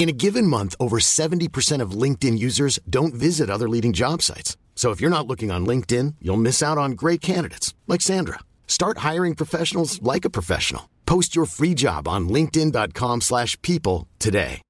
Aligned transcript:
In 0.00 0.08
a 0.08 0.12
given 0.12 0.46
month, 0.46 0.74
over 0.80 0.98
70% 0.98 1.82
of 1.82 1.90
LinkedIn 1.90 2.38
users 2.38 2.78
don't 2.88 3.12
visit 3.12 3.50
other 3.50 3.68
leading 3.68 3.92
job 3.92 4.22
sites. 4.22 4.56
So 4.74 4.92
if 4.92 4.98
you're 4.98 5.10
not 5.10 5.26
looking 5.26 5.50
on 5.50 5.66
LinkedIn, 5.66 6.14
you'll 6.22 6.38
miss 6.38 6.62
out 6.62 6.78
on 6.78 6.92
great 6.92 7.20
candidates 7.20 7.74
like 7.86 8.00
Sandra. 8.00 8.38
Start 8.66 9.04
hiring 9.08 9.34
professionals 9.34 10.00
like 10.00 10.24
a 10.24 10.30
professional. 10.30 10.88
Post 11.04 11.36
your 11.36 11.44
free 11.44 11.74
job 11.74 12.08
on 12.08 12.30
linkedin.com/people 12.30 13.20
slash 13.20 13.60
people 13.60 14.08
today. 14.18 14.62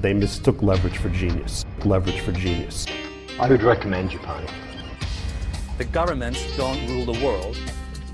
They 0.00 0.14
mistook 0.14 0.62
leverage 0.64 0.98
for 0.98 1.10
genius. 1.10 1.64
Leverage 1.84 2.20
for 2.22 2.32
genius. 2.32 2.86
I 3.38 3.48
would 3.48 3.62
recommend 3.62 4.12
you, 4.12 4.18
Japan. 4.18 4.48
The 5.78 5.84
governments 5.84 6.44
don't 6.56 6.88
rule 6.88 7.06
the 7.12 7.24
world. 7.24 7.56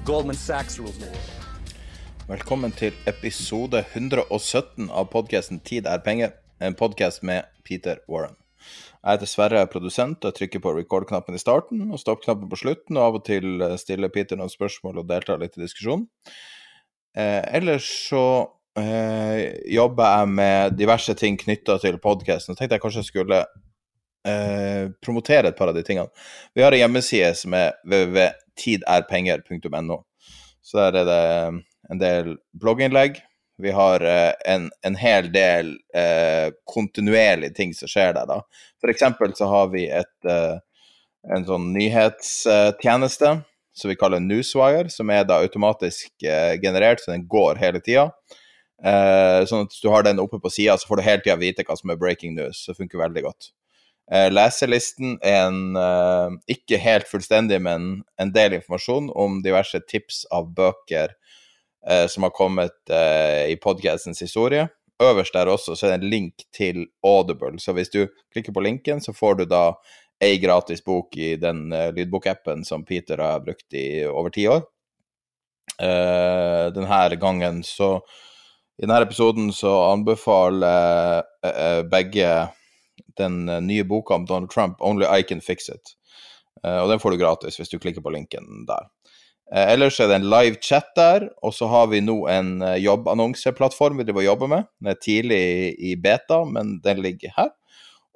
Goldman 0.05 0.36
Sachs 0.36 0.78
rules 0.78 0.98
the 0.98 1.06
world. 1.06 1.45
Velkommen 2.27 2.73
til 2.75 2.91
episode 3.07 3.85
117 3.95 4.89
av 4.91 5.05
podkasten 5.12 5.61
'Tid 5.62 5.87
er 5.87 6.00
penger', 6.03 6.33
en 6.61 6.75
podkast 6.75 7.23
med 7.23 7.45
Peter 7.62 7.98
Warren. 8.09 8.34
Jeg 9.05 9.19
er 9.53 9.67
produsent, 9.67 10.25
og 10.25 10.34
trykker 10.34 10.59
på 10.59 10.75
record-knappen 10.75 11.34
i 11.34 11.39
starten 11.39 11.92
og 11.92 11.98
stopp-knappen 12.00 12.48
på 12.50 12.56
slutten, 12.56 12.97
og 12.97 13.03
av 13.03 13.15
og 13.15 13.25
til 13.25 13.62
eh, 13.62 13.77
stiller 13.77 14.09
Peter 14.09 14.37
noen 14.37 14.50
spørsmål 14.50 14.98
og 14.98 15.09
deltar 15.09 15.39
litt 15.39 15.56
i 15.56 15.61
diskusjonen. 15.62 16.09
Eh, 17.17 17.42
ellers 17.55 18.09
så 18.09 18.50
eh, 18.77 19.55
jobber 19.70 20.19
jeg 20.19 20.28
med 20.28 20.77
diverse 20.77 21.15
ting 21.15 21.39
knytta 21.39 21.78
til 21.78 21.98
podkasten, 21.98 22.53
og 22.53 22.59
tenkte 22.59 22.75
jeg 22.75 22.81
kanskje 22.83 22.98
jeg 23.05 23.12
skulle 23.12 23.47
eh, 24.27 24.91
promotere 25.00 25.48
et 25.48 25.56
par 25.56 25.69
av 25.69 25.75
de 25.78 25.83
tingene. 25.87 26.09
Vi 26.56 26.62
har 26.62 26.72
en 26.72 26.78
hjemmeside 26.78 27.34
som 27.39 27.55
er 27.55 27.72
www.tiderpenger.no. 27.87 30.03
Så 30.67 30.83
der 30.83 30.93
er 31.05 31.06
det 31.06 31.62
en 31.91 32.01
del 32.01 32.37
blogginnlegg. 32.59 33.20
Vi 33.59 33.73
har 33.73 34.01
eh, 34.05 34.33
en, 34.45 34.70
en 34.84 34.97
hel 35.01 35.31
del 35.33 35.77
eh, 35.97 36.53
kontinuerlige 36.69 37.55
ting 37.56 37.75
som 37.75 37.89
skjer 37.89 38.12
der, 38.17 38.28
da. 38.28 38.43
Eksempel 38.87 39.33
så 39.34 39.48
har 39.51 39.70
vi 39.73 39.87
et, 39.91 40.28
eh, 40.28 40.59
en 41.34 41.47
sånn 41.48 41.70
nyhetstjeneste 41.75 43.33
som 43.77 43.91
vi 43.91 43.97
kaller 43.98 44.20
Newswire, 44.25 44.91
som 44.93 45.11
er 45.12 45.25
da 45.28 45.41
automatisk 45.45 46.12
eh, 46.25 46.55
generert, 46.61 47.01
så 47.01 47.12
den 47.12 47.27
går 47.28 47.59
hele 47.61 47.81
tida. 47.84 48.11
Eh, 48.84 49.41
sånn 49.48 49.67
at 49.67 49.77
du 49.81 49.89
har 49.93 50.05
den 50.05 50.21
oppe 50.21 50.41
på 50.41 50.53
sida, 50.53 50.77
så 50.77 50.89
får 50.89 51.00
du 51.00 51.06
hele 51.09 51.25
tida 51.25 51.37
vite 51.41 51.65
hva 51.65 51.77
som 51.81 51.93
er 51.93 52.00
breaking 52.00 52.37
news. 52.37 52.62
Det 52.69 52.77
funker 52.77 53.00
veldig 53.00 53.25
godt. 53.25 53.50
Eh, 54.12 54.28
leselisten 54.31 55.17
er 55.25 55.48
en 55.48 56.37
ikke 56.53 56.78
helt 56.78 57.09
fullstendig, 57.09 57.59
men 57.65 58.05
en 58.21 58.33
del 58.37 58.61
informasjon 58.61 59.09
om 59.17 59.41
diverse 59.45 59.81
tips 59.89 60.27
av 60.33 60.53
bøker 60.56 61.17
eh, 61.91 62.06
som 62.06 62.23
har 62.23 62.31
kommet 62.31 62.91
eh, 62.91 63.53
i 63.53 63.56
podcastens 63.62 64.23
historie. 64.23 64.69
Øverst 65.03 65.34
der 65.34 65.51
også 65.53 65.77
så 65.77 65.87
er 65.87 65.97
det 65.97 66.05
en 66.05 66.11
link 66.11 66.47
til 66.56 66.87
Audible, 67.05 67.61
så 67.61 67.73
hvis 67.73 67.89
du 67.93 68.06
klikker 68.33 68.53
på 68.53 68.61
linken, 68.65 69.01
så 69.01 69.12
får 69.12 69.34
du 69.34 69.44
da 69.44 69.72
ei 70.25 70.38
gratis 70.41 70.84
bok 70.84 71.16
i 71.16 71.34
den 71.37 71.72
uh, 71.72 71.91
lydbokappen 71.93 72.65
som 72.65 72.84
Peter 72.84 73.21
har 73.21 73.43
brukt 73.44 73.75
i 73.77 74.06
over 74.09 74.33
ti 74.33 74.47
år. 74.49 74.62
Uh, 75.77 76.72
denne 76.72 77.16
gangen 77.21 77.62
så 77.65 78.00
I 78.77 78.84
denne 78.84 79.03
episoden 79.05 79.53
så 79.53 79.72
anbefaler 79.91 81.22
uh, 81.44 81.83
begge 81.89 82.49
den 83.16 83.44
nye 83.65 83.84
boka 83.84 84.15
om 84.15 84.27
Donald 84.27 84.50
Trump, 84.50 84.81
'Only 84.81 85.05
I 85.05 85.22
Can 85.22 85.41
Fix 85.41 85.69
It'. 85.69 85.97
og 86.65 86.89
den 86.89 86.99
får 86.99 87.10
du 87.10 87.16
gratis 87.16 87.56
hvis 87.56 87.69
du 87.69 87.78
klikker 87.78 88.00
på 88.00 88.10
linken 88.10 88.66
der. 88.66 88.89
Eh, 89.55 89.73
ellers 89.73 90.01
er 90.03 90.09
det 90.11 90.17
en 90.19 90.31
live 90.31 90.59
chat 90.62 90.89
der, 90.99 91.29
og 91.47 91.55
så 91.55 91.69
har 91.71 91.87
vi 91.93 92.01
nå 92.03 92.17
en 92.31 92.57
eh, 92.67 92.81
jobbannonseplattform 92.83 94.01
vi 94.01 94.07
driver 94.09 94.25
og 94.25 94.31
jobber 94.31 94.51
med. 94.51 94.67
Den 94.81 94.91
er 94.91 94.99
tidlig 94.99 95.43
i 95.79 95.95
beta, 96.03 96.41
men 96.51 96.81
den 96.83 97.03
ligger 97.05 97.34
her. 97.37 97.53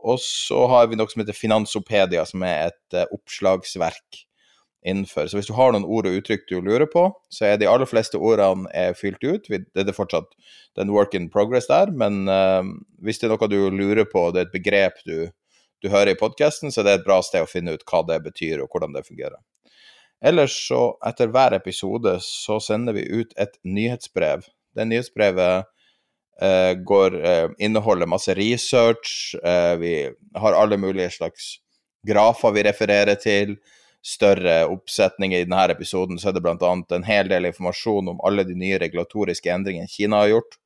Og 0.01 0.19
så 0.25 0.65
har 0.73 0.89
vi 0.91 0.99
noe 0.99 1.13
som 1.13 1.23
heter 1.23 1.37
Finansopedia, 1.37 2.25
som 2.27 2.43
er 2.47 2.73
et 2.73 2.99
eh, 2.99 3.07
oppslagsverk 3.15 4.25
innenfor. 4.81 5.29
Så 5.29 5.37
hvis 5.37 5.51
du 5.51 5.55
har 5.55 5.71
noen 5.75 5.87
ord 5.87 6.09
og 6.09 6.17
uttrykk 6.19 6.49
du 6.49 6.57
lurer 6.65 6.89
på, 6.91 7.05
så 7.31 7.47
er 7.47 7.61
de 7.61 7.69
aller 7.69 7.87
fleste 7.87 8.19
ordene 8.19 8.67
er 8.75 8.97
fylt 8.99 9.23
ut. 9.23 9.47
Det 9.47 9.85
er 9.85 9.95
fortsatt 9.95 10.33
det 10.75 10.83
en 10.83 10.95
work 10.95 11.15
in 11.15 11.29
progress 11.31 11.69
der, 11.69 11.93
men 11.93 12.25
hvis 13.05 13.21
det 13.21 13.29
er 13.29 13.35
noe 13.35 13.51
du 13.53 13.59
lurer 13.69 14.09
på, 14.09 14.31
det 14.33 14.41
er 14.41 14.49
et 14.49 14.55
begrep 14.55 15.03
du, 15.05 15.29
du 15.85 15.91
hører 15.93 16.15
i 16.15 16.17
podkasten, 16.17 16.73
så 16.73 16.81
det 16.81 16.95
er 16.95 17.03
et 17.03 17.05
bra 17.05 17.21
sted 17.21 17.45
å 17.45 17.51
finne 17.51 17.77
ut 17.77 17.85
hva 17.85 18.01
det 18.09 18.23
betyr, 18.25 18.65
og 18.65 18.73
hvordan 18.73 18.97
det 18.97 19.05
fungerer. 19.05 19.37
Ellers 20.25 20.55
så, 20.69 20.99
etter 21.07 21.31
hver 21.33 21.57
episode, 21.57 22.19
så 22.25 22.59
sender 22.61 22.97
vi 22.97 23.07
ut 23.09 23.33
et 23.41 23.57
nyhetsbrev. 23.65 24.45
Det 24.77 24.85
nyhetsbrevet 24.85 25.65
eh, 26.43 26.73
går, 26.87 27.17
eh, 27.25 27.49
inneholder 27.59 28.11
masse 28.11 28.35
research, 28.37 29.35
eh, 29.45 29.77
vi 29.81 29.95
har 30.35 30.53
alle 30.53 30.77
mulige 30.77 31.11
slags 31.11 31.55
grafer 32.07 32.53
vi 32.53 32.65
refererer 32.69 33.17
til, 33.21 33.57
større 34.01 34.65
oppsetninger 34.73 35.43
i 35.43 35.45
denne 35.45 35.67
episoden, 35.75 36.19
så 36.19 36.31
er 36.31 36.37
det 36.37 36.43
bl.a. 36.45 36.73
en 36.97 37.05
hel 37.05 37.29
del 37.29 37.51
informasjon 37.51 38.09
om 38.15 38.21
alle 38.25 38.47
de 38.49 38.57
nye 38.57 38.79
regulatoriske 38.81 39.53
endringene 39.53 39.91
Kina 39.93 40.23
har 40.23 40.35
gjort. 40.35 40.57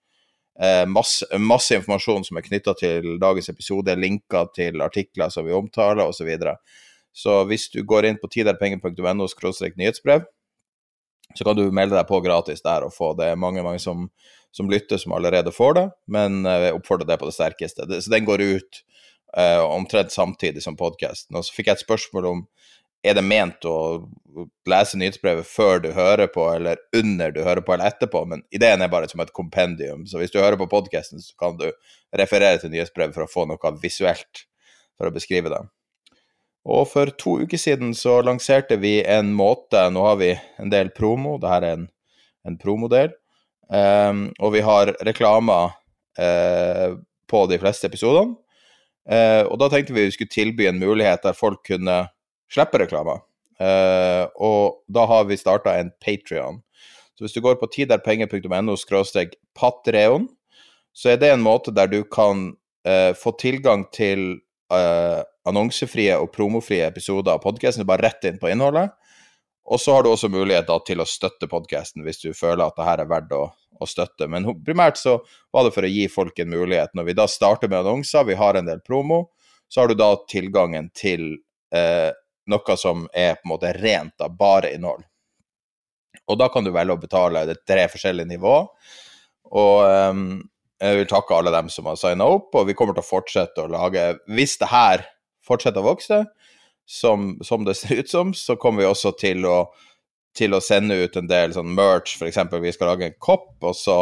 Eh, 0.61 0.87
masse, 0.87 1.27
masse 1.39 1.75
informasjon 1.75 2.25
som 2.29 2.39
er 2.39 2.47
knytta 2.47 2.77
til 2.79 3.17
dagens 3.23 3.51
episode, 3.51 3.97
linker 3.99 4.53
til 4.55 4.83
artikler 4.87 5.33
som 5.35 5.47
vi 5.47 5.57
omtaler, 5.57 6.07
osv. 6.07 6.31
Så, 7.15 7.43
hvis 7.47 7.69
du 7.71 7.83
går 7.87 8.09
inn 8.09 8.19
på 8.19 8.31
tiderpenger.no 8.33 9.29
nyhetsbrev, 9.79 10.25
så 11.35 11.45
kan 11.47 11.57
du 11.57 11.71
melde 11.73 11.97
deg 11.97 12.09
på 12.09 12.21
gratis 12.25 12.63
der 12.63 12.87
og 12.87 12.95
få 12.95 13.15
det. 13.19 13.33
mange 13.39 13.63
mange 13.63 13.79
som, 13.79 14.09
som 14.53 14.71
lytter, 14.71 14.99
som 14.99 15.15
allerede 15.17 15.53
får 15.53 15.75
det, 15.75 15.87
men 16.07 16.45
eh, 16.47 16.69
jeg 16.69 16.79
oppfordrer 16.79 17.09
det 17.09 17.19
på 17.19 17.31
det 17.31 17.37
sterkeste. 17.37 17.87
Så 18.03 18.11
den 18.11 18.27
går 18.27 18.43
ut 18.43 18.83
uh, 19.39 19.63
omtrent 19.65 20.13
samtidig 20.13 20.63
som 20.63 20.77
podkasten. 20.77 21.37
Og 21.37 21.47
så 21.47 21.55
fikk 21.55 21.71
jeg 21.71 21.79
et 21.79 21.87
spørsmål 21.87 22.31
om 22.31 22.45
er 23.05 23.17
det 23.19 23.25
ment 23.27 23.67
å 23.69 23.77
lese 24.71 24.97
nyhetsbrevet 24.97 25.45
før 25.45 25.83
du 25.85 25.91
hører 25.93 26.31
på, 26.33 26.47
eller 26.55 26.81
under 26.97 27.35
du 27.35 27.43
hører 27.45 27.61
på, 27.61 27.75
eller 27.75 27.93
etterpå, 27.93 28.23
men 28.31 28.43
ideen 28.55 28.81
er 28.81 28.93
bare 28.93 29.11
som 29.11 29.21
et 29.21 29.35
kompendium. 29.37 30.07
Så 30.09 30.23
hvis 30.23 30.33
du 30.33 30.41
hører 30.41 30.57
på 30.61 30.71
podkasten, 30.73 31.21
så 31.21 31.37
kan 31.41 31.59
du 31.61 31.67
referere 32.17 32.63
til 32.63 32.73
nyhetsbrevet 32.73 33.17
for 33.17 33.27
å 33.27 33.31
få 33.31 33.45
noe 33.51 33.75
visuelt 33.83 34.47
for 34.97 35.11
å 35.11 35.15
beskrive 35.15 35.53
det. 35.53 35.61
Og 36.65 36.87
for 36.89 37.13
to 37.21 37.39
uker 37.45 37.61
siden 37.61 37.93
så 37.97 38.21
lanserte 38.25 38.79
vi 38.81 38.97
en 39.03 39.35
måte 39.37 39.83
Nå 39.93 40.05
har 40.07 40.17
vi 40.21 40.31
en 40.61 40.73
del 40.73 40.91
promo, 40.97 41.37
det 41.41 41.51
her 41.51 41.67
er 41.67 41.77
en, 41.79 41.85
en 42.49 42.57
promodel. 42.61 43.13
Um, 43.69 44.27
og 44.41 44.55
vi 44.55 44.63
har 44.65 44.93
reklamer 45.05 45.75
uh, 46.21 46.97
på 47.29 47.45
de 47.51 47.61
fleste 47.61 47.89
episodene. 47.89 48.37
Uh, 49.05 49.45
og 49.51 49.59
da 49.61 49.69
tenkte 49.73 49.93
vi 49.93 50.07
vi 50.07 50.17
skulle 50.17 50.33
tilby 50.33 50.67
en 50.69 50.81
mulighet 50.81 51.25
der 51.25 51.37
folk 51.37 51.61
kunne 51.69 51.99
slippe 52.53 52.81
reklamer. 52.81 53.25
Uh, 53.61 54.25
og 54.41 54.81
da 54.89 55.05
har 55.09 55.29
vi 55.29 55.41
starta 55.41 55.77
en 55.81 55.93
Patrion. 56.01 56.63
Så 57.15 57.25
hvis 57.25 57.37
du 57.37 57.41
går 57.45 57.61
på 57.61 57.69
tiderpenger.no 57.71 58.75
patreon, 59.55 60.29
så 60.95 61.13
er 61.13 61.21
det 61.21 61.31
en 61.31 61.45
måte 61.45 61.75
der 61.75 61.87
du 61.87 62.03
kan 62.05 62.57
eh, 62.87 63.15
få 63.15 63.35
tilgang 63.39 63.87
til 63.95 64.41
eh, 64.73 65.23
annonsefrie 65.49 66.17
og 66.19 66.33
promofrie 66.35 66.87
episoder 66.87 67.37
av 67.37 67.43
podkasten. 67.45 67.87
Bare 67.89 68.09
rett 68.09 68.25
inn 68.29 68.41
på 68.41 68.51
innholdet. 68.53 68.95
Og 69.65 69.81
så 69.81 69.95
har 69.97 70.05
du 70.05 70.11
også 70.11 70.29
mulighet 70.29 70.69
da, 70.69 70.77
til 70.85 71.01
å 71.01 71.09
støtte 71.09 71.49
podkasten 71.49 72.05
hvis 72.05 72.21
du 72.21 72.33
føler 72.37 72.67
at 72.67 72.77
det 72.77 72.89
her 72.89 73.01
er 73.01 73.09
verdt 73.09 73.33
å, 73.33 73.47
å 73.81 73.89
støtte. 73.89 74.29
Men 74.29 74.51
primært 74.65 75.01
så 75.01 75.19
var 75.55 75.65
det 75.65 75.73
for 75.77 75.87
å 75.87 75.93
gi 75.93 76.05
folk 76.13 76.39
en 76.43 76.53
mulighet. 76.53 76.93
Når 76.93 77.09
vi 77.09 77.17
da 77.17 77.27
starter 77.31 77.73
med 77.73 77.81
annonser, 77.81 78.27
vi 78.29 78.37
har 78.41 78.61
en 78.61 78.69
del 78.69 78.85
promo, 78.85 79.25
så 79.69 79.83
har 79.83 79.89
du 79.89 79.97
da 79.97 80.11
tilgangen 80.29 80.91
til 80.97 81.31
eh, 81.75 82.13
noe 82.53 82.77
som 82.77 83.07
er 83.17 83.39
på 83.39 83.49
en 83.49 83.55
måte 83.55 83.73
rent 83.79 84.21
av 84.25 84.37
bare 84.37 84.75
innhold. 84.77 85.07
Og 86.29 86.39
da 86.41 86.51
kan 86.53 86.65
du 86.65 86.73
velge 86.73 86.97
å 86.97 87.01
betale 87.01 87.47
det 87.49 87.63
tre 87.69 87.87
forskjellige 87.93 88.31
nivåer. 88.31 88.69
Og 89.55 89.81
ehm, 89.89 90.29
jeg 90.81 91.01
vil 91.01 91.09
takke 91.11 91.37
alle 91.37 91.53
dem 91.55 91.71
som 91.73 91.89
har 91.89 91.99
signa 92.01 92.29
opp, 92.37 92.53
og 92.57 92.69
vi 92.69 92.77
kommer 92.77 92.97
til 92.97 93.05
å 93.05 93.09
fortsette 93.09 93.65
å 93.65 93.71
lage 93.71 94.07
Hvis 94.29 94.57
det 94.61 94.71
her 94.73 95.05
fortsetter 95.47 95.83
å 95.83 95.91
vokse, 95.93 96.25
som, 96.85 97.35
som 97.45 97.65
det 97.65 97.77
ser 97.79 98.03
ut 98.03 98.11
som, 98.11 98.35
så 98.37 98.59
kommer 98.61 98.85
vi 98.85 98.91
også 98.91 99.15
til 99.21 99.47
å 99.49 99.59
til 100.35 100.55
å 100.57 100.59
sende 100.63 100.97
ut 100.99 101.17
en 101.17 101.29
del 101.31 101.53
sånn 101.55 101.75
merch, 101.77 102.17
f.eks. 102.19 102.41
vi 102.59 102.73
skal 102.75 102.91
lage 102.91 103.07
en 103.07 103.19
kopp, 103.23 103.53
og 103.63 103.77
så 103.79 103.99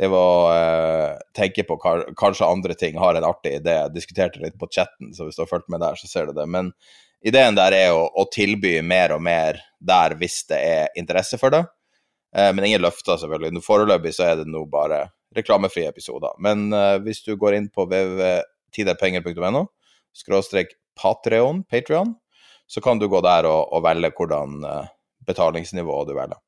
det 0.00 0.08
var 0.12 0.54
eh, 0.56 1.18
tenke 1.36 1.64
på 1.68 1.76
kanskje 2.18 2.48
andre 2.48 2.76
ting, 2.78 2.96
har 3.00 3.16
en 3.16 3.26
artig 3.28 3.58
idé. 3.58 3.76
Jeg 3.78 3.94
diskuterte 3.94 4.40
litt 4.42 4.56
på 4.60 4.68
chatten, 4.72 5.12
så 5.14 5.26
hvis 5.26 5.36
du 5.36 5.44
har 5.44 5.50
fulgt 5.50 5.68
med 5.72 5.82
der, 5.84 5.98
så 6.00 6.08
ser 6.08 6.28
du 6.28 6.34
det. 6.36 6.46
Men 6.48 6.72
ideen 7.24 7.56
der 7.58 7.76
er 7.76 7.92
å, 7.96 8.06
å 8.08 8.24
tilby 8.32 8.78
mer 8.84 9.14
og 9.16 9.22
mer 9.24 9.60
der 9.78 10.16
hvis 10.20 10.40
det 10.48 10.60
er 10.60 10.98
interesse 10.98 11.38
for 11.40 11.54
det. 11.54 11.62
Eh, 12.36 12.50
men 12.56 12.66
ingen 12.68 12.82
løfter, 12.82 13.20
selvfølgelig. 13.20 13.62
Foreløpig 13.64 14.14
så 14.16 14.30
er 14.30 14.40
det 14.40 14.48
nå 14.50 14.64
bare 14.72 15.04
reklamefrie 15.36 15.92
episoder. 15.92 16.34
Men 16.42 16.70
eh, 16.76 16.96
hvis 17.04 17.22
du 17.28 17.36
går 17.36 17.60
inn 17.60 17.68
på 17.72 17.86
www.tiderpenger.no, 17.86 19.66
skråstrek 20.16 20.76
Patreon, 21.02 21.64
Patreon, 21.64 22.14
så 22.66 22.80
kan 22.80 22.98
du 22.98 23.08
gå 23.08 23.20
der 23.24 23.46
og, 23.48 23.72
og 23.72 23.84
velge 23.84 24.12
hvordan 24.16 24.62
uh, 24.64 24.88
betalingsnivå 25.26 26.04
du 26.08 26.14
velger. 26.16 26.40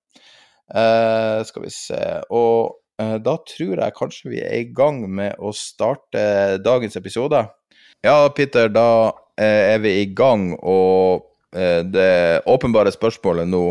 Uh, 0.64 1.44
skal 1.44 1.66
vi 1.66 1.70
se 1.74 2.00
Og 2.32 2.72
uh, 3.02 3.16
da 3.20 3.34
tror 3.44 3.82
jeg 3.82 3.96
kanskje 3.98 4.30
vi 4.32 4.40
er 4.40 4.62
i 4.62 4.70
gang 4.72 5.02
med 5.04 5.36
å 5.36 5.52
starte 5.56 6.56
dagens 6.64 6.96
episode. 7.00 7.44
Ja, 8.04 8.16
Peter, 8.36 8.70
da 8.72 9.12
er 9.40 9.80
vi 9.82 9.96
i 10.02 10.10
gang, 10.14 10.52
og 10.62 11.24
det 11.54 12.42
åpenbare 12.50 12.92
spørsmålet 12.94 13.48
nå 13.50 13.62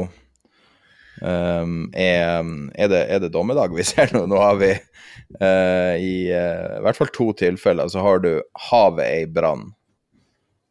um, 1.21 1.85
er, 1.95 2.41
er, 2.75 2.89
det, 2.91 2.99
er, 2.99 3.21
det, 3.23 3.29
dommedag 3.31 3.75
vi 3.75 3.85
ser 3.87 4.11
nå? 4.15 4.25
Nå 4.27 4.39
har 4.39 4.57
vi 4.59 4.71
i 4.73 6.15
uh, 6.31 6.81
hvert 6.83 6.99
fall 6.99 7.11
to 7.15 7.29
tilfeller 7.39 7.91
så 7.91 8.03
har 8.03 8.23
du 8.23 8.31
havet 8.71 9.21
i 9.21 9.29
brann 9.31 9.69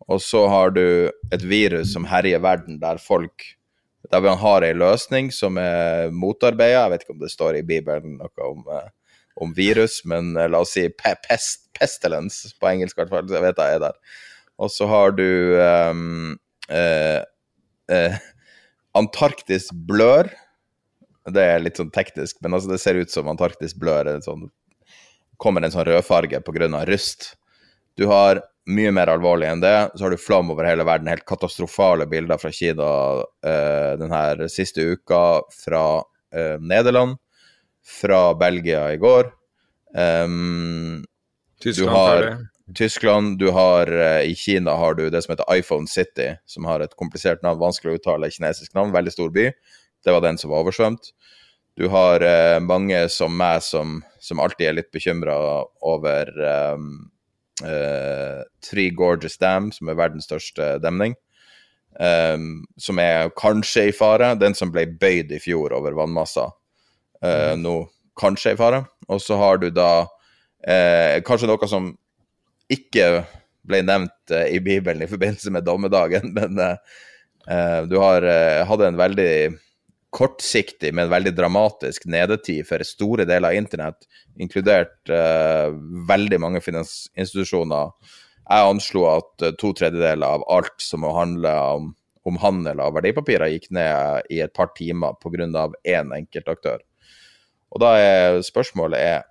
og 0.09 0.23
så 0.23 0.47
har 0.51 0.73
du 0.75 0.85
et 1.33 1.45
virus 1.47 1.93
som 1.95 2.07
herjer 2.09 2.43
verden, 2.43 2.81
der 2.83 3.01
folk 3.03 3.53
Der 4.11 4.21
man 4.21 4.37
har 4.37 4.65
ei 4.67 4.75
løsning 4.75 5.29
som 5.31 5.57
er 5.57 6.11
motarbeida. 6.11 6.81
Jeg 6.83 6.91
vet 6.91 7.03
ikke 7.05 7.15
om 7.15 7.21
det 7.21 7.31
står 7.31 7.57
i 7.57 7.63
Bibelen 7.63 8.17
noe 8.19 8.49
om, 8.49 8.65
eh, 8.67 8.89
om 9.41 9.53
virus, 9.55 10.01
men 10.05 10.37
eh, 10.37 10.49
la 10.51 10.59
oss 10.61 10.75
si 10.75 10.89
pest, 10.91 11.69
pestilence 11.73 12.51
på 12.59 12.67
engelsk, 12.67 12.97
i 12.97 13.01
hvert 13.01 13.13
fall. 13.15 13.31
Jeg 13.31 13.45
vet 13.47 13.63
jeg 13.63 13.77
er 13.79 13.85
der. 13.85 13.95
Og 14.59 14.73
så 14.75 14.89
har 14.91 15.15
du 15.15 15.57
um, 15.95 16.35
eh, 16.69 17.23
eh, 17.95 18.19
Antarktis 18.99 19.71
blør. 19.73 20.29
Det 21.31 21.47
er 21.47 21.63
litt 21.63 21.79
sånn 21.79 21.93
teknisk, 21.95 22.41
men 22.43 22.59
altså 22.59 22.75
det 22.75 22.81
ser 22.83 22.99
ut 22.99 23.13
som 23.13 23.31
Antarktis 23.31 23.75
blør. 23.79 24.11
En 24.11 24.25
sånn, 24.25 24.49
kommer 25.41 25.65
en 25.65 25.73
sånn 25.75 25.87
rødfarge 25.89 26.43
pga. 26.45 26.85
rust. 26.91 27.37
Du 27.97 28.07
har 28.11 28.43
mye 28.71 28.93
mer 28.95 29.11
alvorlig 29.11 29.49
enn 29.51 29.63
det. 29.63 29.77
Så 29.95 30.07
har 30.07 30.15
du 30.15 30.21
flom 30.21 30.53
over 30.55 30.67
hele 30.69 30.87
verden. 30.87 31.11
Helt 31.11 31.27
katastrofale 31.27 32.07
bilder 32.11 32.39
fra 32.39 32.53
Kina 32.55 32.89
uh, 33.23 33.93
denne 34.01 34.49
siste 34.53 34.85
uka. 34.95 35.43
Fra 35.65 35.85
uh, 36.03 36.57
Nederland. 36.61 37.19
Fra 38.01 38.35
Belgia 38.39 38.87
i 38.93 39.01
går. 39.03 39.33
Um, 39.95 41.03
Tyskland 41.63 41.89
du 41.89 41.95
har 41.95 42.29
Tyskland, 42.73 43.39
du 43.39 43.51
har 43.53 43.91
uh, 43.93 44.23
I 44.25 44.35
Kina 44.39 44.73
har 44.79 44.95
du 44.95 45.11
det 45.11 45.21
som 45.23 45.35
heter 45.35 45.51
iPhone 45.53 45.91
City, 45.91 46.31
som 46.47 46.65
har 46.65 46.81
et 46.81 46.95
komplisert 46.97 47.43
navn, 47.45 47.61
vanskelig 47.61 47.93
å 47.93 47.99
uttale, 47.99 48.31
kinesisk 48.33 48.73
navn. 48.79 48.95
Veldig 48.95 49.13
stor 49.13 49.35
by. 49.35 49.51
Det 50.03 50.15
var 50.15 50.23
den 50.25 50.39
som 50.39 50.51
var 50.55 50.63
oversvømt. 50.65 51.13
Du 51.77 51.87
har 51.89 52.21
mange 52.61 52.99
som 53.09 53.33
meg, 53.33 53.63
som, 53.65 54.03
som 54.21 54.41
alltid 54.45 54.67
er 54.69 54.75
litt 54.77 54.91
bekymra 54.93 55.35
over 55.89 56.29
um, 56.77 57.12
uh, 57.65 58.43
Three 58.65 58.91
Gorgeous 58.91 59.39
Dam, 59.41 59.71
som 59.75 59.91
er 59.91 59.99
verdens 59.99 60.29
største 60.29 60.77
demning. 60.83 61.17
Um, 61.93 62.63
som 62.81 62.97
er 63.03 63.29
kanskje 63.37 63.91
i 63.91 63.95
fare. 63.97 64.33
Den 64.41 64.57
som 64.57 64.73
ble 64.73 64.87
bøyd 65.01 65.33
i 65.35 65.41
fjor 65.43 65.75
over 65.77 65.97
vannmassa, 65.97 66.49
uh, 67.25 67.55
nå 67.61 67.77
kanskje 68.19 68.55
i 68.55 68.61
fare. 68.61 68.85
Og 69.13 69.21
så 69.25 69.37
har 69.41 69.61
du 69.61 69.69
da 69.75 69.91
uh, 70.05 71.17
kanskje 71.27 71.51
noe 71.51 71.71
som 71.71 71.93
ikke 72.73 73.25
ble 73.69 73.83
nevnt 73.85 74.33
i 74.33 74.59
Bibelen 74.65 75.05
i 75.05 75.11
forbindelse 75.11 75.53
med 75.55 75.67
dommedagen, 75.67 76.33
men 76.39 76.59
du 77.91 77.95
har 77.99 78.25
hadde 78.67 78.87
en 78.87 78.99
veldig 78.99 79.35
kortsiktig, 80.13 80.93
men 80.95 81.11
veldig 81.11 81.33
dramatisk 81.37 82.05
nedetid 82.11 82.67
for 82.69 82.85
store 82.85 83.25
deler 83.29 83.53
av 83.53 83.57
internett, 83.57 84.05
inkludert 84.41 85.09
uh, 85.09 85.73
veldig 86.09 86.39
mange 86.43 86.61
finansinstitusjoner. 86.65 87.95
Jeg 88.43 88.69
anslo 88.75 89.07
at 89.09 89.47
uh, 89.47 89.55
to 89.61 89.73
tredjedeler 89.79 90.37
av 90.37 90.45
alt 90.53 90.85
som 90.85 91.05
må 91.07 91.15
handle 91.17 91.55
om, 91.79 91.89
om, 92.29 92.41
handel 92.45 92.85
av 92.85 92.93
verdipapirer, 92.99 93.55
gikk 93.55 93.71
ned 93.73 94.29
i 94.33 94.43
et 94.45 94.53
par 94.53 94.75
timer 94.77 95.17
pga. 95.23 95.71
én 95.89 96.13
enkeltaktør. 96.19 96.85
Og 97.73 97.81
da 97.81 97.97
er 97.97 98.41
spørsmålet 98.45 99.01
er, 99.01 99.27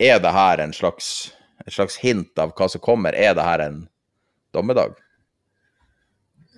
er 0.00 0.18
det 0.24 0.32
her 0.32 0.64
en 0.64 0.72
slags, 0.72 1.32
et 1.66 1.72
slags 1.76 2.00
hint 2.00 2.32
av 2.40 2.56
hva 2.56 2.68
som 2.68 2.80
kommer? 2.80 3.12
Er 3.12 3.36
det 3.36 3.44
her 3.44 3.60
en 3.60 3.82
dommedag? 4.56 4.96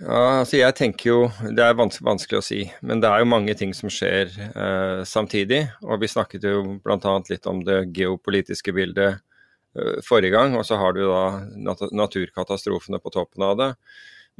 Ja, 0.03 0.41
altså 0.41 0.59
jeg 0.59 0.75
tenker 0.75 1.07
jo, 1.07 1.19
Det 1.55 1.63
er 1.63 1.77
vanskelig, 1.79 2.07
vanskelig, 2.09 2.39
å 2.41 2.45
si, 2.45 2.63
men 2.83 2.99
det 3.03 3.11
er 3.11 3.23
jo 3.23 3.31
mange 3.31 3.55
ting 3.55 3.71
som 3.77 3.93
skjer 3.93 4.33
eh, 4.51 5.03
samtidig. 5.07 5.69
og 5.87 6.01
Vi 6.03 6.11
snakket 6.11 6.47
jo 6.49 6.81
bl.a. 6.83 7.13
litt 7.31 7.47
om 7.47 7.63
det 7.67 7.95
geopolitiske 7.95 8.75
bildet 8.75 9.21
eh, 9.79 10.01
forrige 10.07 10.35
gang. 10.35 10.57
Og 10.59 10.67
så 10.67 10.81
har 10.81 10.97
du 10.97 11.05
da 11.07 11.47
nat 11.55 11.87
naturkatastrofene 11.95 12.99
på 12.99 13.15
toppen 13.15 13.47
av 13.47 13.55
det. 13.61 13.71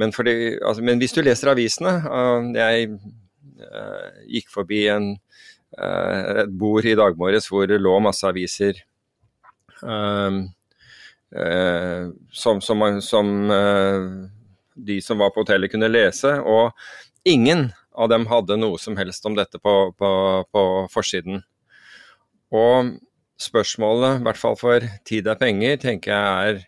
Men, 0.03 0.11
fordi, 0.11 0.59
altså, 0.59 0.83
men 0.83 0.99
hvis 0.99 1.15
du 1.15 1.23
leser 1.23 1.53
avisene 1.53 1.93
eh, 2.03 2.49
Jeg 2.59 2.89
uh, 3.63 4.11
gikk 4.27 4.51
forbi 4.51 4.89
en, 4.91 5.13
uh, 5.79 6.43
et 6.43 6.51
bord 6.51 6.83
i 6.83 6.97
dag 6.99 7.15
morges 7.15 7.47
hvor 7.47 7.69
det 7.71 7.79
lå 7.79 7.95
masse 8.03 8.27
aviser 8.27 8.83
som, 12.35 12.61
som, 12.63 12.85
som 13.05 13.31
de 14.75 15.01
som 15.05 15.21
var 15.23 15.33
på 15.35 15.45
hotellet 15.45 15.73
kunne 15.73 15.91
lese, 15.91 16.37
og 16.43 16.75
ingen 17.25 17.69
av 17.95 18.11
dem 18.11 18.27
hadde 18.31 18.59
noe 18.59 18.79
som 18.83 18.99
helst 18.99 19.27
om 19.27 19.37
dette 19.39 19.61
på, 19.63 19.75
på, 19.99 20.11
på 20.51 20.63
forsiden. 20.93 21.43
Og 22.55 22.95
spørsmålet, 23.41 24.21
i 24.21 24.25
hvert 24.27 24.41
fall 24.41 24.57
for 24.59 24.87
tid 25.07 25.29
er 25.31 25.39
penger, 25.41 25.79
tenker 25.83 26.15
jeg 26.15 26.55
er 26.55 26.65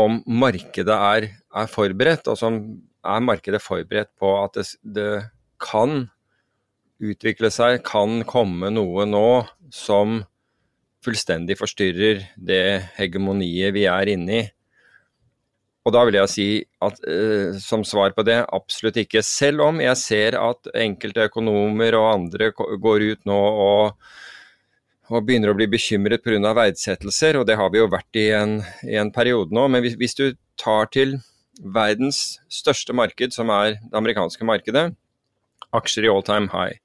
om 0.00 0.18
markedet 0.26 0.94
er, 0.94 1.28
er 1.54 1.70
forberedt, 1.70 2.28
og 2.30 2.38
som 2.38 2.58
er 3.04 3.24
markedet 3.24 3.62
forberedt 3.62 4.10
på 4.18 4.32
at 4.42 4.58
det, 4.58 4.66
det, 4.82 5.10
kan 5.64 6.08
utvikle 7.00 7.48
seg, 7.52 7.78
kan 7.86 8.24
komme 8.28 8.68
noe 8.74 9.06
nå 9.08 9.28
som 9.72 10.18
fullstendig 11.04 11.56
forstyrrer 11.56 12.24
det 12.36 12.90
hegemoniet 12.98 13.72
vi 13.76 13.86
er 13.88 14.10
inne 14.12 14.36
i. 14.36 14.42
Og 15.84 15.92
da 15.92 16.02
vil 16.08 16.16
jeg 16.16 16.32
si 16.32 16.46
at 16.84 17.00
uh, 17.04 17.56
som 17.60 17.84
svar 17.84 18.14
på 18.16 18.24
det, 18.24 18.38
absolutt 18.56 18.96
ikke. 19.02 19.20
Selv 19.24 19.66
om 19.66 19.82
jeg 19.84 20.00
ser 20.00 20.38
at 20.40 20.70
enkelte 20.80 21.26
økonomer 21.28 21.96
og 21.98 22.10
andre 22.12 22.50
går 22.54 23.04
ut 23.10 23.28
nå 23.28 23.40
og, 23.66 24.14
og 25.12 25.26
begynner 25.28 25.52
å 25.52 25.58
bli 25.58 25.68
bekymret 25.74 26.24
pga. 26.24 26.54
verdsettelser, 26.56 27.36
og 27.36 27.44
det 27.48 27.58
har 27.60 27.68
vi 27.72 27.82
jo 27.82 27.90
vært 27.92 28.20
i 28.20 28.30
en, 28.32 28.62
i 28.88 28.96
en 29.00 29.12
periode 29.12 29.52
nå. 29.52 29.66
Men 29.68 29.84
hvis, 29.84 29.98
hvis, 30.00 30.16
du 30.16 30.38
tar 30.60 30.88
til 30.94 31.18
verdens 31.60 32.38
største 32.48 32.96
marked, 32.96 33.36
som 33.36 33.52
er 33.52 33.76
det 33.76 34.00
amerikanske 34.00 34.48
markedet, 34.48 34.86
aksjer 35.74 36.08
i 36.08 36.12
all 36.14 36.24
time 36.24 36.48
high, 36.54 36.80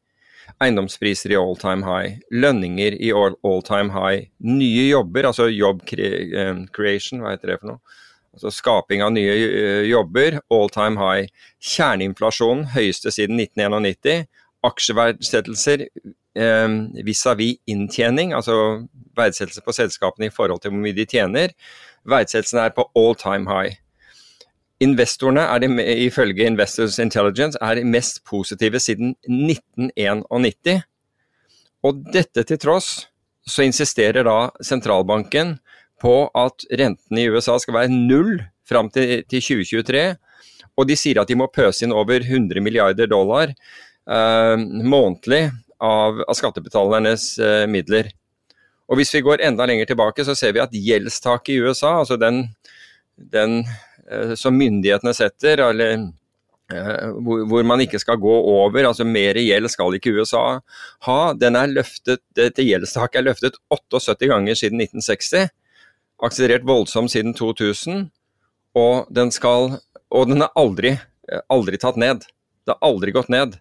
eiendomspriser 0.59 1.31
i 1.31 1.39
all 1.39 1.55
time 1.55 1.87
high, 1.87 2.19
lønninger 2.35 2.99
i 2.99 3.13
all, 3.15 3.39
all 3.47 3.63
time 3.63 3.95
high, 3.95 4.27
nye 4.43 4.89
jobber, 4.89 5.29
altså 5.31 5.47
job 5.53 5.85
cre 5.87 6.11
creation, 6.75 7.23
hva 7.23 7.37
heter 7.37 7.53
det 7.53 7.59
for 7.61 7.71
noe? 7.71 7.99
Altså 8.35 8.51
skaping 8.53 9.03
av 9.03 9.13
nye 9.15 9.33
eh, 9.33 9.87
jobber, 9.89 10.39
all 10.53 10.69
time 10.73 10.99
high. 11.01 11.27
Kjerneinflasjonen, 11.63 12.69
høyeste 12.75 13.11
siden 13.13 13.39
1991. 13.41 14.29
Aksjeverdsettelser 14.69 15.85
eh, 15.87 16.69
vis-à-vis 17.05 17.57
-vis 17.57 17.73
inntjening, 17.73 18.33
altså 18.33 18.87
verdsettelse 19.17 19.61
på 19.65 19.75
selskapene 19.75 20.27
i 20.27 20.35
forhold 20.35 20.61
til 20.61 20.71
hvor 20.71 20.81
mye 20.83 20.95
de 20.95 21.05
tjener. 21.05 21.55
Verdsettelsen 22.05 22.59
er 22.59 22.75
på 22.75 22.89
all 22.95 23.15
time 23.15 23.49
high. 23.49 23.75
Investorene 24.79 25.41
er 25.41 25.59
de, 25.59 25.67
ifølge 26.05 26.45
Investors 26.47 26.99
Intelligence 26.99 27.57
er 27.61 27.75
de 27.75 27.83
mest 27.83 28.23
positive 28.23 28.79
siden 28.79 29.15
1991. 29.27 30.81
Og 31.83 32.05
dette 32.13 32.43
til 32.43 32.59
tross 32.59 33.09
så 33.47 33.65
insisterer 33.65 34.23
da 34.23 34.49
sentralbanken 34.63 35.57
på 36.01 36.15
at 36.37 36.65
rentene 36.79 37.23
i 37.23 37.29
USA 37.29 37.57
skal 37.61 37.77
være 37.77 37.93
null 37.93 38.37
fram 38.69 38.91
til, 38.93 39.23
til 39.29 39.43
2023. 39.43 40.03
Og 40.79 40.87
de 40.87 40.97
sier 40.99 41.19
at 41.21 41.29
de 41.29 41.37
må 41.39 41.49
pøse 41.51 41.83
inn 41.85 41.95
over 41.95 42.23
100 42.23 42.63
milliarder 42.63 43.09
dollar 43.11 43.51
eh, 43.51 44.55
månedlig 44.59 45.49
av, 45.79 46.21
av 46.23 46.37
skattebetalernes 46.37 47.31
eh, 47.43 47.65
midler. 47.71 48.11
Og 48.89 48.97
Hvis 48.97 49.13
vi 49.13 49.23
går 49.25 49.43
enda 49.45 49.67
lenger 49.69 49.91
tilbake, 49.91 50.25
så 50.25 50.35
ser 50.37 50.55
vi 50.55 50.63
at 50.63 50.73
gjeldstaket 50.73 51.53
i 51.53 51.59
USA, 51.61 51.99
altså 52.01 52.17
den, 52.17 52.47
den 53.15 53.61
eh, 54.09 54.33
som 54.39 54.57
myndighetene 54.57 55.13
setter, 55.13 55.61
eller 55.67 55.93
eh, 56.73 57.05
hvor, 57.21 57.45
hvor, 57.51 57.67
man 57.69 57.83
ikke 57.85 58.01
skal 58.01 58.17
gå 58.21 58.33
over. 58.55 58.81
altså 58.89 59.05
Mer 59.05 59.37
gjeld 59.37 59.69
skal 59.69 59.99
ikke 59.99 60.15
USA 60.17 60.43
ha. 61.05 61.19
Den 61.37 61.59
er 61.59 61.69
løftet, 61.69 62.23
Dette 62.35 62.65
gjeldstaket 62.65 63.21
er 63.21 63.29
løftet 63.29 63.61
78 63.69 64.31
ganger 64.31 64.57
siden 64.57 64.81
1960. 64.81 65.53
Akselerert 66.25 66.67
voldsomt 66.67 67.13
siden 67.13 67.35
2000. 67.37 68.09
Og 68.79 69.07
den, 69.13 69.31
skal, 69.33 69.79
og 70.13 70.29
den 70.29 70.45
er 70.45 70.53
aldri, 70.59 70.93
aldri 71.49 71.79
tatt 71.81 71.97
ned. 71.99 72.27
Det 72.65 72.75
har 72.75 72.85
aldri 72.85 73.15
gått 73.15 73.31
ned. 73.33 73.57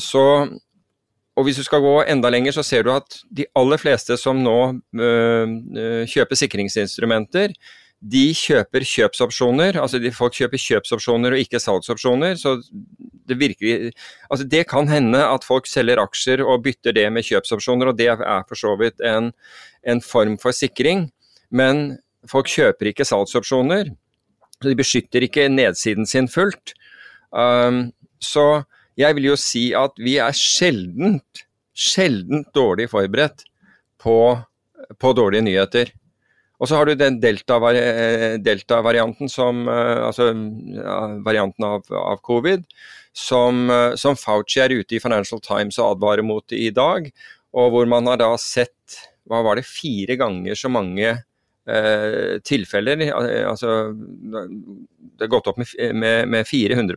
Så 0.00 0.22
og 1.32 1.46
hvis 1.46 1.56
du 1.56 1.64
skal 1.64 1.80
gå 1.80 1.94
enda 2.12 2.28
lenger, 2.28 2.52
så 2.52 2.64
ser 2.66 2.84
du 2.84 2.90
at 2.92 3.22
de 3.32 3.46
aller 3.56 3.80
fleste 3.80 4.18
som 4.20 4.42
nå 4.44 4.56
øh, 5.00 5.54
kjøper 6.12 6.36
sikringsinstrumenter, 6.36 7.54
de 8.02 8.24
kjøper 8.36 8.84
kjøpsopsjoner. 8.84 9.78
Altså 9.80 10.00
de, 10.02 10.10
folk 10.12 10.34
kjøper 10.36 10.60
kjøpsopsjoner 10.60 11.32
og 11.32 11.44
ikke 11.44 11.60
salgsopsjoner. 11.62 12.34
Så 12.36 12.58
det 13.30 13.38
virker 13.38 13.92
Altså 14.28 14.44
det 14.44 14.66
kan 14.68 14.90
hende 14.90 15.22
at 15.22 15.46
folk 15.46 15.70
selger 15.70 16.02
aksjer 16.02 16.42
og 16.44 16.64
bytter 16.66 16.96
det 16.98 17.06
med 17.14 17.24
kjøpsopsjoner, 17.24 17.92
og 17.92 17.98
det 17.98 18.10
er 18.12 18.44
for 18.48 18.58
så 18.58 18.74
vidt 18.80 19.00
en, 19.06 19.30
en 19.86 20.02
form 20.04 20.36
for 20.42 20.52
sikring. 20.52 21.08
Men 21.52 21.98
folk 22.28 22.50
kjøper 22.50 22.90
ikke 22.90 23.06
salgsopsjoner. 23.08 23.92
De 24.62 24.76
beskytter 24.78 25.26
ikke 25.26 25.50
nedsiden 25.52 26.08
sin 26.08 26.28
fullt. 26.30 26.74
Um, 27.32 27.90
så 28.22 28.64
jeg 28.98 29.16
vil 29.16 29.32
jo 29.32 29.38
si 29.40 29.70
at 29.76 29.96
vi 30.00 30.18
er 30.22 30.36
sjeldent, 30.36 31.46
sjeldent 31.72 32.50
dårlig 32.54 32.90
forberedt 32.92 33.46
på, 34.02 34.16
på 35.00 35.12
dårlige 35.16 35.46
nyheter. 35.48 35.92
Og 36.62 36.68
så 36.70 36.78
har 36.78 36.86
du 36.86 36.94
den 36.94 37.16
delta-varianten, 37.18 38.44
delta 38.44 38.78
som 39.32 39.64
eh, 39.66 40.02
Altså 40.06 40.28
varianten 41.26 41.66
av, 41.66 41.88
av 41.90 42.20
covid, 42.22 42.62
som, 43.12 43.64
eh, 43.70 43.96
som, 43.98 44.14
Fauci 44.14 44.62
er 44.62 44.76
ute 44.76 44.94
i 44.94 45.02
Financial 45.02 45.42
Times 45.42 45.80
og 45.80 45.96
advarer 45.96 46.22
mot 46.22 46.54
i 46.54 46.70
dag. 46.70 47.10
Og 47.52 47.74
hvor 47.74 47.88
man 47.90 48.06
har 48.06 48.20
da 48.22 48.30
sett 48.38 49.00
hva 49.26 49.42
var 49.42 49.58
det, 49.58 49.66
fire 49.66 50.14
ganger 50.20 50.58
så 50.58 50.70
mange 50.70 51.16
eh, 51.68 52.38
tilfeller. 52.44 53.04
Altså 53.46 53.92
det 53.92 55.26
har 55.26 55.34
gått 55.36 55.50
opp 55.52 55.60
med, 55.62 55.74
med, 55.94 56.28
med 56.32 56.48
400 56.48 56.96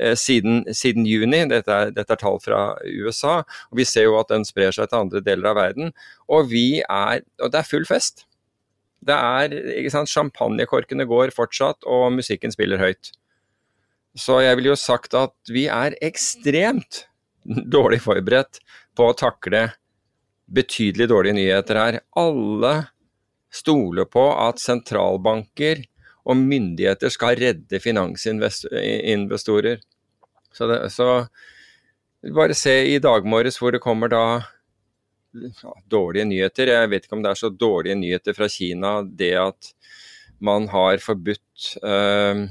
Eh, 0.00 0.14
siden, 0.16 0.64
siden, 0.74 1.04
juni. 1.06 1.42
Dette 1.50 1.72
er, 1.72 1.90
dette 1.92 2.14
er, 2.14 2.20
tall 2.20 2.38
fra 2.40 2.62
USA. 2.82 3.42
og 3.70 3.78
Vi 3.78 3.84
ser 3.84 4.08
jo 4.08 4.18
at 4.20 4.30
den 4.32 4.46
sprer 4.48 4.72
seg 4.72 4.88
til 4.88 5.02
andre 5.04 5.20
deler 5.20 5.52
av 5.52 5.58
verden. 5.60 5.92
Og 6.28 6.48
vi 6.48 6.80
er 6.80 7.22
Og 7.42 7.52
det 7.52 7.60
er 7.60 7.68
full 7.68 7.84
fest. 7.84 8.24
Det 9.02 9.14
er 9.14 9.50
ikke 9.50 9.90
sant, 9.90 10.08
Champagnekorkene 10.08 11.04
går 11.04 11.34
fortsatt, 11.34 11.82
og 11.84 12.12
musikken 12.14 12.52
spiller 12.52 12.78
høyt. 12.78 13.10
Så 14.14 14.40
jeg 14.44 14.56
ville 14.56 14.70
jo 14.70 14.78
sagt 14.78 15.14
at 15.14 15.34
vi 15.50 15.66
er 15.66 15.96
ekstremt 16.00 17.08
dårlig 17.74 18.00
forberedt 18.04 18.60
på 18.94 19.08
å 19.10 19.16
takle 19.16 19.72
betydelig 20.46 21.08
dårlige 21.10 21.34
nyheter 21.34 21.80
her. 21.80 22.00
Alle 22.14 22.91
stoler 23.52 24.08
på 24.08 24.24
at 24.48 24.60
sentralbanker 24.62 25.84
og 26.22 26.38
myndigheter 26.38 27.10
skal 27.12 27.38
redde 27.38 27.80
finansinvestorer. 27.82 29.82
Så, 30.52 30.68
det, 30.70 30.78
så 30.94 31.08
bare 32.34 32.56
se 32.56 32.74
i 32.92 33.00
dag 33.02 33.26
morges 33.26 33.58
hvor 33.58 33.74
det 33.74 33.82
kommer 33.82 34.12
da 34.12 34.24
dårlige 35.90 36.28
nyheter. 36.28 36.70
Jeg 36.70 36.90
vet 36.92 37.06
ikke 37.06 37.18
om 37.18 37.24
det 37.24 37.32
er 37.32 37.40
så 37.40 37.50
dårlige 37.50 37.98
nyheter 37.98 38.36
fra 38.36 38.48
Kina 38.52 39.00
det 39.02 39.32
at 39.40 39.72
man 40.42 40.68
har 40.70 41.02
forbudt 41.02 41.74
øh, 41.82 42.44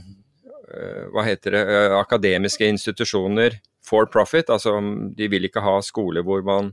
hva 1.12 1.24
heter 1.28 1.56
det, 1.56 1.64
øh, 1.68 1.96
akademiske 2.00 2.68
institusjoner 2.68 3.58
for 3.84 4.08
profit. 4.12 4.50
Altså 4.50 4.78
de 5.18 5.28
vil 5.32 5.48
ikke 5.48 5.64
ha 5.64 5.80
skoler 5.84 6.24
hvor 6.24 6.44
man 6.48 6.72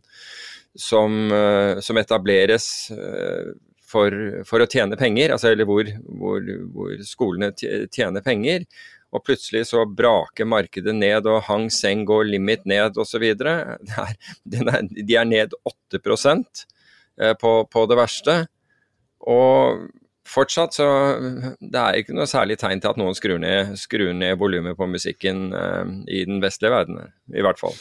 som, 0.78 1.32
som 1.82 1.98
etableres 1.98 2.92
for, 3.88 4.14
for, 4.48 4.62
å 4.62 4.68
tjene 4.68 4.98
penger, 5.00 5.32
altså, 5.34 5.52
eller 5.52 5.68
hvor, 5.68 5.88
hvor, 6.20 6.44
hvor, 6.74 6.94
skolene 7.06 7.52
tjener 7.56 8.24
penger. 8.24 8.66
Og 9.08 9.24
plutselig 9.24 9.64
så 9.70 9.86
braker 9.88 10.48
markedet 10.48 10.92
ned, 10.96 11.26
og 11.30 11.46
Hang 11.46 11.70
Seng 11.72 12.04
går 12.08 12.26
limit 12.28 12.66
ned 12.68 12.98
osv. 13.00 13.24
De 13.38 15.16
er 15.16 15.28
ned 15.28 15.56
8 15.64 16.02
eh, 16.04 17.32
på, 17.40 17.52
på 17.72 17.86
det 17.88 17.98
verste. 17.98 18.36
Og 19.24 19.88
fortsatt 20.28 20.76
så 20.76 20.88
det 21.56 21.80
er 21.80 22.02
ikke 22.02 22.16
noe 22.16 22.28
særlig 22.28 22.58
tegn 22.60 22.84
til 22.84 22.92
at 22.92 23.00
noen 23.00 23.16
skrur 23.16 23.40
ned, 23.40 23.72
skrur 23.80 24.12
ned 24.12 24.36
volumet 24.40 24.76
på 24.76 24.90
musikken 24.92 25.48
eh, 25.56 25.84
i 26.20 26.26
den 26.28 26.44
vestlige 26.44 26.74
verden, 26.76 27.00
i 27.32 27.44
hvert 27.44 27.60
fall. 27.60 27.76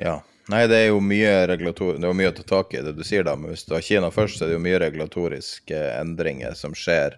Ja, 0.00 0.22
Nei, 0.50 0.64
det 0.66 0.78
er 0.78 0.88
jo 0.90 0.98
mye 1.04 1.46
regulator... 1.46 1.98
Det 2.00 2.08
er 2.08 2.16
mye 2.18 2.32
å 2.32 2.34
ta 2.34 2.44
tak 2.46 2.72
i, 2.74 2.80
det 2.82 2.96
du 2.96 3.04
sier 3.06 3.22
da. 3.26 3.36
Men 3.38 3.52
hvis 3.52 3.62
du 3.68 3.76
har 3.76 3.84
Kina 3.86 4.10
først, 4.10 4.38
så 4.38 4.44
er 4.44 4.50
det 4.50 4.56
jo 4.56 4.64
mye 4.64 4.80
regulatoriske 4.82 5.82
endringer 6.00 6.56
som 6.58 6.74
skjer 6.74 7.14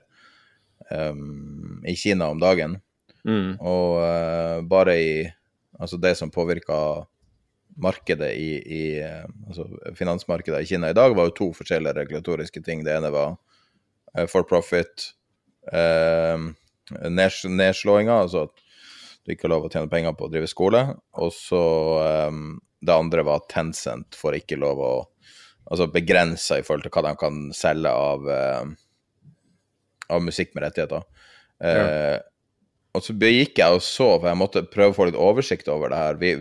um, 0.91 1.81
i 1.89 1.97
Kina 1.97 2.29
om 2.35 2.43
dagen. 2.43 2.77
Mm. 3.25 3.57
Og 3.61 4.03
uh, 4.03 4.61
bare 4.69 4.99
i 5.01 5.17
Altså 5.75 5.97
det 5.99 6.13
som 6.15 6.31
påvirka 6.31 6.77
markedet 7.83 8.29
i, 8.39 8.51
i 8.63 8.83
uh, 9.03 9.25
Altså 9.49 9.65
finansmarkedet 9.99 10.61
i 10.63 10.69
Kina 10.71 10.93
i 10.93 10.95
dag, 10.95 11.17
var 11.17 11.27
jo 11.27 11.39
to 11.41 11.49
forskjellige 11.57 11.97
regulatoriske 11.97 12.63
ting. 12.63 12.85
Det 12.87 12.95
ene 12.95 13.11
var 13.15 13.35
uh, 13.35 14.27
for 14.31 14.47
profit, 14.47 15.09
nedslåinga, 16.85 18.13
altså 18.13 18.45
at 18.45 18.64
du 19.25 19.33
ikke 19.33 19.49
har 19.49 19.55
lov 19.55 19.67
å 19.67 19.73
tjene 19.73 19.91
penger 19.91 20.15
på 20.17 20.27
å 20.27 20.33
drive 20.33 20.49
skole. 20.51 20.85
Og 21.21 21.33
så 21.33 21.65
um, 22.29 22.55
det 22.85 22.93
andre 22.95 23.25
var 23.25 23.41
at 23.41 23.49
Tencent 23.53 24.19
får 24.19 24.43
ikke 24.43 24.61
lov 24.61 24.85
å 24.85 24.95
Altså 25.65 25.87
begrensa 25.89 26.59
i 26.61 26.65
forhold 26.67 26.85
til 26.85 26.93
hva 26.93 27.03
de 27.07 27.11
kan 27.17 27.37
selge 27.57 27.89
av, 27.89 28.27
uh, 28.29 29.31
av 30.13 30.21
musikk 30.21 30.51
med 30.53 30.67
rettigheter. 30.67 31.07
Uh, 31.57 31.71
ja. 31.71 32.19
Og 32.93 33.03
så 33.07 33.15
gikk 33.17 33.63
jeg 33.63 33.79
og 33.79 33.81
så, 33.81 34.11
for 34.19 34.29
jeg 34.29 34.39
måtte 34.43 34.63
prøve 34.69 34.93
å 34.93 34.97
få 34.99 35.07
litt 35.09 35.17
oversikt 35.17 35.71
over 35.73 35.89
det 35.89 36.03
her. 36.03 36.19
Vi, 36.21 36.35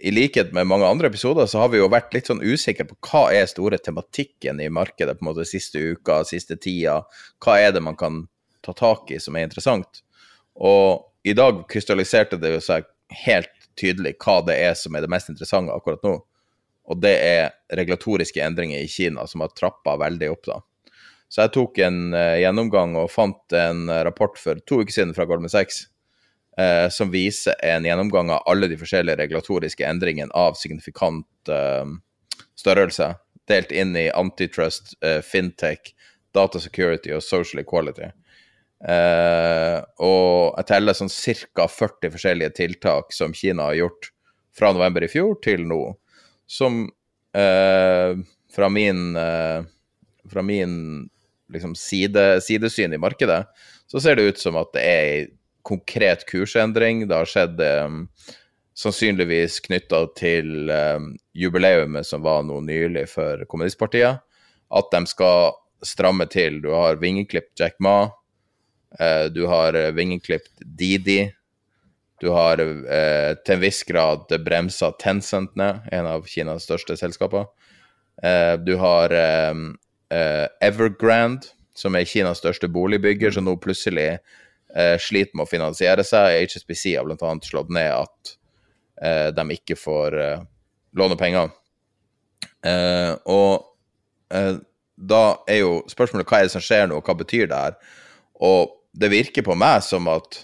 I 0.00 0.14
likhet 0.14 0.54
med 0.56 0.70
mange 0.70 0.88
andre 0.88 1.10
episoder 1.12 1.44
så 1.50 1.60
har 1.60 1.68
vi 1.74 1.82
jo 1.82 1.90
vært 1.92 2.16
litt 2.16 2.30
sånn 2.30 2.40
usikre 2.40 2.88
på 2.88 2.96
hva 3.10 3.26
er 3.36 3.52
store 3.52 3.76
tematikken 3.84 4.64
i 4.64 4.70
markedet 4.72 5.18
på 5.18 5.26
en 5.26 5.30
måte 5.30 5.44
siste 5.48 5.84
uka, 5.92 6.22
siste 6.24 6.56
tida. 6.56 7.02
Hva 7.44 7.60
er 7.60 7.76
det 7.76 7.84
man 7.84 8.00
kan 8.00 8.24
ta 8.64 8.72
tak 8.72 9.12
i 9.12 9.20
som 9.20 9.36
er 9.36 9.44
interessant? 9.44 10.00
Og 10.56 11.04
i 11.28 11.34
dag 11.36 11.60
krystalliserte 11.68 12.38
det 12.40 12.54
seg 12.64 12.86
helt 13.24 13.52
tydelig 13.78 14.14
hva 14.22 14.40
det 14.46 14.56
er 14.62 14.74
som 14.78 14.96
er 14.96 15.04
det 15.04 15.12
mest 15.12 15.30
interessante 15.32 15.74
akkurat 15.74 16.02
nå. 16.06 16.14
Og 16.88 17.00
det 17.02 17.14
er 17.20 17.50
regulatoriske 17.76 18.40
endringer 18.42 18.80
i 18.80 18.88
Kina 18.88 19.26
som 19.28 19.44
har 19.44 19.52
trappa 19.52 19.98
veldig 20.00 20.30
opp, 20.32 20.48
da. 20.48 20.58
Så 21.28 21.44
jeg 21.44 21.52
tok 21.58 21.78
en 21.84 21.98
uh, 22.16 22.38
gjennomgang 22.40 22.96
og 22.96 23.10
fant 23.12 23.56
en 23.56 23.84
uh, 23.92 24.00
rapport 24.06 24.38
for 24.40 24.60
to 24.64 24.80
uker 24.80 24.94
siden 24.94 25.12
fra 25.16 25.26
Goldman 25.28 25.52
Sachs 25.52 25.82
uh, 26.56 26.88
som 26.92 27.12
viser 27.12 27.58
en 27.68 27.84
gjennomgang 27.84 28.32
av 28.32 28.48
alle 28.48 28.70
de 28.70 28.78
forskjellige 28.80 29.20
regulatoriske 29.20 29.84
endringene 29.84 30.32
av 30.32 30.56
signifikant 30.56 31.26
størrelse, 32.58 33.06
delt 33.48 33.70
inn 33.72 33.94
i 33.96 34.08
antitrust, 34.12 34.90
fintech, 35.24 35.94
data 36.36 36.60
security 36.60 37.14
og 37.16 37.22
social 37.24 37.62
equality. 37.62 38.10
Uh, 38.78 39.82
og 39.98 40.54
jeg 40.60 40.68
teller 40.68 40.94
sånn 40.94 41.10
ca. 41.10 41.66
40 41.66 42.12
forskjellige 42.14 42.54
tiltak 42.60 43.10
som 43.14 43.34
Kina 43.34 43.72
har 43.72 43.80
gjort 43.80 44.12
fra 44.58 44.70
november 44.74 45.02
i 45.06 45.10
fjor 45.10 45.38
til 45.42 45.64
nå, 45.66 45.82
som 46.48 46.84
eh, 47.36 48.18
fra 48.50 48.68
min, 48.72 49.16
eh, 49.16 49.60
fra 50.32 50.42
min 50.42 50.72
liksom 51.52 51.76
side, 51.78 52.40
sidesyn 52.42 52.96
i 52.96 52.98
markedet, 52.98 53.44
så 53.86 54.02
ser 54.02 54.18
det 54.18 54.32
ut 54.32 54.42
som 54.42 54.58
at 54.58 54.72
det 54.74 54.82
er 54.82 55.04
ei 55.12 55.20
konkret 55.68 56.24
kursendring. 56.26 57.04
Det 57.06 57.14
har 57.14 57.28
skjedd 57.28 57.60
um, 57.86 58.00
sannsynligvis 58.76 59.60
knytta 59.66 60.00
til 60.16 60.72
um, 60.72 61.10
jubileumet 61.36 62.08
som 62.08 62.24
var 62.24 62.42
nå 62.48 62.58
nylig 62.64 63.04
for 63.12 63.44
kommunistpartiet. 63.52 64.24
At 64.68 64.90
de 64.92 65.02
skal 65.08 65.54
stramme 65.84 66.26
til. 66.32 66.62
Du 66.64 66.72
har 66.72 67.00
vingeklipt 67.00 67.54
Jack 67.60 67.76
Ma 67.84 68.08
Eh, 68.08 68.17
du 69.30 69.46
har 69.46 69.74
eh, 69.74 69.90
vingeklipt 69.90 70.52
Didi. 70.58 71.32
Du 72.20 72.28
har 72.34 72.58
eh, 72.58 73.34
til 73.44 73.54
en 73.54 73.62
viss 73.62 73.82
grad 73.86 74.32
bremsa 74.44 74.90
Tencent 74.98 75.54
ned, 75.56 75.86
en 75.92 76.08
av 76.10 76.26
Kinas 76.26 76.66
største 76.66 76.96
selskaper. 76.98 77.46
du 78.66 78.72
har 78.76 79.12
Evergrande, 80.60 81.46
som 81.74 81.94
er 81.94 82.04
Kinas 82.04 82.40
største 82.42 82.66
boligbygger, 82.66 83.30
som 83.30 83.44
nå 83.46 83.54
plutselig 83.62 84.18
sliter 84.98 85.36
med 85.38 85.44
å 85.44 85.50
finansiere 85.52 86.02
seg. 86.02 86.48
HSBC 86.50 86.96
har 86.96 87.06
bl.a. 87.06 87.30
slått 87.46 87.70
ned 87.70 87.92
at 87.94 88.32
de 89.38 89.44
ikke 89.54 89.76
får 89.78 90.18
låne 90.98 91.16
penger. 91.20 91.54
og 93.30 93.68
da 94.98 95.22
er 95.46 95.62
jo 95.62 95.78
spørsmålet 95.86 96.26
hva 96.26 96.40
er 96.40 96.48
det 96.48 96.54
som 96.56 96.64
skjer 96.64 96.90
nå, 96.90 96.98
og 96.98 97.06
hva 97.06 97.14
betyr 97.22 97.46
det 97.46 97.62
her? 97.62 97.78
Og 98.42 98.74
det 98.98 99.10
virker 99.12 99.46
på 99.46 99.54
meg 99.58 99.82
som 99.86 100.08
at 100.10 100.40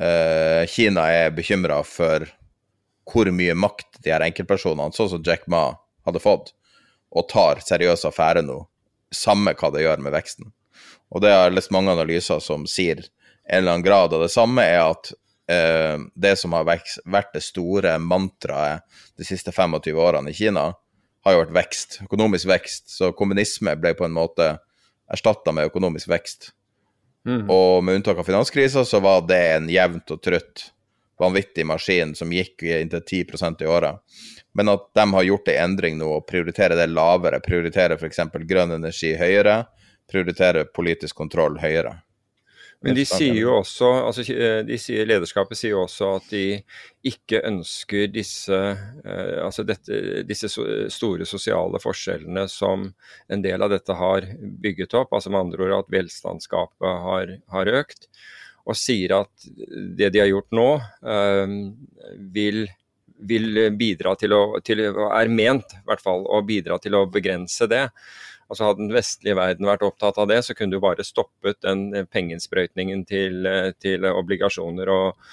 uh, 0.00 0.64
Kina 0.70 1.06
er 1.12 1.34
bekymra 1.36 1.82
for 1.86 2.24
hvor 3.08 3.30
mye 3.32 3.56
makt 3.56 4.00
de 4.04 4.12
her 4.12 4.24
enkeltpersonene, 4.24 4.92
sånn 4.96 5.10
som 5.14 5.24
Jack 5.24 5.46
Ma, 5.48 5.70
hadde 6.08 6.22
fått, 6.22 6.52
og 7.08 7.28
tar 7.30 7.62
seriøs 7.64 8.04
affære 8.08 8.42
nå, 8.44 8.60
samme 9.14 9.54
hva 9.56 9.70
det 9.72 9.84
gjør 9.84 10.02
med 10.04 10.12
veksten. 10.12 10.50
Og 11.08 11.24
det 11.24 11.32
har 11.32 11.54
lest 11.54 11.72
mange 11.72 11.94
analyser 11.94 12.40
som 12.44 12.66
sier 12.68 13.00
en 13.48 13.62
eller 13.62 13.78
annen 13.78 13.86
grad 13.86 14.12
av 14.12 14.24
det 14.24 14.32
samme, 14.32 14.64
er 14.64 14.82
at 14.90 15.12
uh, 15.52 15.96
det 16.16 16.34
som 16.40 16.56
har 16.56 16.68
vært 16.68 17.32
det 17.32 17.44
store 17.44 17.96
mantraet 18.00 18.84
de 19.16 19.28
siste 19.28 19.52
25 19.52 19.96
årene 19.96 20.32
i 20.32 20.36
Kina, 20.36 20.70
har 21.24 21.34
jo 21.34 21.42
vært 21.42 21.56
vekst, 21.56 21.98
økonomisk 22.04 22.48
vekst. 22.48 22.92
Så 22.92 23.10
kommunisme 23.16 23.74
ble 23.80 23.94
på 23.96 24.06
en 24.06 24.14
måte 24.16 24.54
erstatta 25.12 25.52
med 25.56 25.68
økonomisk 25.68 26.08
vekst. 26.12 26.52
Mm. 27.28 27.44
Og 27.52 27.84
med 27.84 28.00
unntak 28.00 28.18
av 28.18 28.24
finanskrisa, 28.24 28.86
så 28.88 29.00
var 29.04 29.26
det 29.28 29.40
en 29.52 29.68
jevnt 29.68 30.14
og 30.14 30.22
trutt 30.24 30.70
vanvittig 31.20 31.66
maskin 31.66 32.14
som 32.16 32.32
gikk 32.32 32.62
inntil 32.62 33.02
10% 33.02 33.62
i 33.62 33.68
året. 33.68 34.00
Men 34.54 34.72
at 34.72 34.88
de 34.94 35.06
har 35.12 35.26
gjort 35.26 35.50
en 35.52 35.62
endring 35.64 35.98
nå 35.98 36.08
og 36.16 36.26
prioriterer 36.30 36.78
det 36.78 36.88
lavere, 36.90 37.42
prioriterer 37.44 37.98
f.eks. 37.98 38.22
grønn 38.48 38.74
energi 38.78 39.12
høyere, 39.18 39.64
prioriterer 40.10 40.70
politisk 40.74 41.18
kontroll 41.18 41.58
høyere. 41.60 41.98
Men 42.80 42.94
de 42.94 43.02
sier 43.08 43.34
jo 43.34 43.56
også, 43.56 43.88
altså 44.06 44.22
eh, 44.30 44.60
de 44.66 44.76
sier, 44.78 45.06
lederskapet 45.08 45.58
sier 45.58 45.72
jo 45.74 45.80
også 45.82 46.12
at 46.20 46.28
de 46.30 46.42
ikke 47.10 47.40
ønsker 47.48 48.06
disse, 48.14 48.54
eh, 48.54 49.38
altså 49.42 49.64
dette, 49.66 50.22
disse 50.28 50.50
store 50.52 51.26
sosiale 51.26 51.80
forskjellene 51.82 52.46
som 52.52 52.86
en 53.26 53.42
del 53.42 53.66
av 53.66 53.74
dette 53.74 53.96
har 53.98 54.28
bygget 54.62 54.94
opp. 55.00 55.10
altså 55.10 55.34
Med 55.34 55.40
andre 55.40 55.66
ord 55.66 55.76
at 55.80 55.90
velstandsgapet 55.96 57.02
har, 57.08 57.34
har 57.56 57.72
økt. 57.80 58.06
Og 58.68 58.78
sier 58.78 59.16
at 59.24 59.48
det 59.98 60.12
de 60.14 60.22
har 60.22 60.30
gjort 60.30 60.54
nå, 60.54 60.68
eh, 61.02 61.58
vil, 62.38 62.62
vil 63.26 63.62
bidra 63.74 64.14
til 64.22 64.38
å, 64.38 64.42
til, 64.62 64.86
er 64.86 65.34
ment 65.34 65.80
i 65.80 65.84
hvert 65.88 66.04
fall, 66.04 66.22
å 66.30 66.44
bidra 66.46 66.78
til 66.78 66.94
å 66.94 67.08
begrense 67.10 67.66
det. 67.66 67.88
Altså 68.48 68.64
Hadde 68.64 68.86
den 68.86 68.96
vestlige 68.96 69.36
verden 69.36 69.68
vært 69.68 69.84
opptatt 69.84 70.18
av 70.20 70.30
det, 70.30 70.40
så 70.44 70.56
kunne 70.56 70.76
du 70.76 70.82
bare 70.82 71.04
stoppet 71.04 71.60
den 71.64 71.90
eh, 71.92 72.08
pengeinnsprøytningen 72.08 73.04
til, 73.08 73.44
eh, 73.46 73.70
til 73.80 74.08
obligasjoner 74.08 74.88
og 74.92 75.30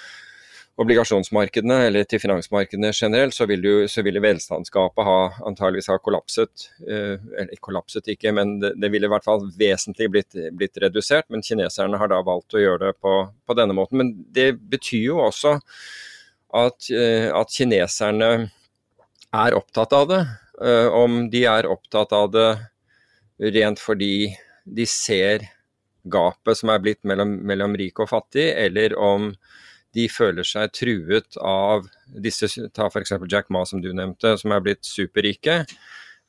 obligasjonsmarkedene, 0.84 1.78
eller 1.88 2.04
til 2.04 2.20
finansmarkedene 2.20 2.90
generelt, 2.92 3.32
så 3.32 3.46
så 3.88 4.04
ville 4.04 4.20
velstandsgapet 4.20 5.08
ha, 5.08 5.20
antageligvis 5.48 5.88
ha 5.88 5.96
kollapset. 6.04 6.66
Eh, 6.84 7.16
eller 7.16 7.62
kollapset 7.64 8.12
ikke, 8.12 8.34
men 8.36 8.60
det, 8.60 8.74
det, 8.76 8.92
ville 8.92 9.08
i 9.08 9.14
hvert 9.14 9.24
fall 9.24 9.48
vesentlig 9.56 10.10
blitt, 10.12 10.36
blitt, 10.52 10.76
redusert. 10.84 11.30
Men 11.30 11.42
kineserne 11.42 11.98
har 11.98 12.12
da 12.12 12.20
valgt 12.20 12.60
å 12.60 12.60
gjøre 12.60 12.90
det 12.90 13.00
på, 13.00 13.16
på 13.48 13.56
denne 13.56 13.78
måten. 13.78 14.04
Men 14.04 14.14
det 14.36 14.52
betyr 14.60 15.14
jo 15.14 15.24
også 15.24 15.56
at, 16.52 16.92
at 16.92 17.56
kineserne 17.56 18.32
er 19.32 19.56
opptatt 19.56 19.96
av 19.96 20.12
det. 20.12 20.24
Om 20.96 21.30
de 21.32 21.48
er 21.52 21.68
opptatt 21.68 22.12
av 22.16 22.30
det 22.36 22.50
rent 23.40 23.82
fordi 23.82 24.36
de 24.66 24.86
ser 24.90 25.46
gapet 26.06 26.60
som 26.60 26.72
er 26.74 26.82
blitt 26.84 27.02
mellom, 27.08 27.38
mellom 27.46 27.76
rik 27.78 28.00
og 28.02 28.10
fattig, 28.12 28.48
eller 28.54 28.96
om 28.98 29.32
de 29.96 30.08
føler 30.12 30.46
seg 30.46 30.74
truet 30.76 31.38
av 31.40 31.88
disse, 32.22 32.50
ta 32.76 32.90
f.eks. 32.90 33.16
Jack 33.32 33.52
Ma 33.54 33.64
som 33.66 33.82
du 33.82 33.92
nevnte, 33.96 34.36
som 34.38 34.54
er 34.54 34.64
blitt 34.64 34.84
superrike. 34.86 35.64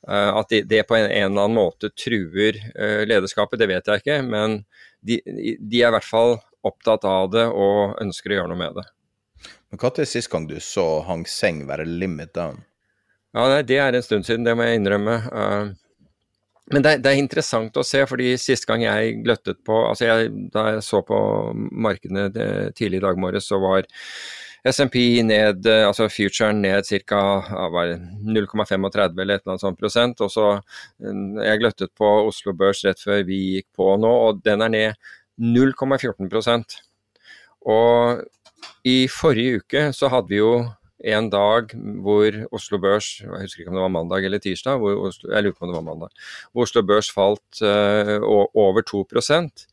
Uh, 0.07 0.37
at 0.39 0.51
det 0.53 0.61
de 0.69 0.83
på 0.87 0.95
en, 0.95 1.07
en, 1.09 1.31
eller 1.33 1.47
annen 1.47 1.57
måte 1.57 1.89
truer 1.97 2.59
uh, 2.77 3.03
lederskapet, 3.09 3.59
det 3.59 3.67
vet 3.69 3.89
jeg 3.89 4.03
ikke. 4.03 4.19
Men 4.23 4.61
de, 5.03 5.19
de, 5.25 5.81
er 5.81 5.89
i 5.89 5.95
hvert 5.97 6.07
fall 6.07 6.37
opptatt 6.67 7.03
av 7.07 7.31
det 7.33 7.47
og 7.49 7.97
ønsker 8.01 8.31
å 8.31 8.39
gjøre 8.39 8.53
noe 8.53 8.61
med 8.61 8.79
det. 8.79 8.87
Men 9.67 9.81
Når 9.81 9.97
var 9.99 10.07
sist 10.07 10.31
gang 10.31 10.47
du 10.47 10.55
så 10.63 10.85
Hang 11.07 11.25
Seng 11.27 11.65
være 11.67 11.85
limit 11.85 12.33
down? 12.37 12.63
Ja, 13.35 13.61
Det 13.61 13.77
er 13.77 13.93
en 13.93 14.05
stund 14.05 14.25
siden, 14.25 14.47
det 14.47 14.55
må 14.55 14.63
jeg 14.63 14.79
innrømme. 14.79 15.19
Men 16.73 16.83
det, 16.83 16.97
det, 17.03 17.13
er 17.13 17.21
interessant 17.21 17.77
å 17.79 17.85
se, 17.85 18.01
fordi 18.09 18.33
sist 18.41 18.67
gang 18.67 18.83
jeg 18.83 19.21
gløttet 19.23 19.61
på 19.65 19.77
altså 19.87 20.09
jeg, 20.09 20.33
Da 20.51 20.65
jeg 20.73 20.83
så 20.83 20.99
på 21.05 21.19
markedene 21.55 22.27
eh, 22.27 22.67
tidlig 22.75 22.99
i 22.99 23.05
dag 23.05 23.19
morges, 23.21 23.47
så 23.47 23.59
var 23.63 23.87
SMP 24.67 24.99
ned, 25.23 25.65
eh, 25.69 25.85
altså 25.87 26.09
futuren 26.11 26.59
ned 26.61 26.89
ca. 27.07 27.21
0,35 27.47 29.21
eller 29.23 29.37
et 29.37 29.61
sånt 29.61 29.79
prosent. 29.79 30.21
Og 30.25 30.33
så 30.33 30.47
eh, 30.57 31.21
Jeg 31.47 31.61
gløttet 31.63 31.93
på 31.95 32.09
Oslo 32.27 32.55
Børs 32.57 32.83
rett 32.87 32.99
før 32.99 33.23
vi 33.27 33.39
gikk 33.57 33.69
på 33.77 33.93
nå, 34.01 34.11
og 34.27 34.43
den 34.43 34.65
er 34.65 34.73
ned 34.73 35.13
0,14% 35.37 36.79
Og 37.69 38.25
i 38.87 39.05
forrige 39.11 39.61
uke 39.61 39.81
så 39.93 40.09
hadde 40.09 40.31
vi 40.31 40.39
jo 40.39 40.51
en 41.03 41.29
dag 41.29 41.73
hvor 42.03 42.37
Oslo 42.55 42.79
Børs 42.81 43.09
jeg 43.21 43.29
husker 43.29 43.63
ikke 43.63 43.73
om 43.73 43.77
det 43.77 43.85
var 43.85 43.93
mandag 43.93 44.25
eller 44.25 44.41
tirsdag, 44.41 44.81
Oslo, 44.81 45.31
jeg 45.33 45.45
lurer 45.45 45.57
på 45.57 45.67
om 45.67 45.71
det 45.71 45.79
var 45.79 45.89
mandag, 45.89 46.29
hvor 46.51 46.65
Oslo 46.65 46.83
Børs 46.87 47.11
falt 47.13 47.61
uh, 47.61 48.17
over 48.57 48.81
2% 48.81 49.67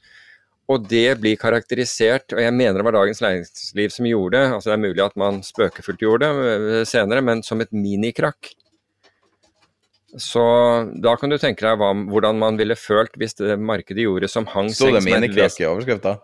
og 0.72 0.84
det 0.88 1.18
blir 1.20 1.36
karakterisert, 1.36 2.32
og 2.32 2.40
jeg 2.40 2.52
mener 2.56 2.78
det 2.78 2.86
var 2.86 2.96
Dagens 2.96 3.20
Næringsliv 3.20 3.92
som 3.92 4.06
gjorde 4.08 4.38
det, 4.38 4.44
altså 4.56 4.70
det 4.70 4.76
er 4.78 4.84
mulig 4.86 5.02
at 5.04 5.16
man 5.20 5.42
spøkefullt 5.44 6.00
gjorde 6.00 6.24
det 6.24 6.52
eh, 6.80 6.84
senere, 6.88 7.20
men 7.24 7.42
som 7.44 7.60
et 7.60 7.72
minikrakk. 7.72 8.54
Så 10.16 10.44
da 11.04 11.16
kan 11.20 11.32
du 11.32 11.36
tenke 11.42 11.66
deg 11.66 11.76
hva, 11.80 11.90
hvordan 12.08 12.38
man 12.40 12.56
ville 12.56 12.78
følt 12.78 13.18
hvis 13.18 13.36
det 13.40 13.58
markedet 13.58 14.06
gjorde 14.06 14.30
som 14.30 14.46
hang 14.48 14.70
Sto 14.72 14.88
det 14.94 15.02
minikrakk 15.04 15.58
i 15.60 15.68
overskrifta? 15.68 16.16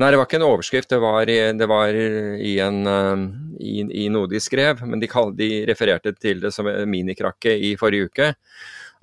Nei, 0.00 0.08
det 0.08 0.16
var 0.16 0.24
ikke 0.24 0.38
en 0.38 0.46
overskrift, 0.46 0.88
det 0.88 0.98
var, 1.02 1.28
det 1.28 1.66
var 1.68 1.92
i, 1.92 2.54
en, 2.64 2.86
um, 2.88 3.24
i, 3.60 3.82
i, 3.84 4.06
noe 4.08 4.30
de 4.30 4.40
skrev. 4.40 4.80
Men 4.88 5.02
de, 5.02 5.08
kall, 5.10 5.34
de 5.36 5.66
refererte 5.68 6.14
til 6.16 6.40
det 6.40 6.54
som 6.56 6.68
minikrakket 6.88 7.60
i 7.68 7.74
forrige 7.76 8.08
uke. 8.08 8.30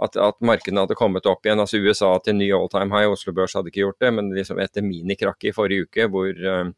At, 0.02 0.18
at, 0.18 0.40
markedene 0.46 0.88
hadde 0.88 0.98
kommet 0.98 1.30
opp 1.30 1.46
igjen. 1.46 1.62
altså 1.62 1.78
USA 1.78 2.16
til 2.26 2.40
ny 2.40 2.50
all 2.54 2.66
time 2.74 2.90
high, 2.90 3.12
Oslo 3.14 3.34
Børs 3.38 3.54
hadde 3.58 3.70
ikke 3.70 3.84
gjort 3.84 4.02
det. 4.02 4.12
Men 4.18 4.32
liksom 4.34 4.58
etter 4.64 4.86
minikrakket 4.86 5.52
i 5.52 5.54
forrige 5.54 5.86
uke, 5.86 6.08
hvor, 6.10 6.32
um, 6.34 6.74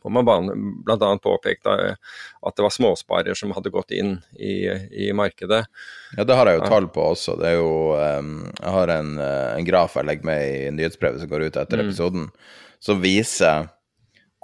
hvor 0.00 0.16
man 0.16 0.48
bl.a. 0.86 1.10
påpekte 1.20 1.76
at 1.90 2.56
det 2.56 2.64
var 2.64 2.72
småsparer 2.72 3.36
som 3.36 3.52
hadde 3.52 3.74
gått 3.76 3.92
inn 3.92 4.16
i, 4.38 4.54
i, 4.72 5.10
markedet. 5.12 5.66
Ja, 6.16 6.24
det 6.24 6.40
har 6.40 6.48
jeg 6.48 6.62
jo 6.62 6.72
tall 6.72 6.88
på 6.96 7.10
også. 7.12 7.36
Det 7.36 7.52
er 7.52 7.60
jo, 7.60 7.92
um, 7.92 8.32
jeg 8.56 8.74
har 8.78 8.96
en, 8.96 9.12
en 9.20 9.68
graf 9.68 10.00
jeg 10.00 10.08
legger 10.08 10.32
med 10.32 10.48
i 10.48 10.74
nyhetsbrevet 10.80 11.20
som 11.20 11.28
går 11.36 11.50
ut 11.50 11.60
etter 11.60 11.84
mm. 11.84 11.86
episoden 11.90 12.28
som 12.80 13.00
viser 13.02 13.68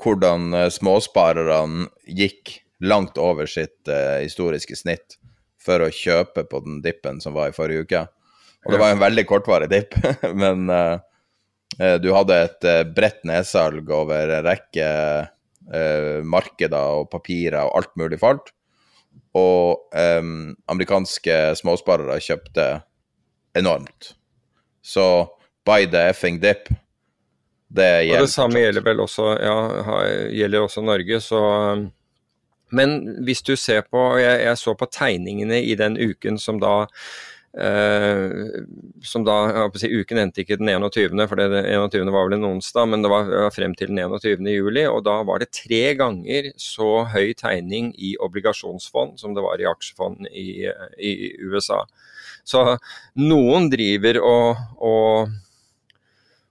hvordan 0.02 0.52
uh, 0.54 0.68
småsparerne 0.72 1.88
gikk 2.06 2.60
langt 2.84 3.16
over 3.18 3.48
sitt 3.48 3.88
uh, 3.88 4.20
historiske 4.20 4.76
snitt 4.76 5.16
for 5.62 5.82
å 5.82 5.92
kjøpe 5.92 6.44
på 6.46 6.60
den 6.66 6.82
dippen 6.84 7.20
som 7.24 7.34
var 7.36 7.50
i 7.50 7.56
forrige 7.56 7.86
uke. 7.86 8.02
Og 8.66 8.74
det 8.74 8.80
var 8.82 8.92
en 8.92 9.02
veldig 9.02 9.24
kortvarig 9.28 9.70
dipp, 9.72 9.96
men 10.42 10.68
uh, 10.70 10.98
du 12.02 12.12
hadde 12.14 12.36
et 12.44 12.66
bredt 12.94 13.24
nedsalg 13.28 13.90
over 13.92 14.30
en 14.32 14.46
rekke 14.46 14.86
markeder 16.24 17.00
og 17.00 17.08
papirer 17.10 17.66
og 17.66 17.74
alt 17.80 17.90
mulig 17.98 18.20
falt. 18.22 18.52
Og 19.36 19.82
amerikanske 20.70 21.34
småsparere 21.58 22.16
kjøpte 22.22 22.68
enormt. 23.58 24.12
Så 24.80 25.26
by 25.66 25.90
the 25.90 26.06
effing 26.14 26.38
dip 26.40 26.70
det, 27.68 27.90
og 28.14 28.26
det 28.26 28.30
samme 28.30 28.62
gjelder 28.62 28.84
vel 28.86 29.00
også, 29.02 29.30
ja, 29.42 29.56
gjelder 30.30 30.66
også 30.66 30.84
Norge. 30.86 31.20
Så, 31.20 31.40
men 32.70 32.98
hvis 33.26 33.42
du 33.42 33.56
ser 33.58 33.86
på 33.90 34.08
jeg, 34.20 34.44
jeg, 34.46 34.58
så 34.60 34.76
på 34.78 34.86
tegningene 34.90 35.62
i 35.62 35.74
den 35.78 35.98
uken 35.98 36.38
som 36.42 36.62
da 36.62 36.84
Uh, 37.56 38.60
som 39.00 39.22
da, 39.24 39.64
si, 39.80 39.88
Uken 39.88 40.18
endte 40.20 40.42
ikke 40.42 40.58
den 40.60 40.68
21., 40.68 41.22
for 41.24 41.40
det 41.40 41.62
21. 41.72 42.10
var 42.12 42.26
vel 42.26 42.36
en 42.36 42.44
onsdag, 42.50 42.84
men 42.92 43.00
det 43.00 43.08
var, 43.08 43.30
var 43.32 43.54
frem 43.54 43.72
til 43.72 43.88
den 43.88 44.02
21. 44.02 44.44
juli. 44.52 44.82
Og 44.90 45.00
da 45.06 45.14
var 45.24 45.40
det 45.40 45.54
tre 45.56 45.94
ganger 45.96 46.50
så 46.60 47.06
høy 47.14 47.32
tegning 47.38 47.94
i 47.96 48.12
obligasjonsfond 48.20 49.16
som 49.22 49.32
det 49.32 49.46
var 49.46 49.62
i 49.62 49.68
aksjefond 49.70 50.28
i, 50.28 50.68
i 51.00 51.14
USA. 51.48 51.80
Så 52.44 52.76
noen 53.24 53.70
driver 53.72 54.20
og, 54.20 54.60
og 54.76 55.32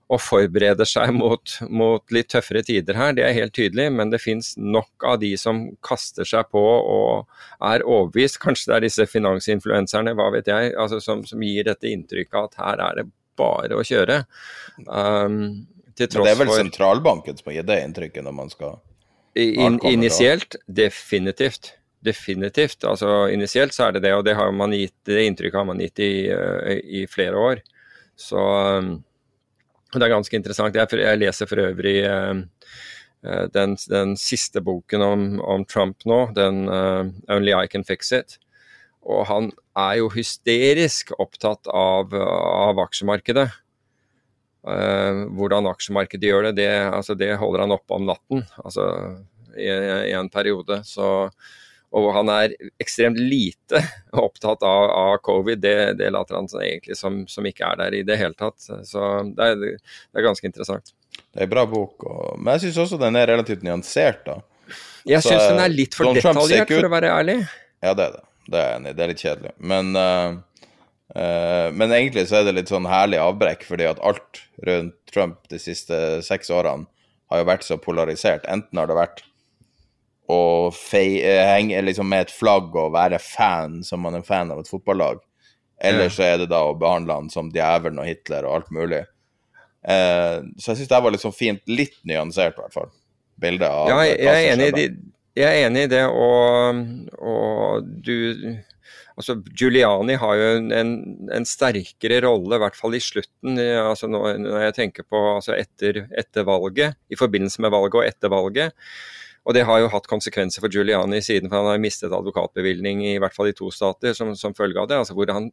og 0.06 0.20
forbereder 0.22 0.86
seg 0.86 1.10
mot, 1.16 1.56
mot, 1.66 2.02
litt 2.14 2.28
tøffere 2.30 2.62
tider 2.66 2.94
her, 2.98 3.14
det 3.16 3.24
er 3.26 3.34
helt 3.34 3.54
tydelig. 3.56 3.88
Men 3.92 4.12
det 4.12 4.22
finnes 4.22 4.52
nok 4.58 5.06
av 5.06 5.18
de 5.22 5.32
som 5.40 5.64
kaster 5.86 6.28
seg 6.28 6.46
på 6.54 6.62
og 6.62 7.64
er 7.64 7.82
overbevist. 7.82 8.38
Kanskje 8.42 8.70
det 8.70 8.76
er 8.76 8.86
disse 8.86 9.06
finansinfluenserne, 9.10 10.14
hva 10.18 10.28
vet 10.34 10.50
jeg, 10.52 10.74
altså 10.78 11.00
som, 11.02 11.24
som, 11.26 11.42
gir 11.42 11.66
dette 11.66 11.90
inntrykket 11.90 12.38
at 12.42 12.60
her 12.62 12.84
er 12.90 13.00
det 13.00 13.08
bare 13.36 13.76
å 13.76 13.86
kjøre. 13.86 14.22
Um, 14.86 15.66
Men 15.96 15.96
det 15.96 16.12
er 16.12 16.38
vel 16.38 16.52
for, 16.52 16.60
sentralbanken 16.60 17.40
som 17.40 17.52
gitt 17.52 17.66
det 17.68 17.80
inntrykket 17.88 18.24
når 18.24 18.36
man 18.36 18.52
skal 18.52 18.78
in, 19.36 19.80
Initielt, 19.84 20.56
definitivt. 20.66 21.74
Definitivt. 22.06 22.84
Altså 22.86 23.26
Initielt 23.32 23.74
så 23.74 23.88
er 23.88 23.96
det 23.96 24.06
det, 24.06 24.14
og 24.14 24.24
det, 24.24 24.36
har 24.38 24.54
man 24.54 24.72
gitt, 24.76 24.94
det 25.08 25.26
inntrykket 25.26 25.58
har 25.58 25.66
man 25.68 25.82
gitt 25.82 26.00
i, 26.04 26.12
uh, 26.30 26.70
i 26.70 27.04
flere 27.10 27.42
år. 27.50 27.64
Så 28.16 28.38
um, 28.78 28.94
det 29.94 30.02
er 30.02 30.12
ganske 30.12 30.38
interessant. 30.38 30.76
Jeg, 30.76 30.98
jeg 30.98 31.20
leser 31.20 31.48
for 31.48 31.62
øvrig 31.62 31.98
eh, 32.06 32.40
eh, 33.26 33.44
den, 33.54 33.76
den, 33.90 34.16
siste 34.18 34.62
boken 34.64 35.04
om, 35.04 35.28
om 35.40 35.66
Trump 35.68 36.02
nå, 36.08 36.26
den 36.36 36.66
uh, 36.68 37.06
'Only 37.30 37.54
I 37.54 37.70
Can 37.70 37.86
Fix 37.86 38.12
It'. 38.12 38.38
Og 39.06 39.26
han 39.28 39.52
er 39.78 40.00
jo 40.00 40.10
hysterisk 40.10 41.12
opptatt 41.22 41.68
av, 41.70 42.10
av 42.14 42.82
aksjemarkedet. 42.82 43.46
Uh, 44.66 45.30
hvordan 45.38 45.68
aksjemarkedet 45.70 46.26
gjør 46.26 46.48
det, 46.48 46.56
det, 46.58 46.70
altså 46.90 47.14
det 47.14 47.36
holder 47.38 47.62
han 47.62 47.76
oppe 47.76 47.94
om 47.94 48.08
natten 48.08 48.42
altså, 48.64 48.88
i, 49.54 49.68
i, 49.70 50.14
en 50.18 50.30
periode. 50.32 50.80
Så, 50.88 51.30
og 51.94 52.02
hvor 52.02 52.16
han 52.18 52.30
er 52.32 52.54
ekstremt 52.82 53.18
lite 53.20 53.80
opptatt 54.26 54.64
av, 54.66 54.90
av 54.90 55.16
covid. 55.26 55.60
Det, 55.62 55.76
det, 56.00 56.10
later 56.14 56.40
han 56.40 56.48
egentlig 56.60 56.98
som, 56.98 57.22
som, 57.30 57.46
ikke 57.46 57.68
er 57.70 57.80
der 57.84 57.98
i 58.00 58.02
det 58.06 58.18
hele 58.20 58.36
tatt. 58.38 58.58
Så 58.60 59.06
det 59.36 59.52
er, 59.52 59.60
det 59.62 60.20
er 60.20 60.26
ganske 60.26 60.48
interessant. 60.48 60.92
Det 61.16 61.44
er 61.44 61.46
en 61.46 61.52
bra 61.52 61.64
bok, 61.68 62.04
og, 62.04 62.34
men 62.40 62.56
jeg 62.56 62.66
syns 62.66 62.82
også 62.84 63.00
den 63.00 63.16
er 63.16 63.30
relativt 63.30 63.64
nyansert. 63.64 64.26
da. 64.26 64.40
Jeg 65.06 65.22
syns 65.24 65.46
den 65.46 65.62
er 65.62 65.72
litt 65.72 65.94
for 65.96 66.16
detaljert, 66.16 66.72
for 66.72 66.88
å 66.88 66.92
være 66.92 67.12
ærlig. 67.14 67.38
Ja, 67.84 67.94
det 67.94 68.08
er 68.08 68.18
det. 68.18 68.26
Det 68.46 68.58
er 68.60 68.76
enig. 68.76 68.92
Det 68.96 69.04
er 69.04 69.10
litt 69.10 69.22
kjedelig. 69.22 69.54
Men, 69.72 69.88
uh, 69.98 70.66
uh, 71.14 71.68
men 71.74 71.94
egentlig 71.94 72.26
så 72.30 72.40
er 72.40 72.48
det 72.48 72.58
litt 72.58 72.70
sånn 72.70 72.86
herlig 72.90 73.18
avbrekk, 73.22 73.64
fordi 73.66 73.88
at 73.90 74.02
alt 74.06 74.42
rundt 74.66 74.98
Trump 75.10 75.40
de 75.50 75.60
siste 75.62 76.20
seks 76.26 76.52
årene 76.54 76.86
har 77.32 77.42
jo 77.42 77.48
vært 77.48 77.66
så 77.66 77.78
polarisert. 77.82 78.46
Enten 78.50 78.78
har 78.78 78.90
det 78.90 78.98
vært 78.98 79.24
å 80.32 80.42
uh, 80.70 81.42
henge 81.52 81.82
liksom 81.86 82.08
med 82.10 82.26
et 82.26 82.34
flagg 82.34 82.76
og 82.76 82.94
være 82.96 83.20
fan 83.22 83.82
som 83.86 84.02
man 84.04 84.18
er 84.18 84.26
fan 84.26 84.52
av 84.54 84.62
et 84.62 84.70
fotballag, 84.70 85.20
eller 85.84 86.08
så 86.12 86.24
er 86.24 86.38
det 86.40 86.50
da 86.50 86.62
å 86.66 86.78
behandle 86.78 87.18
han 87.18 87.28
som 87.32 87.50
djevelen 87.52 88.00
og 88.00 88.08
Hitler 88.08 88.46
og 88.48 88.60
alt 88.60 88.72
mulig. 88.72 89.02
så 89.86 90.72
jeg 90.72 90.78
syns 90.80 90.88
det 90.90 90.98
var 91.04 91.12
litt 91.14 91.22
sånn 91.22 91.36
fint, 91.36 91.60
litt 91.70 91.98
nyansert 92.08 92.56
i 92.56 92.62
hvert 92.64 92.74
fall, 92.74 92.88
bildet 93.38 93.68
av 93.68 93.90
Ja, 93.92 93.98
jeg, 94.08 94.16
jeg 94.24 94.32
er 94.32 94.54
enig 94.54 94.70
i 94.72 94.74
de 94.74 94.86
jeg 95.36 95.52
er 95.52 95.66
enig 95.68 95.84
i 95.84 95.90
det, 95.92 96.06
og, 96.08 96.80
og 97.20 97.92
du 98.06 98.56
Altså, 99.16 99.38
Giuliani 99.56 100.18
har 100.20 100.36
jo 100.36 100.48
en, 100.76 100.90
en, 101.32 101.46
sterkere 101.48 102.18
rolle, 102.20 102.58
i 102.58 102.60
hvert 102.60 102.76
fall 102.76 102.98
i 102.98 103.00
slutten. 103.00 103.56
Altså 103.80 104.10
når 104.12 104.66
jeg 104.66 104.74
tenker 104.76 105.06
på 105.08 105.22
altså 105.30 105.54
etter, 105.56 106.02
etter, 106.12 106.44
valget, 106.44 106.98
i 107.08 107.16
forbindelse 107.16 107.64
med 107.64 107.72
valget 107.72 107.96
og 107.96 108.04
etter 108.04 108.32
valget. 108.34 108.76
Og 109.46 109.54
det 109.54 109.62
har 109.68 109.78
jo 109.78 109.90
hatt 109.92 110.08
konsekvenser 110.10 110.64
for 110.64 110.72
Giuliani 110.72 111.20
siden, 111.22 111.46
for 111.48 111.60
han 111.60 111.70
har 111.70 111.82
mistet 111.82 112.14
advokatbevilgning 112.14 113.04
i 113.12 113.18
hvert 113.22 113.34
fall 113.34 113.52
i 113.52 113.54
to 113.54 113.70
stater 113.70 114.16
som, 114.18 114.34
som 114.34 114.56
følge 114.58 114.82
av 114.82 114.90
det. 114.90 114.98
altså 114.98 115.14
hvor 115.14 115.30
han, 115.30 115.52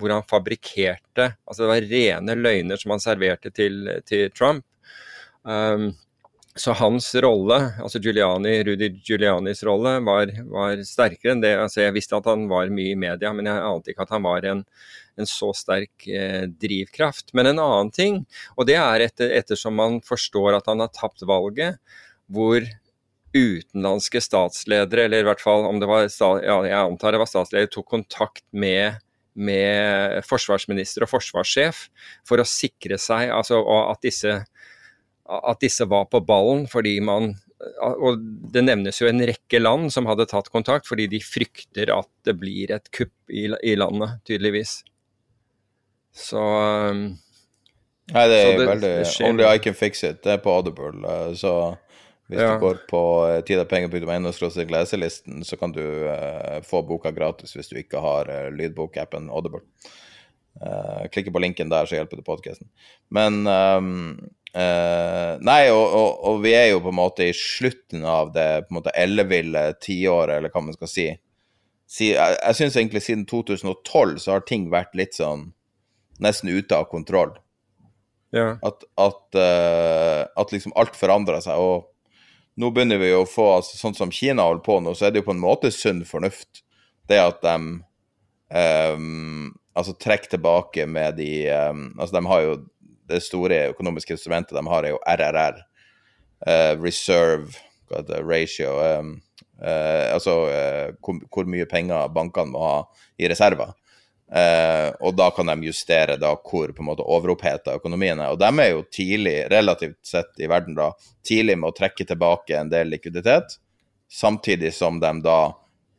hvor 0.00 0.14
han 0.14 0.24
fabrikkerte 0.28 1.34
altså 1.44 1.62
Det 1.62 1.70
var 1.70 1.90
rene 1.90 2.38
løgner 2.40 2.80
som 2.80 2.94
han 2.94 3.04
serverte 3.04 3.52
til, 3.52 3.84
til 4.08 4.32
Trump. 4.32 4.64
Um, 5.44 5.92
så 6.56 6.72
hans 6.72 7.10
rolle, 7.20 7.58
altså 7.84 8.00
Giuliani, 8.00 8.54
Rudy 8.64 8.88
Giulianis 9.04 9.60
rolle, 9.68 9.98
var, 10.06 10.30
var, 10.48 10.80
sterkere 10.88 11.34
enn 11.34 11.42
det. 11.44 11.52
Altså 11.60 11.82
jeg 11.82 11.94
visste 11.98 12.16
at 12.16 12.28
han 12.30 12.46
var 12.48 12.72
mye 12.72 12.94
i 12.94 12.98
media, 12.98 13.32
men 13.36 13.50
jeg 13.50 13.64
ante 13.68 13.92
ikke 13.92 14.06
at 14.06 14.14
han 14.16 14.24
var 14.24 14.46
en, 14.48 14.62
en 15.20 15.28
så 15.28 15.50
sterk 15.56 16.08
eh, 16.08 16.46
drivkraft. 16.48 17.34
Men 17.36 17.52
en 17.52 17.60
annen 17.60 17.92
ting, 17.92 18.22
og 18.56 18.70
det 18.70 18.78
er 18.80 19.04
etter, 19.04 19.36
ettersom 19.36 19.76
man 19.76 20.00
forstår 20.04 20.56
at 20.56 20.72
han 20.72 20.80
har 20.80 20.94
tapt 20.96 21.26
valget, 21.28 21.76
hvor 22.32 22.64
utenlandske 23.36 24.22
statsledere, 24.24 25.06
eller 25.06 25.24
i 25.24 25.28
hvert 25.28 25.42
fall 25.42 25.66
om 25.68 25.80
det 25.82 25.88
var 25.90 26.06
ja, 26.08 26.56
jeg 26.66 26.78
antar 26.78 27.14
det 27.14 27.22
var 27.22 27.30
statsledere, 27.30 27.72
tok 27.72 27.90
kontakt 27.96 28.46
med 28.52 29.02
med 29.36 30.24
forsvarsminister 30.24 31.04
og 31.04 31.10
forsvarssjef 31.12 31.82
for 32.24 32.40
å 32.40 32.48
sikre 32.48 32.96
seg 32.96 33.28
altså, 33.28 33.58
at 33.92 34.00
disse 34.00 34.38
at 35.26 35.60
disse 35.60 35.84
var 35.90 36.06
på 36.08 36.22
ballen 36.24 36.64
fordi 36.70 36.94
man 37.04 37.34
og 37.56 38.20
Det 38.52 38.60
nevnes 38.66 38.98
jo 39.00 39.08
en 39.08 39.22
rekke 39.24 39.58
land 39.62 39.88
som 39.92 40.04
hadde 40.06 40.26
tatt 40.28 40.50
kontakt 40.52 40.88
fordi 40.88 41.06
de 41.08 41.22
frykter 41.24 41.88
at 41.94 42.08
det 42.28 42.34
blir 42.36 42.72
et 42.74 42.90
kupp 42.92 43.32
i, 43.32 43.46
i 43.48 43.72
landet, 43.80 44.18
tydeligvis. 44.28 44.82
Så 46.12 46.36
um, 46.36 47.00
Nei, 48.12 48.26
det 48.28 48.36
er 48.36 48.52
det, 48.60 48.66
veldig 48.68 48.90
det 48.92 49.14
Only 49.24 49.48
I 49.48 49.62
can 49.64 49.74
fix 49.74 50.04
it. 50.04 50.20
Det 50.22 50.36
er 50.36 50.42
på 50.44 50.52
Audible. 50.52 51.00
Uh, 51.00 51.32
så 51.32 51.54
hvis 52.26 52.40
ja. 52.42 52.54
du 52.54 52.64
går 52.64 52.80
på 52.90 53.02
uh, 53.22 53.40
tidapenger.no 53.46 54.32
leselisten, 54.72 55.44
så 55.46 55.56
kan 55.56 55.72
du 55.72 55.82
uh, 55.82 56.58
få 56.66 56.82
boka 56.82 57.12
gratis 57.14 57.54
hvis 57.54 57.70
du 57.70 57.78
ikke 57.78 58.02
har 58.02 58.30
uh, 58.30 58.48
lydbokappen 58.50 59.30
Audible. 59.30 59.62
Uh, 60.56 61.06
klikker 61.12 61.30
på 61.30 61.42
linken 61.44 61.70
der, 61.70 61.86
så 61.86 61.98
hjelper 62.00 62.18
det 62.18 62.26
podkasten. 62.26 62.70
Men 63.14 63.46
um, 63.46 64.18
Uh, 64.56 65.36
nei, 65.44 65.66
og, 65.68 65.82
og, 65.84 66.12
og, 66.24 66.36
vi 66.40 66.54
er 66.56 66.70
jo 66.70 66.78
på 66.80 66.88
en 66.88 66.96
måte 66.96 67.26
i 67.28 67.32
slutten 67.36 68.06
av 68.08 68.30
det 68.32 68.46
på 68.64 68.72
en 68.72 68.78
måte 68.78 68.94
elleville 68.96 69.66
tiåret, 69.84 70.38
eller 70.38 70.48
hva 70.54 70.62
man 70.64 70.76
skal 70.78 70.88
si. 70.88 71.04
si 71.84 72.08
jeg 72.14 72.38
jeg 72.38 72.56
syns 72.56 72.78
egentlig 72.80 73.02
siden 73.04 73.26
2012 73.28 74.14
så 74.24 74.32
har 74.32 74.46
ting 74.48 74.70
vært 74.72 74.96
litt 74.96 75.18
sånn 75.18 75.50
nesten 76.24 76.48
ute 76.48 76.72
av 76.72 76.88
kontroll. 76.88 77.34
Ja. 78.32 78.54
At, 78.64 78.86
at, 78.96 79.36
at 79.36 80.56
liksom 80.56 80.72
alt 80.80 80.96
forandrer 80.96 81.44
seg. 81.44 81.60
Og 81.60 81.84
nå 82.56 82.70
begynner 82.72 83.00
vi 83.00 83.12
å 83.14 83.26
få 83.28 83.50
altså, 83.58 83.76
Sånn 83.78 83.96
som 83.96 84.12
Kina 84.14 84.46
holder 84.46 84.64
på 84.64 84.78
nå, 84.80 84.94
så 84.96 85.08
er 85.08 85.14
det 85.14 85.22
jo 85.22 85.28
på 85.28 85.36
en 85.36 85.42
måte 85.42 85.72
sunn 85.74 86.02
fornuft. 86.08 86.62
Det 87.08 87.18
at 87.20 87.42
de 87.44 87.56
um, 88.96 89.52
altså 89.76 89.94
trekker 90.00 90.32
tilbake 90.36 90.86
med 90.88 91.20
de 91.20 91.30
um, 91.52 91.90
Altså, 91.98 92.16
de 92.16 92.24
har 92.32 92.44
jo 92.46 92.56
det 93.06 93.22
store 93.22 93.68
økonomiske 93.70 94.16
instrumentet 94.16 94.56
de 94.56 94.64
har, 94.66 94.82
er 94.82 94.96
jo 94.96 95.02
RRR. 95.06 95.60
Uh, 96.42 96.52
eh, 96.52 96.72
reserve 96.82 97.54
ratio. 98.26 98.72
Um, 98.82 99.12
uh, 99.62 100.12
altså 100.12 100.34
uh, 100.50 100.96
hvor, 100.98 101.20
hvor, 101.32 101.46
mye 101.46 101.68
penger 101.70 102.08
bankene 102.12 102.50
må 102.50 102.64
ha 102.64 102.80
i 103.20 103.30
reserver. 103.30 103.76
Og 104.26 105.12
da 105.14 105.28
kan 105.30 105.46
de 105.46 105.68
justere 105.68 106.16
da 106.18 106.32
hvor 106.34 106.72
på 106.74 106.82
en 106.82 106.88
måte 106.88 107.04
overoppheta 107.06 107.76
økonomien 107.78 108.18
er. 108.18 108.32
Og 108.34 108.40
de 108.40 108.48
er 108.62 108.72
jo 108.72 108.82
tidlig, 108.90 109.36
relativt 109.52 110.00
sett 110.06 110.42
i 110.42 110.48
verden, 110.50 110.74
da, 110.74 110.90
tidlig 111.26 111.54
med 111.60 111.70
å 111.70 111.76
trekke 111.76 112.08
tilbake 112.08 112.56
en 112.58 112.72
del 112.72 112.90
likviditet, 112.90 113.54
samtidig 114.10 114.74
som 114.74 114.98
de 115.02 115.12
da 115.22 115.40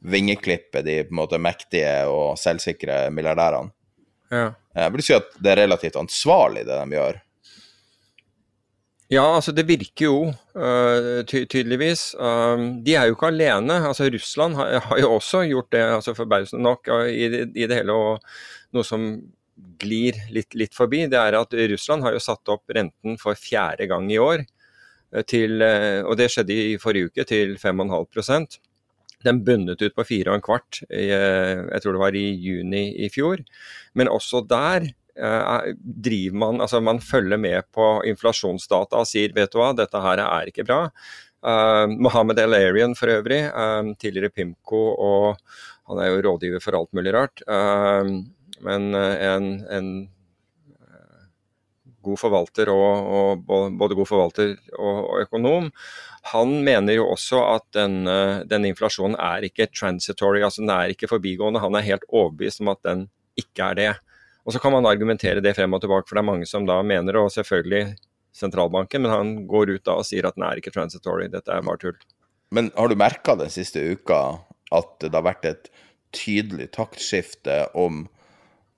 vingeklipper 0.04 0.84
de 0.84 1.00
på 1.08 1.16
en 1.16 1.22
måte 1.22 1.40
mektige 1.42 1.94
og 2.12 2.36
selvsikre 2.40 3.08
milliardærene. 3.16 3.72
Ja. 4.32 4.52
Jeg 4.76 4.94
vil 4.94 5.06
si 5.08 5.16
at 5.16 5.32
det 5.42 5.54
er 5.54 5.62
relativt 5.64 5.98
ansvarlig, 6.00 6.66
det 6.68 6.76
de 6.78 7.00
gjør. 7.00 7.22
Ja, 9.08 9.24
altså 9.38 9.54
det 9.56 9.64
virker 9.70 10.10
jo 10.10 10.16
uh, 10.28 11.22
ty 11.30 11.46
tydeligvis. 11.48 12.12
Um, 12.20 12.82
de 12.84 12.98
er 13.00 13.08
jo 13.08 13.16
ikke 13.16 13.30
alene. 13.32 13.80
altså 13.88 14.10
Russland 14.12 14.60
har, 14.60 14.82
jo 15.00 15.14
også 15.16 15.46
gjort 15.48 15.72
det, 15.72 15.84
altså 15.96 16.16
forbausende 16.18 16.64
nok, 16.64 16.92
uh, 16.92 17.08
i, 17.08 17.30
det, 17.56 17.72
hele. 17.72 17.96
Og 17.96 18.76
noe 18.76 18.84
som 18.88 19.08
glir 19.80 20.20
litt, 20.34 20.54
litt, 20.60 20.76
forbi, 20.76 21.06
det 21.08 21.18
er 21.18 21.40
at 21.40 21.56
Russland 21.72 22.04
har 22.04 22.18
jo 22.18 22.22
satt 22.22 22.52
opp 22.52 22.76
renten 22.76 23.16
for 23.22 23.40
fjerde 23.40 23.88
gang 23.90 24.12
i 24.12 24.20
år. 24.22 24.46
Til, 25.24 25.62
og 26.04 26.18
det 26.20 26.26
skjedde 26.28 26.52
i 26.52 26.74
forrige 26.84 27.08
uke, 27.08 27.24
til 27.24 27.54
5,5% 27.56 28.58
den 29.26 29.44
bundet 29.44 29.82
ut 29.82 29.96
på 29.96 30.06
fire 30.08 30.32
og 30.32 30.40
en 30.40 30.46
kvart, 30.46 30.82
eh, 30.90 31.66
jeg 31.72 31.84
tror 31.84 31.96
det 31.96 32.04
var 32.04 32.18
i 32.18 32.28
juni 32.38 32.84
i 33.04 33.10
fjor. 33.14 33.42
Men 33.98 34.12
også 34.12 34.44
der 34.48 34.86
eh, 34.86 34.94
driver 35.82 36.38
man 36.38 36.62
altså 36.62 36.82
man 36.84 37.00
følger 37.02 37.40
med 37.42 37.66
på 37.74 37.88
inflasjonsdata 38.06 39.00
og 39.02 39.08
sier 39.10 39.34
vet 39.34 39.50
du 39.54 39.58
hva, 39.58 39.72
dette 39.74 40.02
her 40.04 40.22
er 40.22 40.52
ikke 40.52 40.66
bra. 40.68 40.84
Uh, 41.46 41.86
Mohammed 41.90 42.40
El-Arian 42.42 42.96
for 42.98 43.12
øvrig, 43.14 43.44
uh, 43.54 43.94
tidligere 44.02 44.34
Pimco 44.34 44.82
og 44.94 45.38
han 45.88 46.02
er 46.02 46.10
jo 46.10 46.24
rådgiver 46.26 46.64
for 46.64 46.76
alt 46.76 46.94
mulig 46.98 47.14
rart. 47.16 47.44
Uh, 47.48 48.26
men 48.66 48.90
en, 48.98 49.52
en 49.70 49.90
god 52.08 52.20
forvalter 52.22 52.72
og, 52.72 53.12
og, 53.12 53.44
både 53.78 53.98
god 54.00 54.10
forvalter 54.10 54.56
og, 54.78 54.98
og, 55.04 55.22
økonom. 55.26 55.70
Han 56.34 56.56
mener 56.66 56.98
jo 56.98 57.08
også 57.12 57.44
at 57.54 57.68
denne, 57.76 58.18
denne, 58.50 58.72
inflasjonen 58.74 59.18
er 59.20 59.48
ikke 59.48 59.70
transitory, 59.72 60.42
altså 60.42 60.64
den 60.64 60.74
er 60.74 60.94
ikke 60.94 61.12
forbigående. 61.12 61.64
Han 61.64 61.78
er 61.78 61.88
helt 61.88 62.08
overbevist 62.10 62.64
om 62.64 62.74
at 62.74 62.82
den 62.88 63.08
ikke 63.40 63.72
er 63.72 63.80
det. 63.80 63.94
Og 64.48 64.54
Så 64.54 64.62
kan 64.64 64.72
man 64.72 64.88
argumentere 64.88 65.44
det 65.44 65.58
frem 65.58 65.74
og 65.76 65.82
tilbake, 65.84 66.08
for 66.08 66.16
det 66.16 66.24
er 66.24 66.32
mange 66.32 66.48
som 66.48 66.68
da 66.68 66.80
mener 66.80 67.12
det, 67.12 67.20
og 67.20 67.34
selvfølgelig 67.36 67.98
sentralbanken, 68.38 69.04
men 69.04 69.12
han 69.12 69.34
går 69.50 69.74
ut 69.76 69.84
da 69.84 69.98
og 70.00 70.08
sier 70.08 70.28
at 70.30 70.38
den 70.38 70.46
er 70.48 70.62
ikke 70.62 70.72
transitory, 70.72 71.28
dette 71.34 71.52
er 71.52 71.66
bare 71.66 71.82
tull. 71.82 71.98
Men 72.56 72.70
har 72.78 72.88
du 72.88 72.96
merka 72.96 73.36
den 73.36 73.52
siste 73.52 73.82
uka 73.84 74.22
at 74.72 74.94
det 75.04 75.12
har 75.12 75.26
vært 75.26 75.48
et 75.50 75.68
tydelig 76.16 76.70
taktskifte 76.78 77.66
om 77.76 78.06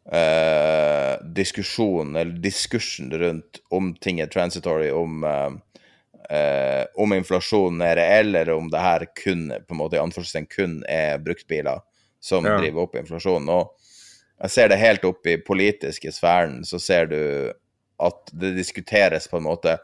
eh, 0.09 1.13
diskusjonen, 1.37 2.15
eller 2.17 2.41
diskursen 2.41 3.13
rundt 3.21 3.61
om 3.69 3.93
ting 4.01 4.23
er 4.23 4.31
transitory, 4.33 4.89
om, 4.89 5.21
eh, 5.21 6.85
om 6.97 7.13
inflasjonen 7.13 7.85
er 7.85 7.99
reell, 8.01 8.33
eller 8.33 8.55
om 8.55 8.71
det 8.73 8.81
her 8.81 9.05
kun 9.21 9.51
på 9.53 9.77
en 9.77 9.81
måte 9.83 9.99
i 9.99 10.01
anførselstegn 10.01 10.49
kun 10.49 10.79
er 10.89 11.21
bruktbiler 11.21 11.85
som 12.19 12.47
ja. 12.47 12.57
driver 12.57 12.87
opp 12.87 12.97
inflasjonen. 12.99 13.53
Og 13.53 13.75
jeg 14.39 14.53
ser 14.53 14.71
det 14.71 14.79
helt 14.79 15.05
opp 15.07 15.27
i 15.27 15.39
politiske 15.43 16.11
sfæren, 16.15 16.61
så 16.65 16.79
ser 16.79 17.09
du 17.11 17.21
at 17.99 18.31
det 18.31 18.53
diskuteres 18.55 19.27
på 19.27 19.39
en 19.39 19.47
måte 19.49 19.75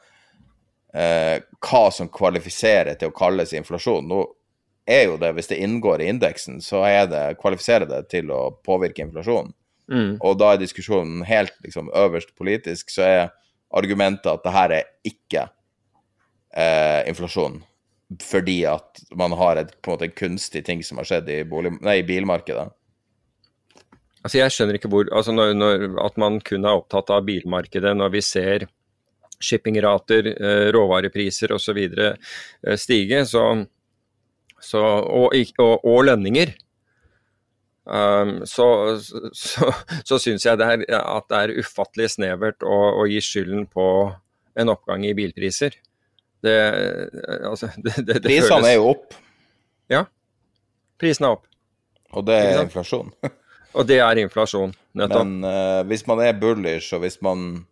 eh, 0.96 1.44
hva 1.60 1.84
som 1.91 2.08
kvalifiserer 2.12 2.96
til 3.00 3.12
å 3.12 3.15
kalles 3.15 3.52
inflasjon. 3.58 4.08
Nå 4.08 4.22
er 4.88 5.10
jo 5.10 5.18
det, 5.20 5.34
hvis 5.36 5.52
det 5.52 5.60
inngår 5.65 6.04
i 6.04 6.10
indeksen, 6.13 6.62
så 6.63 6.86
er 6.88 7.10
det, 7.12 7.24
kvalifiserer 7.41 7.89
det 7.89 8.06
til 8.13 8.32
å 8.32 8.48
påvirke 8.65 9.04
inflasjonen. 9.04 9.52
Mm. 9.91 10.15
Og 10.24 10.38
da 10.39 10.54
er 10.54 10.62
diskusjonen 10.62 11.26
helt 11.28 11.54
liksom, 11.65 11.91
øverst 11.94 12.32
politisk, 12.38 12.89
så 12.94 13.06
er 13.06 13.22
argumentet 13.76 14.32
at 14.32 14.46
det 14.46 14.54
her 14.56 14.74
er 14.80 14.89
ikke 15.06 15.48
eh, 16.56 17.02
inflasjon. 17.10 17.60
Fordi 18.22 18.60
at 18.70 19.04
man 19.18 19.34
har 19.36 19.60
et, 19.60 19.76
på 19.82 19.91
en 19.91 19.98
måte 19.98 20.08
en 20.08 20.18
kunstig 20.18 20.63
ting 20.65 20.84
som 20.86 21.02
har 21.02 21.10
skjedd 21.10 21.30
i, 21.34 21.41
bolig, 21.50 21.74
nei, 21.84 22.00
i 22.00 22.08
bilmarkedet. 22.08 22.70
Altså 24.26 24.40
Jeg 24.42 24.54
skjønner 24.56 24.80
ikke 24.80 24.90
hvor 24.90 25.10
altså 25.14 25.34
når, 25.36 25.52
når, 25.54 25.84
At 26.02 26.16
man 26.22 26.40
kun 26.42 26.66
er 26.66 26.80
opptatt 26.80 27.12
av 27.14 27.26
bilmarkedet 27.28 27.94
når 27.98 28.14
vi 28.16 28.24
ser 28.26 28.66
shippingrater, 29.46 30.30
eh, 30.32 30.68
råvarepriser 30.74 31.52
osv. 31.52 31.78
Eh, 31.84 32.78
stige, 32.80 33.20
så, 33.28 33.42
så, 34.64 34.80
og, 34.82 35.36
og, 35.60 35.84
og 35.84 36.00
lønninger. 36.08 36.54
Um, 37.86 38.40
så 38.50 38.66
så, 39.36 39.68
så 40.08 40.18
syns 40.24 40.48
jeg 40.48 40.58
det 40.58 40.70
er, 40.72 40.86
at 40.98 41.28
det 41.30 41.42
er 41.44 41.54
ufattelig 41.62 42.08
snevert 42.16 42.64
å, 42.66 42.80
å 43.04 43.06
gi 43.12 43.20
skylden 43.22 43.68
på 43.70 43.86
en 44.58 44.72
oppgang 44.74 45.04
i 45.06 45.14
bilpriser. 45.20 45.76
Det, 46.42 46.56
altså, 47.46 47.70
det, 47.76 47.94
det, 48.00 48.22
det 48.24 48.24
Prisene 48.32 48.56
føles- 48.56 48.72
er 48.72 48.78
jo 48.80 48.90
opp, 48.96 49.20
Ja, 49.92 50.06
Prisene 50.98 51.28
er 51.30 51.38
opp. 51.38 51.46
og 52.16 52.26
det 52.32 52.40
er 52.40 52.64
inflasjon. 52.64 53.12
Og 53.76 53.88
det 53.90 54.00
er 54.00 54.22
inflasjon, 54.22 54.74
nettopp. 54.96 55.28
Men 55.28 55.48
uh, 55.48 55.82
hvis 55.90 56.06
man 56.08 56.22
er 56.24 56.38
bullish, 56.40 56.94
og 56.96 57.04
hvis 57.04 57.20
man 57.26 57.66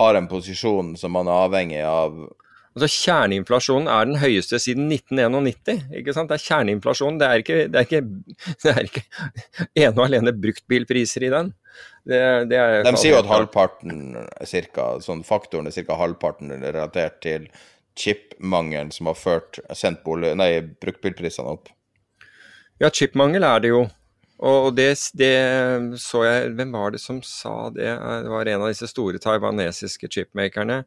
har 0.00 0.18
en 0.18 0.26
posisjon 0.30 0.94
som 0.98 1.14
man 1.14 1.30
er 1.30 1.44
avhengig 1.46 1.84
av 1.86 2.24
Altså 2.74 2.88
Kjerneinflasjonen 2.90 3.86
er 3.86 4.08
den 4.08 4.16
høyeste 4.18 4.58
siden 4.58 4.88
1991. 4.90 5.84
ikke 5.94 6.14
sant? 6.16 6.26
Det 6.32 6.40
er 6.40 6.42
kjerneinflasjon, 6.42 7.20
det 7.20 7.26
er 7.28 7.42
ikke, 7.44 7.58
det 7.70 7.78
er 7.78 7.86
ikke, 7.86 8.00
det 8.64 8.72
er 8.72 8.88
ikke 8.88 9.02
ene 9.78 9.92
og 9.92 10.02
alene 10.08 10.32
bruktbilpriser 10.34 11.28
i 11.28 11.30
den. 11.30 11.52
Det, 12.02 12.18
det 12.50 12.58
er 12.58 12.82
De 12.82 12.96
sier 12.98 13.14
jo 13.14 13.20
at 13.22 13.30
halvparten, 13.30 14.18
cirka, 14.50 14.88
sånn 15.06 15.22
faktoren 15.26 15.70
er 15.70 15.86
ca. 15.86 16.00
halvparten 16.02 16.50
relatert 16.64 17.22
til 17.22 17.46
chipmangelen 17.94 18.90
som 18.90 19.06
har 19.06 19.22
ført 19.22 19.62
sendt 19.78 20.02
bolig, 20.02 20.34
nei, 20.34 20.58
bruktbilprisene 20.82 21.54
opp. 21.54 21.70
Ja, 22.82 22.90
chipmangel 22.90 23.46
er 23.46 23.62
det 23.62 23.70
jo. 23.70 23.84
Og 24.42 24.72
det, 24.74 24.88
det 25.14 25.34
så 26.02 26.24
jeg 26.26 26.54
Hvem 26.58 26.72
var 26.74 26.94
det 26.94 27.00
som 27.02 27.20
sa 27.22 27.70
det? 27.70 27.86
Det 27.86 28.32
var 28.32 28.48
en 28.50 28.64
av 28.64 28.72
disse 28.72 28.88
store 28.90 29.20
taiwanesiske 29.22 30.10
chipmakerne 30.10 30.82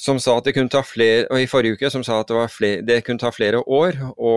som 0.00 0.18
sa 0.22 0.38
at 0.38 0.46
det 0.48 0.54
kunne 0.56 0.72
ta 0.72 0.80
flere 0.86 1.26
Og 1.30 1.42
i 1.42 1.48
forrige 1.50 1.76
uke 1.76 1.90
som 1.92 2.02
sa 2.06 2.22
at 2.22 2.30
det, 2.30 2.46
flere, 2.50 2.80
det 2.86 3.02
kunne 3.06 3.20
ta 3.20 3.30
flere 3.34 3.60
år 3.60 3.98
å, 4.16 4.32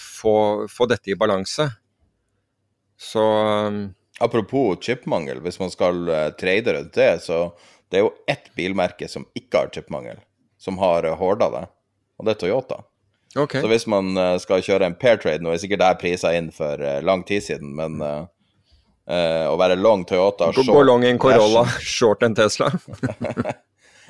få, 0.00 0.36
få 0.70 0.86
dette 0.88 1.12
i 1.12 1.18
balanse. 1.18 1.68
Så 2.96 3.24
Apropos 4.22 4.78
chipmangel, 4.80 5.40
hvis 5.42 5.58
man 5.58 5.72
skal 5.74 6.06
trade 6.38 6.76
rundt 6.76 6.94
det, 6.94 7.10
så 7.26 7.48
det 7.90 7.98
er 7.98 8.04
jo 8.06 8.14
ett 8.30 8.46
bilmerke 8.54 9.08
som 9.10 9.26
ikke 9.34 9.64
har 9.64 9.72
chipmangel, 9.74 10.20
som 10.58 10.78
har 10.78 11.08
horda 11.18 11.50
det, 11.50 11.64
og 12.18 12.28
det 12.28 12.36
er 12.36 12.40
Toyota. 12.44 12.78
OK. 13.36 13.56
Så 13.60 13.66
hvis 13.70 13.86
man 13.90 14.16
eh, 14.16 14.36
skal 14.42 14.62
kjøre 14.62 14.86
en 14.86 14.94
pair 14.98 15.18
trade, 15.18 15.42
nå 15.42 15.50
er 15.50 15.60
sikkert 15.62 15.82
her 15.82 15.98
prisa 15.98 16.30
inn 16.36 16.52
for 16.54 16.78
eh, 16.78 17.00
lang 17.02 17.24
tid 17.26 17.42
siden, 17.42 17.72
men 17.74 17.98
uh, 17.98 18.26
uh, 19.10 19.46
å 19.50 19.56
være 19.58 19.78
long 19.80 20.04
Toyota 20.06 20.52
Gå, 20.54 20.62
gå 20.68 20.84
long 20.86 21.04
en 21.08 21.18
Corolla, 21.18 21.64
short 21.96 22.22
en 22.26 22.36
Tesla. 22.38 22.70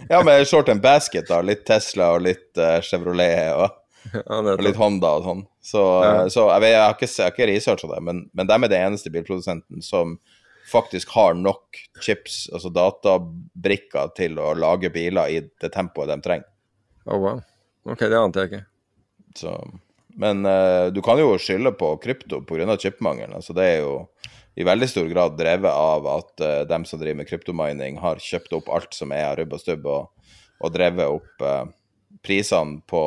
Ja, 0.08 0.24
men 0.26 0.42
short 0.44 0.68
en 0.68 0.80
basket, 0.82 1.28
da. 1.30 1.38
Litt 1.46 1.62
Tesla 1.68 2.08
og 2.16 2.24
litt 2.26 2.58
uh, 2.58 2.80
Chevrolet 2.82 3.54
og, 3.54 3.76
Ja, 4.12 4.40
og 4.42 4.60
litt. 4.60 4.76
Honda 4.76 5.12
og 5.20 5.22
sånn. 5.24 5.44
Så, 5.64 5.82
Ja. 6.02 6.16
så 6.28 6.48
jeg, 6.50 6.64
vet, 6.64 6.72
jeg 6.74 6.82
har 6.82 6.96
ikke, 6.96 7.08
jeg 7.08 7.24
har 7.24 7.32
ikke 7.32 7.46
researcha 7.48 7.90
det, 7.92 8.00
men, 8.04 8.24
men 8.34 8.50
de 8.50 8.56
er 8.58 8.72
det 8.72 8.80
eneste 8.82 9.12
bilprodusenten 9.14 9.84
som 9.86 10.18
faktisk 10.68 11.14
har 11.14 11.38
nok 11.38 11.78
chips, 12.02 12.48
altså 12.52 12.72
databrikker, 12.74 14.12
til 14.18 14.36
å 14.42 14.50
lage 14.58 14.90
biler 14.92 15.30
i 15.30 15.40
det 15.62 15.70
tempoet 15.72 16.10
de 16.10 16.18
trenger. 16.24 16.50
Oh, 17.06 17.20
wow. 17.22 17.40
Ok, 17.86 18.04
det 18.08 18.18
ante 18.18 18.42
jeg 18.42 18.50
ikke. 18.50 18.62
Så, 19.38 19.54
men 20.14 20.46
uh, 20.46 20.90
du 20.94 21.02
kan 21.02 21.18
jo 21.18 21.34
skylde 21.40 21.74
på 21.78 21.90
krypto 22.02 22.40
pga. 22.46 22.76
chipmangelen. 22.78 23.34
Altså, 23.34 23.54
det 23.56 23.66
er 23.66 23.78
jo 23.82 23.94
i 24.54 24.66
veldig 24.66 24.88
stor 24.88 25.06
grad 25.10 25.38
drevet 25.38 25.70
av 25.70 26.06
at 26.06 26.42
uh, 26.44 26.62
dem 26.70 26.86
som 26.86 27.00
driver 27.00 27.22
med 27.22 27.28
kryptomining, 27.28 27.98
har 27.98 28.22
kjøpt 28.22 28.54
opp 28.54 28.70
alt 28.70 28.94
som 28.94 29.12
er 29.12 29.32
av 29.32 29.38
rubb 29.40 29.56
og 29.56 29.62
stubb, 29.62 29.86
og, 29.90 30.34
og 30.62 30.74
drevet 30.74 31.10
opp 31.10 31.42
uh, 31.42 31.64
prisene 32.22 32.78
på 32.90 33.04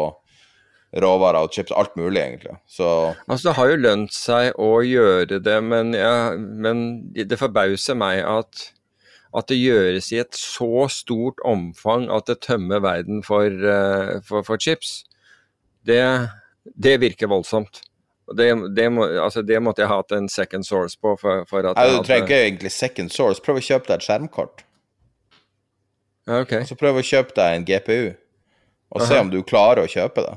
råvarer 0.98 1.44
og 1.44 1.54
chips, 1.56 1.72
alt 1.76 1.96
mulig, 2.00 2.20
egentlig. 2.20 2.58
Så 2.68 3.14
Altså, 3.28 3.50
det 3.50 3.56
har 3.58 3.72
jo 3.72 3.84
lønt 3.84 4.16
seg 4.16 4.60
å 4.60 4.72
gjøre 4.84 5.40
det, 5.44 5.58
men, 5.64 5.94
ja, 5.96 6.34
men 6.36 7.12
det 7.16 7.40
forbauser 7.40 7.96
meg 8.00 8.24
at, 8.28 8.70
at 9.36 9.48
det 9.52 9.60
gjøres 9.60 10.12
i 10.16 10.22
et 10.24 10.40
så 10.40 10.88
stort 10.92 11.44
omfang 11.48 12.08
at 12.12 12.32
det 12.32 12.40
tømmer 12.48 12.84
verden 12.84 13.20
for, 13.24 13.52
for, 14.28 14.48
for 14.48 14.64
chips. 14.64 15.02
Det, 15.88 16.02
det 16.76 16.98
virker 17.04 17.32
voldsomt. 17.32 17.82
Det, 18.36 18.50
det, 18.76 18.90
må, 18.92 19.06
altså, 19.24 19.42
det 19.42 19.60
måtte 19.64 19.84
jeg 19.84 19.92
ha 19.92 20.02
hatt 20.02 20.12
en 20.18 20.28
second 20.30 20.68
source 20.68 21.00
på. 21.00 21.14
For, 21.22 21.46
for 21.48 21.68
at 21.70 21.80
Nei, 21.80 21.94
du 21.96 22.02
trenger 22.04 22.26
ikke 22.28 22.40
egentlig 22.50 22.72
second 22.76 23.14
source. 23.14 23.44
Prøv 23.44 23.62
å 23.62 23.64
kjøpe 23.64 23.88
deg 23.88 24.02
et 24.02 24.08
skjermkort. 24.08 24.66
Ja, 26.28 26.42
ok. 26.42 26.58
Så 26.68 26.76
prøv 26.80 27.00
å 27.00 27.06
kjøpe 27.06 27.38
deg 27.38 27.56
en 27.56 27.68
GPU, 27.68 28.12
og 28.92 29.06
se 29.06 29.16
Aha. 29.16 29.24
om 29.24 29.32
du 29.32 29.40
klarer 29.48 29.86
å 29.86 29.92
kjøpe 29.92 30.26
det. 30.26 30.36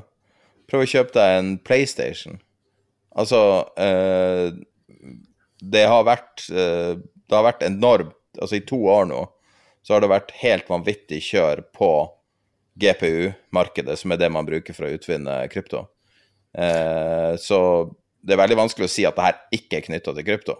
Prøv 0.71 0.85
å 0.85 0.87
kjøpe 0.87 1.17
deg 1.17 1.41
en 1.41 1.51
PlayStation. 1.59 2.39
Altså 3.11 3.41
eh, 3.75 4.53
Det 5.59 5.81
har 5.83 6.05
vært 6.07 6.45
eh, 6.47 6.93
Det 6.95 7.35
har 7.35 7.43
vært 7.43 7.65
enormt 7.67 8.15
Altså, 8.39 8.61
i 8.61 8.63
to 8.63 8.77
år 8.87 9.09
nå 9.09 9.25
så 9.81 9.95
har 9.95 10.03
det 10.03 10.11
vært 10.11 10.31
helt 10.39 10.67
vanvittig 10.69 11.17
kjør 11.25 11.63
på 11.73 11.89
GPU-markedet, 12.79 13.99
som 13.99 14.13
er 14.13 14.19
det 14.21 14.29
man 14.31 14.47
bruker 14.47 14.75
for 14.75 14.87
å 14.87 14.93
utvinne 14.95 15.41
krypto. 15.51 15.85
Eh, 16.57 17.35
så 17.39 17.59
det 18.21 18.35
er 18.35 18.41
veldig 18.43 18.59
vanskelig 18.59 18.87
å 18.87 18.91
si 18.91 19.05
at 19.07 19.17
det 19.17 19.27
her 19.27 19.39
ikke 19.57 19.79
er 19.79 19.87
knytta 19.87 20.13
til 20.15 20.27
krypto. 20.27 20.57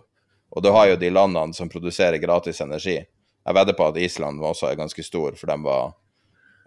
Og 0.51 0.63
du 0.63 0.71
har 0.75 0.89
jo 0.89 0.99
de 0.99 1.11
landene 1.13 1.55
som 1.55 1.69
produserer 1.71 2.19
gratis 2.19 2.59
energi. 2.63 2.97
Jeg 3.41 3.57
vedder 3.57 3.77
på 3.77 3.87
at 3.87 3.99
Island 4.01 4.43
også 4.43 4.69
er 4.69 4.79
ganske 4.79 5.03
stor, 5.05 5.37
for 5.39 5.49
de 5.49 5.57
var, 5.63 5.93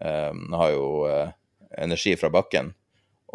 eh, 0.00 0.33
har 0.33 0.70
jo 0.72 0.87
eh, 1.11 1.35
energi 1.78 2.16
fra 2.16 2.33
bakken. 2.33 2.72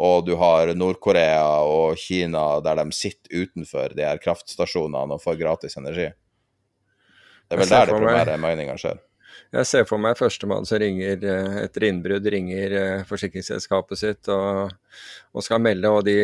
Og 0.00 0.24
du 0.26 0.34
har 0.40 0.72
Nord-Korea 0.74 1.60
og 1.60 1.98
Kina 2.00 2.60
der 2.64 2.80
de 2.80 2.96
sitter 2.96 3.44
utenfor 3.44 3.92
de 3.96 4.06
her 4.06 4.20
kraftstasjonene 4.22 5.16
og 5.16 5.22
får 5.22 5.36
gratis 5.36 5.76
energi. 5.76 6.08
Det 7.50 7.56
er 7.56 7.60
vel 7.60 7.68
der 7.68 7.90
det 7.90 7.98
primære 7.98 8.36
mininga 8.40 8.76
skjer. 8.80 9.00
Jeg 9.50 9.66
ser 9.66 9.86
for 9.88 9.98
meg 9.98 10.14
førstemann 10.14 10.66
som 10.68 10.78
ringer 10.78 11.24
eh, 11.26 11.54
etter 11.64 11.88
innbrudd, 11.88 12.26
ringer 12.30 12.74
eh, 12.78 13.00
forsikringsselskapet 13.08 13.98
sitt 13.98 14.28
og, 14.30 14.70
og 15.34 15.42
skal 15.42 15.58
melde, 15.64 15.90
og, 15.90 16.04
de, 16.06 16.14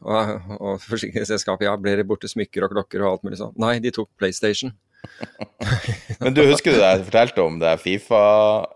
og, 0.00 0.46
og 0.56 0.78
forsikringsselskapet 0.86 1.66
ja, 1.68 1.74
blir 1.76 2.00
det 2.00 2.06
borte 2.08 2.30
smykker 2.30 2.64
og 2.64 2.72
klokker 2.72 3.04
og 3.04 3.10
alt 3.10 3.26
mulig 3.28 3.40
sånn. 3.42 3.52
Nei, 3.60 3.74
de 3.84 3.92
tok 3.92 4.08
PlayStation. 4.16 4.72
Men 6.22 6.32
du 6.36 6.40
husker 6.48 6.72
du 6.72 6.80
jeg 6.80 7.04
fortalte 7.06 7.44
om 7.44 7.58
det 7.60 7.74
Fifa, 7.80 8.22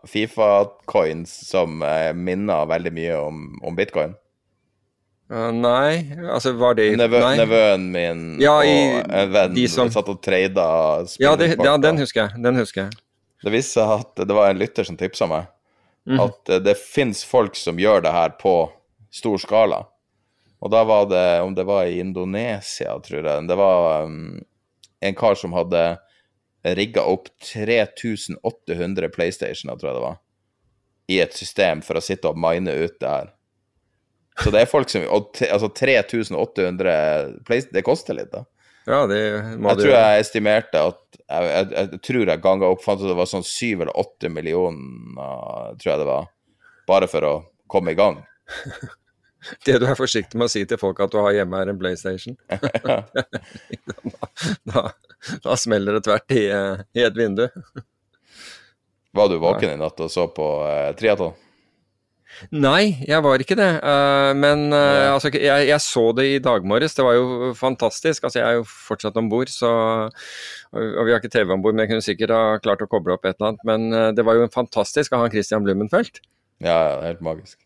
Fifa-coins 0.09 1.33
som 1.49 1.81
eh, 1.85 2.13
minner 2.17 2.69
veldig 2.69 2.93
mye 2.97 3.17
om, 3.25 3.41
om 3.65 3.77
bitcoin? 3.77 4.13
Uh, 5.33 5.49
nei, 5.57 6.05
altså 6.29 6.53
var 6.61 6.77
det 6.77 6.91
Nevø, 7.01 7.23
nevøen 7.41 7.85
min 7.95 8.19
Ja, 8.43 8.59
i- 8.61 8.75
og 9.01 9.09
en 9.09 9.31
venn 9.33 9.57
som- 9.73 9.89
satt 9.93 10.11
og 10.13 10.21
trada 10.21 10.67
Ja, 11.17 11.33
det, 11.41 11.55
ja, 11.57 11.79
den 11.81 11.97
husker 12.05 12.27
jeg. 12.27 12.43
Den 12.45 12.61
husker 12.61 12.83
jeg. 12.85 12.99
Det 13.45 13.53
viste 13.53 13.79
seg 13.79 13.91
at 14.01 14.25
det 14.25 14.37
var 14.37 14.51
en 14.51 14.61
lytter 14.61 14.87
som 14.89 14.97
tipsa 14.97 15.29
meg, 15.29 15.51
mm. 16.09 16.21
at 16.23 16.55
eh, 16.55 16.63
det 16.65 16.79
fins 16.81 17.25
folk 17.29 17.59
som 17.61 17.81
gjør 17.81 18.07
det 18.07 18.15
her 18.15 18.35
på 18.41 18.55
stor 19.15 19.41
skala. 19.43 19.85
Og 20.65 20.73
da 20.73 20.81
var 20.89 21.07
det, 21.11 21.27
om 21.45 21.53
det 21.55 21.67
var 21.69 21.85
i 21.85 22.01
Indonesia, 22.01 22.97
tror 23.05 23.21
jeg, 23.21 23.47
det 23.51 23.57
var 23.61 24.07
um, 24.09 24.39
en 25.05 25.17
kar 25.19 25.37
som 25.37 25.53
hadde 25.53 25.83
rigga 26.65 27.05
opp 27.05 27.29
3800 27.53 29.11
PlayStationer, 29.13 29.77
tror 29.77 29.91
jeg 29.91 29.99
det 29.99 30.05
var, 30.07 30.21
i 31.13 31.21
et 31.21 31.37
system 31.37 31.83
for 31.85 32.01
å 32.01 32.05
sitte 32.05 32.31
og 32.31 32.41
mine 32.41 32.73
ut 32.73 32.97
det 32.97 33.11
her. 33.11 33.35
Så 34.41 34.51
det 34.51 34.65
er 34.65 34.67
folk 34.67 34.89
som 34.91 35.05
Og 35.15 35.37
altså 35.47 35.69
3800 35.69 37.45
PlayStation, 37.47 37.77
det 37.77 37.85
koster 37.87 38.17
litt, 38.17 38.33
da. 38.33 38.43
Ja, 38.85 39.05
det 39.09 39.21
må 39.57 39.73
Jeg 39.73 39.79
du 39.79 39.83
tror 39.87 39.95
jeg 39.95 40.21
estimerte 40.21 40.81
at 40.91 41.01
Jeg, 41.25 41.47
jeg, 41.49 41.69
jeg 41.73 42.01
tror 42.05 42.29
jeg 42.29 42.43
ganga 42.45 42.69
opp, 42.69 42.83
fant 42.85 43.01
at 43.01 43.09
det 43.09 43.17
var 43.17 43.31
sånn 43.31 43.47
syv 43.47 43.85
eller 43.85 43.97
åtte 43.97 44.29
millioner, 44.29 45.79
tror 45.81 45.91
jeg 45.95 46.03
det 46.03 46.09
var, 46.11 46.29
bare 46.91 47.09
for 47.09 47.29
å 47.29 47.35
komme 47.71 47.95
i 47.95 47.99
gang. 47.99 48.21
Det 49.65 49.77
du 49.77 49.85
er 49.85 49.97
forsiktig 49.99 50.39
med 50.41 50.49
å 50.49 50.53
si 50.53 50.63
til 50.69 50.79
folk 50.81 51.01
at 51.05 51.13
du 51.13 51.19
har 51.21 51.35
hjemme, 51.37 51.59
er 51.61 51.73
en 51.73 51.81
PlayStation. 51.81 52.37
da, 52.49 53.03
da, 54.71 54.85
da 55.45 55.57
smeller 55.61 55.99
det 55.99 56.05
tvert 56.07 56.37
i, 56.37 56.47
eh, 56.49 56.85
i 56.97 57.05
et 57.05 57.19
vindu. 57.19 57.47
Var 59.15 59.29
du 59.31 59.37
våken 59.43 59.75
i 59.75 59.79
natt 59.79 60.01
og 60.01 60.11
så 60.11 60.27
på 60.33 60.49
eh, 60.67 60.91
triatlon? 60.99 61.37
Nei, 62.55 62.97
jeg 63.07 63.23
var 63.25 63.43
ikke 63.43 63.57
det. 63.59 63.71
Uh, 63.85 64.31
men 64.39 64.67
uh, 64.73 65.15
altså, 65.15 65.31
jeg, 65.35 65.69
jeg, 65.69 65.81
så 65.83 66.05
det 66.17 66.27
i 66.29 66.41
dag 66.43 66.67
morges. 66.67 66.97
Det 66.97 67.07
var 67.07 67.17
jo 67.19 67.53
fantastisk. 67.59 68.27
Altså, 68.27 68.41
jeg 68.41 68.47
er 68.49 68.61
jo 68.61 68.67
fortsatt 68.69 69.19
om 69.21 69.31
bord, 69.33 69.53
så 69.53 69.71
Og 70.75 71.03
vi 71.07 71.13
har 71.15 71.21
ikke 71.21 71.33
TV 71.33 71.55
om 71.55 71.63
bord, 71.63 71.77
men 71.77 71.85
jeg 71.85 71.93
kunne 71.93 72.07
sikkert 72.07 72.35
ha 72.35 72.43
klart 72.63 72.83
å 72.83 72.91
koble 72.91 73.15
opp 73.15 73.27
et 73.29 73.37
eller 73.39 73.53
annet. 73.53 73.69
Men 73.69 73.87
uh, 73.95 74.09
det 74.17 74.27
var 74.27 74.39
jo 74.39 74.51
fantastisk 74.55 75.15
av 75.15 75.25
han 75.25 75.35
Christian 75.35 75.67
Blummenfelt. 75.67 76.23
Ja, 76.65 77.01
helt 77.05 77.23
magisk. 77.25 77.59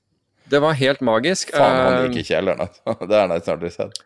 Det 0.49 0.61
var 0.65 0.77
helt 0.79 1.03
magisk. 1.05 1.53
Faen, 1.53 1.81
han 1.85 2.07
gikk 2.09 2.23
i 2.23 2.29
kjelleren, 2.31 2.65
altså. 2.65 2.95
Det 3.09 3.19
har 3.19 3.35
jeg 3.35 3.51
aldri 3.55 3.73
sett. 3.75 4.05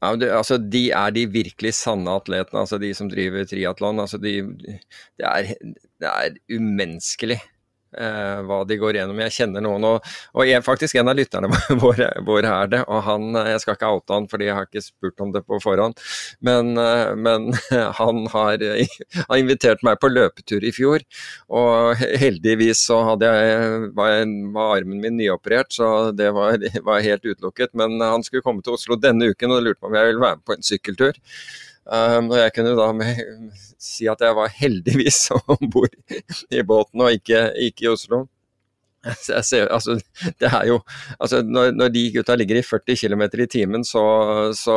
Ja, 0.00 0.14
det, 0.16 0.30
altså, 0.32 0.56
de 0.56 0.86
er 0.96 1.12
de 1.12 1.26
virkelig 1.28 1.74
sanne 1.76 2.12
atletene, 2.16 2.62
altså 2.62 2.78
de 2.80 2.92
som 2.96 3.10
driver 3.10 3.44
triatlon. 3.44 4.00
Altså, 4.00 4.20
de, 4.22 4.38
det, 4.64 5.26
er, 5.28 5.50
det 6.00 6.12
er 6.12 6.38
umenneskelig 6.56 7.40
eh, 7.98 8.40
hva 8.46 8.60
de 8.68 8.78
går 8.80 8.98
gjennom. 8.98 9.20
Jeg 9.24 9.34
kjenner 9.36 9.64
noen, 9.64 9.86
og, 9.88 10.08
og 10.34 10.48
jeg, 10.48 10.62
faktisk 10.66 10.98
en 11.00 11.10
av 11.12 11.18
lytterne 11.18 11.50
våre, 11.84 12.10
våre 12.26 12.54
er 12.62 12.72
det. 12.74 12.82
og 12.86 13.02
han, 13.06 13.28
Jeg 13.50 13.62
skal 13.62 13.78
ikke 13.78 13.92
oute 13.96 14.16
han, 14.16 14.28
fordi 14.30 14.48
jeg 14.50 14.58
har 14.58 14.68
ikke 14.68 14.84
spurt 14.84 15.24
om 15.24 15.32
det 15.34 15.44
på 15.46 15.60
forhånd, 15.62 15.98
men, 16.46 16.74
eh, 16.80 17.14
men 17.16 17.50
han 18.00 18.24
har, 18.34 18.66
har, 19.28 19.36
invitert 19.40 19.84
meg 19.86 20.00
på 20.02 20.12
løpetur 20.12 20.66
i 20.66 20.74
fjor. 20.74 21.06
Og 21.48 22.04
heldigvis 22.20 22.84
så 22.86 23.00
jeg, 23.20 23.90
var, 23.96 24.20
var 24.54 24.76
armen 24.76 25.00
min 25.02 25.18
nyoperert, 25.18 25.72
så 25.74 26.10
det 26.16 26.30
var, 26.36 26.60
var 26.86 27.04
helt 27.04 27.26
utelukket. 27.26 27.74
Men 27.78 28.00
han 28.02 28.24
skulle 28.26 28.44
komme 28.44 28.64
til 28.64 28.76
Oslo 28.76 28.98
denne 29.00 29.32
uken 29.32 29.56
og 29.56 29.64
lurte 29.64 29.80
på 29.80 29.90
om 29.90 29.98
jeg 29.98 30.10
ville 30.10 30.22
være 30.22 30.40
med 30.40 30.46
på 30.46 30.56
en 30.56 30.66
sykkeltur. 30.66 31.20
Um, 31.88 32.28
og 32.28 32.36
jeg 32.38 32.52
kunne 32.54 32.74
da 32.78 32.90
med, 32.94 33.22
si 33.80 34.06
at 34.10 34.20
jeg 34.22 34.36
var 34.36 34.52
heldigvis 34.52 35.24
om 35.40 35.70
bord 35.72 35.96
i 36.52 36.62
båten 36.66 37.02
og 37.06 37.16
ikke, 37.16 37.48
ikke 37.70 37.88
i 37.88 37.94
Oslo. 37.94 38.26
Ser, 39.00 39.70
altså, 39.72 39.94
det 40.42 40.48
er 40.50 40.66
jo, 40.68 40.74
altså, 41.16 41.38
når, 41.40 41.70
når, 41.72 41.88
de 41.94 42.02
gutta 42.12 42.34
ligger 42.36 42.58
i 42.60 42.64
40 42.66 42.98
km 43.00 43.22
i 43.32 43.46
timen, 43.48 43.84
så, 43.86 44.02
så, 44.52 44.74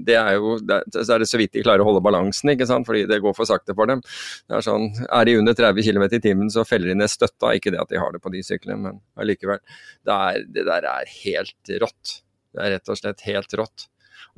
det 0.00 0.16
er 0.16 0.38
jo, 0.38 0.54
det, 0.64 0.78
så 0.96 1.12
er 1.12 1.20
det 1.20 1.28
så 1.28 1.36
vidt 1.36 1.52
de 1.58 1.64
klarer 1.66 1.84
å 1.84 1.90
holde 1.90 2.00
balansen, 2.06 2.54
ikke 2.54 2.68
sant? 2.70 2.88
fordi 2.88 3.04
det 3.10 3.20
går 3.20 3.36
for 3.36 3.50
sakte 3.50 3.76
for 3.76 3.90
dem. 3.90 4.00
Det 4.48 4.56
Er 4.56 4.64
sånn, 4.64 4.88
er 5.04 5.28
de 5.28 5.36
under 5.42 5.58
30 5.58 5.84
km 5.90 6.06
i 6.08 6.22
timen, 6.24 6.48
så 6.52 6.64
feller 6.64 6.94
de 6.94 6.96
ned 7.02 7.12
støtta. 7.12 7.52
Ikke 7.52 7.74
det 7.74 7.82
at 7.84 7.92
de 7.92 8.00
har 8.00 8.16
det 8.16 8.22
på 8.24 8.32
de 8.32 8.40
syklene, 8.46 8.80
men 8.80 9.00
allikevel. 9.20 9.60
Det, 10.08 10.18
det 10.56 10.64
der 10.70 10.88
er 10.94 11.14
helt 11.20 11.76
rått. 11.84 12.20
Det 12.56 12.64
er 12.64 12.78
rett 12.78 12.88
og 12.88 12.98
slett 12.98 13.28
helt 13.28 13.60
rått. 13.60 13.90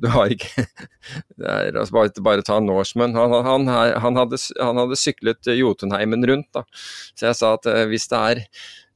Du 0.02 0.08
har 0.12 0.32
ikke 0.34 0.64
er, 0.66 1.72
altså 1.72 1.94
bare, 1.94 2.24
bare, 2.24 2.44
ta 2.46 2.58
Norseman. 2.62 3.16
Han, 3.18 3.34
han, 3.46 3.66
han, 3.70 4.20
hadde, 4.20 4.38
han, 4.58 4.80
hadde, 4.82 4.98
syklet 5.00 5.50
Jotunheimen 5.58 6.26
rundt. 6.28 6.50
Da. 6.54 6.64
Så 7.16 7.30
jeg 7.30 7.38
sa 7.38 7.56
at 7.58 7.68
eh, 7.70 7.84
hvis 7.90 8.08
det 8.12 8.22
er 8.22 8.46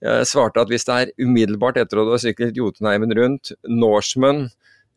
jeg 0.07 0.29
svarte 0.29 0.61
at 0.61 0.68
hvis 0.68 0.85
det 0.85 0.94
er 0.94 1.11
umiddelbart 1.25 1.79
etter 1.81 1.99
at 1.99 2.07
du 2.07 2.12
har 2.12 2.20
syklet 2.20 2.59
Jotunheimen 2.59 3.14
rundt, 3.16 3.55
Norseman 3.64 4.44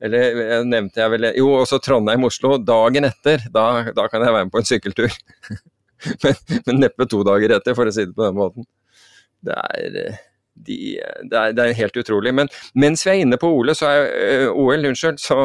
eller 0.04 0.64
nevnte 0.68 1.02
jeg 1.02 1.12
vel 1.12 1.28
Jo, 1.36 1.50
også 1.60 1.80
Trondheim-Oslo. 1.84 2.56
Dagen 2.64 3.08
etter, 3.10 3.44
da, 3.52 3.66
da, 3.96 4.08
kan 4.12 4.24
jeg 4.24 4.36
være 4.36 4.48
med 4.48 4.54
på 4.54 4.62
en 4.62 4.70
sykkeltur. 4.70 5.16
men, 6.24 6.38
men 6.68 6.82
neppe 6.86 7.08
to 7.12 7.22
dager 7.28 7.58
etter, 7.58 7.76
for 7.76 7.90
å 7.90 7.96
si 7.96 8.06
det 8.08 8.16
på 8.16 8.24
den 8.24 8.38
måten. 8.38 8.68
Det 9.44 9.56
er 9.56 10.00
eh, 10.04 10.22
de, 10.66 11.00
det, 11.24 11.38
er, 11.38 11.54
det, 11.56 11.64
er, 11.64 11.78
helt 11.78 11.98
utrolig. 11.98 12.34
Men 12.36 12.52
mens 12.74 13.06
vi 13.06 13.14
er 13.14 13.24
inne 13.24 13.40
på 13.42 13.52
Ole, 13.60 13.76
så 13.78 13.92
er, 13.92 14.10
uh, 14.50 14.58
OL, 14.58 14.90
unnskyld, 14.92 15.22
så, 15.22 15.38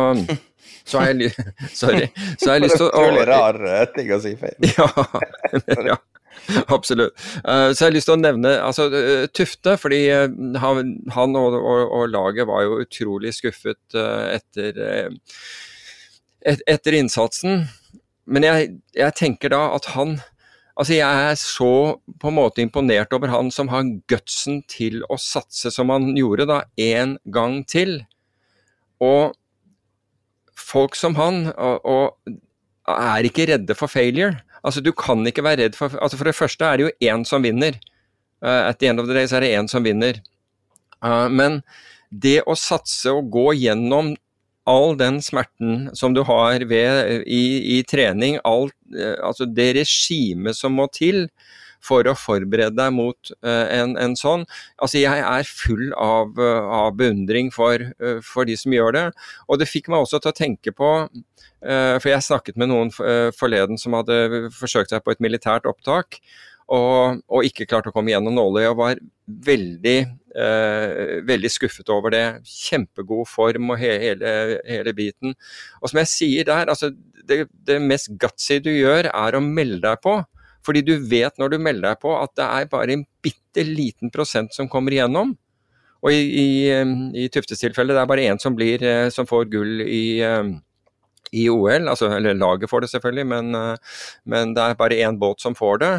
så 0.89 1.03
har 1.03 1.13
jeg, 1.13 1.31
sorry, 1.83 2.09
så 2.39 2.51
har 2.51 2.59
jeg 2.59 2.67
lyst 2.67 2.81
til 2.81 2.89
å 2.89 2.91
Utrolig 2.99 3.29
rar 3.31 3.61
eh, 3.69 3.87
ting 3.95 4.11
å 4.15 4.21
si 4.25 4.35
feil. 4.41 4.69
Ja, 4.75 4.89
ja, 5.91 5.99
absolutt. 6.67 7.15
Uh, 7.45 7.71
så 7.71 7.85
jeg 7.85 7.89
har 7.89 7.97
lyst 7.97 8.11
til 8.11 8.17
å 8.17 8.23
nevne 8.23 8.57
altså, 8.65 8.89
Tufte, 9.37 9.79
fordi 9.81 10.03
han, 10.11 10.97
han 11.15 11.39
og, 11.41 11.61
og, 11.61 11.81
og, 11.87 12.05
laget 12.13 12.51
var 12.51 12.67
jo 12.67 12.83
utrolig 12.85 13.35
skuffet 13.37 13.97
etter, 13.97 14.85
et, 16.45 16.69
etter 16.69 16.99
innsatsen. 17.01 17.67
Men 18.25 18.47
jeg, 18.47 18.71
jeg 18.97 19.17
tenker 19.19 19.53
da 19.53 19.67
at 19.77 19.93
han 19.93 20.19
Altså, 20.75 20.97
jeg 20.97 21.27
er 21.31 21.37
så 21.39 21.75
på 22.19 22.31
en 22.31 22.37
måte 22.41 22.63
imponert 22.65 23.13
over 23.15 23.31
han 23.31 23.51
som 23.55 23.71
har 23.71 23.87
gutsen 24.11 24.63
til 24.71 25.05
å 25.07 25.19
satse 25.21 25.71
som 25.71 25.93
han 25.95 26.17
gjorde 26.19 26.49
da, 26.51 26.65
en 26.81 27.15
gang 27.31 27.61
til. 27.71 28.01
Og 28.99 29.37
folk 30.59 30.99
som 30.99 31.15
han 31.19 31.47
og, 31.55 31.87
og 31.87 32.35
er 32.91 33.29
ikke 33.29 33.47
redde 33.53 33.77
for 33.79 33.91
failure. 33.91 34.41
Altså, 34.65 34.83
du 34.83 34.91
kan 34.97 35.23
ikke 35.29 35.45
være 35.45 35.67
redd 35.67 35.79
for 35.79 35.95
altså 36.01 36.19
For 36.19 36.31
det 36.31 36.37
første 36.39 36.67
er 36.67 36.81
det 36.81 36.87
jo 36.87 37.11
én 37.13 37.25
som 37.29 37.45
vinner. 37.45 37.79
Uh, 38.45 38.69
at 38.69 38.81
the 38.81 38.91
end 38.91 39.01
of 39.01 39.07
the 39.07 39.15
day 39.15 39.29
så 39.31 39.39
er 39.39 39.47
det 39.47 39.55
én 39.55 39.71
som 39.71 39.85
vinner. 39.85 40.19
Uh, 41.05 41.29
men 41.31 41.63
det 42.11 42.41
å 42.49 42.57
satse 42.59 43.13
og 43.13 43.31
gå 43.33 43.53
gjennom 43.63 44.15
all 44.71 44.97
den 44.99 45.21
smerten 45.23 45.91
som 45.97 46.15
du 46.17 46.23
har 46.25 46.65
ved, 46.69 47.25
i, 47.27 47.45
i, 47.79 47.83
trening, 47.89 48.39
alt, 48.49 48.75
eh, 48.97 49.17
altså 49.25 49.47
det 49.47 49.75
regimet 49.81 50.57
som 50.57 50.77
må 50.79 50.89
til 50.93 51.29
for 51.85 52.07
å 52.09 52.15
forberede 52.17 52.79
deg 52.79 52.95
mot 52.97 53.31
uh, 53.45 53.67
en, 53.69 53.91
en, 54.01 54.15
sånn. 54.17 54.47
Altså 54.81 55.03
jeg 55.03 55.21
er 55.21 55.45
full 55.45 55.91
av, 56.01 56.31
uh, 56.41 56.71
av 56.73 56.95
beundring 56.97 57.51
for, 57.53 57.83
for, 58.25 58.49
de 58.49 58.57
som 58.57 58.73
gjør 58.73 58.97
det. 58.97 59.03
Og 59.53 59.61
det 59.61 59.69
fikk 59.69 59.91
meg 59.93 60.01
også 60.01 60.23
til 60.25 60.33
å 60.33 60.39
tenke 60.39 60.73
på 60.73 60.95
For 61.65 62.09
jeg 62.11 62.25
snakket 62.25 62.59
med 62.61 62.69
noen 62.69 62.91
forleden 63.33 63.79
som 63.81 63.95
hadde 63.97 64.51
forsøkt 64.53 64.91
seg 64.93 65.01
på 65.05 65.15
et 65.15 65.23
militært 65.25 65.65
opptak 65.69 66.19
og, 66.73 67.21
og 67.29 67.47
ikke 67.47 67.67
klarte 67.69 67.91
å 67.91 67.95
komme 67.95 68.13
gjennom 68.13 68.37
nåløyet. 68.37 68.71
Og 68.73 68.79
var 68.79 69.01
veldig, 69.49 69.97
eh, 70.37 71.15
veldig 71.29 71.51
skuffet 71.53 71.91
over 71.93 72.15
det. 72.15 72.25
Kjempegod 72.49 73.29
form 73.29 73.75
og 73.75 73.81
he, 73.81 73.93
hele, 74.09 74.35
hele, 74.69 74.95
biten. 74.97 75.37
Og 75.83 75.91
som 75.91 76.01
jeg 76.03 76.13
sier 76.13 76.49
der, 76.49 76.73
altså 76.73 76.93
det, 77.25 77.45
det 77.69 77.81
mest 77.83 78.13
gutsy 78.21 78.61
du 78.65 78.73
gjør, 78.73 79.11
er 79.13 79.37
å 79.37 79.45
melde 79.45 79.85
deg 79.87 80.03
på. 80.05 80.19
Fordi 80.65 80.81
du 80.85 80.97
vet 81.11 81.37
når 81.41 81.53
du 81.53 81.59
melder 81.61 81.93
deg 81.93 82.05
på 82.05 82.13
at 82.17 82.33
det 82.39 82.45
er 82.49 82.69
bare 82.73 82.97
en 82.97 83.07
bitte 83.25 83.65
liten 83.69 84.13
prosent 84.13 84.55
som 84.57 84.71
kommer 84.71 84.97
igjennom. 84.97 85.35
Og 86.05 86.13
i, 86.13 86.21
i, 86.21 86.47
i 87.25 87.31
Tuftes 87.33 87.61
tilfelle 87.61 87.97
det 87.97 88.01
er 88.01 88.09
bare 88.09 88.25
én 88.29 88.41
som, 88.41 88.57
eh, 88.61 89.09
som 89.13 89.29
får 89.29 89.49
gull 89.53 89.81
i, 89.85 90.21
eh, 90.21 90.53
i 91.33 91.49
OL. 91.49 91.89
Altså, 91.89 92.11
eller 92.13 92.37
laget 92.37 92.69
får 92.71 92.85
det 92.85 92.91
selvfølgelig, 92.93 93.27
men, 93.27 93.55
eh, 93.55 93.77
men 94.25 94.53
det 94.57 94.65
er 94.65 94.81
bare 94.81 95.01
én 95.01 95.19
båt 95.21 95.41
som 95.41 95.57
får 95.57 95.81
det 95.81 95.95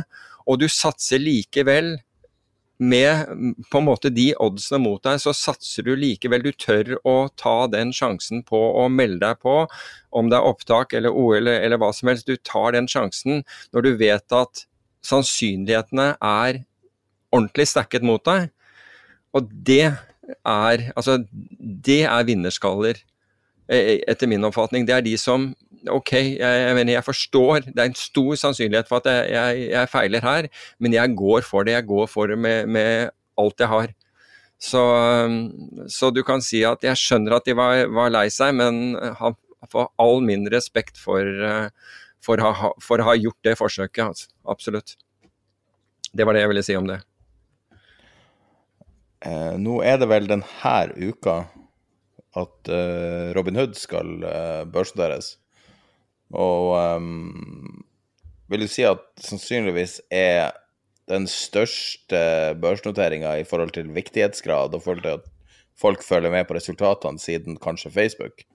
og 0.46 0.62
du 0.62 0.68
satser 0.72 1.22
likevel 1.22 1.96
med 2.78 3.30
på 3.72 3.80
en 3.80 3.88
måte 3.88 4.12
de 4.12 4.34
oddsene 4.42 4.82
mot 4.84 5.00
deg, 5.06 5.20
så 5.24 5.32
satser 5.36 5.86
du 5.88 5.94
likevel. 5.96 6.44
Du 6.44 6.52
tør 6.52 6.98
å 7.08 7.16
ta 7.40 7.70
den 7.72 7.94
sjansen 7.96 8.44
på 8.48 8.60
å 8.82 8.88
melde 8.92 9.24
deg 9.24 9.40
på, 9.44 9.62
om 10.12 10.32
det 10.32 10.38
er 10.38 10.50
opptak 10.50 10.96
eller 10.98 11.16
OL 11.16 11.38
eller, 11.40 11.62
eller 11.64 11.80
hva 11.80 11.94
som 11.96 12.12
helst. 12.12 12.28
Du 12.28 12.36
tar 12.36 12.76
den 12.76 12.90
sjansen 12.92 13.46
når 13.72 13.88
du 13.88 13.92
vet 14.02 14.36
at 14.36 14.66
sannsynlighetene 15.06 16.16
er 16.20 16.62
ordentlig 17.36 17.70
stacket 17.72 18.06
mot 18.06 18.24
deg. 18.28 18.50
Og 19.36 19.48
det 19.68 19.86
er, 19.88 20.90
altså, 20.96 21.20
det 21.60 22.04
er 22.08 22.28
vinnerskaller, 22.28 23.00
e, 23.70 24.02
etter 24.08 24.30
min 24.32 24.48
oppfatning. 24.48 24.88
Det 24.88 24.96
er 24.96 25.06
de 25.06 25.16
som 25.20 25.54
ok, 25.92 26.12
jeg, 26.14 26.40
jeg, 26.40 26.76
mener, 26.78 26.94
jeg 26.96 27.06
forstår, 27.06 27.68
det 27.68 27.82
er 27.82 27.92
en 27.92 28.00
stor 28.00 28.40
sannsynlighet 28.42 28.90
for 28.90 29.02
at 29.04 29.10
jeg, 29.12 29.30
jeg, 29.36 29.68
jeg, 29.74 29.92
feiler 29.92 30.26
her, 30.26 30.50
men 30.80 30.96
jeg 30.96 31.16
går 31.20 31.48
for 31.48 31.68
det. 31.68 31.78
Jeg 31.78 31.88
går 31.90 32.10
for 32.12 32.32
det 32.32 32.38
med, 32.40 32.70
med 32.72 33.10
alt 33.42 33.64
jeg 33.64 33.72
har. 33.72 33.94
Så, 34.66 34.82
så, 35.92 36.10
du 36.16 36.22
kan 36.24 36.42
si 36.42 36.64
at 36.66 36.86
jeg 36.86 36.98
skjønner 36.98 37.38
at 37.38 37.48
de 37.48 37.58
var, 37.58 37.86
var 37.92 38.14
lei 38.14 38.28
seg, 38.34 38.56
men 38.56 38.96
han 39.20 39.36
får 39.72 39.90
all 40.02 40.24
min 40.24 40.48
respekt 40.54 40.98
for, 41.02 41.28
for, 42.24 42.42
ha, 42.42 42.72
for, 42.82 43.02
å 43.02 43.10
ha 43.10 43.18
gjort 43.20 43.42
det 43.46 43.58
forsøket. 43.60 44.06
Altså. 44.08 44.32
Absolutt. 44.48 44.96
Det 46.16 46.26
var 46.26 46.38
det 46.38 46.46
jeg 46.46 46.54
ville 46.54 46.66
si 46.66 46.78
om 46.80 46.88
det. 46.88 47.02
Eh, 49.26 49.56
nå 49.58 49.80
er 49.84 49.98
det 50.00 50.08
vel 50.12 50.28
denne 50.30 50.82
uka 50.96 51.38
at 52.36 52.70
eh, 52.70 53.32
Robin 53.36 53.58
Hood 53.58 53.78
skal 53.80 54.22
eh, 54.28 54.64
børsnoteres. 54.70 55.36
Og 56.34 56.74
um, 56.98 57.84
vil 58.50 58.66
du 58.66 58.70
si 58.72 58.86
at 58.88 59.04
sannsynligvis 59.22 60.00
er 60.14 60.56
den 61.10 61.28
største 61.30 62.20
børsnoteringa 62.62 63.36
i 63.38 63.46
forhold 63.46 63.76
til 63.76 63.92
viktighetsgrad 63.94 64.74
og 64.74 64.84
forhold 64.84 65.04
til 65.06 65.20
at 65.20 65.32
folk 65.78 66.04
følger 66.04 66.34
med 66.34 66.48
på 66.48 66.56
resultatene 66.58 67.22
siden 67.22 67.60
kanskje 67.62 67.94
Facebook. 67.94 68.46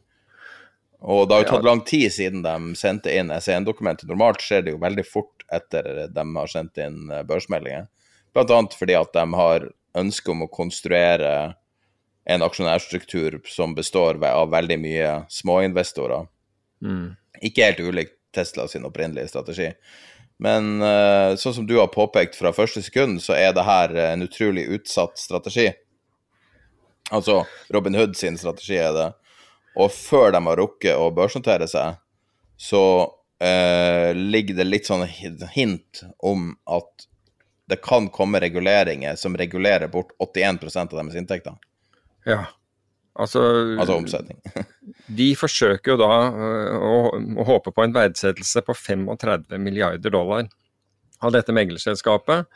Og 1.01 1.29
det 1.29 1.37
har 1.37 1.45
jo 1.45 1.51
tatt 1.55 1.65
lang 1.65 1.85
tid 1.89 2.11
siden 2.13 2.43
de 2.45 2.75
sendte 2.77 3.13
inn 3.17 3.33
SEN-dokumentet. 3.33 4.09
Normalt 4.11 4.43
skjer 4.45 4.67
det 4.67 4.75
jo 4.75 4.83
veldig 4.83 5.07
fort 5.09 5.47
etter 5.53 5.87
de 6.13 6.25
har 6.37 6.51
sendt 6.51 6.81
inn 6.83 7.09
eh, 7.11 7.25
børsmeldinger. 7.27 7.87
Blant 8.35 8.53
annet 8.55 8.77
fordi 8.77 8.99
at 8.99 9.15
de 9.15 9.25
har 9.39 9.71
ønske 9.99 10.31
om 10.31 10.45
å 10.45 10.51
konstruere 10.53 11.33
en 12.31 12.45
aksjonærstruktur 12.45 13.41
som 13.49 13.73
består 13.75 14.21
av 14.29 14.53
veldig 14.53 14.77
mye 14.79 15.15
småinvestorer. 15.33 16.29
Mm. 16.85 17.17
Ikke 17.41 17.71
helt 17.71 17.81
ulikt 17.81 18.17
Tesla 18.35 18.69
sin 18.69 18.87
opprinnelige 18.87 19.31
strategi. 19.33 19.71
Men 20.41 20.81
uh, 20.81 21.37
sånn 21.37 21.55
som 21.55 21.67
du 21.69 21.77
har 21.77 21.91
påpekt 21.93 22.39
fra 22.39 22.53
første 22.57 22.83
sekund, 22.85 23.21
så 23.23 23.35
er 23.37 23.53
det 23.57 23.67
her 23.67 23.93
en 24.07 24.25
utrolig 24.25 24.67
utsatt 24.73 25.19
strategi. 25.21 25.69
Altså 27.11 27.43
Robin 27.75 27.99
Hood 27.99 28.15
sin 28.17 28.39
strategi 28.39 28.79
er 28.81 28.95
det. 28.97 29.09
Og 29.81 29.91
før 29.93 30.33
de 30.35 30.41
har 30.47 30.61
rukket 30.63 30.97
å 30.99 31.11
børsnotere 31.15 31.69
seg, 31.71 31.99
så 32.61 32.85
uh, 33.11 34.11
ligger 34.17 34.61
det 34.61 34.69
litt 34.69 34.89
sånn 34.89 35.05
hint 35.07 36.05
om 36.19 36.53
at 36.71 37.07
det 37.71 37.79
kan 37.85 38.09
komme 38.11 38.41
reguleringer 38.43 39.17
som 39.17 39.37
regulerer 39.39 39.89
bort 39.93 40.11
81% 40.19 40.81
av 40.81 40.97
deres 40.97 41.19
inntekter. 41.21 41.55
Ja. 42.27 42.47
Altså, 43.15 43.43
altså 43.79 43.97
omsetning. 43.99 44.41
de 45.17 45.31
forsøker 45.39 45.95
jo 45.95 45.99
da 46.01 46.13
øh, 46.31 46.75
å, 46.77 46.95
å, 47.41 47.47
håpe 47.49 47.73
på 47.75 47.85
en 47.85 47.95
verdsettelse 47.95 48.63
på 48.67 48.77
35 48.77 49.59
milliarder 49.63 50.15
dollar 50.15 50.49
av 51.21 51.35
dette 51.35 51.55
meglerselskapet. 51.55 52.49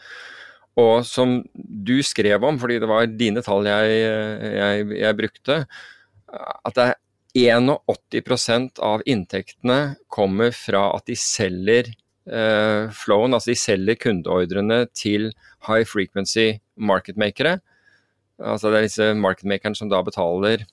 Og 0.80 1.06
som 1.06 1.38
du 1.54 1.96
skrev 2.02 2.44
om, 2.46 2.58
fordi 2.58 2.80
det 2.82 2.90
var 2.90 3.06
dine 3.10 3.42
tall 3.46 3.66
jeg, 3.68 3.98
jeg, 4.58 4.86
jeg 4.98 5.18
brukte, 5.18 5.58
at 6.34 6.78
det 6.78 6.86
er 6.88 6.96
81% 7.34 8.80
av 8.82 9.02
inntektene 9.10 9.96
kommer 10.12 10.54
fra 10.54 10.88
at 10.94 11.06
de 11.10 11.16
selger 11.18 11.90
eh, 11.90 12.90
flowen, 12.94 13.34
altså 13.34 13.52
de 13.52 13.58
selger 13.58 13.98
kundeordrene 13.98 14.84
til 14.94 15.32
high 15.66 15.86
frequency 15.86 16.60
marketmakere. 16.74 17.58
Altså 18.42 18.70
det 18.70 18.78
er 18.78 18.88
disse 18.88 19.10
marketmakerne 19.18 19.78
som 19.78 19.90
da 19.90 20.02
betaler 20.06 20.66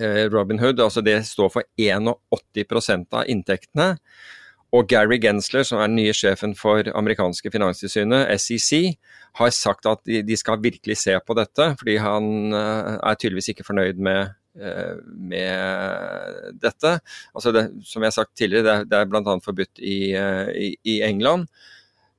uh, 0.00 0.24
Robin 0.32 0.60
Hood. 0.62 0.80
Altså 0.80 1.04
det 1.04 1.20
står 1.28 1.52
for 1.54 1.68
81% 1.78 3.06
av 3.14 3.28
inntektene. 3.28 3.94
Og 4.76 4.84
Gary 4.90 5.16
Gensler, 5.22 5.64
som 5.64 5.80
er 5.80 5.88
den 5.88 5.96
nye 5.96 6.12
sjefen 6.16 6.52
for 6.56 6.90
amerikanske 6.92 7.50
finanstilsynet, 7.54 8.28
SEC, 8.36 8.98
har 9.40 9.54
sagt 9.56 9.88
at 9.88 10.02
de, 10.04 10.36
skal 10.36 10.60
virkelig 10.60 10.98
se 11.00 11.14
på 11.24 11.36
dette, 11.38 11.70
fordi 11.80 11.96
han 12.04 12.52
uh, 12.52 12.98
er 12.98 13.16
tydeligvis 13.16 13.54
ikke 13.54 13.68
fornøyd 13.70 14.02
med 14.02 14.36
Eh, 14.58 14.94
med 15.06 16.54
dette. 16.58 16.98
Altså 17.36 17.52
det, 17.54 17.68
som 17.86 18.02
jeg 18.02 18.10
har 18.10 18.16
sagt 18.16 18.34
tidligere, 18.38 18.82
det 18.88 18.96
er, 18.96 19.06
bl.a. 19.06 19.36
forbudt 19.44 19.78
i, 19.78 20.14
eh, 20.18 20.48
i, 20.50 20.70
i, 20.82 20.96
England. 21.06 21.46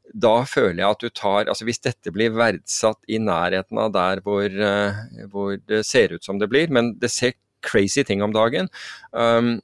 Da 0.09 0.45
føler 0.47 0.80
jeg 0.80 0.89
at 0.89 1.03
du 1.03 1.09
tar 1.13 1.49
altså 1.51 1.67
Hvis 1.67 1.84
dette 1.84 2.09
blir 2.09 2.32
verdsatt 2.34 3.03
i 3.11 3.19
nærheten 3.21 3.77
av 3.77 3.91
der 3.93 4.23
hvor, 4.25 4.47
eh, 4.47 5.01
hvor 5.30 5.59
det 5.69 5.84
ser 5.86 6.15
ut 6.15 6.25
som 6.25 6.39
det 6.39 6.47
blir, 6.49 6.71
men 6.71 6.95
det 7.01 7.11
ser 7.13 7.36
crazy 7.66 8.05
ting 8.07 8.24
om 8.26 8.36
dagen, 8.36 8.70
um, 9.12 9.57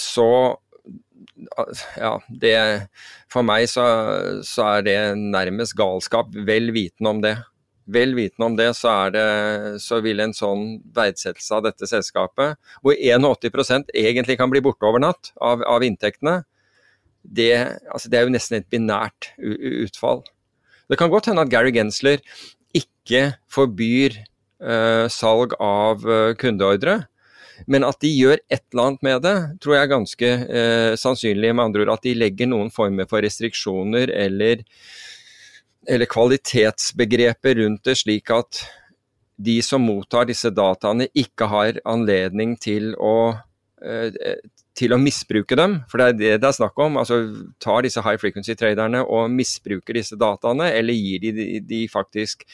så 0.00 0.28
ja, 1.96 2.14
det 2.28 2.56
For 3.32 3.44
meg 3.46 3.66
så, 3.68 3.84
så, 4.46 4.70
er 4.76 4.86
det 4.86 4.96
nærmest 5.18 5.76
galskap, 5.76 6.32
vel 6.48 6.72
vitende 6.74 7.12
om 7.12 7.22
det. 7.24 7.34
Vel 7.92 8.16
vitende 8.16 8.48
om 8.48 8.56
det, 8.58 8.70
så, 8.78 8.92
er 9.06 9.14
det, 9.14 9.26
så 9.84 10.00
vil 10.02 10.22
en 10.22 10.34
sånn 10.34 10.64
verdsettelse 10.96 11.58
av 11.58 11.66
dette 11.68 11.88
selskapet, 11.90 12.56
hvor 12.82 12.96
81% 12.96 13.92
egentlig 13.94 14.38
kan 14.40 14.50
bli 14.50 14.62
borte 14.64 14.88
over 14.88 15.02
natt 15.04 15.30
av, 15.38 15.62
av 15.68 15.84
inntektene, 15.86 16.40
det, 17.26 17.52
altså 17.90 18.10
det, 18.10 18.18
er 18.18 18.26
jo 18.26 18.34
nesten 18.34 18.60
et 18.60 18.70
binært 18.70 19.32
utfall. 19.38 20.22
Det 20.86 20.98
kan 20.98 21.10
godt 21.10 21.30
hende 21.30 21.42
at 21.42 21.50
Gary 21.50 21.72
Gensler 21.74 22.22
ikke 22.76 23.32
forbyr 23.50 24.14
uh, 24.62 25.06
salg 25.10 25.56
av 25.62 26.06
uh, 26.06 26.34
kundeordre, 26.38 27.00
men 27.66 27.86
at 27.88 27.98
de 28.04 28.12
gjør 28.12 28.40
et 28.52 28.62
eller 28.72 28.90
annet 28.90 29.04
med 29.06 29.22
det, 29.24 29.36
tror 29.64 29.76
jeg 29.76 29.86
er 29.86 29.92
ganske 29.92 30.30
eh, 30.60 30.92
sannsynlig. 31.00 31.52
Med 31.54 31.64
andre 31.68 31.86
ord 31.86 31.94
at 31.96 32.06
de 32.06 32.16
legger 32.16 32.50
noen 32.50 32.72
former 32.74 33.08
for 33.10 33.24
restriksjoner 33.24 34.12
eller 34.12 34.64
eller 35.86 36.08
kvalitetsbegreper 36.10 37.60
rundt 37.60 37.84
det, 37.86 37.94
slik 38.00 38.30
at 38.34 38.64
de 39.36 39.60
som 39.62 39.84
mottar 39.84 40.28
disse 40.28 40.50
dataene, 40.50 41.08
ikke 41.14 41.48
har 41.52 41.80
anledning 41.88 42.56
til 42.60 42.94
å, 42.98 43.36
eh, 43.84 44.40
til 44.76 44.94
å 44.96 45.00
misbruke 45.00 45.56
dem. 45.56 45.82
For 45.90 46.00
det 46.00 46.06
er 46.06 46.16
det 46.18 46.40
det 46.40 46.48
er 46.48 46.56
snakk 46.58 46.78
om. 46.78 46.96
altså 46.96 47.20
Tar 47.60 47.82
disse 47.82 48.02
high 48.02 48.16
frequency-traderne 48.16 49.04
og 49.04 49.30
misbruker 49.30 49.94
disse 49.94 50.16
dataene, 50.16 50.72
eller 50.72 50.94
gir 50.96 51.20
de, 51.20 51.32
de, 51.32 51.60
de 51.60 51.86
faktisk 51.88 52.44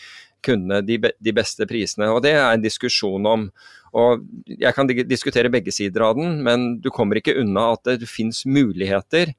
kundene 0.44 0.82
de, 0.86 0.98
de, 0.98 1.34
beste 1.34 1.66
prisene. 1.68 2.10
Og 2.12 2.22
Det 2.24 2.34
er 2.34 2.48
en 2.50 2.64
diskusjon 2.64 3.26
om. 3.26 3.46
og 3.92 4.26
Jeg 4.46 4.74
kan 4.74 4.88
diskutere 4.88 5.52
begge 5.52 5.72
sider 5.72 6.04
av 6.08 6.16
den, 6.18 6.42
men 6.42 6.80
du 6.80 6.90
kommer 6.90 7.20
ikke 7.20 7.36
unna 7.40 7.72
at 7.76 7.98
det 8.00 8.10
finnes 8.10 8.44
muligheter 8.46 9.34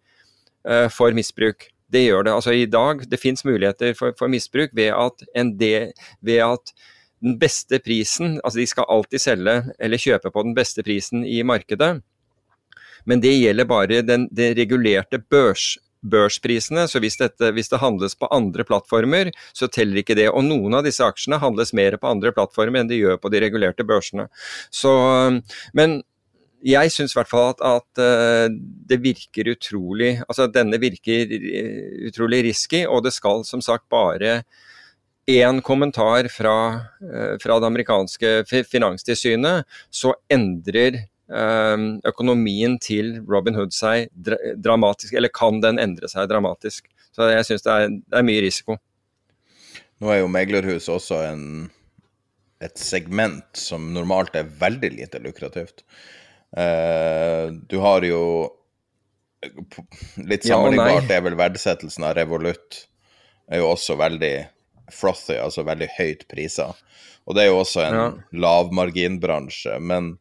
uh, 0.69 0.89
for 0.89 1.11
misbruk. 1.11 1.69
Det 1.93 2.05
gjør 2.07 2.25
det. 2.25 2.33
Altså 2.33 2.55
i 2.57 2.65
dag, 2.65 3.03
det 3.09 3.21
finnes 3.21 3.45
muligheter 3.45 3.93
for, 3.97 4.15
for 4.17 4.31
misbruk 4.31 4.73
ved 4.73 4.93
at, 4.95 5.25
del, 5.59 5.91
ved 6.21 6.41
at 6.41 6.73
den 7.23 7.37
beste 7.39 7.79
prisen 7.79 8.39
Altså 8.43 8.59
de 8.59 8.65
skal 8.67 8.89
alltid 8.91 9.21
selge 9.21 9.53
eller 9.79 10.01
kjøpe 10.01 10.31
på 10.33 10.43
den 10.43 10.55
beste 10.57 10.83
prisen 10.83 11.23
i 11.23 11.43
markedet. 11.43 12.01
Men 13.05 13.21
det 13.23 13.35
gjelder 13.35 13.67
bare 13.67 14.01
den, 14.01 14.27
den 14.31 14.55
regulerte 14.57 15.19
børs, 15.19 15.77
børsprisene. 16.03 16.85
Så 16.91 17.01
hvis, 17.03 17.17
dette, 17.21 17.51
hvis, 17.55 17.71
det 17.71 17.81
handles 17.81 18.15
på 18.19 18.29
andre 18.33 18.65
plattformer, 18.67 19.31
så 19.55 19.69
teller 19.71 20.03
ikke 20.03 20.17
det. 20.19 20.29
Og 20.31 20.45
noen 20.45 20.79
av 20.79 20.87
disse 20.87 21.03
aksjene 21.05 21.41
handles 21.41 21.73
mer 21.75 21.97
på 21.99 22.09
andre 22.11 22.33
plattformer 22.35 22.83
enn 22.83 22.91
de 22.91 23.01
gjør 23.01 23.21
på 23.23 23.31
de 23.33 23.43
regulerte 23.43 23.87
børsene. 23.87 24.27
Så, 24.73 24.93
men 25.77 26.01
jeg 26.63 26.91
syns 26.95 27.13
i 27.13 27.19
hvert 27.19 27.31
fall 27.31 27.49
at, 27.51 27.63
at, 27.67 27.99
eh, 27.99 28.45
det 28.87 29.01
virker 29.03 29.49
utrolig 29.51 30.13
Altså 30.23 30.47
denne 30.47 30.79
virker 30.79 31.33
eh, 31.35 32.05
utrolig 32.07 32.43
risky, 32.47 32.85
og 32.87 33.03
det 33.03 33.11
skal 33.15 33.43
som 33.47 33.63
sagt 33.63 33.89
bare 33.91 34.43
én 35.27 35.61
kommentar 35.63 36.27
fra, 36.31 36.55
eh, 37.03 37.35
fra, 37.39 37.59
det 37.59 37.67
amerikanske 37.67 38.31
finanstilsynet, 38.67 39.67
så 39.91 40.13
endrer 40.31 41.05
økonomien 41.31 42.75
til 42.83 43.15
Robin 43.29 43.55
Hood 43.55 43.71
seg 43.73 44.09
dramatisk, 44.59 45.13
eller 45.15 45.31
kan 45.33 45.61
den 45.63 45.79
endre 45.79 46.09
seg 46.11 46.27
dramatisk. 46.29 46.89
Så 47.13 47.29
jeg 47.29 47.45
syns 47.47 47.63
det, 47.65 47.77
det, 48.09 48.17
er 48.19 48.25
mye 48.27 48.41
risiko. 48.43 48.77
Nå 50.01 50.11
er 50.11 50.19
jo 50.23 50.31
meglerhus 50.31 50.89
også 50.91 51.21
en, 51.29 51.45
et 52.63 52.75
segment 52.79 53.45
som 53.57 53.91
normalt 53.95 54.35
er 54.35 54.49
veldig 54.49 54.91
lite 54.97 55.21
lukrativt. 55.23 55.85
Uh, 56.53 57.53
du 57.69 57.79
har 57.81 58.05
jo 58.05 58.23
Litt 60.23 60.45
sammenlignbart 60.47 61.09
ja, 61.09 61.17
er 61.17 61.23
vel 61.25 61.33
verdsettelsen 61.35 62.05
av 62.07 62.13
Revolut 62.15 62.77
er 63.51 63.59
jo 63.59 63.73
også 63.73 63.97
veldig 63.99 64.29
frothy, 64.93 65.35
altså 65.35 65.65
veldig 65.67 65.89
høyt 65.97 66.23
priser. 66.31 66.77
Og 67.27 67.35
det 67.35 67.43
er 67.43 67.49
jo 67.49 67.57
også 67.59 67.81
en 67.83 67.97
ja. 67.97 68.05
lavmarginbransje. 68.45 69.75
Men 69.83 70.13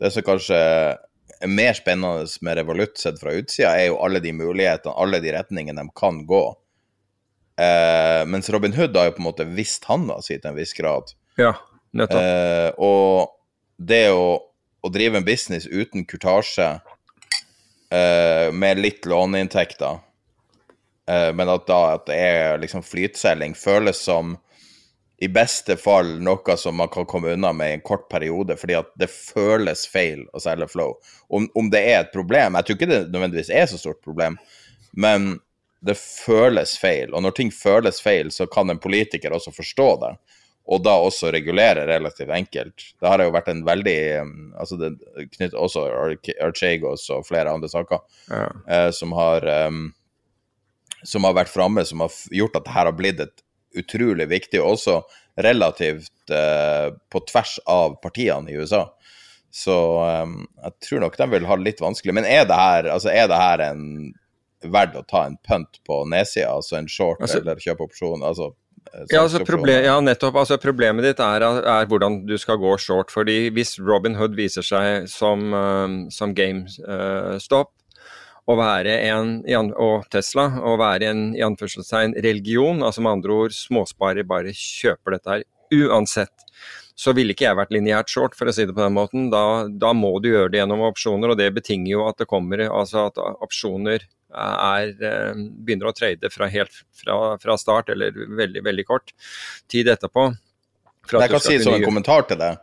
det 0.00 0.10
som 0.14 0.26
kanskje 0.26 0.58
er 0.58 1.50
mer 1.50 1.76
spennende 1.76 2.26
med 2.44 2.58
Revolut 2.58 2.98
sett 2.98 3.20
fra 3.20 3.34
utsida, 3.36 3.74
er 3.76 3.90
jo 3.90 4.00
alle 4.04 4.22
de 4.24 4.32
mulighetene, 4.36 4.94
alle 4.96 5.20
de 5.22 5.34
retningene 5.34 5.82
de 5.82 5.94
kan 5.98 6.22
gå. 6.28 6.44
Eh, 7.60 8.22
mens 8.26 8.50
Robin 8.50 8.74
Hood 8.74 8.96
har 8.96 9.10
jo 9.10 9.16
på 9.18 9.22
en 9.22 9.28
måte 9.28 9.46
visst 9.46 9.86
handa 9.90 10.18
si 10.24 10.38
til 10.38 10.50
en 10.50 10.58
viss 10.58 10.74
grad. 10.74 11.14
Ja, 11.38 11.52
nettopp. 11.94 12.20
Eh, 12.22 12.70
og 12.82 13.36
det 13.78 14.08
å 14.14 14.26
å 14.84 14.90
drive 14.92 15.18
en 15.18 15.24
business 15.24 15.66
uten 15.66 16.04
kurtasje, 16.04 16.80
eh, 17.90 18.52
med 18.52 18.78
litt 18.78 19.06
låneinntekter, 19.08 20.00
uh, 21.10 21.30
men 21.32 21.48
at 21.52 21.66
da 21.68 21.80
at 21.94 22.06
det 22.08 22.16
er 22.20 22.58
liksom 22.60 22.84
flytselging, 22.84 23.56
føles 23.56 24.02
som 24.04 24.36
i 25.24 25.28
beste 25.32 25.76
fall 25.80 26.18
noe 26.24 26.56
som 26.60 26.76
man 26.76 26.90
kan 26.92 27.06
komme 27.08 27.32
unna 27.32 27.52
med 27.56 27.70
i 27.70 27.76
en 27.78 27.84
kort 27.86 28.08
periode, 28.12 28.56
fordi 28.60 28.76
at 28.76 28.90
det 29.00 29.08
føles 29.12 29.86
feil 29.88 30.26
å 30.36 30.42
selge 30.42 30.68
Flow. 30.68 30.98
Om, 31.32 31.48
om 31.56 31.70
det 31.72 31.80
er 31.80 32.02
et 32.02 32.12
problem 32.12 32.58
Jeg 32.58 32.66
tror 32.66 32.78
ikke 32.78 32.90
det 32.90 33.00
nødvendigvis 33.08 33.52
er 33.54 33.66
så 33.70 33.80
stort 33.80 34.02
problem, 34.04 34.36
men 34.92 35.38
det 35.84 35.96
føles 36.00 36.76
feil. 36.80 37.12
Og 37.12 37.24
når 37.24 37.36
ting 37.36 37.50
føles 37.52 38.00
feil, 38.00 38.30
så 38.32 38.46
kan 38.48 38.72
en 38.72 38.80
politiker 38.80 39.34
også 39.36 39.52
forstå 39.54 39.90
det 40.04 40.14
og 40.64 40.80
da 40.80 40.94
også 40.96 41.28
regulere 41.34 41.82
relativt 41.88 42.32
enkelt. 42.32 42.86
Det 43.00 43.08
har 43.08 43.20
jo 43.20 43.32
vært 43.34 43.50
en 43.52 43.60
veldig 43.66 43.98
altså 44.56 44.78
det 44.80 44.94
knytt 45.36 45.56
også 45.60 45.82
Archegos 46.40 47.04
og 47.12 47.26
flere 47.28 47.52
andre 47.52 47.68
saker 47.68 48.00
ja. 48.30 48.46
eh, 48.64 48.88
som 48.96 49.12
har 49.12 49.44
um, 49.68 49.90
som 51.04 51.26
har 51.28 51.36
vært 51.36 51.52
framme, 51.52 51.84
som 51.84 52.00
har 52.00 52.14
gjort 52.32 52.56
at 52.56 52.64
dette 52.64 52.76
har 52.78 52.92
blitt 52.96 53.20
et 53.20 53.43
utrolig 53.80 54.28
viktig, 54.30 54.60
og 54.62 54.76
også 54.76 55.00
relativt 55.44 56.30
eh, 56.30 56.90
på 57.10 57.22
tvers 57.30 57.56
av 57.70 57.96
partiene 58.02 58.52
i 58.52 58.58
USA. 58.58 58.84
Så 59.54 59.76
eh, 60.06 60.34
jeg 60.66 60.88
tror 60.88 61.06
nok 61.06 61.18
de 61.20 61.30
vil 61.36 61.48
ha 61.50 61.58
det 61.58 61.68
litt 61.70 61.84
vanskelig. 61.84 62.16
Men 62.16 62.28
er 62.28 62.46
det 62.50 62.58
her, 62.58 62.90
altså 62.96 63.12
er 63.14 63.30
det 63.30 63.40
her 63.40 63.64
en 63.70 63.86
verdt 64.64 64.96
å 64.96 65.06
ta 65.08 65.26
en 65.28 65.38
punt 65.44 65.80
på 65.84 66.04
nedsida, 66.08 66.54
altså 66.56 66.78
en 66.78 66.88
short 66.88 67.20
altså, 67.20 67.42
eller 67.42 67.60
kjøpe 67.60 67.84
opsjon? 67.88 68.24
altså 68.24 68.54
Eh, 68.92 69.04
ja, 69.10 69.22
altså 69.22 69.44
problem, 69.44 69.84
ja, 69.84 69.94
nettopp. 70.00 70.36
Altså, 70.42 70.58
problemet 70.60 71.06
ditt 71.06 71.22
er, 71.22 71.44
er, 71.44 71.86
hvordan 71.90 72.22
du 72.28 72.36
skal 72.40 72.58
gå 72.62 72.76
short. 72.78 73.12
fordi 73.12 73.48
Hvis 73.54 73.78
Robin 73.80 74.14
Hood 74.18 74.36
viser 74.36 74.66
seg 74.66 75.08
som, 75.10 75.50
uh, 75.54 76.10
som 76.14 76.34
GameStop, 76.36 77.72
å 78.44 78.56
være 78.58 78.94
en, 79.08 79.36
og 79.80 80.04
Tesla, 80.12 80.48
å 80.60 80.76
være 80.80 81.08
en 81.12 81.26
i 81.36 81.42
anførselstegn 81.44 82.16
religion, 82.24 82.82
altså 82.84 83.04
med 83.04 83.18
andre 83.18 83.38
ord 83.44 83.56
småsparer 83.56 84.26
bare 84.28 84.52
kjøper 84.52 85.16
dette 85.16 85.36
her 85.36 85.44
uansett. 85.74 86.44
Så 86.94 87.14
ville 87.16 87.34
ikke 87.34 87.48
jeg 87.48 87.58
vært 87.58 87.72
lineært 87.74 88.12
short, 88.12 88.36
for 88.38 88.46
å 88.46 88.54
si 88.54 88.66
det 88.68 88.74
på 88.76 88.84
den 88.84 88.94
måten. 88.94 89.30
Da, 89.32 89.66
da, 89.66 89.90
må 89.96 90.12
du 90.22 90.28
gjøre 90.30 90.52
det 90.52 90.60
gjennom 90.60 90.84
opsjoner, 90.86 91.32
og 91.32 91.40
det 91.40 91.48
betinger 91.56 91.90
jo 91.90 92.04
at 92.06 92.20
det 92.20 92.28
kommer 92.30 92.62
altså 92.68 93.08
at 93.08 93.18
opsjoner 93.18 94.04
er, 94.34 94.92
eh, 94.92 95.40
begynner 95.66 95.90
å 95.90 95.96
trade 95.96 96.30
fra 96.30 96.46
helt 96.50 96.84
fra, 96.94 97.16
fra, 97.42 97.56
start, 97.58 97.90
eller 97.94 98.14
veldig, 98.14 98.62
veldig 98.66 98.86
kort 98.86 99.14
tid 99.70 99.90
etterpå. 99.90 100.28
jeg 101.10 101.30
kan 101.32 101.42
si 101.42 101.58
som 101.62 101.74
en 101.74 101.86
kommentar 101.86 102.26
til 102.28 102.38
det, 102.40 102.54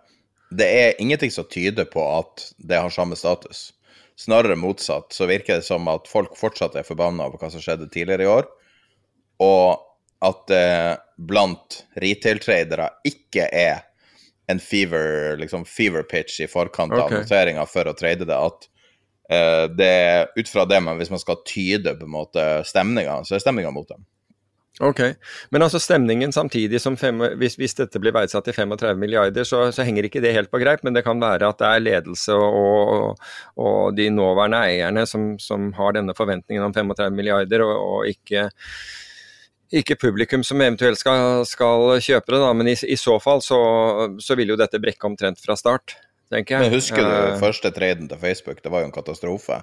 det 0.52 0.68
er 0.68 0.98
ingenting 1.00 1.32
som 1.32 1.48
tyder 1.48 1.88
på 1.88 2.04
at 2.04 2.52
det 2.60 2.80
har 2.80 2.92
samme 2.92 3.16
status. 3.16 3.72
Snarere 4.22 4.58
motsatt, 4.60 5.14
så 5.16 5.26
virker 5.26 5.58
det 5.58 5.66
som 5.66 5.88
at 5.90 6.10
folk 6.10 6.36
fortsatt 6.38 6.76
er 6.78 6.86
forbanna 6.86 7.26
over 7.26 7.42
hva 7.42 7.50
som 7.50 7.64
skjedde 7.64 7.90
tidligere 7.90 8.28
i 8.28 8.30
år, 8.30 8.50
og 9.42 9.88
at 10.22 10.44
det 10.52 10.66
blant 11.18 11.80
retail-tradere 12.02 12.92
ikke 13.10 13.48
er 13.50 13.88
en 14.52 14.60
fever, 14.62 15.38
liksom 15.42 15.66
fever 15.66 16.04
pitch 16.04 16.42
i 16.44 16.50
forkant 16.50 16.94
av 16.94 17.08
okay. 17.08 17.24
noteringa 17.24 17.66
for 17.70 17.90
å 17.90 17.96
trade 17.98 18.28
det. 18.30 18.38
At 18.38 18.68
uh, 19.32 19.66
det 19.74 19.90
er 19.90 20.30
ut 20.36 20.50
fra 20.52 20.68
det, 20.70 20.82
men 20.86 21.00
hvis 21.00 21.12
man 21.14 21.22
skal 21.24 21.42
tyde 21.48 21.96
på 21.98 22.08
en 22.08 22.16
måte 22.18 22.46
stemninga, 22.68 23.22
så 23.26 23.38
er 23.38 23.44
stemninga 23.44 23.74
mot 23.74 23.90
dem. 23.90 24.06
Ok, 24.82 25.00
Men 25.50 25.62
altså 25.62 25.80
stemningen 25.80 26.32
samtidig 26.34 26.80
som 26.82 26.96
fem, 26.98 27.20
hvis, 27.38 27.54
hvis, 27.62 27.76
dette 27.78 28.00
blir 28.02 28.16
verdsatt 28.16 28.48
til 28.48 28.56
35 28.58 28.98
milliarder, 28.98 29.46
så, 29.46 29.68
så, 29.70 29.86
henger 29.86 30.08
ikke 30.08 30.24
det 30.24 30.34
helt 30.34 30.50
på 30.50 30.58
greip. 30.64 30.82
Men 30.82 30.96
det 30.98 31.04
kan 31.06 31.22
være 31.22 31.52
at 31.52 31.60
det 31.62 31.68
er 31.68 31.84
ledelse 31.84 32.34
og, 32.34 33.20
og, 33.62 33.94
de 33.98 34.10
nåværende 34.10 34.64
eierne 34.66 35.06
som, 35.06 35.36
som, 35.38 35.70
har 35.78 35.94
denne 36.00 36.16
forventningen 36.18 36.66
om 36.66 36.74
35 36.74 37.14
milliarder, 37.14 37.62
og, 37.62 37.76
og 37.78 38.10
ikke, 38.10 38.48
ikke, 39.70 40.00
publikum 40.02 40.42
som 40.48 40.64
eventuelt 40.66 40.98
skal, 40.98 41.46
skal 41.46 42.02
kjøpe 42.02 42.34
det. 42.34 42.42
Da. 42.42 42.52
Men 42.58 42.74
i, 42.74 42.78
i 42.82 42.98
så 42.98 43.20
fall 43.22 43.46
så, 43.46 43.62
så, 44.18 44.40
vil 44.40 44.56
jo 44.56 44.60
dette 44.60 44.82
brekke 44.82 45.12
omtrent 45.14 45.46
fra 45.46 45.60
start, 45.60 45.94
tenker 46.34 46.58
jeg. 46.58 46.66
Men 46.66 46.78
Husker 46.80 47.06
du 47.06 47.14
uh, 47.36 47.40
første 47.44 47.70
traden 47.76 48.10
til 48.10 48.24
Facebook? 48.24 48.66
Det 48.66 48.74
var 48.74 48.82
jo 48.82 48.90
en 48.90 48.98
katastrofe. 48.98 49.62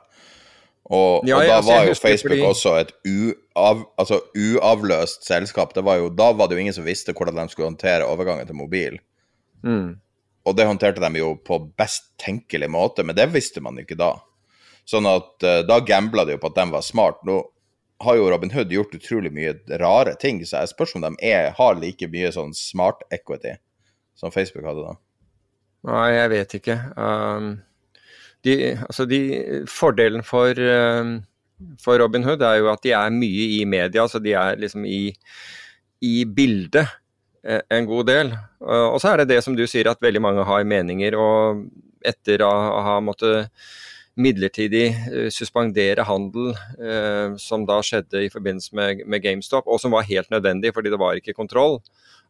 Og, 0.88 1.26
ja, 1.28 1.36
og 1.36 1.44
da 1.44 1.56
altså, 1.58 1.72
var 1.72 1.84
jo 1.84 1.94
Facebook 2.00 2.32
fordi... 2.32 2.44
også 2.48 2.74
et 2.80 2.92
uav, 3.04 3.82
altså, 4.00 4.20
uavløst 4.32 5.26
selskap. 5.28 5.74
Var 5.76 6.00
jo, 6.00 6.08
da 6.08 6.30
var 6.32 6.48
det 6.48 6.56
jo 6.56 6.64
ingen 6.64 6.76
som 6.76 6.86
visste 6.86 7.12
hvordan 7.12 7.36
de 7.36 7.52
skulle 7.52 7.68
håndtere 7.68 8.08
overgangen 8.08 8.48
til 8.48 8.56
mobil. 8.56 8.96
Mm. 9.66 9.98
Og 10.48 10.56
det 10.56 10.64
håndterte 10.64 11.04
de 11.04 11.20
jo 11.20 11.34
på 11.44 11.60
best 11.76 12.14
tenkelig 12.20 12.70
måte, 12.72 13.04
men 13.04 13.16
det 13.18 13.28
visste 13.34 13.60
man 13.60 13.76
ikke 13.80 13.98
da. 14.00 14.14
Sånn 14.88 15.04
at 15.10 15.44
uh, 15.44 15.60
da 15.68 15.82
gambla 15.84 16.24
de 16.24 16.38
jo 16.38 16.40
på 16.40 16.48
at 16.48 16.56
de 16.56 16.66
var 16.72 16.86
smart. 16.86 17.20
Nå 17.28 17.42
har 18.00 18.16
jo 18.16 18.30
Robin 18.32 18.54
Hood 18.54 18.72
gjort 18.72 18.94
utrolig 18.96 19.34
mye 19.34 19.58
rare 19.82 20.14
ting, 20.16 20.40
så 20.46 20.62
jeg 20.62 20.72
spørs 20.72 20.96
om 20.96 21.04
de 21.04 21.12
er, 21.20 21.50
har 21.58 21.76
like 21.76 22.08
mye 22.08 22.32
sånn 22.32 22.54
smart 22.56 23.04
equity 23.12 23.58
som 24.16 24.32
Facebook 24.32 24.64
hadde 24.64 24.86
da. 24.86 24.96
Nei, 25.88 26.06
jeg 26.16 26.30
vet 26.32 26.60
ikke. 26.62 26.78
Um 26.96 27.58
de, 28.48 28.56
altså 28.86 29.06
de, 29.08 29.20
Fordelen 29.70 30.24
for, 30.26 30.58
eh, 30.58 31.10
for 31.82 32.00
Robin 32.00 32.24
Hood 32.26 32.44
er 32.46 32.60
jo 32.60 32.70
at 32.72 32.84
de 32.84 32.94
er 32.96 33.14
mye 33.14 33.48
i 33.58 33.64
media, 33.68 34.06
så 34.08 34.20
de 34.22 34.34
er 34.38 34.60
liksom 34.60 34.86
i, 34.88 35.12
i 36.04 36.14
bildet 36.24 36.86
eh, 37.44 37.60
en 37.74 37.88
god 37.88 38.08
del. 38.08 38.32
Og 38.60 38.98
så 39.02 39.12
er 39.12 39.22
det 39.22 39.30
det 39.34 39.42
som 39.44 39.56
du 39.56 39.66
sier, 39.66 39.90
at 39.90 40.02
veldig 40.02 40.22
mange 40.22 40.46
har 40.46 40.66
meninger. 40.66 41.16
Og 41.18 41.68
etter 42.06 42.42
å 42.46 42.50
ha 42.86 42.98
måttet 43.02 43.52
midlertidig 44.18 44.86
eh, 44.90 45.28
suspendere 45.34 46.06
handel, 46.06 46.50
som 47.38 47.62
da 47.68 47.78
skjedde 47.86 48.24
i 48.24 48.32
forbindelse 48.32 48.74
med, 48.74 49.04
med, 49.06 49.22
GameStop, 49.22 49.68
og 49.70 49.78
som 49.82 49.94
var 49.94 50.08
helt 50.08 50.30
nødvendig 50.34 50.72
fordi 50.74 50.90
det 50.94 51.00
var 51.00 51.18
ikke 51.18 51.36
kontroll. 51.38 51.78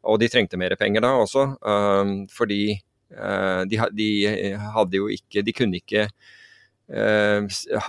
Og 0.09 0.21
de 0.21 0.29
trengte 0.31 0.61
mer 0.61 0.77
penger 0.79 1.03
da 1.03 1.17
også, 1.19 1.49
fordi 2.31 2.79
de, 3.09 3.79
de, 3.97 4.09
hadde 4.75 4.99
jo 4.99 5.07
ikke 5.09 5.41
De 5.41 5.55
kunne 5.57 5.79
ikke 5.81 6.03
eh, 6.05 7.47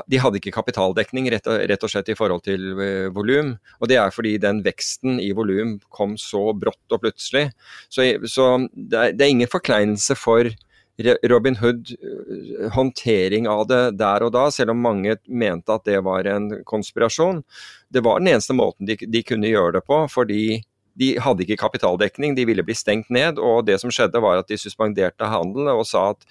de 0.07 0.21
hadde 0.23 0.39
ikke 0.39 0.53
kapitaldekning, 0.55 1.27
rett 1.33 1.49
og, 1.51 1.59
rett 1.67 1.83
og 1.83 1.91
slett 1.91 2.11
i 2.11 2.15
forhold 2.15 2.45
til 2.47 2.71
volum. 3.15 3.53
Og 3.79 3.91
det 3.91 3.99
er 3.99 4.15
fordi 4.15 4.37
den 4.39 4.63
veksten 4.63 5.19
i 5.23 5.33
volum 5.35 5.77
kom 5.91 6.15
så 6.19 6.49
brått 6.55 6.95
og 6.95 7.03
plutselig. 7.03 7.49
Så, 7.91 8.07
så 8.27 8.49
det, 8.73 8.95
er, 8.95 9.13
det, 9.13 9.25
er, 9.25 9.35
ingen 9.35 9.51
forkleinelse 9.51 10.15
for 10.19 10.51
Robin 11.31 11.55
Hood 11.55 11.93
håndtering 12.75 13.47
av 13.47 13.67
det 13.69 13.83
der 13.99 14.25
og 14.25 14.33
da, 14.35 14.49
selv 14.51 14.73
om 14.73 14.81
mange 14.83 15.15
mente 15.27 15.71
at 15.71 15.85
det 15.87 16.01
var 16.03 16.27
en 16.27 16.51
konspirasjon. 16.67 17.43
Det 17.89 18.03
var 18.03 18.19
den 18.19 18.33
eneste 18.33 18.55
måten 18.57 18.89
de, 18.89 18.97
de 18.99 19.23
kunne 19.23 19.47
gjøre 19.47 19.77
det 19.77 19.85
på, 19.87 20.01
fordi 20.11 20.59
de 20.99 21.13
hadde 21.21 21.45
ikke 21.45 21.59
kapitaldekning, 21.61 22.35
de 22.35 22.45
ville 22.49 22.65
bli 22.65 22.75
stengt 22.77 23.09
ned. 23.13 23.39
Og 23.39 23.65
det 23.67 23.79
som 23.81 23.93
skjedde 23.93 24.21
var 24.23 24.41
at 24.41 24.51
de 24.51 24.59
suspenderte 24.59 25.29
handelen 25.31 25.71
og 25.73 25.87
sa 25.87 26.11
at 26.15 26.25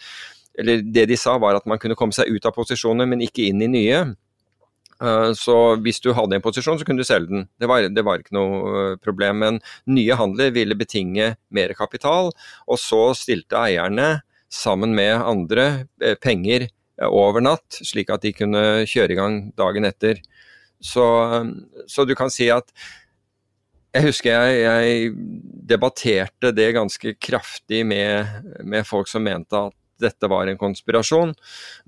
Eller 0.59 0.81
det 0.83 1.05
de 1.07 1.15
sa 1.15 1.37
var 1.39 1.55
at 1.55 1.67
man 1.71 1.79
kunne 1.79 1.95
komme 1.95 2.11
seg 2.11 2.27
ut 2.35 2.47
av 2.49 2.51
posisjoner, 2.51 3.07
men 3.07 3.21
ikke 3.23 3.45
inn 3.47 3.63
i 3.63 3.69
nye. 3.71 3.99
Eh, 4.99 5.33
så 5.39 5.57
hvis 5.79 6.01
du 6.03 6.11
hadde 6.17 6.39
en 6.39 6.43
posisjon, 6.43 6.79
så 6.79 6.87
kunne 6.87 7.03
du 7.03 7.07
selge 7.07 7.31
den. 7.31 7.47
Det 7.61 7.69
var, 7.71 7.87
det 7.87 8.05
var 8.07 8.23
ikke 8.23 8.35
noe 8.35 8.73
eh, 8.81 8.97
problem. 9.03 9.43
Men 9.45 9.61
nye 9.87 10.17
handler 10.19 10.51
ville 10.57 10.79
betinge 10.79 11.37
mer 11.55 11.75
kapital, 11.79 12.33
og 12.67 12.83
så 12.83 13.13
stilte 13.19 13.61
eierne 13.61 14.25
sammen 14.51 14.97
med 14.99 15.15
andre 15.21 15.69
eh, 16.03 16.19
penger 16.19 16.69
over 17.07 17.45
natt, 17.45 17.79
slik 17.87 18.11
at 18.11 18.25
de 18.25 18.35
kunne 18.35 18.63
kjøre 18.91 19.15
i 19.15 19.19
gang 19.19 19.43
dagen 19.59 19.87
etter. 19.87 20.19
Så, 20.83 21.05
så 21.91 22.05
du 22.07 22.17
kan 22.19 22.31
si 22.31 22.49
at 22.51 22.73
jeg 23.97 24.05
husker 24.05 24.35
jeg, 24.35 24.63
jeg, 24.65 25.13
debatterte 25.69 26.53
det 26.57 26.71
ganske 26.77 27.15
kraftig 27.21 27.83
med, 27.89 28.49
med, 28.65 28.87
folk 28.89 29.09
som 29.11 29.25
mente 29.25 29.69
at 29.69 29.77
dette 29.99 30.31
var 30.31 30.47
en 30.49 30.59
konspirasjon. 30.61 31.35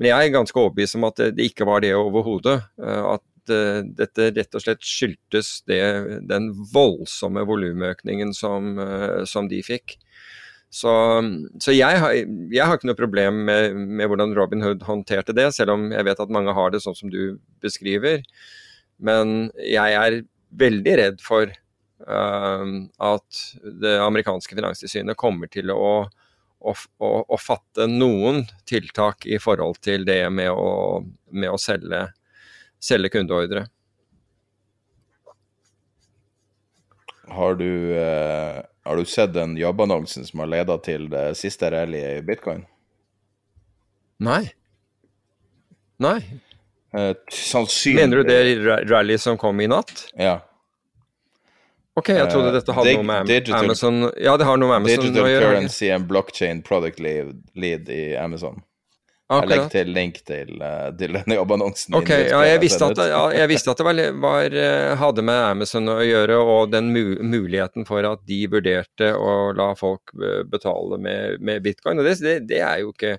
Men 0.01 0.09
jeg 0.11 0.27
er 0.27 0.35
ganske 0.35 0.59
overbevist 0.59 0.99
om 0.99 1.07
at 1.09 1.21
det, 1.37 1.51
ikke 1.53 1.69
var 1.69 1.85
det 1.85 1.95
overhodet. 1.95 2.57
Eh, 2.83 3.05
at 3.15 3.53
uh, 3.55 3.81
dette 3.97 4.27
rett 4.35 4.59
og 4.59 4.65
slett 4.65 4.83
skyldtes 4.85 5.53
det, 5.71 5.81
den 6.29 6.51
voldsomme 6.75 7.45
volumøkningen 7.47 8.35
som, 8.37 8.75
uh, 8.83 9.23
som, 9.31 9.47
de 9.49 9.63
fikk. 9.65 9.95
Så, 10.75 10.91
så 11.63 11.75
jeg, 11.75 12.03
har, 12.03 12.17
jeg, 12.17 12.65
har, 12.65 12.77
ikke 12.77 12.91
noe 12.91 12.99
problem 12.99 13.45
med, 13.47 13.79
med, 13.79 14.11
hvordan 14.11 14.35
Robin 14.39 14.67
Hood 14.67 14.85
håndterte 14.87 15.35
det, 15.37 15.49
selv 15.55 15.77
om 15.79 15.89
jeg 15.95 16.11
vet 16.11 16.21
at 16.23 16.35
mange 16.35 16.55
har 16.55 16.75
det 16.75 16.83
sånn 16.83 16.99
som 16.99 17.15
du 17.15 17.39
beskriver. 17.63 18.27
Men 18.99 19.53
jeg 19.63 19.97
er 20.03 20.23
veldig 20.61 20.95
redd 21.01 21.25
for 21.25 21.55
at 22.09 23.41
det 23.83 23.99
amerikanske 24.01 24.57
finanstilsynet 24.57 25.19
kommer 25.21 25.51
til 25.53 25.73
å, 25.75 26.07
å, 26.61 26.75
å, 26.99 27.11
å, 27.29 27.39
fatte 27.41 27.87
noen 27.91 28.47
tiltak 28.69 29.27
i 29.29 29.39
forhold 29.43 29.83
til 29.85 30.07
det 30.09 30.23
med 30.33 30.49
å, 30.53 31.03
med 31.31 31.53
å 31.53 31.61
selge, 31.61 32.07
selge 32.81 33.13
kundeordre. 33.13 33.67
Har 37.31 37.55
du, 37.55 37.95
eh, 37.95 38.63
har 38.85 38.97
du 38.97 39.05
sett 39.05 39.33
den 39.37 39.57
jobbannonsen 39.57 40.27
som 40.27 40.43
har 40.43 40.51
leda 40.51 40.79
til 40.83 41.07
det 41.13 41.35
siste 41.39 41.71
rallyet 41.71 42.19
i 42.19 42.25
bitcoin? 42.27 42.65
Nei. 44.21 44.51
Nei. 46.01 46.19
Eh, 46.93 47.15
Mener 47.95 48.17
du 48.17 48.23
det 48.25 48.41
rally 48.91 49.19
som 49.19 49.39
kom 49.39 49.61
i 49.61 49.69
natt? 49.71 50.09
Ja. 50.19 50.41
Ok, 51.99 52.13
jeg 52.15 52.31
trodde 52.31 52.55
dette 52.55 52.75
hadde 52.75 52.97
noe 53.01 53.07
med 53.07 53.27
digital, 53.27 53.65
Amazon 53.67 54.03
Ja, 54.15 54.37
det 54.39 54.47
har 54.47 54.59
noe 54.61 54.71
med 54.71 54.83
Amazon 54.85 55.07
digital 55.09 55.27
å 55.27 55.31
gjøre. 55.31 55.39
Digital 55.41 55.57
currency 55.57 55.89
and 55.91 56.07
blockchain 56.11 56.61
product 56.67 57.01
lead, 57.03 57.41
lead 57.59 57.91
i 57.91 58.03
Amazon. 58.21 58.61
Akkurat. 59.31 59.47
Jeg 59.47 59.51
legger 59.51 59.69
til 59.71 59.91
link 59.95 60.17
til, 60.27 60.49
uh, 60.59 60.89
til 60.99 61.15
denne 61.15 61.37
jobbannonsen. 61.37 61.95
Ok, 61.95 62.09
ja, 62.11 62.41
jeg 62.49 62.63
visste 62.65 62.89
at, 62.91 63.03
ja, 63.13 63.21
jeg 63.39 63.51
visste 63.53 63.71
at 63.71 63.79
det 63.79 63.87
var, 63.87 64.01
var, 64.25 64.57
eh, 64.59 64.95
hadde 64.99 65.23
med 65.23 65.43
Amazon 65.53 65.87
å 65.93 66.01
gjøre, 66.03 66.39
og 66.43 66.73
den 66.73 66.89
mu 66.91 67.15
muligheten 67.23 67.87
for 67.87 68.07
at 68.09 68.25
de 68.27 68.41
vurderte 68.51 69.13
å 69.15 69.53
la 69.55 69.69
folk 69.79 70.11
eh, 70.19 70.43
betale 70.51 70.99
med, 70.99 71.39
med 71.47 71.63
bitcoin. 71.63 72.03
Og 72.03 72.11
det, 72.11 72.17
det, 72.25 72.37
det, 72.51 72.59
er 72.59 72.83
jo 72.83 72.91
ikke 72.91 73.19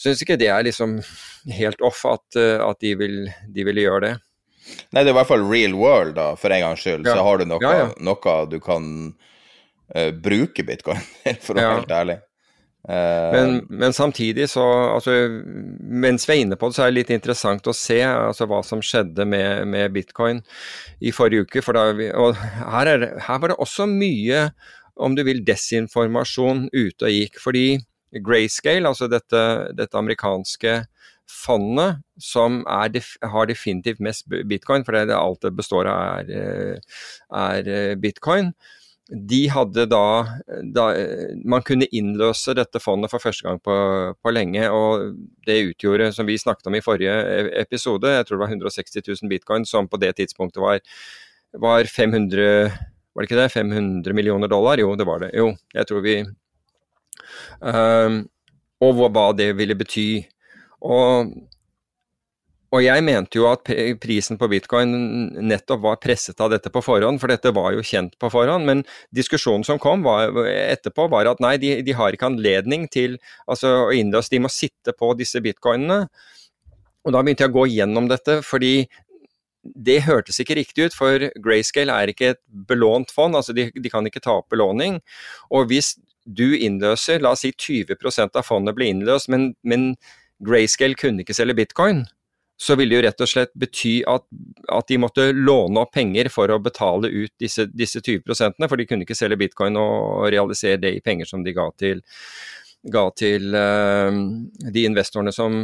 Syns 0.00 0.22
ikke 0.24 0.38
det 0.40 0.46
er 0.48 0.62
liksom 0.64 0.94
helt 1.52 1.82
off 1.84 2.06
at, 2.08 2.38
at 2.40 2.78
de, 2.80 2.94
vil, 2.96 3.18
de 3.52 3.66
ville 3.66 3.82
gjøre 3.82 4.06
det. 4.06 4.14
Nei, 4.90 5.02
det 5.02 5.08
er 5.08 5.14
i 5.14 5.18
hvert 5.18 5.30
fall 5.30 5.44
real 5.46 5.76
world, 5.78 6.16
da, 6.18 6.32
for 6.38 6.52
en 6.54 6.64
gangs 6.64 6.82
skyld. 6.84 7.06
Ja. 7.06 7.16
Så 7.16 7.26
har 7.26 7.40
du 7.40 7.46
noe, 7.48 7.62
ja, 7.64 7.84
ja. 7.84 7.92
noe 8.06 8.34
du 8.50 8.58
kan 8.62 8.88
uh, 9.10 10.10
bruke 10.14 10.66
bitcoin 10.66 11.00
for 11.44 11.56
å 11.56 11.62
være 11.62 11.78
helt 11.80 11.94
ærlig. 11.94 12.18
Uh, 12.88 13.28
men, 13.34 13.56
men, 13.68 13.92
samtidig 13.92 14.46
så 14.48 14.62
altså, 14.94 15.12
Mens 15.84 16.24
vi 16.24 16.32
er 16.32 16.38
inne 16.46 16.56
på 16.56 16.70
det, 16.70 16.78
så 16.78 16.86
er 16.86 16.88
det 16.88 16.96
litt 16.96 17.10
interessant 17.12 17.66
å 17.68 17.74
se 17.76 17.98
altså, 18.08 18.46
hva 18.48 18.62
som 18.64 18.80
skjedde 18.80 19.26
med, 19.28 19.68
med 19.68 19.92
bitcoin 19.92 20.40
i 21.04 21.12
forrige 21.12 21.44
uke. 21.44 21.64
For 21.64 21.76
vi, 21.98 22.08
og 22.14 22.40
her, 22.40 22.94
er, 22.94 23.06
her 23.26 23.42
var 23.42 23.52
det 23.52 23.60
også 23.60 23.88
mye, 23.90 24.48
om 25.00 25.16
du 25.16 25.24
vil, 25.28 25.44
desinformasjon 25.44 26.68
ute 26.72 27.08
og 27.08 27.14
gikk. 27.14 27.40
Fordi 27.42 27.66
Grayscale, 28.24 28.88
altså 28.88 29.06
dette, 29.10 29.42
dette 29.76 29.98
amerikanske 30.00 30.80
fondet 31.30 32.02
som 32.20 32.60
def 32.92 33.14
har 33.22 33.48
definitivt 33.48 34.02
mest 34.04 34.26
bitcoin, 34.28 34.84
for 34.84 34.96
det 34.96 35.08
er 35.08 35.16
alt 35.16 35.46
det 35.46 35.54
består 35.56 35.88
av 35.90 36.28
er, 36.34 36.82
er 37.30 37.96
bitcoin, 38.00 38.52
de 39.10 39.40
hadde 39.50 39.86
da, 39.90 40.04
da, 40.74 40.84
Man 41.48 41.64
kunne 41.66 41.88
innløse 41.96 42.54
dette 42.54 42.80
fondet 42.82 43.10
for 43.10 43.22
første 43.22 43.46
gang 43.46 43.58
på, 43.62 43.74
på, 44.14 44.32
lenge, 44.34 44.68
og 44.70 45.16
det 45.48 45.58
utgjorde, 45.72 46.12
som 46.14 46.28
vi 46.28 46.38
snakket 46.38 46.70
om 46.70 46.78
i 46.78 46.84
forrige 46.84 47.10
e-, 47.10 47.48
episode, 47.64 48.12
jeg 48.14 48.26
tror 48.26 48.38
det 48.38 48.44
var 48.44 48.54
160 48.54 49.02
000 49.08 49.32
bitcoin, 49.32 49.66
som 49.66 49.90
på 49.90 49.98
det 50.00 50.14
tidspunktet 50.20 50.62
var, 50.62 50.78
var 51.58 51.90
500 51.90 52.70
Var 53.10 53.24
det 53.24 53.26
ikke 53.26 53.40
det? 53.40 53.50
500 53.50 54.14
millioner 54.14 54.48
dollar? 54.48 54.78
Jo, 54.78 54.94
det 54.94 55.06
var 55.06 55.18
det. 55.24 55.32
Jo, 55.34 55.48
jeg 55.74 55.86
tror 55.88 56.04
vi 56.04 56.12
um, 57.58 58.20
Og 58.86 59.00
hva 59.10 59.24
det 59.34 59.48
ville 59.58 59.74
bety. 59.74 60.22
Og 60.80 61.32
og 62.70 62.84
jeg 62.84 63.02
mente 63.02 63.34
jo 63.34 63.48
at 63.50 63.66
prisen 63.98 64.38
på 64.38 64.46
bitcoin 64.50 64.92
nettopp 65.42 65.80
var 65.82 65.96
presset 66.02 66.38
av 66.38 66.52
dette 66.52 66.70
på 66.70 66.82
forhånd, 66.86 67.18
for 67.18 67.32
dette 67.32 67.50
var 67.54 67.74
jo 67.74 67.82
kjent 67.82 68.14
på 68.20 68.30
forhånd. 68.30 68.62
Men 68.68 68.84
diskusjonen 69.10 69.66
som 69.66 69.80
kom 69.82 70.04
var, 70.06 70.30
etterpå, 70.46 71.08
var 71.10 71.26
at 71.26 71.42
nei, 71.42 71.56
de, 71.58 71.72
de 71.82 71.96
har 71.98 72.14
ikke 72.14 72.28
anledning 72.30 72.86
til 72.92 73.18
altså, 73.50 73.72
å 73.88 73.90
innløse, 73.90 74.30
de 74.30 74.42
må 74.44 74.52
sitte 74.54 74.94
på 74.94 75.10
disse 75.18 75.42
bitcoinene. 75.42 76.04
Og 77.02 77.16
da 77.16 77.24
begynte 77.24 77.42
jeg 77.42 77.50
å 77.50 77.58
gå 77.58 77.66
gjennom 77.72 78.06
dette, 78.10 78.38
fordi 78.46 78.86
det 79.60 80.04
hørtes 80.06 80.38
ikke 80.40 80.60
riktig 80.60 80.88
ut, 80.88 80.96
for 80.96 81.26
Grayscale 81.42 81.96
er 81.98 82.14
ikke 82.14 82.36
et 82.36 82.42
belånt 82.70 83.10
fond, 83.12 83.34
altså 83.34 83.56
de, 83.56 83.66
de 83.74 83.92
kan 83.92 84.06
ikke 84.06 84.22
ta 84.22 84.38
opp 84.38 84.48
belåning. 84.54 85.02
Og 85.50 85.66
hvis 85.72 85.96
du 86.22 86.54
innløser, 86.54 87.18
la 87.18 87.34
oss 87.34 87.42
si 87.42 87.50
20 87.50 88.30
av 88.30 88.44
fondet 88.46 88.78
blir 88.78 88.94
innløst, 88.94 89.26
men, 89.32 89.50
men 89.66 89.90
Grayscale 90.44 90.96
kunne 90.98 91.24
ikke 91.24 91.36
selge 91.36 91.56
bitcoin, 91.58 92.04
så 92.60 92.76
ville 92.76 92.92
det 92.92 92.98
jo 92.98 93.04
rett 93.06 93.22
og 93.24 93.28
slett 93.30 93.52
bety 93.56 93.94
at, 94.08 94.26
at, 94.68 94.86
de 94.88 94.98
måtte 95.00 95.30
låne 95.32 95.80
opp 95.80 95.94
penger 95.96 96.28
for 96.32 96.52
å 96.52 96.60
betale 96.60 97.08
ut 97.08 97.32
disse, 97.40 97.64
disse 97.72 98.02
20% 98.04 98.60
for 98.68 98.76
de 98.76 98.86
kunne 98.88 99.06
ikke 99.06 99.16
selge 99.16 99.38
bitcoin 99.40 99.78
og 99.80 100.26
realisere 100.32 100.80
det 100.82 100.92
i 100.98 101.00
penger 101.04 101.30
som 101.30 101.44
de 101.46 101.54
ga 101.56 101.70
til, 101.80 102.02
ga 102.92 103.06
til 103.16 103.56
uh, 103.56 104.12
de 104.76 104.84
investorene 104.90 105.32
som, 105.32 105.62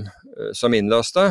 som, 0.56 0.76
innløste. 0.76 1.26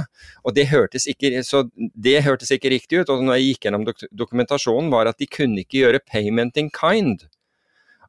Og 0.46 0.54
det 0.54 0.68
hørtes, 0.70 1.10
ikke, 1.10 1.42
det 1.82 2.20
hørtes 2.28 2.54
ikke 2.54 2.74
riktig 2.76 3.02
ut. 3.02 3.10
Og 3.10 3.26
når 3.26 3.40
jeg 3.40 3.50
gikk 3.50 3.66
gjennom 3.66 3.90
dok 3.90 4.06
dokumentasjonen, 4.14 4.94
var 4.94 5.10
at 5.10 5.22
de 5.22 5.30
kunne 5.30 5.66
ikke 5.66 5.82
gjøre 5.82 6.06
payment 6.06 6.62
in 6.62 6.70
kind. 6.74 7.26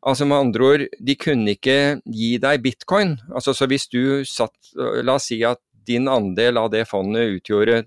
Altså 0.03 0.27
med 0.29 0.37
andre 0.37 0.67
ord, 0.67 0.87
de 1.09 1.17
kunne 1.19 1.55
ikke 1.57 1.99
gi 2.05 2.37
deg 2.43 2.63
bitcoin. 2.65 3.17
Altså 3.33 3.55
så 3.57 3.69
hvis 3.71 3.89
du 3.93 4.25
satt 4.29 4.75
La 4.77 5.17
oss 5.17 5.31
si 5.31 5.41
at 5.47 5.63
din 5.87 6.09
andel 6.11 6.59
av 6.61 6.73
det 6.73 6.85
fondet 6.91 7.37
utgjorde 7.39 7.85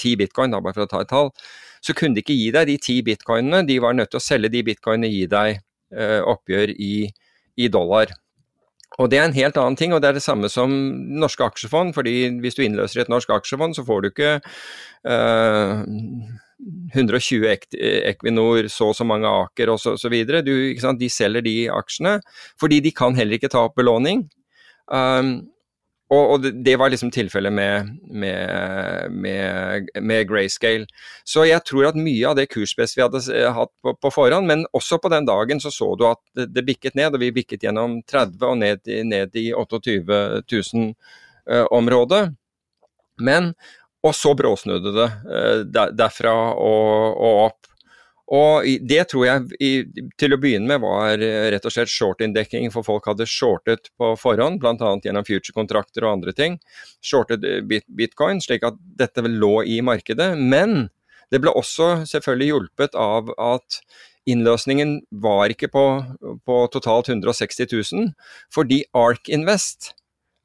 ti 0.00 0.14
bitcoin, 0.16 0.54
da, 0.54 0.62
bare 0.64 0.76
for 0.76 0.86
å 0.86 0.90
ta 0.90 1.02
et 1.04 1.10
tall, 1.12 1.30
så 1.84 1.94
kunne 1.96 2.16
de 2.16 2.24
ikke 2.24 2.36
gi 2.36 2.48
deg 2.54 2.68
de 2.70 2.78
ti 2.80 2.96
bitcoinene. 3.04 3.66
De 3.68 3.78
var 3.82 3.96
nødt 3.96 4.12
til 4.12 4.20
å 4.20 4.24
selge 4.24 4.52
de 4.52 4.64
bitcoinene 4.66 5.08
og 5.08 5.16
gi 5.16 5.28
deg 5.30 5.60
eh, 5.60 6.20
oppgjør 6.32 6.74
i, 6.76 6.94
i, 7.56 7.68
dollar. 7.72 8.12
Og 8.98 9.08
Det 9.12 9.20
er 9.20 9.28
en 9.28 9.36
helt 9.36 9.56
annen 9.60 9.78
ting, 9.78 9.94
og 9.94 10.02
det 10.02 10.10
er 10.10 10.18
det 10.18 10.24
samme 10.24 10.50
som 10.52 10.72
norske 11.20 11.44
aksjefond. 11.46 11.94
fordi 11.94 12.40
Hvis 12.42 12.58
du 12.58 12.64
innløser 12.64 13.04
et 13.04 13.12
norsk 13.12 13.30
aksjefond, 13.36 13.76
så 13.76 13.84
får 13.86 14.02
du 14.02 14.10
ikke 14.10 14.32
eh, 14.40 15.84
120 16.94 17.46
Equinor, 18.10 18.68
så 18.68 18.90
og 18.90 18.98
så 18.98 19.06
mange 19.06 19.28
Aker 19.28 19.72
osv. 19.74 20.16
De 20.24 21.08
selger 21.12 21.46
de 21.46 21.54
aksjene 21.72 22.18
fordi 22.60 22.82
de 22.84 22.92
kan 22.92 23.16
heller 23.16 23.38
ikke 23.38 23.52
ta 23.52 23.64
opp 23.68 23.78
belåning. 23.80 24.26
Um, 24.90 25.50
og, 26.10 26.30
og, 26.32 26.46
det 26.64 26.72
var 26.78 26.90
liksom 26.90 27.12
tilfellet 27.14 27.52
med, 27.54 27.90
med, 28.10 29.12
med, 29.14 29.90
med, 30.02 30.24
Grayscale. 30.26 30.88
Så 31.24 31.44
jeg 31.46 31.62
tror 31.62 31.86
at 31.92 31.98
mye 31.98 32.26
av 32.26 32.34
det 32.34 32.48
kursbest 32.50 32.98
vi 32.98 33.04
hadde 33.04 33.22
hatt 33.54 33.70
på, 33.78 33.94
på, 33.94 34.10
forhånd, 34.10 34.50
men 34.50 34.64
også 34.74 34.98
på 34.98 35.12
den 35.12 35.28
dagen 35.28 35.62
så 35.62 35.70
så 35.70 35.92
du 35.94 36.08
at 36.08 36.22
det, 36.34 36.66
bikket 36.66 36.98
ned, 36.98 37.14
og 37.14 37.22
vi 37.22 37.30
bikket 37.36 37.62
gjennom 37.62 38.00
30 38.10 38.42
og 38.48 38.58
ned, 38.58 38.90
ned 39.06 39.38
i 39.38 39.52
28 39.54 40.42
000-området. 40.50 42.24
Men 43.22 43.52
og 44.06 44.14
så 44.16 44.34
bråsnudde 44.36 44.92
det 44.96 45.08
uh, 45.28 45.88
derfra 45.96 46.34
og, 46.54 47.16
og, 47.16 47.42
opp. 47.48 47.66
Og 48.30 48.66
Det 48.86 49.02
tror 49.10 49.24
jeg 49.26 49.56
i, 49.58 49.70
til 50.20 50.36
å 50.36 50.38
begynne 50.38 50.70
med 50.70 50.84
var 50.84 51.18
eh, 51.18 51.48
rett 51.50 51.64
og 51.66 51.72
slett 51.74 51.90
short-inndekking, 51.90 52.68
for 52.70 52.86
folk 52.86 53.08
hadde 53.10 53.26
shortet 53.26 53.90
på 53.98 54.12
forhånd, 54.20 54.60
bl.a. 54.62 54.92
gjennom 55.02 55.26
future-kontrakter 55.26 56.06
og 56.06 56.12
andre 56.12 56.34
ting. 56.38 56.60
Shortet 57.02 57.42
eh, 57.42 57.58
bit, 57.66 57.88
bitcoin, 57.90 58.38
slik 58.38 58.62
at 58.68 58.78
dette 58.78 59.26
lå 59.26 59.64
i 59.66 59.80
markedet. 59.82 60.36
Men 60.38 60.92
det 61.34 61.42
ble 61.42 61.50
også 61.58 62.04
selvfølgelig 62.06 62.52
hjulpet 62.52 62.94
av 62.94 63.34
at 63.34 63.82
innløsningen 64.30 65.00
var 65.10 65.50
ikke 65.50 65.72
på, 65.74 65.84
på 66.46 66.60
totalt 66.70 67.10
160 67.10 67.66
000, 67.66 68.12
fordi 68.54 68.84
Ark 68.94 69.26
Invest 69.32 69.90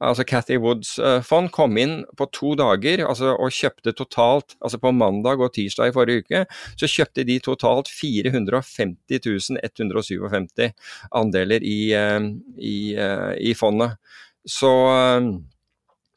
altså 0.04 0.26
Cathy 0.28 0.58
Woods 0.60 0.96
uh, 1.00 1.20
fond, 1.24 1.50
kom 1.54 1.78
inn 1.80 1.98
på 2.18 2.28
to 2.34 2.54
dager 2.58 3.04
altså, 3.06 3.32
og 3.34 3.54
kjøpte 3.54 3.94
totalt, 3.96 4.56
altså 4.60 4.80
på 4.82 4.92
mandag 4.92 5.40
og 5.40 5.54
tirsdag 5.56 5.90
i 5.90 5.96
forrige 5.96 6.26
uke, 6.26 6.44
så 6.76 6.90
kjøpte 6.90 7.26
de 7.28 7.38
totalt 7.44 7.90
450 7.92 9.20
157 9.64 10.70
andeler 11.16 11.64
i, 11.64 11.80
uh, 11.96 12.30
i, 12.58 12.78
uh, 12.98 13.32
i 13.40 13.56
fondet. 13.56 13.96
Så 14.46 14.72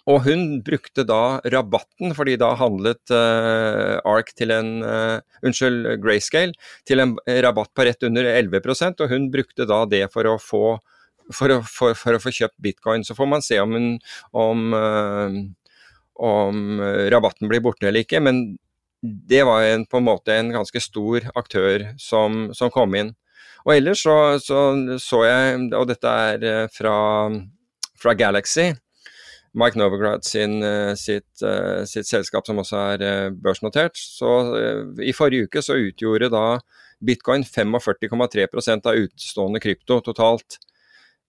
og 0.09 0.23
hun 0.25 0.61
brukte 0.65 1.03
da 1.05 1.39
rabatten, 1.53 2.15
fordi 2.17 2.33
da 2.41 2.53
handlet 2.57 3.11
uh, 3.13 3.99
ARK 4.07 4.31
til 4.37 4.53
en 4.55 4.71
uh, 4.81 5.19
Unnskyld, 5.45 5.99
Grayscale 6.01 6.55
til 6.87 7.03
en 7.03 7.13
rabatt 7.45 7.71
på 7.77 7.85
rett 7.85 8.07
under 8.07 8.25
11% 8.31 9.03
og 9.03 9.11
hun 9.13 9.29
brukte 9.33 9.67
da 9.69 9.83
det 9.89 10.07
for 10.13 10.29
å 10.29 10.39
få 10.41 10.63
for 11.35 11.53
å, 11.53 11.59
for, 11.65 11.97
for 11.97 12.15
å, 12.15 12.21
få 12.21 12.33
kjøpt 12.33 12.57
bitcoin. 12.63 13.05
Så 13.05 13.15
får 13.17 13.29
man 13.29 13.45
se 13.45 13.59
om, 13.61 13.75
om, 14.37 14.65
eh, 14.77 15.37
om 16.29 16.81
rabatten 17.13 17.51
blir 17.51 17.63
borte 17.63 17.89
eller 17.89 18.05
ikke. 18.05 18.21
Men 18.23 18.43
det 19.01 19.45
var 19.47 19.63
en, 19.63 19.85
på 19.87 19.99
en 19.99 20.07
måte 20.09 20.35
en 20.35 20.51
ganske 20.53 20.81
stor 20.83 21.29
aktør 21.39 21.91
som, 22.01 22.49
som 22.57 22.73
kom 22.73 22.95
inn. 22.99 23.13
Og 23.67 23.75
ellers 23.75 24.03
så, 24.05 24.17
så, 24.41 24.59
så 25.03 25.23
jeg, 25.27 25.65
og 25.75 25.89
dette 25.89 26.19
er 26.31 26.45
eh, 26.47 26.67
fra, 26.73 26.95
fra 27.99 28.15
Galaxy, 28.17 28.71
Mike 29.59 29.79
Novograd 29.79 30.23
sin, 30.27 30.59
eh, 30.63 30.93
sitt, 30.99 31.43
sitt, 31.89 32.07
selskap 32.07 32.47
som 32.47 32.61
også 32.61 32.83
er 32.95 33.33
børsnotert. 33.35 33.97
Så 33.99 34.33
i 35.03 35.15
forrige 35.15 35.49
uke 35.49 35.63
så 35.65 35.79
utgjorde 35.79 36.31
da 36.33 36.45
bitcoin 36.99 37.45
45,3% 37.47 38.87
av 38.89 38.99
utstående 39.05 39.61
krypto 39.63 39.99
totalt. 40.03 40.59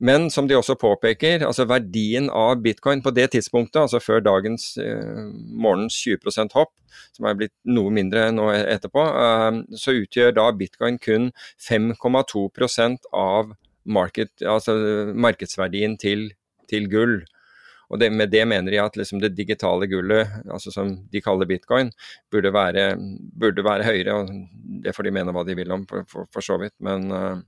Men 0.01 0.31
som 0.33 0.47
de 0.49 0.57
også 0.57 0.79
påpeker, 0.81 1.43
altså 1.45 1.67
verdien 1.69 2.31
av 2.33 2.63
bitcoin 2.65 3.03
på 3.05 3.13
det 3.13 3.27
tidspunktet, 3.35 3.83
altså 3.83 4.01
før 4.01 4.23
dagens 4.25 4.73
eh, 4.81 5.27
morgens 5.53 5.99
20% 6.01 6.57
hopp, 6.57 6.73
som 7.13 7.29
er 7.29 7.37
blitt 7.37 7.53
noe 7.69 7.93
mindre 7.93 8.31
nå 8.33 8.47
etterpå, 8.57 9.05
eh, 9.25 9.59
så 9.77 9.99
utgjør 10.01 10.33
da 10.39 10.47
bitcoin 10.57 10.97
kun 11.05 11.29
5,2% 11.69 13.11
av 13.13 13.53
market, 13.85 14.33
altså 14.41 14.79
markedsverdien 15.13 15.99
til, 16.01 16.31
til 16.71 16.89
gull. 16.89 17.21
Og 17.91 17.99
det, 17.99 18.13
Med 18.15 18.31
det 18.31 18.47
mener 18.47 18.71
de 18.71 18.79
at 18.81 18.97
liksom 18.97 19.21
det 19.21 19.35
digitale 19.37 19.89
gullet, 19.91 20.31
altså 20.49 20.73
som 20.73 20.95
de 21.11 21.21
kaller 21.21 21.49
bitcoin, 21.51 21.91
burde 22.31 22.53
være, 22.55 22.95
burde 23.37 23.65
være 23.67 23.85
høyere. 23.85 24.15
og 24.15 24.85
Det 24.85 24.95
får 24.95 25.09
de 25.09 25.15
mene 25.19 25.35
hva 25.35 25.45
de 25.45 25.57
vil 25.59 25.73
om, 25.75 25.85
for, 25.91 26.07
for, 26.09 26.31
for 26.33 26.47
så 26.47 26.57
vidt. 26.63 26.77
Men 26.79 27.11
uh, 27.11 27.43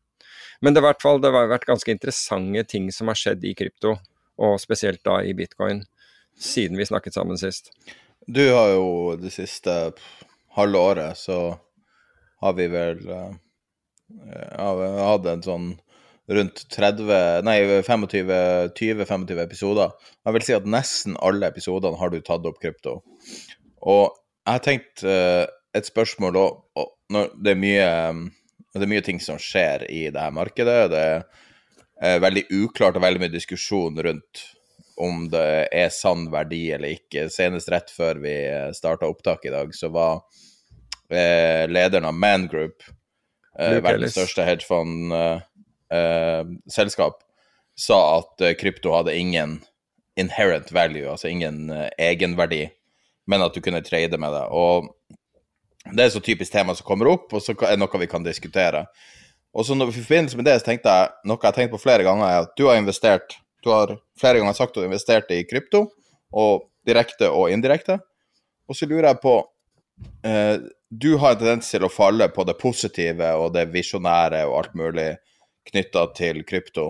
men 0.62 0.74
det, 0.74 0.82
hvert 0.84 1.02
fall, 1.02 1.20
det 1.22 1.32
har 1.34 1.50
vært 1.50 1.66
ganske 1.68 1.90
interessante 1.90 2.62
ting 2.70 2.88
som 2.94 3.10
har 3.10 3.18
skjedd 3.18 3.44
i 3.44 3.54
krypto, 3.58 3.96
og 4.42 4.60
spesielt 4.62 5.02
da 5.06 5.18
i 5.26 5.34
bitcoin, 5.36 5.82
siden 6.38 6.78
vi 6.78 6.86
snakket 6.88 7.18
sammen 7.18 7.40
sist. 7.40 7.72
Du 8.30 8.44
har 8.54 8.76
jo 8.76 8.86
det 9.18 9.32
siste 9.34 9.74
halve 10.54 10.78
året 10.78 11.18
så 11.18 11.38
har 12.42 12.54
vi 12.58 12.68
vel 12.70 13.00
uh, 13.08 13.32
ja, 14.30 14.68
hatt 15.08 15.26
en 15.30 15.42
sånn 15.44 15.72
rundt 16.32 16.62
30, 16.70 17.42
nei 17.44 17.56
25-25 17.82 19.42
episoder. 19.42 19.90
Jeg 20.22 20.36
vil 20.36 20.46
si 20.46 20.54
at 20.54 20.68
nesten 20.70 21.18
alle 21.22 21.50
episodene 21.50 21.98
har 21.98 22.12
du 22.12 22.20
tatt 22.22 22.46
opp 22.46 22.60
krypto. 22.62 23.00
Og 23.82 24.04
jeg 24.12 24.52
har 24.54 24.62
tenkt 24.62 25.02
uh, 25.06 25.44
et 25.74 25.88
spørsmål 25.88 26.38
og 26.38 26.86
når 27.12 27.34
det 27.42 27.52
er 27.52 27.60
mye 27.60 27.88
um, 28.74 28.80
det 28.80 28.86
er 28.86 28.94
mye 28.94 29.04
ting 29.04 29.20
som 29.20 29.38
skjer 29.40 29.86
i 29.90 30.10
det 30.10 30.20
her 30.20 30.34
markedet. 30.34 30.90
Det 30.92 31.04
er 32.02 32.24
veldig 32.24 32.44
uklart 32.62 32.96
og 32.98 33.04
veldig 33.04 33.22
mye 33.22 33.36
diskusjon 33.36 34.00
rundt 34.02 34.34
om 34.96 35.28
det 35.32 35.68
er 35.72 35.88
sann 35.92 36.30
verdi 36.32 36.72
eller 36.74 36.88
ikke. 36.96 37.30
Senest 37.32 37.68
rett 37.72 37.90
før 37.92 38.14
vi 38.22 38.34
starta 38.76 39.06
opptak 39.10 39.44
i 39.48 39.54
dag, 39.54 39.74
så 39.74 39.88
var 39.92 40.14
eh, 41.10 41.70
lederen 41.70 42.04
av 42.08 42.14
Man 42.14 42.48
Group, 42.52 42.82
eh, 43.58 43.80
verdens 43.82 44.12
største 44.16 44.42
hedgefond-selskap, 44.46 47.16
eh, 47.20 47.26
sa 47.78 48.18
at 48.18 48.40
eh, 48.40 48.54
krypto 48.58 48.92
hadde 48.94 49.18
ingen 49.18 49.60
inherent 50.16 50.72
value, 50.72 51.10
altså 51.10 51.28
ingen 51.28 51.72
egenverdi, 51.98 52.70
men 53.26 53.42
at 53.42 53.54
du 53.54 53.60
kunne 53.64 53.82
trade 53.84 54.18
med 54.20 54.32
det. 54.34 54.46
Og 54.52 54.88
det 55.90 56.04
er 56.04 56.12
så 56.14 56.20
typisk 56.22 56.52
tema 56.52 56.74
som 56.78 56.86
kommer 56.86 57.10
opp, 57.10 57.32
og 57.34 57.42
så 57.42 57.54
er 57.56 57.74
det 57.74 57.82
noe 57.82 58.00
vi 58.02 58.10
kan 58.10 58.24
diskutere. 58.24 58.86
Og 59.52 59.66
så 59.66 59.74
I 59.74 59.92
forbindelse 59.92 60.38
med 60.38 60.46
det 60.48 60.60
så 60.60 60.70
tenkte 60.70 60.92
jeg 60.92 61.28
noe 61.28 61.40
jeg 61.40 61.50
har 61.50 61.56
tenkt 61.56 61.74
på 61.74 61.82
flere 61.82 62.06
ganger, 62.06 62.26
er 62.28 62.46
at 62.46 62.54
du 62.56 62.68
har 62.68 62.80
investert 62.80 63.38
Du 63.62 63.70
har 63.70 63.92
flere 64.18 64.40
ganger 64.40 64.56
sagt 64.58 64.72
at 64.72 64.74
du 64.74 64.80
har 64.80 64.88
investert 64.88 65.28
i 65.30 65.44
krypto, 65.46 65.84
og 66.34 66.64
direkte 66.86 67.28
og 67.30 67.52
indirekte. 67.52 68.00
Og 68.66 68.74
så 68.74 68.88
lurer 68.90 69.12
jeg 69.12 69.20
på 69.22 69.34
eh, 70.26 70.56
Du 70.90 71.12
har 71.22 71.36
en 71.36 71.38
tendens 71.38 71.70
til 71.70 71.84
å 71.86 71.92
falle 71.92 72.26
på 72.34 72.42
det 72.48 72.56
positive 72.58 73.28
og 73.38 73.52
det 73.54 73.68
visjonære 73.70 74.42
og 74.48 74.56
alt 74.58 74.74
mulig 74.74 75.12
knytta 75.70 76.08
til 76.18 76.42
krypto, 76.42 76.88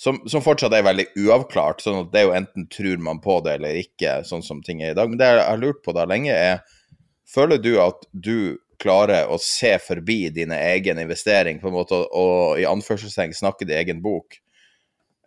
som, 0.00 0.22
som, 0.24 0.40
fortsatt 0.40 0.72
er 0.72 0.86
veldig 0.86 1.10
uavklart. 1.20 1.82
sånn 1.84 2.06
at 2.06 2.12
det 2.14 2.22
er 2.22 2.28
jo 2.30 2.36
enten 2.38 2.68
tror 2.72 3.02
man 3.04 3.20
på 3.20 3.42
det 3.44 3.58
eller 3.58 3.82
ikke, 3.82 4.22
sånn 4.24 4.42
som 4.46 4.62
ting 4.64 4.80
er 4.80 4.94
i 4.94 4.96
dag. 4.96 5.10
Men 5.10 5.20
det 5.20 5.28
jeg 5.28 5.44
har 5.44 5.60
lurt 5.60 5.82
på 5.84 5.92
da 5.92 6.06
lenge, 6.08 6.32
er 6.32 6.62
Føler 7.30 7.58
du 7.62 7.74
at 7.82 8.06
du 8.12 8.58
klarer 8.80 9.28
å 9.30 9.36
se 9.38 9.74
forbi 9.82 10.30
dine 10.34 10.56
egen 10.72 10.98
investering, 10.98 11.60
på 11.60 11.68
en 11.68 11.76
måte, 11.76 11.98
og 12.16 12.58
i 12.58 12.66
anførselstegn 12.68 13.36
snakke 13.36 13.68
din 13.68 13.78
egen 13.78 14.00
bok? 14.02 14.40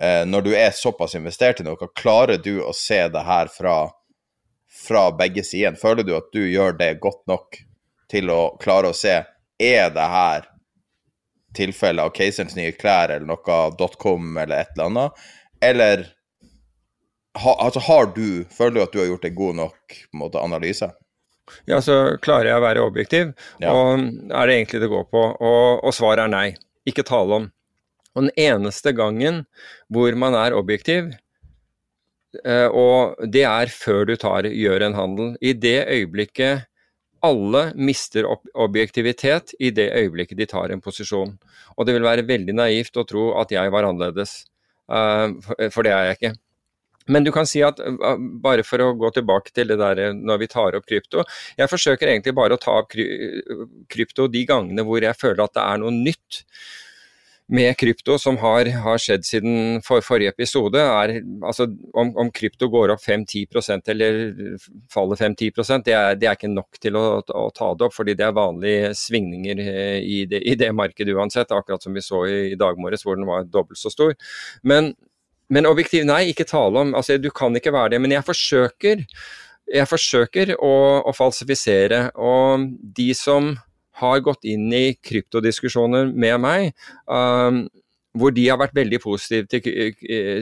Eh, 0.01 0.23
når 0.25 0.47
du 0.47 0.53
er 0.57 0.73
såpass 0.75 1.15
investert 1.15 1.61
i 1.61 1.67
noe, 1.67 1.89
klarer 1.95 2.41
du 2.41 2.57
å 2.65 2.73
se 2.75 2.99
det 3.13 3.23
her 3.27 3.51
fra, 3.53 3.77
fra 4.83 5.05
begge 5.15 5.45
sider? 5.47 5.77
Føler 5.79 6.07
du 6.07 6.15
at 6.17 6.31
du 6.33 6.41
gjør 6.41 6.75
det 6.79 6.95
godt 7.03 7.21
nok 7.29 7.61
til 8.11 8.33
å 8.33 8.41
klare 8.61 8.91
å 8.91 8.97
se 8.97 9.21
er 9.61 9.93
det 9.93 10.09
her 10.15 10.49
tilfelle 11.55 12.01
av 12.01 12.11
keiserens 12.17 12.57
nye 12.57 12.73
klær 12.73 13.13
eller 13.13 13.29
noe 13.29 13.93
.com 14.01 14.37
eller 14.41 14.63
et 14.65 14.73
eller 14.73 14.89
annet, 14.89 15.23
eller 15.61 16.05
ha, 17.37 17.53
altså 17.53 17.81
har 17.85 18.09
du, 18.15 18.43
føler 18.49 18.75
du 18.75 18.83
at 18.83 18.93
du 18.93 18.99
har 19.01 19.09
gjort 19.11 19.29
en 19.29 19.37
god 19.37 19.59
nok 19.61 19.97
måte, 20.17 20.41
analyse? 20.41 20.89
Ja, 21.67 21.79
så 21.83 22.15
klarer 22.23 22.51
jeg 22.51 22.59
å 22.59 22.63
være 22.63 22.85
objektiv, 22.85 23.33
ja. 23.61 23.73
og 23.73 23.99
er 24.31 24.47
det 24.47 24.55
egentlig 24.57 24.83
det 24.83 24.91
går 24.91 25.09
på? 25.11 25.23
Og, 25.33 25.83
og 25.83 25.95
svaret 25.95 26.25
er 26.25 26.31
nei. 26.31 26.47
Ikke 26.87 27.05
tale 27.07 27.39
om. 27.39 27.49
Og 28.13 28.27
den 28.27 28.33
eneste 28.39 28.93
gangen 28.95 29.43
hvor 29.91 30.15
man 30.19 30.35
er 30.37 30.55
objektiv, 30.55 31.13
eh, 32.43 32.67
og 32.67 33.17
det 33.33 33.45
er 33.49 33.73
før 33.73 34.05
du 34.09 34.15
tar, 34.19 34.47
gjør 34.47 34.87
en 34.87 34.97
handel. 34.97 35.33
I 35.41 35.55
det 35.57 35.79
øyeblikket 35.87 36.69
alle 37.23 37.69
mister 37.79 38.27
objektivitet 38.27 39.53
i 39.63 39.71
det 39.71 39.87
øyeblikket 39.95 40.41
de 40.41 40.47
tar 40.51 40.73
en 40.73 40.83
posisjon. 40.83 41.37
Og 41.77 41.87
det 41.87 41.95
vil 41.95 42.05
være 42.05 42.27
veldig 42.27 42.55
naivt 42.57 42.99
å 42.99 43.05
tro 43.07 43.29
at 43.39 43.53
jeg 43.55 43.71
var 43.71 43.87
annerledes, 43.87 44.41
eh, 44.91 45.69
for 45.71 45.87
det 45.87 45.95
er 45.95 46.09
jeg 46.09 46.19
ikke. 46.19 46.33
Men 47.11 47.25
du 47.25 47.31
kan 47.35 47.47
si 47.49 47.63
at, 47.65 47.81
bare 48.43 48.63
for 48.67 48.83
å 48.83 48.93
gå 48.99 49.09
tilbake 49.17 49.51
til 49.55 49.73
det 49.73 49.79
der 49.81 50.13
når 50.15 50.43
vi 50.43 50.51
tar 50.51 50.77
opp 50.77 50.85
krypto 50.87 51.25
Jeg 51.57 51.67
forsøker 51.71 52.07
egentlig 52.07 52.35
bare 52.37 52.55
å 52.55 52.61
ta 52.61 52.77
opp 52.83 52.95
krypto 53.91 54.29
de 54.31 54.45
gangene 54.47 54.85
hvor 54.87 55.03
jeg 55.03 55.19
føler 55.19 55.43
at 55.43 55.57
det 55.57 55.65
er 55.65 55.83
noe 55.83 55.93
nytt 55.95 56.43
med 57.53 57.75
krypto 57.77 58.15
som 58.19 58.37
har, 58.39 58.69
har 58.85 59.01
skjedd 59.01 59.25
siden 59.27 59.81
for, 59.85 60.01
forrige 60.05 60.31
episode. 60.31 60.79
Er, 60.79 61.17
altså, 61.43 61.67
om, 61.93 62.13
om, 62.17 62.31
krypto 62.33 62.69
går 62.71 62.93
opp 62.95 63.03
5-10% 63.03 63.91
eller 63.93 64.19
faller 64.93 65.19
5-10% 65.19 65.85
det, 65.85 65.97
det 66.21 66.29
er 66.29 66.37
ikke 66.37 66.51
nok 66.53 66.79
til 66.81 66.97
å, 66.97 67.05
å, 67.19 67.45
ta 67.55 67.73
det 67.75 67.87
opp, 67.89 67.95
fordi 67.97 68.15
det 68.19 68.27
er 68.29 68.37
vanlige 68.37 68.93
svingninger 68.97 69.63
eh, 69.65 69.99
i 70.01 70.21
det, 70.29 70.41
i 70.49 70.55
det 70.59 70.71
markedet 70.75 71.15
uansett. 71.15 71.51
Akkurat 71.53 71.83
som 71.83 71.93
vi 71.93 72.05
så 72.05 72.23
i, 72.29 72.37
i 72.53 72.59
dag 72.59 72.79
morges 72.79 73.03
hvor 73.05 73.19
den 73.19 73.27
var 73.29 73.49
dobbelt 73.49 73.81
så 73.81 73.91
stor. 73.93 74.15
Men 74.63 74.93
men 75.53 75.69
objektiv, 75.69 76.05
nei, 76.09 76.25
ikke 76.31 76.47
tale 76.49 76.81
om. 76.81 76.95
Altså, 76.97 77.19
du 77.21 77.29
kan 77.35 77.55
ikke 77.57 77.73
være 77.75 77.95
det. 77.95 78.01
Men 78.03 78.15
jeg 78.15 78.25
forsøker, 78.25 79.03
jeg 79.73 79.89
forsøker 79.89 80.55
å, 80.57 80.73
å 81.05 81.13
falsifisere. 81.15 82.07
Og 82.17 82.67
de 82.97 83.11
som 83.17 83.53
har 84.01 84.25
gått 84.25 84.47
inn 84.49 84.67
i 84.73 84.95
kryptodiskusjoner 85.05 86.09
med 86.09 86.41
meg, 86.41 86.85
um, 87.05 87.63
hvor 88.17 88.33
de 88.33 88.45
har 88.45 88.59
vært 88.61 88.75
veldig 88.77 88.99
positive 89.01 89.49
til, 89.49 89.93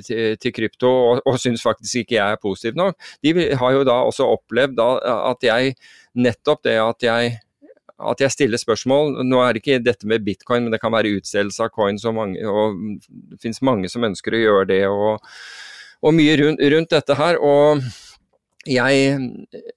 til, 0.03 0.36
til 0.39 0.55
krypto, 0.55 0.89
og, 0.89 1.22
og 1.28 1.39
syns 1.39 1.64
faktisk 1.64 2.03
ikke 2.03 2.18
jeg 2.18 2.36
er 2.36 2.41
positiv 2.41 2.80
nok, 2.80 2.97
de 3.24 3.47
har 3.59 3.76
jo 3.78 3.86
da 3.88 4.01
også 4.07 4.28
opplevd 4.28 4.76
da, 4.80 4.89
at 5.32 5.47
jeg 5.47 5.76
nettopp 6.20 6.66
det 6.68 6.76
at 6.84 7.07
jeg 7.07 7.38
at 8.11 8.21
jeg 8.23 8.33
stiller 8.33 8.61
spørsmål. 8.61 9.19
Nå 9.27 9.41
er 9.43 9.53
det 9.53 9.63
ikke 9.63 9.81
dette 9.83 10.07
med 10.09 10.25
bitcoin, 10.25 10.65
men 10.65 10.75
det 10.75 10.81
kan 10.81 10.93
være 10.93 11.15
utstedelse 11.17 11.65
av 11.65 11.73
coins, 11.75 12.05
og, 12.07 12.15
mange, 12.17 12.45
og 12.47 12.79
det 13.31 13.41
finnes 13.43 13.61
mange 13.65 13.91
som 13.91 14.07
ønsker 14.07 14.37
å 14.37 14.45
gjøre 14.45 14.69
det, 14.71 14.83
og, 14.89 15.27
og 16.01 16.15
mye 16.17 16.37
rundt, 16.41 16.63
rundt, 16.73 16.93
dette 16.93 17.17
her. 17.19 17.41
og 17.41 17.83
jeg, 18.69 19.15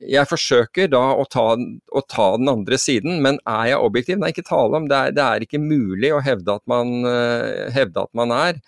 jeg, 0.04 0.28
forsøker 0.28 0.90
da 0.92 1.00
å 1.16 1.24
ta, 1.30 1.54
å 1.56 2.02
ta, 2.04 2.26
den 2.36 2.50
andre 2.52 2.76
siden, 2.80 3.22
men 3.24 3.38
er 3.48 3.70
jeg 3.70 3.86
objektiv? 3.86 4.18
Nei, 4.20 4.28
ikke 4.34 4.44
tale 4.44 4.76
om. 4.76 4.88
Det 4.90 4.98
er, 4.98 5.14
det 5.16 5.24
er 5.24 5.46
ikke 5.46 5.62
mulig 5.62 6.10
å 6.12 6.20
hevde 6.24 6.58
at 6.58 6.64
man, 6.68 6.98
uh, 7.06 7.70
hevde 7.72 8.04
at 8.04 8.12
man 8.18 8.34
er. 8.36 8.60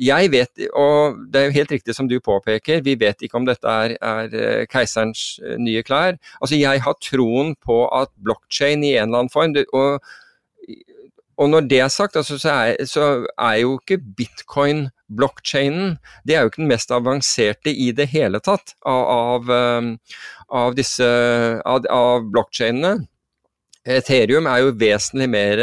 Jeg 0.00 0.30
vet, 0.32 0.62
og 0.72 1.18
det 1.28 1.40
er 1.40 1.50
jo 1.50 1.56
helt 1.58 1.72
riktig 1.74 1.94
som 1.96 2.06
du 2.08 2.16
påpeker, 2.24 2.80
vi 2.86 2.94
vet 2.96 3.20
ikke 3.20 3.36
om 3.36 3.44
dette 3.44 3.68
er, 3.68 3.98
er 4.00 4.32
eh, 4.32 4.62
keiserens 4.70 5.36
eh, 5.44 5.58
nye 5.60 5.82
klær. 5.84 6.16
Altså 6.40 6.56
Jeg 6.56 6.80
har 6.86 6.96
troen 7.04 7.52
på 7.60 7.82
at 7.92 8.08
blokkjede 8.16 8.86
i 8.88 8.94
en 8.96 9.10
eller 9.10 9.26
annen 9.26 9.32
form 9.32 9.58
og, 9.76 10.00
og 11.40 11.52
når 11.52 11.68
det 11.68 11.82
er 11.84 11.92
sagt, 11.92 12.16
altså, 12.16 12.38
så, 12.40 12.48
er, 12.48 12.84
så, 12.88 13.26
er, 13.36 13.60
jo 13.60 13.76
ikke 13.76 14.00
bitcoin 14.16 14.88
blokkjeden 15.08 15.98
Det 16.24 16.36
er 16.36 16.42
jo 16.44 16.50
ikke 16.50 16.62
den 16.62 16.72
mest 16.72 16.92
avanserte 16.92 17.72
i 17.72 17.92
det 17.92 18.08
hele 18.14 18.40
tatt 18.40 18.76
av, 18.88 19.04
av, 19.04 19.52
eh, 19.52 20.18
av 20.48 20.76
disse 20.80 21.08
av, 21.60 21.84
av 21.92 22.28
blokkjedene. 22.32 22.98
Ethereum 23.84 24.48
er 24.48 24.64
jo 24.64 24.76
vesentlig 24.80 25.28
mer, 25.28 25.60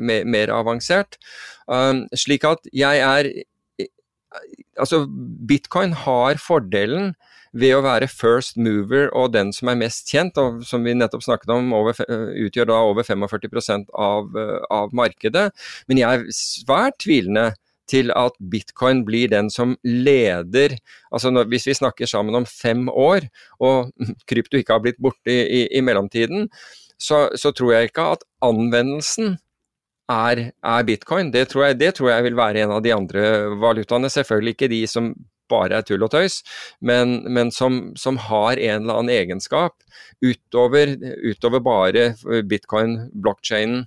mer, 0.00 0.24
mer 0.26 0.54
avansert. 0.54 1.18
Um, 1.66 2.04
slik 2.14 2.44
at 2.46 2.62
jeg 2.70 3.02
er 3.02 3.26
altså 4.78 5.04
Bitcoin 5.48 5.94
har 6.04 6.40
fordelen 6.42 7.14
ved 7.56 7.72
å 7.76 7.82
være 7.84 8.08
first 8.10 8.58
mover 8.60 9.08
og 9.16 9.32
den 9.32 9.52
som 9.54 9.70
er 9.72 9.78
mest 9.80 10.10
kjent, 10.12 10.36
og 10.40 10.64
som 10.66 10.84
vi 10.84 10.96
nettopp 10.96 11.24
snakket 11.24 11.52
om, 11.54 11.70
over, 11.76 11.96
utgjør 12.46 12.68
da 12.68 12.80
over 12.90 13.06
45% 13.06 13.92
av, 13.96 14.28
av 14.72 14.92
markedet. 14.96 15.48
Men 15.88 16.02
jeg 16.02 16.20
er 16.20 16.36
svært 16.36 17.00
tvilende 17.04 17.52
til 17.90 18.10
at 18.18 18.34
bitcoin 18.50 19.04
blir 19.06 19.30
den 19.30 19.46
som 19.52 19.76
leder 19.86 20.74
altså 21.14 21.30
når, 21.30 21.46
Hvis 21.52 21.68
vi 21.68 21.76
snakker 21.78 22.06
sammen 22.10 22.34
om 22.34 22.46
fem 22.46 22.88
år, 22.88 23.28
og 23.62 23.92
krypto 24.28 24.58
ikke 24.58 24.74
har 24.74 24.82
blitt 24.82 25.00
borte 25.02 25.30
i, 25.30 25.62
i, 25.62 25.62
i 25.78 25.80
mellomtiden, 25.80 26.48
så, 26.98 27.28
så, 27.36 27.52
tror 27.52 27.72
jeg 27.72 27.90
ikke 27.90 28.10
at 28.16 28.24
anvendelsen 28.42 29.36
er, 30.12 30.42
er 30.62 30.84
bitcoin. 30.86 31.30
Det 31.34 31.48
tror, 31.50 31.70
jeg, 31.70 31.78
det 31.80 31.94
tror, 31.96 32.12
jeg, 32.12 32.26
vil 32.28 32.38
være 32.38 32.64
en 32.64 32.76
av 32.76 32.84
de 32.84 32.94
andre 32.94 33.24
valutaene. 33.60 34.10
Selvfølgelig 34.12 34.56
ikke 34.56 34.70
de 34.72 34.82
som 34.90 35.10
bare 35.50 35.78
er 35.78 35.86
tull 35.86 36.02
og 36.02 36.10
tøys, 36.10 36.40
men, 36.82 37.20
men 37.30 37.52
som, 37.54 37.92
som, 37.98 38.16
har 38.18 38.58
en 38.58 38.82
eller 38.82 38.96
annen 38.98 39.12
egenskap 39.14 39.76
utover, 40.24 40.96
utover 41.22 41.62
bare 41.62 42.08
bitcoin, 42.50 42.98
blockchainen. 43.14 43.86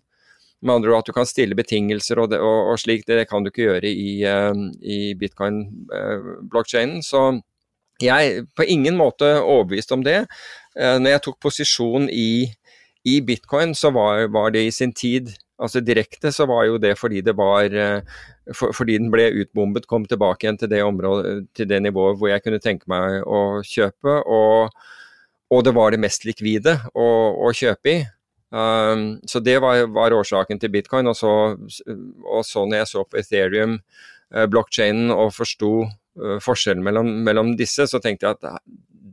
Med 0.60 0.74
andre 0.76 0.92
ord 0.92 1.06
at 1.06 1.08
du 1.08 1.16
kan 1.16 1.28
stille 1.28 1.56
betingelser 1.56 2.20
og, 2.20 2.34
det, 2.34 2.40
og, 2.44 2.74
og 2.74 2.80
slik, 2.82 3.06
det 3.08 3.30
kan 3.30 3.46
du 3.46 3.48
ikke 3.48 3.64
gjøre 3.64 3.92
i, 3.92 4.10
uh, 4.28 4.66
i 4.84 5.14
bitcoin-blockchainen. 5.16 7.00
Uh, 7.00 7.06
så 7.06 7.22
jeg 8.04 8.34
er 8.40 8.50
på 8.60 8.68
ingen 8.68 8.98
måte 9.00 9.38
overbevist 9.40 9.96
om 9.96 10.04
det. 10.04 10.26
Uh, 10.76 10.98
når 11.00 11.14
jeg 11.14 11.24
tok 11.24 11.40
posisjon 11.48 12.10
i, 12.12 12.50
i 13.08 13.22
bitcoin, 13.24 13.72
så 13.72 13.94
var, 13.96 14.26
var 14.36 14.52
det 14.52 14.66
i 14.68 14.76
sin 14.76 14.92
tid 14.92 15.32
Altså 15.60 15.82
Direkte 15.84 16.32
så 16.32 16.48
var 16.50 16.66
jo 16.70 16.78
det 16.82 16.94
fordi 17.00 17.22
det 17.26 17.36
var 17.38 17.74
eh, 17.76 18.20
for, 18.56 18.72
fordi 18.76 18.98
den 19.00 19.10
ble 19.12 19.28
utbombet, 19.42 19.90
kom 19.90 20.06
tilbake 20.08 20.46
igjen 20.46 20.60
til 20.62 20.72
det, 20.72 20.84
området, 20.86 21.50
til 21.58 21.68
det 21.70 21.82
nivået 21.84 22.20
hvor 22.20 22.32
jeg 22.32 22.44
kunne 22.46 22.62
tenke 22.64 22.88
meg 22.92 23.20
å 23.28 23.60
kjøpe. 23.68 24.22
Og, 24.24 24.72
og 25.52 25.66
det 25.68 25.76
var 25.76 25.92
det 25.94 26.02
mest 26.04 26.26
likvide 26.28 26.78
å, 26.94 27.10
å 27.44 27.52
kjøpe 27.56 27.94
i. 27.94 28.00
Um, 28.50 29.20
så 29.30 29.40
det 29.46 29.60
var, 29.62 29.84
var, 29.94 30.16
årsaken 30.16 30.62
til 30.62 30.72
bitcoin. 30.74 31.10
Og 31.12 31.18
så, 31.18 31.34
og 32.26 32.46
så 32.48 32.66
når 32.66 32.84
jeg 32.84 32.92
så 32.94 33.06
på 33.06 33.20
Ethereum, 33.22 33.80
eh, 34.34 34.48
blockchainen, 34.50 35.12
og 35.14 35.34
forsto 35.36 35.74
eh, 35.86 36.38
forskjellen 36.44 36.86
mellom, 36.86 37.12
mellom, 37.26 37.56
disse, 37.60 37.86
så 37.90 38.02
tenkte 38.02 38.30
jeg 38.30 38.40
at 38.40 38.64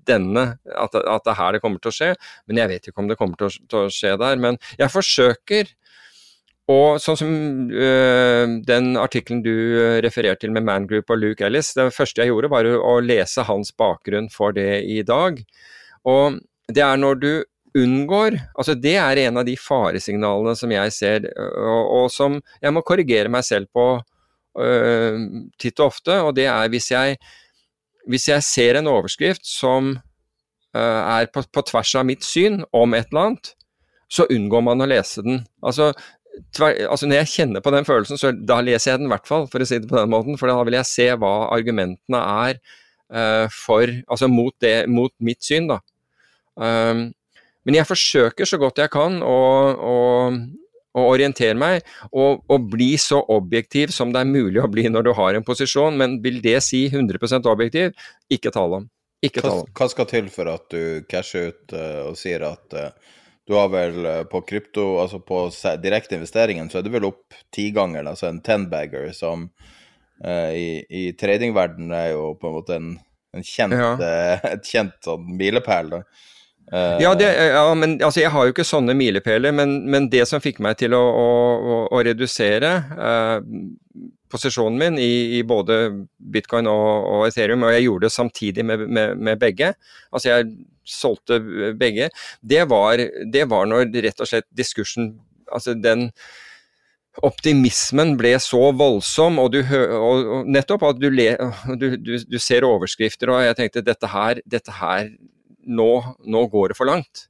denne, 0.07 0.47
at, 0.71 0.95
at 0.95 1.27
det 1.27 1.33
er 1.33 1.41
her 1.41 1.57
det 1.57 1.63
kommer 1.65 1.83
til 1.83 1.93
å 1.93 1.97
skje. 1.99 2.13
Men 2.47 2.63
jeg 2.63 2.73
vet 2.73 2.89
ikke 2.89 3.03
om 3.03 3.11
det 3.11 3.19
kommer 3.21 3.41
til 3.41 3.51
å, 3.51 3.67
til 3.67 3.83
å 3.83 3.93
skje 3.93 4.15
der. 4.23 4.41
Men 4.41 4.61
jeg 4.79 4.95
forsøker 4.95 5.75
og 6.73 6.99
sånn 6.99 7.19
som 7.21 7.33
øh, 7.71 8.57
den 8.67 8.97
artikkelen 8.99 9.43
du 9.45 9.53
øh, 9.53 9.99
refererte 10.03 10.45
til 10.45 10.55
med 10.55 10.67
Man 10.67 10.89
Group 10.91 11.13
og 11.15 11.21
Luke 11.23 11.47
Ellis, 11.47 11.75
det 11.79 11.93
første 11.95 12.25
jeg 12.25 12.33
gjorde 12.33 12.51
var 12.51 12.67
å 12.67 12.97
lese 13.05 13.45
hans 13.47 13.71
bakgrunn 13.77 14.27
for 14.35 14.57
det 14.57 14.83
i 14.83 15.03
dag. 15.07 15.39
Og 16.11 16.41
det 16.67 16.83
er 16.83 16.99
når 16.99 17.23
du 17.23 17.31
unngår 17.77 18.39
altså 18.57 18.73
Det 18.73 18.95
er 18.97 19.19
en 19.27 19.37
av 19.37 19.45
de 19.45 19.53
faresignalene 19.61 20.55
som 20.57 20.71
jeg 20.73 20.93
ser, 20.97 21.27
og, 21.37 21.83
og 21.99 22.07
som 22.09 22.39
jeg 22.63 22.73
må 22.73 22.81
korrigere 22.87 23.29
meg 23.29 23.45
selv 23.45 23.69
på 23.69 23.85
øh, 24.57 25.19
titt 25.61 25.83
og 25.83 25.93
ofte. 25.93 26.17
Og 26.25 26.33
det 26.39 26.47
er 26.49 26.71
hvis 26.73 26.89
jeg 26.95 27.19
hvis 28.07 28.29
jeg 28.31 28.47
ser 28.47 28.79
en 28.79 28.89
overskrift 28.91 29.47
som 29.47 29.97
øh, 29.97 31.01
er 31.03 31.29
på, 31.35 31.43
på, 31.53 31.65
tvers 31.71 31.95
av 31.99 32.07
mitt 32.09 32.25
syn 32.25 32.63
om 32.73 32.95
et 32.95 33.11
eller 33.11 33.31
annet, 33.31 33.53
så 34.09 34.29
unngår 34.31 34.63
man 34.63 34.83
å 34.83 34.89
lese 34.89 35.25
den. 35.27 35.43
Altså, 35.67 35.91
altså 36.61 37.09
Når 37.09 37.23
jeg 37.23 37.33
kjenner 37.33 37.65
på 37.65 37.73
den 37.73 37.87
følelsen, 37.89 38.21
så 38.21 38.33
da 38.33 38.61
leser 38.65 38.93
jeg 38.93 39.01
den 39.01 39.09
i 39.09 39.15
hvert 39.15 39.29
fall, 39.29 39.47
for 39.53 39.63
å 39.63 39.69
si 39.69 39.79
det 39.81 39.89
på 39.91 39.99
den 39.99 40.13
måten. 40.13 40.39
For 40.41 40.51
da 40.51 40.57
vil 40.67 40.77
jeg 40.79 40.89
se 40.91 41.07
hva 41.17 41.35
argumentene 41.55 42.23
er 42.47 42.59
uh, 43.13 43.47
for, 43.53 43.93
altså 44.07 44.29
mot, 44.33 44.55
det, 44.63 44.77
mot 44.93 45.15
mitt 45.25 45.45
syn, 45.47 45.71
da. 45.71 45.81
Um, 46.57 47.09
men 47.67 47.81
jeg 47.81 47.89
forsøker 47.89 48.49
så 48.49 48.59
godt 48.63 48.79
jeg 48.79 48.93
kan 48.95 49.19
å, 49.27 49.39
å, 49.75 49.97
å 50.97 51.07
orientere 51.11 51.57
meg 51.59 51.83
og, 52.13 52.45
og, 52.47 52.69
bli 52.73 52.93
så 53.01 53.19
objektiv 53.35 53.91
som 53.93 54.13
det 54.15 54.23
er 54.23 54.31
mulig 54.31 54.63
å 54.63 54.71
bli 54.71 54.87
når 54.89 55.09
du 55.09 55.13
har 55.19 55.37
en 55.37 55.47
posisjon. 55.47 55.99
Men 55.99 56.21
vil 56.25 56.39
det 56.45 56.61
si 56.65 56.87
100% 56.93 57.51
objektiv? 57.51 57.93
Ikke 58.33 58.55
tale 58.55 58.83
om. 58.83 58.89
Ikke 59.25 59.43
tale 59.43 59.65
om. 59.65 59.75
Hva, 59.77 59.91
skal 59.91 60.09
til 60.11 60.31
for 60.33 60.53
at 60.53 60.71
du 60.73 61.03
casher 61.11 61.51
ut 61.51 61.77
uh, 61.77 62.07
og 62.07 62.21
sier 62.21 62.47
at 62.47 62.79
uh, 62.79 63.15
du 63.47 63.55
har 63.55 63.71
vel 63.73 63.99
uh, 64.07 64.23
på 64.31 64.43
krypto, 64.49 64.97
altså 65.03 65.21
på 65.23 65.47
direkteinvesteringen, 65.83 66.71
så 66.71 66.81
er 66.81 66.87
det 66.87 66.95
vel 66.97 67.09
opp 67.09 67.37
tiganger, 67.55 68.07
altså 68.07 68.31
en 68.31 68.43
tenbagger 68.45 69.13
som 69.17 69.47
som 69.47 69.51
i, 70.57 70.81
i 70.89 71.01
tradingverdenen 71.13 71.91
er 71.93 72.07
jo 72.15 72.31
på 72.41 72.49
en 72.49 72.55
måte 72.55 72.77
en, 72.79 72.87
en 73.37 73.43
kjent, 73.45 73.77
ja. 73.77 74.39
et 74.55 74.65
kjent 74.65 74.95
sånn 75.05 75.27
milepæl. 75.37 75.91
da. 75.93 75.99
Uh, 76.73 76.99
ja, 76.99 77.15
det, 77.15 77.29
ja, 77.53 77.75
men 77.79 77.93
altså, 78.03 78.21
jeg 78.25 78.33
har 78.35 78.47
jo 78.47 78.55
ikke 78.55 78.67
sånne 78.67 78.95
milepæler, 78.99 79.55
men, 79.55 79.79
men, 79.87 80.09
det 80.11 80.25
som 80.27 80.43
fikk 80.43 80.59
meg 80.65 80.81
til 80.81 80.97
å, 80.99 81.03
å, 81.03 81.77
å 81.95 82.01
redusere 82.03 82.73
uh, 82.99 83.39
posisjonen 84.33 84.81
min 84.81 84.99
i, 84.99 85.13
i, 85.39 85.43
både 85.47 85.79
bitcoin 86.19 86.67
og, 86.67 86.89
og, 87.07 87.27
Ethereum, 87.29 87.63
og 87.63 87.77
jeg 87.77 87.87
gjorde 87.87 88.09
det 88.09 88.17
samtidig 88.17 88.65
med, 88.67 88.83
med, 88.89 89.15
med, 89.15 89.39
begge, 89.39 89.77
altså 90.11 90.33
jeg 90.33 90.49
solgte 90.89 91.41
begge, 91.79 92.11
det 92.41 92.65
var, 92.71 93.03
det 93.33 93.47
var 93.51 93.69
når 93.71 93.91
rett 94.07 94.23
og 94.23 94.31
slett 94.31 94.49
diskursen, 94.57 95.15
altså 95.53 95.77
den 95.79 96.11
optimismen 97.25 98.17
ble 98.21 98.35
så 98.43 98.73
voldsom, 98.77 99.39
og, 99.41 99.55
du, 99.55 99.63
og, 99.65 100.33
og 100.39 100.51
nettopp 100.53 100.85
at 100.91 101.01
du, 101.01 101.09
le, 101.13 101.31
du, 101.81 101.89
du, 102.05 102.37
ser 102.43 102.67
overskrifter, 102.69 103.33
og 103.33 103.47
jeg 103.47 103.59
tenkte 103.61 103.85
dette 103.87 104.11
her, 104.13 104.43
dette 104.45 104.75
her 104.81 105.09
nå, 105.67 105.91
nå 106.27 106.45
går 106.53 106.73
det 106.73 106.79
for 106.79 106.89
langt. 106.89 107.27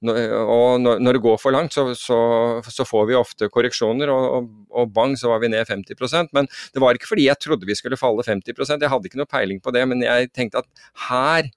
Og 0.00 0.80
når 0.80 1.12
det 1.12 1.20
går 1.20 1.36
for 1.36 1.52
langt, 1.52 1.74
så, 1.76 1.90
så, 1.98 2.16
så 2.64 2.86
får 2.88 3.08
vi 3.10 3.18
ofte 3.18 3.50
korreksjoner, 3.52 4.08
og, 4.12 4.48
og, 4.72 4.92
bang, 4.96 5.16
så 5.20 5.28
var 5.28 5.42
vi 5.42 5.50
ned 5.52 5.68
50% 5.68 6.32
Men 6.36 6.48
det 6.72 6.80
var 6.80 6.96
ikke 6.96 7.10
fordi 7.10 7.26
jeg 7.28 7.40
trodde 7.42 7.68
vi 7.68 7.76
skulle 7.76 8.00
falle 8.00 8.24
50% 8.24 8.80
jeg 8.80 8.92
hadde 8.92 9.10
ikke 9.10 9.20
noe 9.20 9.28
peiling 9.28 9.60
på 9.60 9.74
det. 9.76 9.84
Men 9.90 10.00
jeg 10.04 10.30
tenkte 10.32 10.64
at 10.64 10.86
her 11.10 11.50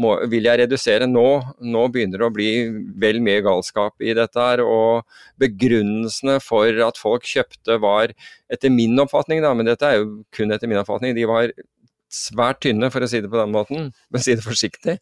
må, 0.00 0.14
vil 0.30 0.48
jeg 0.48 0.60
redusere. 0.64 1.08
Nå, 1.10 1.26
nå 1.62 1.84
begynner 1.92 2.20
det 2.20 2.28
å 2.28 2.34
bli 2.34 2.50
vel 3.00 3.20
mye 3.24 3.44
galskap 3.46 4.02
i 4.02 4.14
dette 4.16 4.46
her. 4.48 4.62
Og 4.64 5.04
begrunnelsene 5.40 6.40
for 6.42 6.84
at 6.86 7.00
folk 7.00 7.26
kjøpte 7.28 7.78
var, 7.82 8.14
etter 8.52 8.74
min 8.74 8.98
oppfatning, 9.02 9.42
da, 9.44 9.54
men 9.56 9.70
dette 9.70 9.88
er 9.88 10.02
jo 10.02 10.10
kun 10.34 10.54
etter 10.54 10.70
min 10.70 10.82
oppfatning, 10.82 11.16
de 11.16 11.28
var 11.30 11.52
svært 12.14 12.62
tynne, 12.62 12.90
for 12.94 13.02
å 13.02 13.10
si 13.10 13.22
det 13.22 13.30
på 13.30 13.40
den 13.40 13.54
måten, 13.54 13.90
å 14.14 14.22
si 14.22 14.36
det 14.36 14.46
forsiktig. 14.46 14.98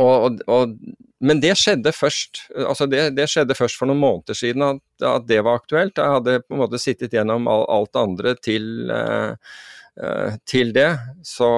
Og, 0.00 0.38
og, 0.48 0.76
men 1.20 1.40
det 1.42 1.52
skjedde 1.60 1.92
først 1.92 2.44
altså 2.54 2.86
det, 2.88 3.02
det, 3.18 3.26
skjedde 3.28 3.56
først 3.58 3.76
for 3.76 3.90
noen 3.90 4.00
måneder 4.00 4.38
siden 4.38 4.64
at, 4.64 4.80
at, 5.02 5.26
det 5.28 5.42
var 5.44 5.60
aktuelt. 5.60 5.98
Jeg 5.98 6.14
hadde 6.14 6.38
på 6.46 6.56
en 6.56 6.62
måte 6.62 6.80
sittet 6.80 7.16
gjennom 7.16 7.48
alt 7.50 7.98
andre 8.00 8.32
til, 8.40 8.88
uh, 8.88 10.38
til 10.48 10.72
det. 10.76 10.88
Så, 11.26 11.50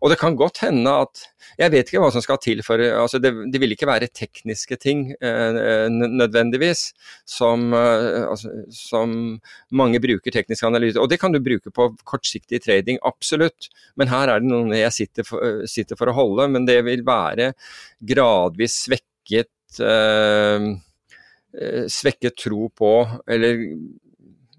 og 0.00 0.12
det 0.12 0.16
kan 0.20 0.36
godt 0.38 0.62
hende 0.64 0.92
at 1.04 1.26
jeg 1.60 1.72
vet 1.74 1.90
ikke 1.90 2.00
hva 2.00 2.10
som 2.14 2.22
skal 2.24 2.38
til 2.40 2.62
for 2.64 2.80
altså 2.80 3.20
det, 3.20 3.32
det 3.52 3.60
vil 3.60 3.74
ikke 3.74 3.88
være 3.88 4.08
tekniske 4.16 4.78
ting 4.80 5.10
eh, 5.20 5.88
nødvendigvis 5.90 6.86
som, 7.28 7.68
eh, 7.76 8.24
altså, 8.24 8.52
som, 8.72 9.14
mange 9.70 10.00
bruker 10.00 10.32
teknisk 10.32 10.64
analyse. 10.64 11.00
Og 11.00 11.10
det 11.10 11.20
kan 11.20 11.34
du 11.34 11.40
bruke 11.44 11.72
på 11.74 11.90
kortsiktig 12.08 12.62
trading, 12.64 13.00
absolutt. 13.06 13.68
Men 14.00 14.10
her 14.12 14.32
er 14.32 14.40
det 14.42 14.50
noen 14.50 14.72
jeg 14.76 14.96
sitter 14.96 15.26
for, 15.26 15.64
sitter 15.68 15.98
for 16.00 16.10
å 16.10 16.16
holde. 16.16 16.48
Men 16.54 16.68
det 16.68 16.80
vil 16.86 17.04
være 17.06 17.52
gradvis 18.12 18.84
svekket 18.86 19.82
eh, 19.84 20.70
eh 21.50 21.86
svekket 21.90 22.38
tro 22.38 22.68
på, 22.72 22.94
eller, 23.28 23.64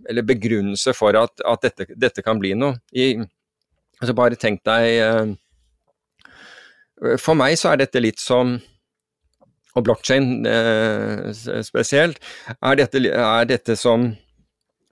eller 0.10 0.28
begrunnelse 0.28 0.94
for 0.98 1.18
at, 1.18 1.42
at 1.48 1.66
dette, 1.66 1.94
dette, 1.96 2.26
kan 2.26 2.40
bli 2.42 2.54
noe. 2.58 2.82
I, 2.92 3.16
altså 4.02 4.18
bare 4.18 4.40
tenk 4.40 4.64
deg 4.68 4.90
eh, 5.06 5.32
for 7.22 7.38
meg 7.38 7.56
så 7.58 7.72
er 7.72 7.82
dette 7.82 8.02
litt 8.04 8.22
som 8.22 8.60
og 9.72 9.86
blokkjede 9.88 10.52
eh, 10.52 11.64
spesielt, 11.64 12.20
er 12.60 12.80
dette, 12.80 13.02
er 13.08 13.48
dette 13.48 13.78
som, 13.80 14.10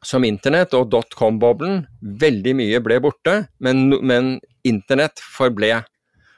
som 0.06 0.24
internett 0.24 0.76
og 0.78 0.88
dotcom-boblen. 0.94 1.82
Veldig 2.00 2.54
mye 2.56 2.80
ble 2.84 3.02
borte, 3.04 3.34
men, 3.60 3.90
men 4.00 4.38
internett 4.68 5.20
forble. 5.20 5.82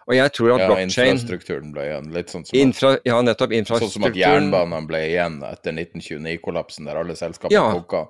Og 0.09 0.17
jeg 0.17 0.33
tror 0.33 0.55
at 0.55 0.63
ja, 0.63 0.71
blockchain 0.71 1.13
infrastrukturen 1.13 1.69
ble 1.75 1.85
igjen. 1.85 2.09
Litt 2.15 2.33
sånn 2.33 2.47
som, 2.47 2.57
infra, 2.57 2.95
ja, 3.05 3.21
nettopp, 3.21 3.53
infrastrukturen. 3.53 3.93
sånn 3.93 4.01
som 4.01 4.09
at 4.09 4.17
jernbanene 4.19 4.89
ble 4.89 5.03
igjen 5.11 5.37
etter 5.45 5.77
1929-kollapsen, 5.77 6.89
der 6.89 7.01
alle 7.03 7.17
selskapene 7.19 7.59
ja. 7.59 7.67
Koka. 7.77 8.07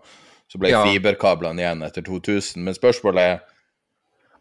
Så 0.52 0.60
ble 0.60 0.72
ja. 0.72 0.82
fiberkablene 0.88 1.64
igjen 1.64 1.84
etter 1.84 2.08
2000. 2.08 2.64
Men 2.64 2.76
spørsmålet 2.76 3.36
er 3.36 3.44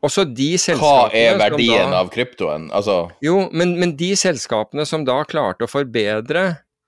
også 0.07 0.25
de 0.25 0.55
selskapene 0.61 1.13
Hva 1.13 1.21
er 1.21 1.39
verdien 1.41 1.93
da, 1.93 2.01
av 2.01 2.11
kryptoen? 2.13 2.69
Altså 2.77 3.03
Jo, 3.25 3.45
men, 3.53 3.77
men, 3.81 3.95
de 4.01 4.15
selskapene 4.19 4.87
som 4.89 5.05
da 5.09 5.21
klarte 5.29 5.67
å 5.67 5.71
forbedre 5.71 6.45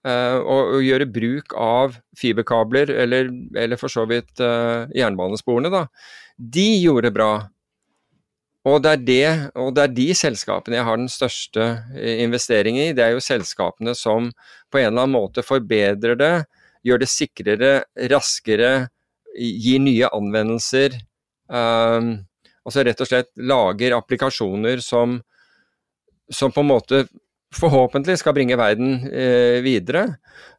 uh, 0.07 0.39
og, 0.41 0.61
og, 0.61 0.79
gjøre 0.85 1.09
bruk 1.13 1.57
av 1.59 1.99
fiberkabler, 2.19 2.93
eller, 3.05 3.29
eller 3.59 3.81
for 3.81 3.93
så 3.93 4.07
vidt 4.09 4.41
uh, 4.41 4.89
jernbanesporene, 4.97 5.73
da, 5.73 5.87
de 6.37 6.69
gjorde 6.81 7.13
bra. 7.15 7.33
Og 8.63 8.79
det, 8.85 8.95
er 8.95 9.05
det, 9.05 9.53
og 9.59 9.73
det 9.75 9.85
er 9.85 9.95
de 9.97 10.09
selskapene 10.15 10.79
jeg 10.79 10.87
har 10.87 10.99
den 11.01 11.11
største 11.11 11.65
investeringen 11.99 12.93
i. 12.93 12.93
Det 12.95 13.03
er 13.03 13.17
jo 13.17 13.25
selskapene 13.25 13.91
som 13.99 14.31
på 14.71 14.79
en 14.79 14.93
eller 14.93 15.03
annen 15.03 15.17
måte 15.17 15.43
forbedrer 15.43 16.15
det, 16.21 16.35
gjør 16.87 17.03
det 17.03 17.09
sikrere, 17.11 17.73
raskere, 18.13 18.71
gir 19.35 19.83
nye 19.83 20.11
anvendelser. 20.15 20.95
Um, 21.51 22.21
Altså 22.63 22.85
rett 22.87 23.03
og 23.03 23.09
slett 23.09 23.31
lager 23.43 23.97
applikasjoner 23.97 24.83
som, 24.85 25.19
som 26.31 26.55
på 26.55 26.63
en 26.63 26.71
måte 26.71 27.05
forhåpentlig 27.53 28.17
skal 28.21 28.35
bringe 28.37 28.59
verden 28.59 29.03
eh, 29.11 29.59
videre. 29.65 30.07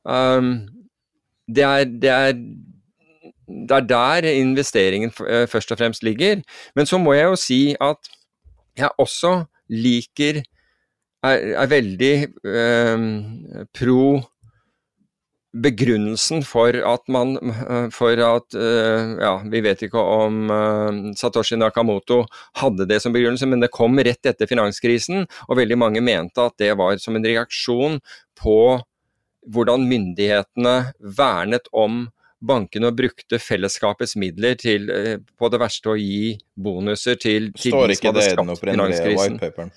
Um, 0.04 0.68
det, 1.47 1.64
er, 1.64 1.86
det, 1.88 2.12
er, 2.12 2.34
det, 3.47 3.78
er, 3.78 3.88
der 3.89 4.30
investeringen 4.34 5.14
eh, 5.28 5.47
først 5.49 5.74
og 5.74 5.80
fremst 5.80 6.04
ligger. 6.04 6.43
Men 6.76 6.89
så 6.89 6.99
må 7.01 7.16
jeg 7.18 7.32
jo 7.32 7.39
si 7.39 7.62
at 7.82 8.12
jeg 8.78 8.89
også 8.97 9.43
liker 9.70 10.41
er, 11.24 11.39
er 11.56 11.72
veldig 11.72 12.14
eh, 12.51 13.10
pro 13.80 14.04
begrunnelsen 15.54 16.41
for 16.45 16.74
at 16.74 17.04
man 17.14 17.36
For 17.93 18.18
at 18.26 18.56
eh, 18.58 19.12
Ja, 19.22 19.36
vi 19.45 19.62
vet 19.62 19.84
ikke 19.86 20.01
om 20.01 20.49
eh, 20.49 21.12
Satoshi 21.20 21.60
Nakamoto 21.60 22.24
hadde 22.62 22.88
det 22.89 23.01
som 23.04 23.14
begrunnelse, 23.14 23.47
men 23.49 23.62
det 23.62 23.74
kom 23.74 23.99
rett 23.99 24.26
etter 24.26 24.49
finanskrisen, 24.49 25.28
og 25.47 25.60
veldig 25.60 25.78
mange 25.78 26.01
mente 26.01 26.41
at 26.41 26.58
det 26.62 26.74
var 26.80 26.97
som 27.01 27.20
en 27.20 27.28
reaksjon 27.28 27.99
på 28.39 28.58
hvordan 29.54 29.86
myndighetene 29.89 30.76
vernet 31.18 31.68
om 31.76 32.08
bankene 32.43 32.89
og 32.89 32.97
brukte 32.97 33.39
fellesskapets 33.39 34.18
midler 34.20 34.58
til 34.60 34.89
eh, 34.91 35.16
på 35.22 35.49
det 35.51 35.62
verste 35.62 35.93
å 35.93 35.99
gi 35.99 36.34
bonuser 36.56 37.20
til, 37.20 37.51
til 37.56 37.76
Står 37.76 37.95
ikke 37.95 38.14
det 38.16 38.28
i 38.32 38.36
den 38.39 38.54
opprinnelige 38.56 39.14
whitepaperen? 39.14 39.72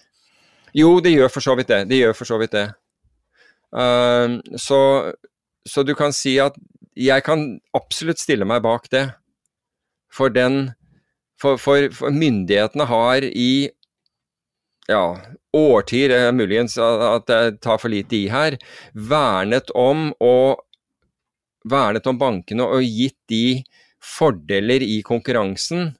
Jo, 0.76 0.98
det 1.00 1.14
gjør 1.14 1.30
for 1.32 1.44
så 1.44 1.54
vidt 1.56 1.70
det. 1.72 1.84
Det 1.88 2.00
gjør 2.02 2.16
for 2.16 2.28
så 2.28 2.36
vidt 2.40 2.52
det. 2.52 2.66
Uh, 3.76 4.36
så 4.60 4.78
så 5.66 5.82
du 5.86 5.94
kan 5.98 6.14
si 6.14 6.36
at 6.42 6.56
jeg 6.96 7.24
kan 7.26 7.58
absolutt 7.76 8.22
stille 8.22 8.46
meg 8.48 8.62
bak 8.64 8.88
det. 8.92 9.08
For 10.12 10.32
den 10.32 10.74
For, 11.36 11.58
for, 11.60 11.90
for 11.92 12.08
myndighetene 12.08 12.86
har 12.88 13.20
i 13.20 13.68
ja, 14.88 15.02
årtier, 15.52 16.14
eh, 16.14 16.30
muligens 16.32 16.78
at 16.80 17.28
jeg 17.28 17.58
tar 17.60 17.76
for 17.82 17.92
lite 17.92 18.16
i 18.16 18.30
her, 18.32 18.56
vernet 18.94 19.68
om 19.76 20.14
og 20.16 20.62
vernet 21.68 22.08
om 22.08 22.16
bankene 22.16 22.64
og 22.64 22.80
gitt 22.86 23.18
de 23.28 23.60
fordeler 24.00 24.80
i 24.80 25.02
konkurransen. 25.04 25.90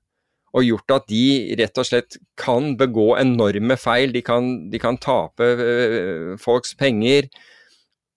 Og 0.57 0.65
gjort 0.65 0.97
at 1.03 1.11
de 1.13 1.53
rett 1.61 1.83
og 1.83 1.85
slett 1.85 2.17
kan 2.41 2.73
begå 2.81 3.11
enorme 3.21 3.77
feil. 3.77 4.17
De 4.17 4.23
kan, 4.25 4.71
de 4.73 4.81
kan 4.81 4.97
tape 4.97 5.45
øh, 5.45 6.39
folks 6.41 6.73
penger 6.81 7.29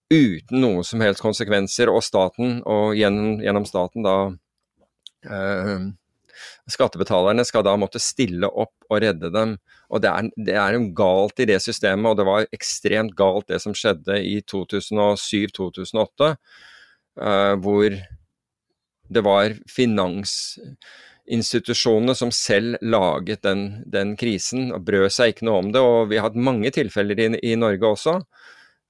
uten 0.10 0.64
noen 0.64 0.86
som 0.86 1.02
helst 1.04 1.22
konsekvenser, 1.22 1.92
og 1.94 2.02
staten, 2.06 2.60
og 2.66 2.96
gjennom, 2.98 3.38
gjennom 3.44 3.66
staten 3.70 4.06
da 4.06 4.16
eh, 5.30 5.90
skattebetalerne 6.70 7.42
skal 7.48 7.64
da 7.66 7.74
måtte 7.80 8.00
stille 8.02 8.48
opp 8.48 8.74
og 8.90 9.02
redde 9.04 9.30
dem. 9.34 9.58
Og 9.90 10.02
det 10.04 10.10
er, 10.10 10.30
det 10.38 10.56
er 10.62 10.78
galt 10.98 11.40
i 11.42 11.46
det 11.50 11.62
systemet, 11.64 12.12
og 12.12 12.18
det 12.20 12.26
var 12.28 12.48
ekstremt 12.56 13.16
galt 13.18 13.48
det 13.52 13.60
som 13.64 13.74
skjedde 13.78 14.16
i 14.22 14.42
2007-2008, 14.50 16.36
uh, 17.22 17.56
hvor 17.64 17.90
det 19.10 19.22
var 19.26 19.54
finansinstitusjonene 19.74 22.16
som 22.18 22.32
selv 22.34 22.76
laget 22.86 23.44
den, 23.46 23.84
den, 23.90 24.16
krisen 24.18 24.72
og 24.76 24.86
brød 24.86 25.10
seg 25.14 25.28
ikke 25.34 25.46
noe 25.50 25.60
om 25.64 25.72
det. 25.74 25.82
Og 25.82 26.10
vi 26.12 26.18
har 26.20 26.26
hatt 26.30 26.38
mange 26.38 26.70
tilfeller 26.76 27.18
i, 27.18 27.28
i 27.50 27.56
Norge 27.58 27.86
også 27.90 28.14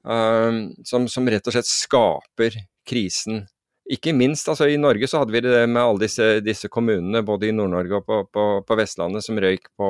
som, 0.10 1.04
som, 1.12 1.28
rett 1.30 1.48
og 1.48 1.54
slett 1.54 1.70
skaper 1.70 2.56
krisen. 2.90 3.44
Ikke 3.90 4.14
minst 4.14 4.50
altså 4.50 4.68
i 4.70 4.78
Norge 4.78 5.08
så 5.10 5.22
hadde 5.22 5.34
vi 5.34 5.42
det 5.46 5.64
med 5.70 5.82
alle 5.82 6.04
disse, 6.04 6.28
disse 6.46 6.70
kommunene 6.70 7.24
både 7.26 7.50
i 7.50 7.54
Nord-Norge 7.54 8.00
og 8.00 8.06
på, 8.06 8.20
på, 8.34 8.46
på, 8.66 8.78
Vestlandet 8.78 9.26
som 9.26 9.38
røyk 9.42 9.66
på, 9.78 9.90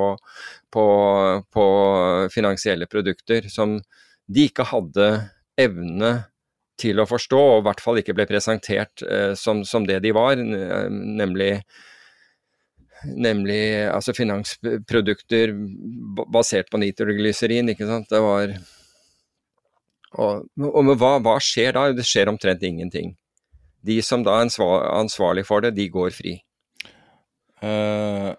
på 0.72 1.66
finansielle 2.32 2.88
produkter 2.88 3.48
som 3.52 3.78
de 4.30 4.46
ikke 4.48 4.68
hadde 4.70 5.08
evne 5.60 6.14
til 6.80 7.00
å 7.02 7.08
forstå, 7.08 7.40
og 7.52 7.60
i 7.60 7.66
hvert 7.68 7.84
fall 7.84 8.00
ikke 8.00 8.16
ble 8.16 8.26
presentert 8.30 9.04
eh, 9.04 9.32
som, 9.36 9.62
som, 9.68 9.84
det 9.84 9.98
de 10.04 10.14
var, 10.16 10.40
nemlig, 10.40 11.52
nemlig 13.04 13.62
altså 13.90 14.16
finansprodukter 14.16 15.52
basert 16.32 16.70
på 16.72 16.80
nitroglyserin. 16.80 17.74
ikke 17.74 17.88
sant? 17.90 18.08
Det 18.08 18.22
var 18.24 18.54
Og, 20.18 20.46
og 20.66 20.92
hva, 20.98 21.16
hva, 21.22 21.36
skjer 21.42 21.76
da? 21.76 21.86
Det 21.94 22.06
skjer 22.06 22.30
omtrent 22.32 22.64
ingenting. 22.66 23.14
De 23.86 24.00
som 24.04 24.24
da 24.26 24.40
er 24.40 24.50
ansvarlig 24.50 25.46
for 25.48 25.64
det, 25.64 25.74
de 25.76 25.86
går 25.92 26.10
fri. 26.14 26.34
Uh, 27.62 28.32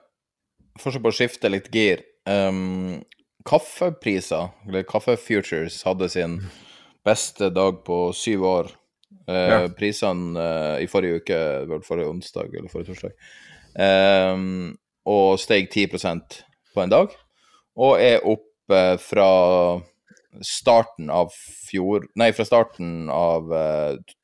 Fortsatt 0.82 1.03
på 1.03 1.11
å 1.11 1.15
skifte 1.15 1.51
litt 1.51 1.69
gir. 1.74 2.03
Um, 2.28 2.99
kaffepriser, 3.47 4.51
eller 4.67 4.86
kaffefutures, 4.88 5.82
hadde 5.88 6.09
sin 6.11 6.38
beste 7.05 7.49
dag 7.53 7.82
på 7.88 8.03
syv 8.17 8.45
år. 8.49 8.72
Uh, 9.30 9.34
ja. 9.36 9.59
Prisene 9.78 10.38
uh, 10.38 10.78
i 10.82 10.89
forrige 10.91 11.22
uke, 11.22 11.41
vel 11.69 11.84
forrige 11.86 12.11
onsdag 12.11 12.53
eller 12.53 12.72
forrige 12.72 12.93
torsdag, 12.93 13.15
um, 14.36 14.72
og 15.09 15.39
steg 15.41 15.69
10% 15.72 16.41
på 16.76 16.84
en 16.84 16.93
dag. 16.93 17.13
Og 17.82 18.01
er 18.03 18.26
opp 18.28 18.74
eh, 18.74 18.97
fra 18.99 19.28
starten 20.45 21.09
av 21.11 21.32
fjor 21.67 22.05
Nei, 22.15 22.32
fra 22.36 22.45
starten 22.47 23.09
av 23.11 23.49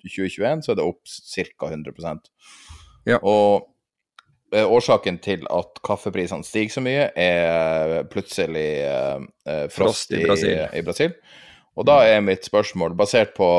2021 0.04 0.46
eh, 0.46 0.62
så 0.64 0.74
er 0.74 0.80
det 0.80 0.86
opp 0.86 1.02
ca. 1.08 1.72
100 1.72 2.22
ja. 3.08 3.20
Og 3.22 3.68
eh, 4.56 4.64
årsaken 4.64 5.20
til 5.24 5.44
at 5.52 5.82
kaffeprisene 5.86 6.48
stiger 6.48 6.78
så 6.78 6.84
mye, 6.84 7.10
er 7.16 8.08
plutselig 8.12 8.70
frost, 9.44 9.76
frost 9.76 10.16
i, 10.16 10.24
Brasil. 10.26 10.56
I 10.72 10.84
Brasil. 10.84 11.16
Og 11.78 11.86
da 11.88 12.02
er 12.10 12.24
mitt 12.26 12.48
spørsmål, 12.48 12.96
basert 12.98 13.36
på 13.38 13.50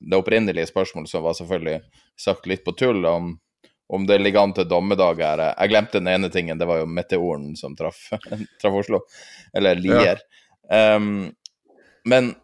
det 0.00 0.16
opprinnelige 0.16 0.68
spørsmålet, 0.70 1.10
som 1.10 1.24
var 1.24 1.36
selvfølgelig 1.38 1.80
sagt 2.20 2.46
litt 2.46 2.64
på 2.64 2.74
tull, 2.78 3.04
om, 3.06 3.32
om 3.92 4.06
det 4.06 4.20
ligger 4.22 4.44
an 4.44 4.54
til 4.56 4.68
dommedag 4.70 5.22
her 5.22 5.42
Jeg 5.48 5.72
glemte 5.72 5.98
den 5.98 6.10
ene 6.12 6.30
tingen, 6.32 6.58
det 6.58 6.68
var 6.70 6.82
jo 6.82 6.90
meteoren 6.90 7.54
som 7.58 7.74
traff, 7.78 8.06
traf 8.62 8.78
Oslo. 8.80 9.02
Eller 9.56 9.80
Lier. 9.80 10.22
Ja. 10.70 10.94
Um, 10.96 11.32
men 12.08 12.34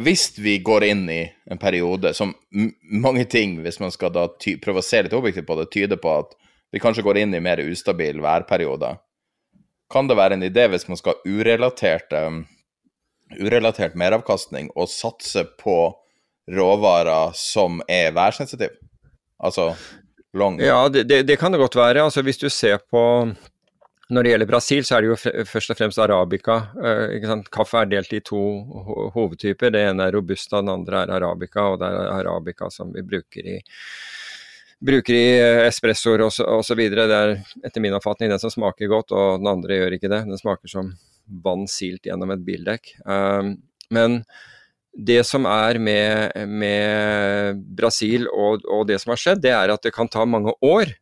hvis 0.00 0.32
vi 0.38 0.58
går 0.58 0.84
inn 0.84 1.04
i 1.10 1.20
en 1.50 1.58
periode 1.58 2.14
som 2.14 2.32
mange 2.90 3.24
ting, 3.30 3.60
hvis 3.62 3.78
man 3.80 3.92
skal 3.94 4.12
da 4.14 4.26
prøve 4.62 4.82
å 4.82 4.84
se 4.84 5.04
litt 5.04 5.14
objektivt 5.14 5.46
på 5.46 5.58
det, 5.60 5.70
tyder 5.70 6.00
på 6.00 6.16
at 6.24 6.34
vi 6.74 6.82
kanskje 6.82 7.04
går 7.06 7.20
inn 7.22 7.36
i 7.36 7.42
mer 7.42 7.62
ustabil 7.62 8.18
værperiode, 8.24 8.96
kan 9.92 10.08
det 10.10 10.16
være 10.18 10.38
en 10.38 10.46
idé 10.46 10.66
hvis 10.72 10.88
man 10.90 10.98
skal 10.98 11.14
ha 11.14 11.30
urelatert, 11.30 12.10
um, 12.18 12.42
urelatert 13.38 13.94
meravkastning 13.98 14.72
og 14.74 14.90
satse 14.90 15.44
på 15.60 15.78
råvarer 16.50 17.36
som 17.38 17.78
er 17.86 18.10
værsensitive? 18.16 18.74
Altså 19.38 19.74
long 20.34 20.58
Ja, 20.62 20.88
det, 20.88 21.06
det, 21.08 21.22
det, 21.28 21.38
kan 21.38 21.52
det 21.52 21.62
godt 21.62 21.76
være. 21.76 22.02
Altså 22.02 22.22
Hvis 22.22 22.40
du 22.42 22.48
ser 22.50 22.80
på 22.90 23.04
når 24.12 24.22
det 24.22 24.32
gjelder 24.32 24.48
Brasil, 24.50 24.84
så 24.84 24.96
er 24.96 25.04
det 25.04 25.10
jo 25.12 25.44
først 25.48 25.72
og 25.72 25.78
fremst 25.78 26.00
arabica. 26.02 26.58
Eh, 26.76 27.38
Kaffe 27.52 27.80
er 27.80 27.88
delt 27.88 28.12
i 28.12 28.20
to 28.24 28.42
hovedtyper. 29.14 29.72
Det 29.72 29.84
ene 29.88 30.08
er 30.08 30.16
robusta, 30.16 30.60
den 30.60 30.72
andre 30.74 31.04
er 31.04 31.14
arabica. 31.16 31.70
Og 31.72 31.80
det 31.80 31.88
er 31.88 32.12
arabica 32.18 32.68
som 32.72 32.92
vi 32.92 33.04
bruker 33.06 33.48
i, 33.54 33.58
bruker 34.84 35.16
i 35.16 35.26
espressoer 35.70 36.26
osv. 36.26 36.84
Det 36.92 37.06
er 37.08 37.36
etter 37.64 37.84
min 37.84 37.96
oppfatning 37.96 38.34
den 38.34 38.42
som 38.42 38.52
smaker 38.52 38.92
godt, 38.92 39.16
og 39.16 39.40
den 39.40 39.52
andre 39.54 39.80
gjør 39.80 39.96
ikke 39.96 40.12
det. 40.12 40.24
Den 40.28 40.40
smaker 40.40 40.74
som 40.74 40.92
vann 41.44 41.64
silt 41.70 42.04
gjennom 42.04 42.34
et 42.34 42.44
bildekk. 42.44 42.92
Um, 43.08 43.56
men 43.94 44.20
det 44.94 45.22
som 45.26 45.46
er 45.48 45.80
med, 45.82 46.36
med 46.46 47.62
Brasil 47.76 48.28
og, 48.28 48.62
og, 48.68 48.84
det 48.86 49.00
som 49.02 49.14
har 49.14 49.20
skjedd, 49.20 49.42
det 49.42 49.54
er 49.56 49.72
at 49.74 49.82
det 49.82 49.94
kan 49.94 50.10
ta 50.10 50.26
mange 50.28 50.54
år 50.62 50.92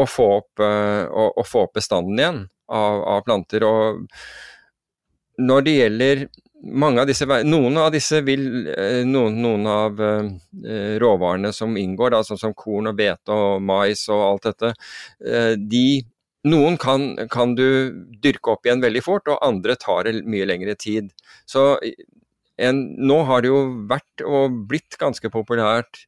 å 0.00 0.06
få 0.08 0.28
opp, 0.38 0.62
uh, 0.62 1.04
å, 1.08 1.28
å 1.40 1.44
få 1.46 1.66
opp 1.66 1.76
bestanden 1.78 2.20
igjen 2.20 2.40
av, 2.72 3.02
av, 3.16 3.20
planter. 3.26 3.66
Og 3.66 5.42
når 5.42 5.66
det 5.66 5.76
gjelder 5.76 6.24
mange 6.62 7.02
av 7.02 7.08
disse, 7.10 7.26
Noen 7.26 7.78
av 7.82 7.90
disse 7.94 8.22
vil, 8.24 8.46
uh, 8.70 9.02
noen, 9.08 9.40
noen 9.44 9.68
av 9.70 10.00
uh, 10.00 10.30
råvarene 11.02 11.52
som 11.56 11.76
inngår, 11.78 12.14
da, 12.16 12.22
sånn 12.26 12.40
som 12.40 12.56
korn 12.56 12.92
og 12.92 12.98
hvete 12.98 13.36
og 13.36 13.62
mais 13.64 14.06
og 14.12 14.24
alt 14.30 14.50
dette, 14.50 14.74
de 15.58 15.86
noen 16.42 16.74
kan, 16.80 17.12
kan, 17.30 17.52
du 17.54 17.94
dyrke 18.22 18.56
opp 18.56 18.66
igjen 18.66 18.82
veldig 18.82 19.02
fort, 19.04 19.28
og 19.30 19.42
andre 19.46 19.76
tar 19.78 20.08
det 20.08 20.24
mye 20.26 20.48
lengre 20.48 20.74
tid. 20.74 21.12
Så 21.46 21.76
en, 22.58 22.82
nå 22.98 23.20
har 23.28 23.44
det 23.44 23.52
jo 23.52 23.62
vært 23.90 24.24
og 24.26 24.56
blitt 24.70 24.98
ganske 25.00 25.30
populært 25.32 26.02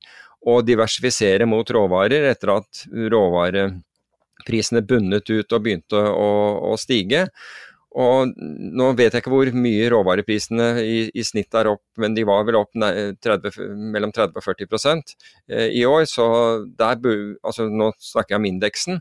å 0.44 0.60
diversifisere 0.64 1.46
mot 1.48 1.70
råvarer 1.70 2.26
etter 2.30 2.52
at 2.58 2.84
råvareprisene 3.14 4.82
bunnet 4.84 5.30
ut 5.30 5.56
og 5.56 5.64
begynte 5.64 6.00
å, 6.00 6.30
å 6.72 6.74
stige. 6.80 7.26
Og 7.94 8.32
nå 8.34 8.88
vet 8.98 9.14
jeg 9.14 9.22
ikke 9.22 9.30
hvor 9.30 9.48
mye 9.54 9.86
råvareprisene 9.92 10.68
i, 10.82 10.96
i, 11.14 11.22
snitt 11.22 11.54
er 11.54 11.70
opp, 11.70 11.84
men 12.02 12.16
de 12.16 12.24
var 12.26 12.42
vel 12.46 12.58
opp 12.58 12.72
30, 12.74 13.60
mellom 13.94 14.10
30 14.14 14.40
og 14.40 14.42
40 14.42 15.04
eh, 15.46 15.68
i 15.78 15.84
år. 15.86 16.02
Så 16.10 16.26
der, 16.74 16.98
altså 17.44 17.68
nå 17.70 17.92
snakker 18.02 18.34
jeg 18.34 18.42
om 18.42 18.48
indeksen. 18.50 18.98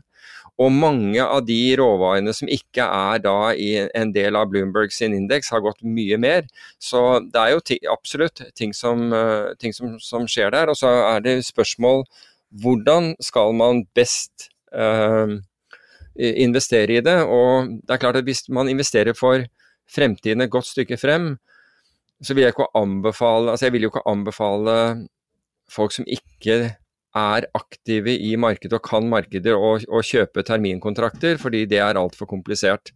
Og 0.62 0.70
mange 0.70 1.18
av 1.18 1.42
de 1.48 1.58
råvarene 1.80 2.30
som 2.36 2.50
ikke 2.50 2.84
er 2.86 3.22
da 3.24 3.38
i 3.58 3.72
en 3.82 4.12
del 4.14 4.38
av 4.38 4.52
Bloomberg 4.52 4.94
sin 4.94 5.16
indeks, 5.16 5.50
har 5.50 5.64
gått 5.64 5.82
mye 5.82 6.18
mer. 6.22 6.46
Så 6.78 7.18
det 7.26 7.40
er 7.40 7.56
jo 7.56 7.80
absolutt 7.90 8.44
ting, 8.54 8.70
som, 8.76 9.08
eh, 9.12 9.50
ting 9.58 9.74
som, 9.74 9.98
som, 9.98 10.28
skjer 10.30 10.54
der. 10.54 10.70
Og 10.70 10.78
så 10.78 10.92
er 11.10 11.26
det 11.26 11.40
spørsmål 11.48 12.06
hvordan 12.62 13.16
skal 13.18 13.50
man 13.58 13.82
best 13.98 14.46
uh, 14.70 15.26
investere 16.14 16.98
i 16.98 17.02
det? 17.04 17.18
Og 17.26 17.74
det 17.82 17.96
er 17.96 18.02
klart 18.02 18.20
at 18.20 18.28
hvis 18.28 18.46
man 18.48 18.70
investerer 18.70 19.16
for 19.18 19.44
fremtiden 19.90 20.44
et 20.44 20.52
godt 20.52 20.68
stykke 20.70 20.98
frem, 21.00 21.34
så 22.22 22.34
vil 22.34 22.46
jeg 22.46 22.54
ikke 22.54 22.70
anbefale 22.78 23.50
Altså 23.52 23.66
jeg 23.66 23.74
vil 23.74 23.84
jo 23.84 23.90
ikke 23.90 24.06
anbefale 24.08 24.76
folk 25.70 25.92
som 25.92 26.06
ikke 26.08 26.76
er 27.14 27.46
aktive 27.54 28.14
i 28.16 28.34
markedet 28.36 28.78
og 28.78 28.84
kan 28.86 29.06
markeder 29.08 29.54
og 29.54 30.02
kjøpe 30.02 30.42
terminkontrakter, 30.42 31.38
fordi 31.38 31.64
det 31.70 31.78
er 31.78 31.98
altfor 31.98 32.26
komplisert. 32.26 32.90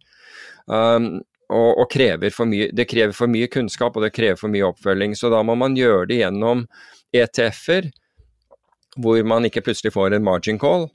Um, 0.67 1.21
og, 1.49 1.79
og 1.81 1.87
krever 1.89 2.33
mye, 2.45 2.69
det 2.75 2.85
krever 2.91 3.15
for 3.15 3.31
mye 3.31 3.47
kunnskap 3.49 3.95
og 3.95 4.03
det 4.05 4.13
krever 4.13 4.37
for 4.37 4.51
mye 4.51 4.67
oppfølging. 4.67 5.15
Så 5.17 5.31
da 5.33 5.41
må 5.41 5.55
man 5.57 5.77
gjøre 5.77 6.09
det 6.11 6.19
gjennom 6.19 6.67
ETF-er, 7.15 7.89
hvor 8.99 9.23
man 9.25 9.47
ikke 9.47 9.63
plutselig 9.65 9.95
får 9.95 10.13
en 10.13 10.27
margin 10.27 10.59
call. 10.61 10.89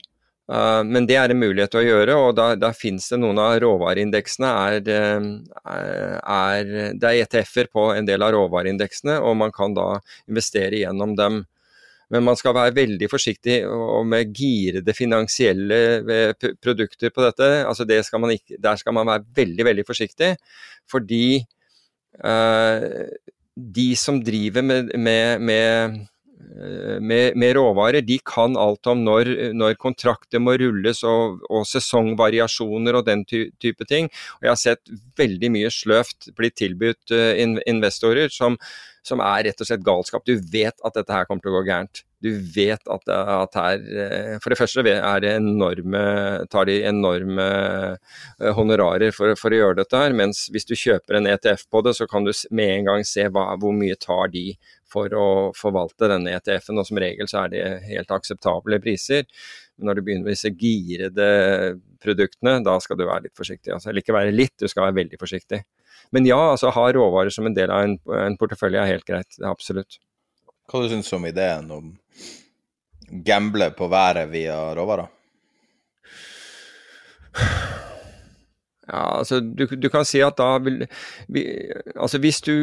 Uh, 0.45 0.83
men 0.85 1.07
det 1.09 1.15
er 1.17 1.31
en 1.33 1.41
mulighet 1.41 1.71
til 1.73 1.81
å 1.81 1.85
gjøre, 1.87 2.15
og 2.21 2.35
da, 2.37 2.51
da 2.59 2.69
finnes 2.75 3.07
det 3.09 3.17
noen 3.17 3.39
av 3.41 3.55
råvareindeksene 3.63 4.51
er, 4.67 4.91
er, 4.93 5.25
er, 6.21 6.69
Det 6.93 7.09
er 7.09 7.23
ETF-er 7.23 7.71
på 7.73 7.89
en 7.95 8.05
del 8.05 8.21
av 8.21 8.35
råvareindeksene, 8.35 9.17
og 9.25 9.39
man 9.41 9.55
kan 9.55 9.73
da 9.77 9.95
investere 10.29 10.83
gjennom 10.83 11.17
dem. 11.17 11.43
Men 12.13 12.25
man 12.27 12.37
skal 12.37 12.53
være 12.53 12.75
veldig 12.75 13.07
forsiktig 13.09 13.59
med 14.05 14.33
girede 14.37 14.93
finansielle 14.93 15.79
eh, 16.15 16.49
produkter 16.61 17.09
på 17.13 17.23
dette. 17.25 17.47
Altså 17.65 17.87
det 17.87 18.03
skal 18.05 18.29
ikke, 18.35 18.59
der 18.61 18.77
skal 18.77 18.93
man 18.93 19.09
være 19.09 19.25
veldig, 19.39 19.65
veldig 19.65 19.85
forsiktig. 19.87 20.35
Fordi 20.91 21.39
uh, 22.21 22.85
de 23.55 23.87
som 23.97 24.19
driver 24.21 24.61
med, 24.61 24.93
med, 24.99 25.41
med 25.41 25.65
eh, 25.65 25.97
med, 26.99 27.35
med, 27.35 27.53
råvarer, 27.55 28.03
de 28.05 28.17
kan 28.25 28.57
alt 28.59 28.87
om 28.91 29.03
når, 29.05 29.29
når 29.55 29.77
kontrakter 29.81 30.41
må 30.43 30.55
rulles 30.59 31.03
og, 31.07 31.41
og, 31.49 31.63
sesongvariasjoner 31.69 32.99
og 32.99 33.05
den 33.07 33.23
ty 33.27 33.45
type 33.61 33.87
ting. 33.89 34.09
Og 34.39 34.47
jeg 34.47 34.51
har 34.51 34.59
sett 34.59 34.95
veldig 35.19 35.51
mye 35.55 35.71
sløvt 35.73 36.31
bli 36.35 36.51
tilbudt 36.51 37.15
uh, 37.15 37.31
investorer 37.65 38.33
som, 38.33 38.59
som 39.05 39.23
er 39.23 39.47
rett 39.49 39.63
og 39.63 39.69
slett 39.69 39.85
galskap. 39.85 40.25
Du 40.27 40.35
vet 40.35 40.75
at 40.75 40.97
dette 40.97 41.15
her 41.15 41.29
kommer 41.29 41.45
til 41.45 41.53
å 41.53 41.59
gå 41.59 41.65
gærent. 41.69 42.03
Du 42.25 42.31
vet 42.55 42.81
at, 42.89 43.09
at 43.11 43.57
her 43.59 43.81
eh, 43.83 44.37
For 44.41 44.49
det 44.49 44.57
første 44.57 44.81
er 44.89 45.19
det 45.21 45.33
enorme, 45.35 46.01
tar 46.49 46.65
de 46.69 46.79
enorme 46.87 47.45
eh, 47.45 48.51
honorarer 48.57 49.13
for, 49.13 49.35
for, 49.37 49.53
å 49.53 49.59
gjøre 49.59 49.81
dette 49.83 49.99
her, 49.99 50.15
mens 50.17 50.47
hvis 50.53 50.65
du 50.65 50.73
kjøper 50.79 51.19
en 51.19 51.29
ETF 51.29 51.67
på 51.69 51.83
det, 51.85 51.93
så 51.99 52.07
kan 52.09 52.25
du 52.25 52.31
med 52.55 52.71
en 52.79 52.89
gang 52.89 53.05
se 53.05 53.27
hva, 53.29 53.51
hvor 53.61 53.75
mye 53.77 53.97
tar 54.01 54.31
de 54.33 54.47
for 54.95 55.15
å 55.19 55.27
forvalte 55.57 56.09
denne 56.09 56.33
ETF-en, 56.39 56.79
og 56.81 56.87
som 56.87 56.99
regel 57.03 57.29
så 57.29 57.43
er 57.43 57.53
det 57.53 57.63
helt 57.89 58.13
akseptable 58.15 58.79
priser. 58.83 59.27
Men 59.75 59.89
når 59.89 59.99
du 59.99 60.05
begynner 60.07 60.27
med 60.27 60.37
disse 60.37 60.51
girede 60.55 61.29
produktene, 62.03 62.57
da 62.65 62.77
skal 62.83 62.99
du 62.99 63.05
være 63.05 63.27
litt 63.27 63.37
forsiktig. 63.37 63.73
Altså, 63.75 63.91
eller 63.91 64.03
ikke 64.03 64.15
være 64.15 64.35
litt, 64.35 64.55
du 64.61 64.71
skal 64.71 64.87
være 64.87 64.99
veldig 65.01 65.19
forsiktig. 65.21 65.61
Men 66.15 66.27
ja, 66.29 66.39
altså 66.53 66.71
ha 66.71 66.85
råvarer 66.95 67.33
som 67.33 67.47
en 67.49 67.57
del 67.57 67.73
av 67.73 67.85
en, 67.85 67.97
en 68.19 68.37
portefølje 68.39 68.81
er 68.81 68.93
helt 68.93 69.07
greit. 69.07 69.39
Er 69.41 69.51
Absolutt. 69.51 69.99
Hva 70.71 70.81
du 70.81 70.89
syns 70.89 71.11
du 71.11 71.17
om 71.17 71.27
ideen 71.29 71.69
om 71.73 71.91
gamble 73.25 73.69
på 73.77 73.89
været 73.91 74.31
via 74.31 74.57
råvarer? 74.77 75.11
Ja, 78.85 79.01
altså 79.19 79.39
du, 79.41 79.65
du, 79.65 79.89
kan 79.89 80.05
si 80.05 80.21
at 80.21 80.37
da 80.37 80.59
vil 80.61 80.83
vi, 81.33 81.41
Altså 81.95 82.19
hvis 82.21 82.37
du 82.45 82.53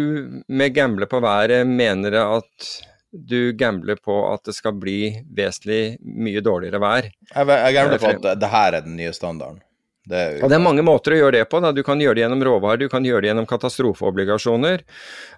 med 0.46 0.74
gamble 0.76 1.08
på 1.10 1.18
været 1.22 1.66
mener 1.66 2.14
at 2.20 2.68
du 3.12 3.52
gambler 3.58 3.98
på 4.00 4.14
at 4.30 4.46
det 4.48 4.54
skal 4.56 4.78
bli 4.80 5.10
vesentlig 5.36 5.98
mye 6.00 6.40
dårligere 6.40 6.80
vær 6.80 7.10
Jeg, 7.10 7.48
jeg 7.50 7.74
gambler 7.76 8.00
på 8.00 8.14
at 8.14 8.40
det 8.40 8.52
her 8.54 8.78
er 8.78 8.86
den 8.86 8.96
nye 8.96 9.12
standarden. 9.12 9.60
Det 10.02 10.18
er, 10.18 10.32
jo... 10.34 10.48
det 10.50 10.56
er 10.56 10.62
mange 10.62 10.82
måter 10.82 11.14
å 11.14 11.18
gjøre 11.20 11.36
det 11.36 11.44
på. 11.50 11.60
Da. 11.62 11.70
Du 11.74 11.82
kan 11.86 12.00
gjøre 12.02 12.16
det 12.18 12.24
gjennom 12.24 12.42
råvarer, 12.46 12.80
du 12.80 12.90
kan 12.90 13.04
gjøre 13.06 13.22
det 13.22 13.30
gjennom 13.30 13.46
katastrofeobligasjoner. 13.50 14.82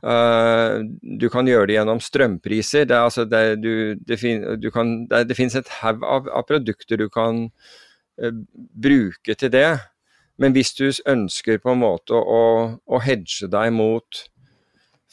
Uh, 0.01 0.85
du 1.21 1.27
kan 1.33 1.49
gjøre 1.51 1.69
det 1.69 1.77
gjennom 1.77 2.01
strømpriser. 2.01 2.87
Det, 2.89 2.97
altså, 2.97 3.27
det, 3.29 3.43
du, 3.61 3.73
det, 4.01 4.19
fin, 4.23 4.41
kan, 4.73 4.95
det 5.13 5.37
finnes 5.37 5.59
et 5.61 5.73
haug 5.83 6.07
av, 6.09 6.31
av, 6.33 6.47
produkter 6.49 7.03
du 7.03 7.11
kan 7.13 7.45
uh, 7.45 8.33
bruke 8.89 9.37
til 9.37 9.53
det. 9.53 9.69
Men 10.43 10.55
hvis 10.57 10.73
du 10.75 10.89
ønsker 10.91 11.61
på 11.63 11.75
en 11.75 11.83
måte 11.85 12.17
å, 12.17 12.45
å 12.75 13.03
hedge 13.05 13.49
deg 13.51 13.75
mot 13.75 14.25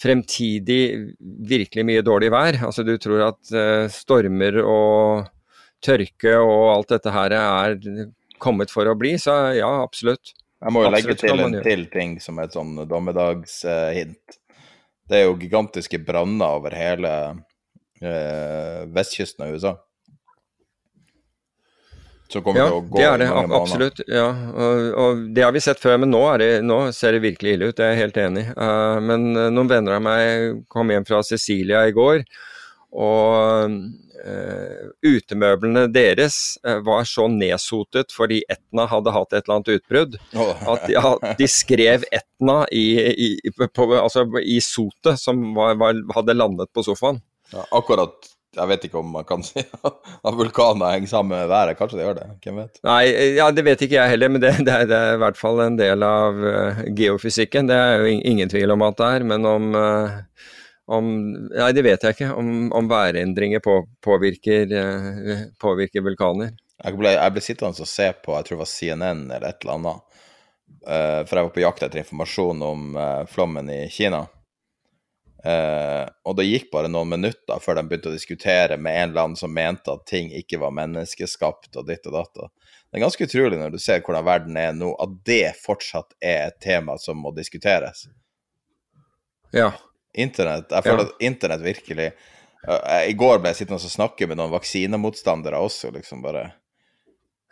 fremtidig 0.02 1.14
virkelig 1.46 1.86
mye 1.86 2.02
dårlig 2.06 2.32
vær, 2.34 2.58
altså 2.66 2.86
du 2.88 2.96
tror 3.02 3.28
at 3.28 3.54
uh, 3.54 3.86
stormer 3.94 4.58
og 4.64 5.28
tørke 5.82 6.34
og 6.42 6.72
alt 6.74 6.96
dette 6.96 7.14
her 7.14 7.36
er 7.38 7.78
kommet 8.42 8.74
for 8.74 8.90
å 8.90 8.98
bli, 8.98 9.14
så 9.22 9.54
ja, 9.58 9.70
absolutt. 9.84 10.34
Jeg 10.62 10.74
må 10.74 10.84
jo 10.86 10.92
legge 10.94 11.18
til 11.18 11.42
en 11.42 11.58
til 11.66 11.88
ting 11.94 12.18
som 12.22 12.38
et 12.42 12.54
sånn 12.54 12.84
dommedagshint. 12.90 14.38
Det 15.10 15.18
er 15.18 15.26
jo 15.26 15.38
gigantiske 15.42 16.00
branner 16.06 16.58
over 16.60 16.76
hele 16.78 17.14
eh, 18.02 18.84
vestkysten 18.94 19.46
av 19.46 19.56
USA. 19.56 19.74
Så 22.32 22.40
kommer 22.42 22.62
ja, 22.62 22.68
det 22.70 22.78
å 22.78 22.84
gå 22.88 23.00
det 23.00 23.08
er 23.10 23.18
det, 23.20 23.30
absolutt. 23.58 23.98
Ja, 24.08 24.28
og, 24.32 24.86
og, 25.02 25.24
det 25.36 25.44
har 25.44 25.52
vi 25.52 25.64
sett 25.64 25.82
før, 25.84 25.98
men 26.00 26.14
nå, 26.14 26.22
det, 26.40 26.52
nå, 26.64 26.78
ser 26.96 27.18
det 27.18 27.26
virkelig 27.26 27.58
ille 27.58 27.72
ut. 27.72 27.76
Det 27.76 27.84
er 27.84 27.92
jeg 27.92 28.04
helt 28.06 28.20
enig. 28.22 28.46
Uh, 28.56 29.00
men 29.04 29.34
uh, 29.36 29.50
noen 29.52 29.72
venner 29.72 29.98
av 29.98 30.06
meg 30.06 30.62
kom 30.72 30.94
hjem 30.94 31.08
fra 31.10 31.20
Cecilia 31.28 31.84
i 31.90 31.98
går, 31.98 32.24
og 33.02 33.84
Uh, 34.22 34.92
utemøblene 35.02 35.88
deres 35.90 36.36
var 36.86 37.08
så 37.10 37.24
nedsotet 37.26 38.14
fordi 38.14 38.44
Etna 38.54 38.84
hadde 38.92 39.10
hatt 39.16 39.32
et 39.34 39.48
eller 39.48 39.56
annet 39.56 39.72
utbrudd, 39.80 40.18
oh. 40.38 40.52
at 40.76 40.84
ja, 40.94 41.16
de 41.40 41.48
skrev 41.50 42.06
Etna 42.14 42.60
i, 42.70 42.84
i, 43.10 43.30
på, 43.50 43.88
altså, 43.98 44.28
i 44.46 44.60
sotet 44.62 45.18
som 45.18 45.42
var, 45.58 45.74
var, 45.82 46.04
hadde 46.14 46.38
landet 46.38 46.70
på 46.70 46.86
sofaen. 46.86 47.18
Ja, 47.50 47.66
akkurat 47.80 48.30
jeg 48.58 48.68
vet 48.68 48.86
ikke 48.88 49.00
om 49.00 49.12
man 49.16 49.28
kan 49.28 49.44
si 49.46 49.62
at 50.28 50.38
vulkaner 50.38 50.96
henger 50.96 51.12
sammen 51.12 51.38
med 51.38 51.52
været, 51.52 51.78
kanskje 51.80 52.00
det 52.00 52.08
gjør 52.08 52.18
det? 52.20 52.30
Hvem 52.44 52.58
vet? 52.62 52.82
Nei, 52.88 53.04
ja, 53.38 53.50
det 53.56 53.64
vet 53.68 53.84
ikke 53.86 53.98
jeg 53.98 54.14
heller, 54.14 54.32
men 54.34 54.44
det, 54.44 54.56
det, 54.68 54.74
er, 54.74 54.90
det 54.90 54.98
er, 54.98 55.14
i 55.16 55.22
hvert 55.24 55.40
fall 55.40 55.62
en 55.64 55.78
del 55.80 56.04
av 56.08 56.42
uh, 56.42 56.82
geofysikken. 56.98 57.70
Det 57.72 57.78
er 57.78 58.04
jo 58.04 58.18
ingen 58.18 58.52
tvil 58.52 58.76
om 58.76 58.84
at 58.88 59.00
det 59.00 59.14
er, 59.18 59.30
men 59.34 59.48
om 59.48 59.70
om 60.92 61.08
Nei, 61.32 61.70
det 61.72 61.86
vet 61.86 62.04
jeg 62.04 62.16
ikke. 62.18 62.34
Om, 62.36 62.72
om 62.76 62.90
værendringer 62.92 63.62
på, 63.64 63.78
påvirker, 64.04 64.74
uh, 64.76 65.46
påvirker, 65.62 66.04
vulkaner. 66.04 66.52
Jeg 66.82 66.98
ble, 66.98 67.14
jeg 67.16 67.34
ble, 67.36 67.44
sittende 67.46 67.86
og 67.86 67.90
se 67.90 68.10
på 68.26 68.34
jeg 68.34 68.48
tror 68.48 68.58
det 68.58 68.64
var 68.64 68.72
CNN 68.72 69.24
eller 69.30 69.48
et 69.48 69.64
eller 69.64 69.78
annet. 69.78 70.04
Uh, 70.82 71.22
for 71.30 71.38
jeg 71.38 71.48
var 71.48 71.56
på 71.56 71.64
jakt 71.64 71.86
etter 71.86 72.02
informasjon 72.02 72.64
om 72.66 72.88
uh, 72.98 73.24
flommen 73.30 73.70
i 73.72 73.84
Kina. 73.94 74.26
Og 75.42 76.36
det 76.38 76.44
gikk 76.46 76.68
bare 76.70 76.90
noen 76.92 77.16
minutter 77.16 77.62
før 77.64 77.80
de 77.80 77.84
begynte 77.90 78.12
å 78.12 78.14
diskutere 78.14 78.76
med 78.78 78.94
en 78.94 79.08
eller 79.10 79.24
annen 79.24 79.40
som 79.40 79.50
mente 79.50 79.90
at 79.90 80.04
ting 80.06 80.28
ikke 80.38 80.60
var 80.62 80.76
menneskeskapt 80.78 81.80
og 81.82 81.88
ditt 81.88 82.06
og 82.06 82.14
datt. 82.14 82.44
Det 82.92 83.00
er 83.00 83.06
ganske 83.08 83.26
utrolig 83.26 83.58
når 83.58 83.74
du 83.74 83.80
ser 83.82 84.04
hvordan 84.06 84.28
verden 84.28 84.60
er 84.62 84.76
nå, 84.78 84.92
at 85.02 85.16
det 85.26 85.56
fortsatt 85.64 86.14
er 86.22 86.52
et 86.52 86.60
tema 86.62 87.00
som 87.02 87.18
må 87.18 87.34
diskuteres. 87.34 88.06
Ja, 89.50 89.72
Internett. 90.14 90.72
Jeg 90.72 90.84
føler 90.84 91.06
ja. 91.06 91.08
at 91.08 91.24
internett 91.24 91.62
virkelig 91.64 92.10
uh, 92.68 93.04
I 93.08 93.14
går 93.16 93.40
ble 93.40 93.54
jeg 93.54 93.62
sittende 93.62 93.80
og 93.80 93.94
snakke 93.94 94.28
med 94.28 94.40
noen 94.40 94.52
vaksinemotstandere 94.52 95.62
også, 95.64 95.94
liksom 95.96 96.24
bare 96.26 96.50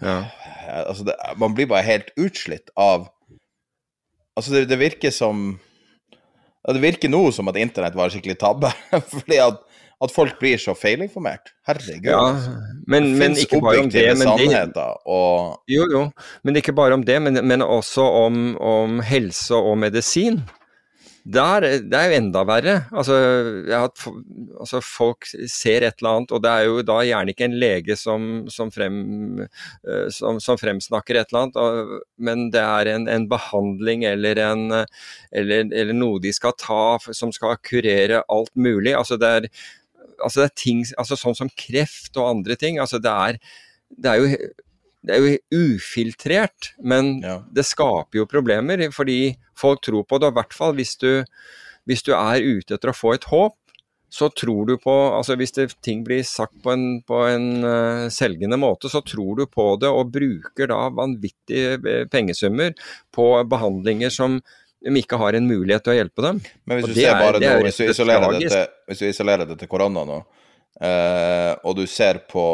ja. 0.04 0.18
uh, 0.26 0.82
Altså, 0.90 1.08
det, 1.08 1.16
man 1.40 1.56
blir 1.56 1.70
bare 1.72 1.88
helt 1.88 2.12
utslitt 2.20 2.74
av 2.76 3.08
Altså, 4.36 4.54
det, 4.56 4.68
det 4.72 4.80
virker 4.80 5.12
som 5.16 5.54
Det 6.76 6.84
virker 6.84 7.11
nå 7.11 7.24
som 7.34 7.49
at 7.51 7.57
internett 7.57 7.97
var 7.97 8.11
skikkelig 8.13 8.38
tabbe, 8.41 8.72
fordi 9.15 9.41
at 9.43 9.63
at 9.99 10.13
folk 10.15 10.38
blir 10.39 10.59
så 10.59 10.72
feilinformert. 10.80 11.51
Herregud. 11.67 12.07
Ja, 12.07 12.22
men, 12.88 13.11
men 13.20 13.36
ikke 13.38 13.59
bare 13.63 13.82
om 13.84 13.89
det. 13.91 14.05
Men 14.15 14.32
det 14.39 14.86
og... 15.03 15.57
Jo, 15.67 15.88
jo. 15.91 16.03
Men 16.47 16.59
ikke 16.59 16.74
bare 16.76 16.95
om 16.95 17.03
det, 17.03 17.17
men, 17.22 17.41
men 17.47 17.65
også 17.65 18.05
om, 18.22 18.55
om, 18.63 19.01
helse 19.03 19.59
og 19.59 19.76
medisin. 19.82 20.39
Der, 21.24 21.65
det 21.84 21.95
er 21.97 22.09
jo 22.09 22.17
enda 22.17 22.41
verre. 22.47 22.76
Altså, 22.95 23.15
at, 23.76 24.03
altså, 24.59 24.80
folk 24.86 25.28
ser 25.28 25.84
et 25.86 25.99
eller 25.99 26.20
annet, 26.20 26.32
og 26.36 26.43
det 26.43 26.51
er 26.51 26.67
jo 26.70 26.84
da 26.88 26.99
gjerne 27.05 27.34
ikke 27.34 27.47
en 27.49 27.57
lege 27.59 27.97
som, 27.99 28.28
som, 28.51 28.72
frem, 28.74 29.41
eh, 29.43 30.07
som, 30.15 30.39
som 30.43 30.59
fremsnakker 30.59 31.20
et 31.20 31.34
eller 31.34 31.47
annet, 31.47 31.97
men 32.30 32.47
det 32.53 32.63
er 32.63 32.93
en, 32.93 33.09
en 33.11 33.28
behandling 33.32 34.07
eller, 34.09 34.41
en, 34.47 34.63
eller, 35.32 35.67
eller, 35.67 35.93
noe 35.97 36.22
de 36.24 36.34
skal 36.36 36.55
ta 36.59 36.97
som 37.11 37.34
skal 37.36 37.59
kurere 37.65 38.24
alt 38.32 38.55
mulig. 38.55 38.95
Altså, 38.95 39.20
det 39.20 39.36
er, 39.41 39.51
altså, 40.24 40.45
det 40.45 40.49
er 40.49 40.57
ting 40.63 40.84
altså, 40.97 41.20
sånn 41.20 41.38
som 41.38 41.51
kreft 41.57 42.17
og 42.17 42.32
andre 42.32 42.57
ting. 42.59 42.80
Altså, 42.82 43.01
det 43.03 43.13
er, 43.13 43.39
det 43.99 44.13
er 44.13 44.24
jo 44.24 44.41
det 45.10 45.16
er 45.16 45.24
jo 45.26 45.70
ufiltrert, 45.74 46.74
men 46.86 47.16
ja. 47.26 47.39
det 47.49 47.66
skaper 47.66 48.22
jo 48.22 48.28
problemer. 48.30 48.84
Fordi 48.93 49.34
folk 49.57 49.82
tror 49.86 50.05
på 50.05 50.20
det, 50.20 50.30
og 50.30 50.36
i 50.36 50.39
hvert 50.39 50.55
fall 50.55 50.76
hvis 50.78 50.93
du, 51.01 51.24
hvis 51.89 52.05
du 52.05 52.14
er 52.14 52.45
ute 52.45 52.78
etter 52.78 52.93
å 52.93 52.97
få 52.97 53.16
et 53.18 53.26
håp, 53.32 53.57
så 54.10 54.26
tror 54.34 54.66
du 54.66 54.72
på 54.82 54.93
altså 55.14 55.36
Hvis 55.38 55.53
det, 55.53 55.68
ting 55.86 55.99
blir 56.06 56.23
sagt 56.26 56.56
på 56.64 56.72
en, 56.73 56.86
på 57.06 57.19
en 57.30 57.49
uh, 57.61 58.07
selgende 58.10 58.57
måte, 58.57 58.90
så 58.90 59.03
tror 59.06 59.38
du 59.38 59.44
på 59.45 59.76
det 59.81 59.91
og 59.94 60.10
bruker 60.14 60.72
da 60.72 60.88
vanvittige 60.90 61.76
eh, 61.77 62.07
pengesummer 62.10 62.73
på 63.14 63.27
behandlinger 63.49 64.10
som 64.14 64.40
de 64.40 64.95
ikke 64.98 65.19
har 65.19 65.36
en 65.38 65.45
mulighet 65.45 65.86
til 65.86 65.94
å 65.94 65.98
hjelpe 65.99 66.26
dem. 66.26 66.41
Men 66.65 66.80
hvis 66.80 66.90
du 66.90 66.98
ser 66.98 67.19
bare 67.19 67.41
nå, 67.44 67.53
hvis 67.68 67.77
du, 67.77 67.86
isolerer 67.91 68.34
det 68.34 68.49
til, 68.49 68.76
hvis 68.90 69.03
du 69.03 69.07
isolerer 69.11 69.49
det 69.49 69.57
til 69.61 69.69
korona 69.69 70.06
nå, 70.07 70.19
uh, 70.81 71.53
og 71.61 71.77
du 71.77 71.86
ser 71.86 72.23
på 72.31 72.45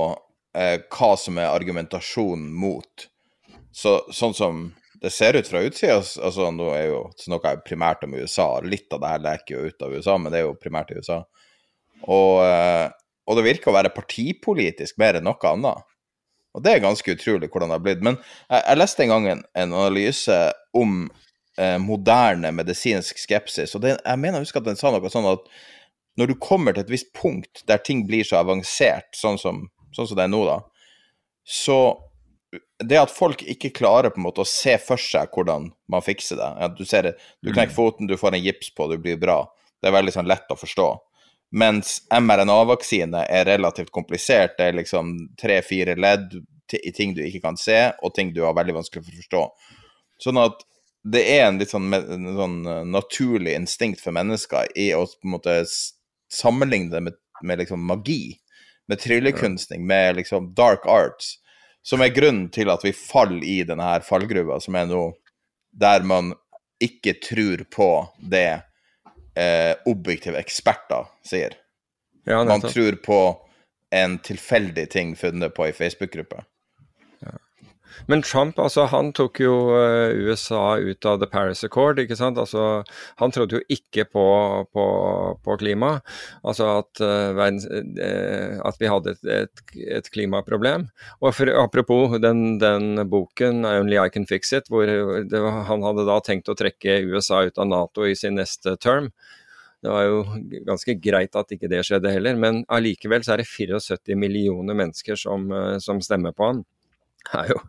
eh, 0.56 0.80
hva 0.91 1.14
som 1.19 1.38
er 1.41 1.52
argumentasjonen 1.52 2.49
mot. 2.56 3.07
Så, 3.76 3.99
sånn 4.15 4.36
som 4.36 4.65
det 5.02 5.11
ser 5.11 5.36
ut 5.36 5.48
fra 5.48 5.60
utsida 5.61 5.98
altså 5.99 6.48
Nå 6.56 6.69
er 6.73 6.86
jo 6.88 7.02
jeg 7.27 7.64
primært 7.68 8.06
om 8.07 8.15
USA, 8.15 8.48
litt 8.64 8.94
av 8.95 9.02
det 9.03 9.10
her 9.11 9.26
leker 9.26 9.57
jo 9.57 9.65
ut 9.68 9.84
av 9.84 9.91
USA, 9.94 10.15
men 10.18 10.32
det 10.32 10.40
er 10.40 10.48
jo 10.48 10.56
primært 10.60 10.94
i 10.94 11.02
USA. 11.02 11.19
Og, 12.06 12.40
eh, 12.45 12.88
og 13.27 13.38
det 13.38 13.45
virker 13.45 13.72
å 13.72 13.76
være 13.76 13.94
partipolitisk 13.94 14.98
mer 15.02 15.19
enn 15.19 15.27
noe 15.27 15.52
annet. 15.52 15.84
Og 16.56 16.64
det 16.64 16.72
er 16.72 16.84
ganske 16.86 17.18
utrolig 17.18 17.52
hvordan 17.52 17.72
det 17.72 17.77
har 17.77 17.84
blitt. 17.84 18.03
Men 18.06 18.18
jeg, 18.18 18.61
jeg 18.61 18.80
leste 18.80 19.03
en 19.03 19.14
gang 19.14 19.30
en, 19.30 19.45
en 19.60 19.76
analyse 19.76 20.40
om 20.77 20.98
eh, 21.60 21.77
moderne 21.84 22.53
medisinsk 22.56 23.19
skepsis, 23.19 23.76
og 23.76 23.84
det, 23.84 23.98
jeg 23.99 24.22
mener 24.22 24.40
jeg 24.40 24.48
husker 24.48 24.64
at 24.64 24.69
den 24.69 24.80
sa 24.80 24.94
noe 24.94 25.11
sånn 25.11 25.27
at 25.36 25.49
når 26.15 26.32
du 26.32 26.38
kommer 26.40 26.73
til 26.73 26.86
et 26.86 26.94
visst 26.94 27.11
punkt 27.18 27.65
der 27.68 27.82
ting 27.84 28.06
blir 28.07 28.23
så 28.23 28.40
avansert, 28.40 29.11
sånn 29.19 29.40
som 29.41 29.65
sånn 29.95 30.09
som 30.09 30.19
det 30.19 30.27
er 30.27 30.34
nå, 30.34 30.43
da, 30.47 30.59
så 31.45 31.80
det 32.84 32.97
at 32.99 33.11
folk 33.11 33.41
ikke 33.47 33.73
klarer 33.76 34.11
på 34.11 34.19
en 34.19 34.27
måte 34.27 34.43
å 34.43 34.47
se 34.47 34.76
for 34.81 34.99
seg 35.01 35.31
hvordan 35.35 35.69
man 35.91 36.03
fikser 36.03 36.39
det 36.39 36.47
at 36.67 36.77
Du 36.77 36.85
ser 36.88 37.07
det, 37.07 37.13
du 37.43 37.51
knekker 37.51 37.73
mm. 37.73 37.76
foten, 37.76 38.07
du 38.07 38.17
får 38.19 38.35
en 38.35 38.43
gips 38.43 38.72
på, 38.76 38.88
du 38.91 38.97
blir 39.01 39.19
bra. 39.19 39.41
Det 39.81 39.89
er 39.89 39.95
veldig 39.95 40.13
sånn 40.15 40.30
lett 40.30 40.51
å 40.51 40.57
forstå. 40.59 40.88
Mens 41.55 42.01
mRNA-vaksine 42.11 43.22
er 43.31 43.47
relativt 43.47 43.91
komplisert. 43.95 44.57
Det 44.57 44.69
er 44.69 44.80
liksom 44.80 45.13
tre-fire 45.39 45.95
ledd 45.95 46.35
i 46.76 46.91
ting 46.95 47.13
du 47.15 47.22
ikke 47.23 47.43
kan 47.45 47.59
se, 47.59 47.77
og 48.03 48.15
ting 48.15 48.34
du 48.34 48.41
har 48.43 48.55
veldig 48.57 48.80
vanskelig 48.80 49.05
for 49.05 49.13
å 49.13 49.22
forstå. 49.22 49.43
Sånn 50.26 50.41
at 50.41 50.65
det 51.05 51.22
er 51.35 51.45
en 51.45 51.59
litt 51.61 51.69
sånn, 51.69 51.91
en 51.93 52.31
sånn 52.39 52.57
eh, 52.65 52.81
naturlig 52.89 53.53
instinkt 53.53 54.01
for 54.01 54.15
mennesker 54.15 54.72
i 54.73 54.89
å 54.97 55.03
på 55.05 55.27
en 55.30 55.35
måte 55.35 55.59
sammenligne 56.34 56.89
det 56.89 57.03
med, 57.05 57.19
med 57.45 57.61
liksom 57.61 57.85
magi. 57.85 58.39
Med 58.88 58.99
tryllekunstning, 59.02 59.86
med 59.88 60.16
liksom 60.16 60.53
dark 60.53 60.86
arts, 60.86 61.36
som 61.86 62.02
er 62.02 62.14
grunnen 62.14 62.49
til 62.53 62.70
at 62.74 62.84
vi 62.86 62.94
faller 62.95 63.44
i 63.45 63.60
denne 63.68 63.86
her 63.86 64.06
fallgruva, 64.06 64.60
som 64.62 64.78
er 64.78 64.90
nå 64.90 65.03
der 65.76 66.06
man 66.07 66.34
ikke 66.82 67.14
tror 67.24 67.64
på 67.72 67.90
det 68.32 68.62
eh, 69.36 69.74
objektive 69.86 70.40
eksperter 70.40 71.10
sier. 71.28 71.56
Ja, 72.26 72.44
man 72.44 72.62
tror 72.62 72.98
på 73.06 73.20
en 73.95 74.18
tilfeldig 74.20 74.90
ting 74.91 75.16
funnet 75.16 75.53
på 75.56 75.68
i 75.68 75.76
Facebook-gruppe. 75.76 76.44
Men 78.07 78.22
Trump 78.22 78.59
altså, 78.61 78.85
han 78.91 79.11
tok 79.15 79.39
jo 79.41 79.53
eh, 79.77 80.13
USA 80.27 80.77
ut 80.77 81.05
av 81.09 81.19
The 81.22 81.30
Paris 81.31 81.63
Accord. 81.65 81.99
ikke 82.01 82.17
sant? 82.19 82.39
Altså, 82.41 82.84
han 83.22 83.34
trodde 83.34 83.59
jo 83.59 83.63
ikke 83.72 84.05
på, 84.11 84.26
på, 84.76 84.85
på 85.45 85.57
klima. 85.61 85.95
Altså 86.45 86.69
at, 86.81 87.01
eh, 87.03 87.31
verdens, 87.38 87.67
eh, 87.69 88.59
at 88.65 88.81
vi 88.81 88.91
hadde 88.91 89.15
et, 89.15 89.31
et, 89.39 89.63
et 89.99 90.11
klimaproblem. 90.13 90.89
Og 91.22 91.34
for, 91.38 91.53
Apropos 91.55 92.17
den, 92.22 92.59
den 92.61 93.07
boken 93.09 93.65
'Only 93.65 93.97
I 94.01 94.09
Can 94.09 94.27
Fix 94.30 94.53
It', 94.53 94.69
hvor 94.69 94.85
det, 94.85 95.39
han 95.39 95.85
hadde 95.85 96.05
da 96.07 96.19
tenkt 96.23 96.51
å 96.51 96.57
trekke 96.57 97.01
USA 97.09 97.45
ut 97.47 97.57
av 97.57 97.69
Nato 97.72 98.05
i 98.05 98.15
sin 98.15 98.38
neste 98.38 98.76
term. 98.77 99.11
Det 99.81 99.91
var 99.91 100.05
jo 100.07 100.22
ganske 100.65 100.95
greit 100.97 101.35
at 101.38 101.51
ikke 101.53 101.69
det 101.69 101.84
skjedde 101.85 102.09
heller, 102.09 102.38
men 102.41 102.63
allikevel 102.73 103.22
så 103.26 103.35
er 103.35 103.43
det 103.43 103.49
74 103.51 104.17
millioner 104.17 104.77
mennesker 104.77 105.19
som, 105.19 105.45
som 105.84 106.01
stemmer 106.01 106.34
på 106.34 106.47
han. 106.49 106.63
Er 107.35 107.49
jo 107.49 107.60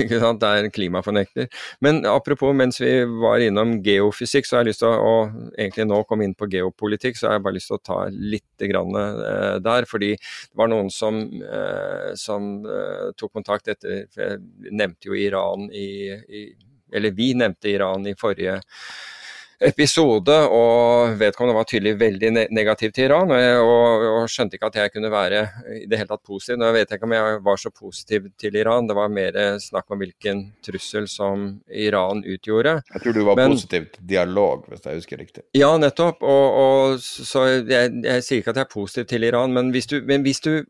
ikke 0.00 0.18
sant, 0.22 0.40
det 0.42 0.48
er 0.50 0.68
klimafornekter. 0.74 1.48
Men 1.84 2.02
apropos, 2.08 2.54
mens 2.56 2.80
vi 2.80 2.92
var 3.20 3.42
innom 3.44 3.76
geofysikk, 3.84 4.48
så 4.48 4.56
har 4.56 4.64
jeg 4.64 4.72
lyst 4.72 4.82
til 4.84 4.90
å 4.90 5.14
og 5.14 5.34
egentlig 5.58 5.86
nå 5.88 6.00
komme 6.08 6.26
inn 6.26 6.36
på 6.38 6.48
geopolitikk, 6.50 7.18
så 7.18 7.28
har 7.28 7.38
jeg 7.38 7.44
bare 7.46 7.58
lyst 7.58 7.70
til 7.70 7.78
å 7.78 7.84
ta 7.84 7.98
litt 8.10 8.66
grann, 8.70 8.96
eh, 9.00 9.56
der. 9.64 9.88
Fordi 9.90 10.12
det 10.16 10.60
var 10.60 10.70
noen 10.72 10.90
som, 10.90 11.20
eh, 11.42 12.12
som 12.20 12.66
eh, 12.66 13.10
tok 13.16 13.32
kontakt 13.32 13.68
etter 13.68 14.06
for 14.14 14.22
Jeg 14.24 14.72
nevnte 14.72 15.10
jo 15.10 15.16
Iran 15.18 15.68
i, 15.72 15.88
i 16.10 16.44
Eller 16.94 17.10
vi 17.10 17.32
nevnte 17.34 17.68
Iran 17.68 18.06
i 18.06 18.14
forrige 18.14 18.60
episode, 19.60 20.34
og 20.50 21.14
vedkommende 21.20 21.56
var 21.56 21.66
tydelig 21.68 21.94
veldig 22.00 22.30
ne 22.34 22.44
negativ 22.54 22.92
til 22.94 23.06
Iran. 23.08 23.30
Og, 23.30 23.40
jeg, 23.40 23.60
og, 23.62 24.04
og 24.10 24.28
skjønte 24.32 24.58
ikke 24.58 24.70
at 24.70 24.78
jeg 24.80 24.92
kunne 24.94 25.10
være 25.12 25.42
i 25.78 25.84
det 25.90 26.00
hele 26.00 26.10
tatt 26.10 26.24
positiv. 26.26 26.58
Nå 26.60 26.70
vet 26.74 26.88
jeg 26.90 26.98
ikke 26.98 27.08
om 27.08 27.16
jeg 27.16 27.40
var 27.46 27.60
så 27.62 27.72
positiv 27.74 28.28
til 28.40 28.58
Iran, 28.60 28.88
det 28.90 28.96
var 28.98 29.12
mer 29.12 29.38
snakk 29.62 29.90
om 29.94 30.02
hvilken 30.02 30.44
trussel 30.64 31.08
som 31.10 31.46
Iran 31.68 32.24
utgjorde. 32.24 32.78
Jeg 32.94 33.04
tror 33.04 33.18
du 33.18 33.24
var 33.24 33.40
Men- 33.40 33.54
positiv 33.56 33.90
til 33.94 34.08
dialog, 34.14 34.64
hvis 34.68 34.84
jeg 34.84 35.00
husker 35.02 35.22
riktig. 35.22 35.44
Ja, 35.54 35.72
nettopp. 35.78 36.22
Og, 36.22 36.60
og 36.64 36.98
så 37.00 37.46
jeg, 37.62 37.92
jeg 38.04 38.26
sier 38.26 38.42
ikke 38.42 38.54
at 38.54 38.62
jeg 38.62 38.68
er 38.68 38.74
positiv 38.74 39.08
til 39.10 39.24
Iran, 39.30 39.52
men 39.54 39.70
hvis 39.74 39.86
du, 39.90 40.00
men 40.02 40.22
hvis 40.26 40.40
du 40.44 40.64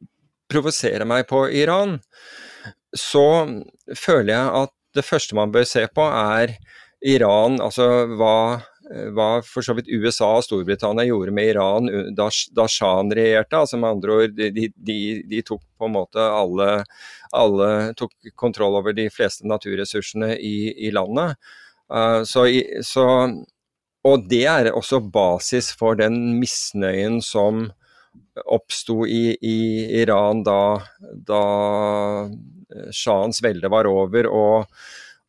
provoserer 0.52 1.06
meg 1.08 1.26
på 1.26 1.46
Iran, 1.48 1.98
så 2.94 3.26
føler 3.96 4.34
jeg 4.34 4.50
at 4.62 4.72
det 4.94 5.04
første 5.04 5.34
man 5.34 5.50
bør 5.54 5.64
se 5.66 5.86
på, 5.90 6.04
er 6.06 6.54
Iran, 7.04 7.58
altså 7.60 8.06
hva, 8.16 8.60
hva 9.16 9.28
for 9.46 9.64
så 9.64 9.74
vidt 9.76 9.88
USA 9.88 10.28
og 10.38 10.44
Storbritannia 10.44 11.06
gjorde 11.08 11.32
med 11.32 11.54
Iran 11.54 11.88
da, 12.16 12.28
da 12.52 12.66
Shahen 12.68 13.12
regjerte. 13.16 13.56
altså 13.56 13.78
med 13.80 13.96
andre 13.96 14.18
ord, 14.18 14.34
de, 14.36 14.68
de, 14.74 14.98
de 15.30 15.42
tok 15.46 15.62
på 15.78 15.88
en 15.88 15.94
måte 15.96 16.20
alle, 16.20 16.68
alle 17.32 17.70
tok 17.96 18.12
kontroll 18.36 18.76
over 18.80 18.96
de 18.96 19.08
fleste 19.12 19.48
naturressursene 19.48 20.34
i, 20.36 20.74
i 20.88 20.92
landet. 20.92 21.38
Uh, 21.92 22.22
så, 22.28 22.44
så 22.84 23.06
og 24.04 24.28
det 24.28 24.44
er 24.50 24.72
også 24.72 25.00
basis 25.12 25.70
for 25.76 25.96
den 25.96 26.36
misnøyen 26.40 27.22
som 27.24 27.70
oppsto 28.44 29.04
i, 29.06 29.32
i 29.40 29.58
Iran 30.02 30.42
da, 30.46 30.76
da 31.00 31.42
eh, 32.26 32.90
shahens 32.92 33.40
velde 33.44 33.70
var 33.72 33.88
over 33.88 34.28
og, 34.28 34.74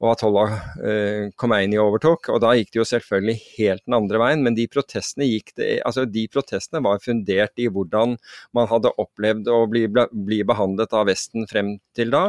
og 0.03 0.11
Atollah 0.11 0.53
eh, 0.83 1.29
Khomeini 1.39 1.77
overtok. 1.79 2.29
Og 2.35 2.41
da 2.43 2.51
gikk 2.57 2.73
det 2.73 2.81
jo 2.81 2.87
selvfølgelig 2.89 3.37
helt 3.55 3.83
den 3.85 3.97
andre 3.97 4.19
veien, 4.21 4.43
men 4.45 4.57
de 4.57 4.67
protestene, 4.71 5.27
det, 5.55 5.69
altså 5.87 6.03
de 6.09 6.25
protestene 6.31 6.83
var 6.83 7.03
fundert 7.03 7.55
i 7.63 7.69
hvordan 7.71 8.17
man 8.55 8.71
hadde 8.71 8.91
opplevd 9.01 9.47
å 9.51 9.61
bli, 9.71 9.85
bli 9.89 10.41
behandlet 10.47 10.95
av 10.95 11.07
Vesten 11.11 11.47
frem 11.51 11.77
til 11.95 12.11
da. 12.15 12.27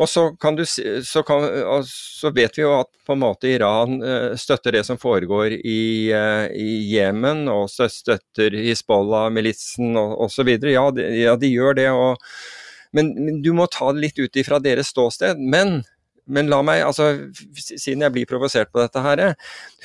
Og 0.00 0.08
så, 0.08 0.22
du, 0.56 0.62
så, 0.66 1.20
kan, 1.26 1.44
så 1.86 2.30
vet 2.34 2.56
vi 2.56 2.64
jo 2.64 2.72
at 2.78 2.88
på 3.06 3.14
en 3.14 3.20
måte 3.22 3.50
Iran 3.50 3.98
eh, 4.02 4.32
støtter 4.40 4.78
det 4.78 4.84
som 4.88 4.98
foregår 4.98 5.58
i, 5.58 6.10
eh, 6.16 6.46
i 6.58 6.70
Jemen, 6.94 7.44
og 7.52 7.68
stø- 7.70 7.90
støtter 7.92 8.56
Hizbollah-militsen 8.56 9.98
osv. 9.98 10.54
Ja, 10.72 10.86
de- 10.96 11.08
ja, 11.20 11.36
de 11.38 11.50
gjør 11.52 11.76
det. 11.78 11.88
Og, 11.92 12.22
men, 12.96 13.12
men 13.18 13.42
du 13.44 13.52
må 13.58 13.68
ta 13.70 13.92
det 13.92 14.06
litt 14.06 14.22
ut 14.22 14.40
ifra 14.42 14.58
deres 14.64 14.90
ståsted. 14.94 15.38
Men, 15.38 15.82
men 16.26 16.50
la 16.50 16.60
meg, 16.66 16.82
altså, 16.86 17.08
siden 17.58 18.04
jeg 18.06 18.14
blir 18.14 18.28
provosert 18.30 18.70
på 18.72 18.82
dette 18.82 19.02
her, 19.02 19.24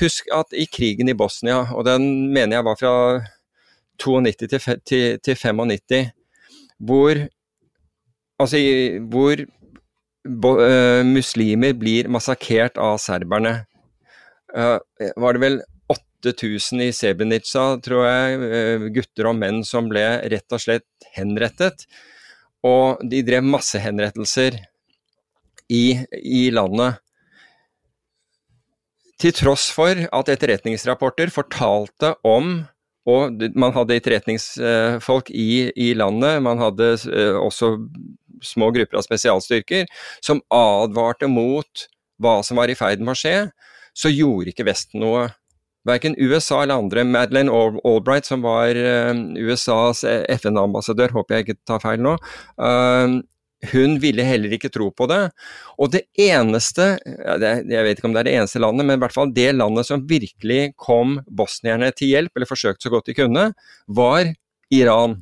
husk 0.02 0.30
at 0.36 0.54
i 0.54 0.68
krigen 0.70 1.10
i 1.10 1.18
Bosnia, 1.18 1.64
og 1.74 1.88
den 1.88 2.30
mener 2.34 2.60
jeg 2.60 2.68
var 2.68 2.78
fra 2.80 2.94
92 3.98 4.46
til, 4.46 4.78
til, 4.86 5.18
til 5.24 5.36
95, 5.36 6.14
hvor 6.78 7.28
Altså, 8.38 8.60
hvor 9.10 9.40
bo, 10.28 10.52
uh, 10.62 11.02
muslimer 11.02 11.74
blir 11.78 12.10
massakrert 12.14 12.78
av 12.78 13.00
serberne. 13.02 13.64
Uh, 14.54 14.78
var 15.18 15.34
det 15.34 15.42
vel 15.42 15.58
8000 15.90 16.84
i 16.86 16.92
Srebrenica, 16.94 17.66
tror 17.82 18.06
jeg, 18.06 18.38
uh, 18.44 18.88
gutter 18.94 19.32
og 19.32 19.40
menn 19.40 19.64
som 19.66 19.90
ble 19.90 20.06
rett 20.30 20.54
og 20.54 20.62
slett 20.62 21.10
henrettet. 21.18 21.88
Og 22.68 23.02
de 23.10 23.24
drev 23.26 23.46
massehenrettelser 23.46 24.60
i, 25.73 25.99
i 26.23 26.48
landet. 26.53 27.02
Til 29.18 29.34
tross 29.34 29.69
for 29.73 29.98
at 29.98 30.30
etterretningsrapporter 30.30 31.31
fortalte 31.34 32.14
om 32.27 32.60
og 33.07 33.44
man 33.56 33.72
hadde 33.72 33.95
etterretningsfolk 33.95 35.30
i, 35.31 35.69
i 35.80 35.94
landet, 35.95 36.41
man 36.44 36.60
hadde 36.60 36.89
eh, 37.07 37.38
også 37.39 37.77
små 38.44 38.68
grupper 38.76 38.99
av 38.99 39.06
spesialstyrker, 39.06 39.88
som 40.19 40.44
advarte 40.53 41.30
mot 41.31 41.88
hva 42.22 42.41
som 42.44 42.60
var 42.60 42.68
i 42.69 42.76
ferd 42.76 42.99
med 42.99 43.14
å 43.15 43.18
skje, 43.18 43.35
så 43.98 44.11
gjorde 44.11 44.52
ikke 44.52 44.68
Vesten 44.68 45.02
noe. 45.02 45.30
Verken 45.88 46.18
USA 46.19 46.65
eller 46.65 46.81
andre. 46.81 47.06
Madeleine 47.07 47.53
Albright, 47.88 48.27
som 48.27 48.44
var 48.44 48.76
eh, 48.76 49.14
USAs 49.39 50.03
FN-ambassadør, 50.35 51.15
håper 51.15 51.38
jeg 51.38 51.48
ikke 51.48 51.60
tar 51.69 51.84
feil 51.85 52.03
nå, 52.03 52.18
eh, 52.60 53.18
hun 53.72 53.98
ville 54.02 54.26
heller 54.26 54.54
ikke 54.54 54.72
tro 54.74 54.90
på 54.94 55.08
det. 55.10 55.22
Og 55.82 55.92
det 55.94 56.04
eneste, 56.22 56.96
jeg 57.04 57.86
vet 57.88 57.98
ikke 57.98 58.10
om 58.10 58.16
det 58.16 58.24
er 58.24 58.30
det 58.30 58.36
eneste 58.40 58.62
landet, 58.62 58.86
men 58.86 59.00
i 59.00 59.04
hvert 59.04 59.16
fall 59.16 59.34
det 59.34 59.50
landet 59.56 59.90
som 59.90 60.06
virkelig 60.10 60.74
kom 60.80 61.20
bosnierne 61.28 61.90
til 61.96 62.14
hjelp, 62.14 62.36
eller 62.36 62.50
forsøkte 62.50 62.88
så 62.88 62.94
godt 62.94 63.10
de 63.10 63.18
kunne, 63.18 63.48
var 63.88 64.30
Iran. 64.74 65.22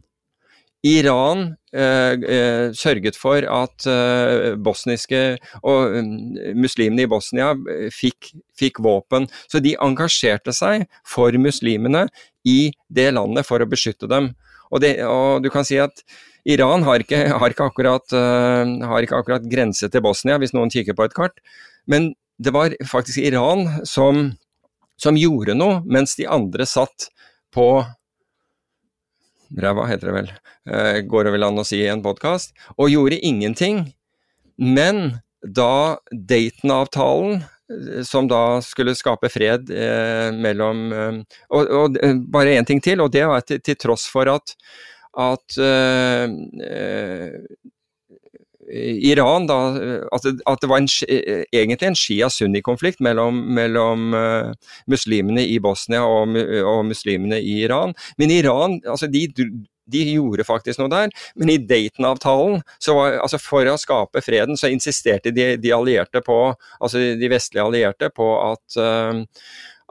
Iran 0.86 1.56
eh, 1.74 2.14
eh, 2.14 2.68
sørget 2.78 3.18
for 3.18 3.42
at 3.42 3.88
eh, 3.90 4.54
bosniske 4.62 5.22
og 5.66 5.96
mm, 5.96 6.52
muslimene 6.62 7.08
i 7.08 7.10
Bosnia 7.10 7.54
fikk, 7.94 8.30
fikk 8.58 8.84
våpen. 8.86 9.26
Så 9.50 9.64
de 9.66 9.74
engasjerte 9.82 10.54
seg 10.54 10.86
for 11.08 11.34
muslimene 11.42 12.06
i 12.46 12.70
det 12.94 13.10
landet 13.18 13.50
for 13.50 13.64
å 13.64 13.70
beskytte 13.70 14.10
dem. 14.12 14.36
Og, 14.70 14.82
det, 14.84 15.00
og 15.08 15.42
du 15.42 15.50
kan 15.54 15.66
si 15.66 15.80
at 15.82 16.06
Iran 16.46 16.86
har 16.86 17.02
ikke, 17.02 17.24
har, 17.34 17.54
ikke 17.54 17.70
akkurat, 17.72 18.14
eh, 18.14 18.74
har 18.86 19.06
ikke 19.06 19.18
akkurat 19.18 19.50
grense 19.50 19.90
til 19.90 20.04
Bosnia, 20.06 20.38
hvis 20.42 20.54
noen 20.54 20.70
kikker 20.74 20.98
på 20.98 21.08
et 21.08 21.16
kart. 21.18 21.42
Men 21.90 22.14
det 22.38 22.54
var 22.54 22.76
faktisk 22.86 23.24
Iran 23.24 23.66
som, 23.88 24.28
som 25.02 25.18
gjorde 25.18 25.58
noe, 25.58 25.82
mens 25.90 26.16
de 26.20 26.28
andre 26.30 26.68
satt 26.70 27.10
på 27.56 27.70
ræva, 29.56 29.88
heter 29.90 30.10
det 30.10 30.16
vel, 30.16 30.32
eh, 30.70 31.02
går 31.08 31.28
det 31.28 31.36
vel 31.36 31.48
an 31.48 31.62
å 31.62 31.66
si 31.68 31.82
i 31.84 31.92
en 31.92 32.04
podkast, 32.06 32.56
og 32.78 32.92
gjorde 32.92 33.22
ingenting. 33.26 33.86
Men 34.58 35.20
da 35.42 35.98
Dayton-avtalen, 36.12 37.44
eh, 37.72 38.02
som 38.04 38.28
da 38.30 38.62
skulle 38.66 38.96
skape 38.98 39.30
fred 39.34 39.70
eh, 39.72 40.32
mellom 40.34 40.84
eh, 40.94 41.22
og, 41.50 41.70
og 41.70 42.00
bare 42.32 42.58
én 42.58 42.68
ting 42.68 42.82
til, 42.84 43.02
og 43.02 43.14
det 43.14 43.26
var 43.30 43.46
til, 43.46 43.62
til 43.64 43.80
tross 43.80 44.08
for 44.12 44.30
at, 44.32 44.56
at 45.18 45.58
uh, 45.62 46.28
Iran 48.66 49.46
da, 49.46 49.60
at 50.12 50.26
det, 50.26 50.34
at 50.50 50.62
det 50.62 50.70
var 50.72 50.82
en, 50.82 50.90
eh, 51.08 51.44
egentlig 51.54 51.88
en 51.88 51.98
Shia-Sunni-konflikt 52.00 53.00
mellom, 53.06 53.38
mellom 53.54 54.16
uh, 54.18 54.72
muslimene 54.90 55.46
i 55.46 55.60
Bosnia 55.62 56.02
og, 56.02 56.34
og 56.66 56.82
muslimene 56.90 57.38
i 57.40 57.60
Iran. 57.68 57.94
Men 58.18 58.34
Iran, 58.34 58.80
altså 58.90 59.08
de, 59.08 59.28
de 59.86 60.02
gjorde 60.16 60.46
faktisk 60.48 60.82
noe 60.82 60.92
der. 60.92 61.14
Men 61.38 61.52
i 61.54 61.60
Dayton-avtalen, 61.62 62.64
altså 62.90 63.40
for 63.42 63.70
å 63.70 63.78
skape 63.82 64.24
freden, 64.26 64.58
så 64.58 64.72
insisterte 64.74 65.34
de, 65.36 65.54
de 65.62 65.74
allierte 65.76 66.24
på, 66.26 66.40
altså 66.80 67.04
de 67.20 67.32
vestlige 67.32 67.66
allierte 67.66 68.10
på 68.16 68.32
at, 68.42 68.80
eh, 68.82 69.24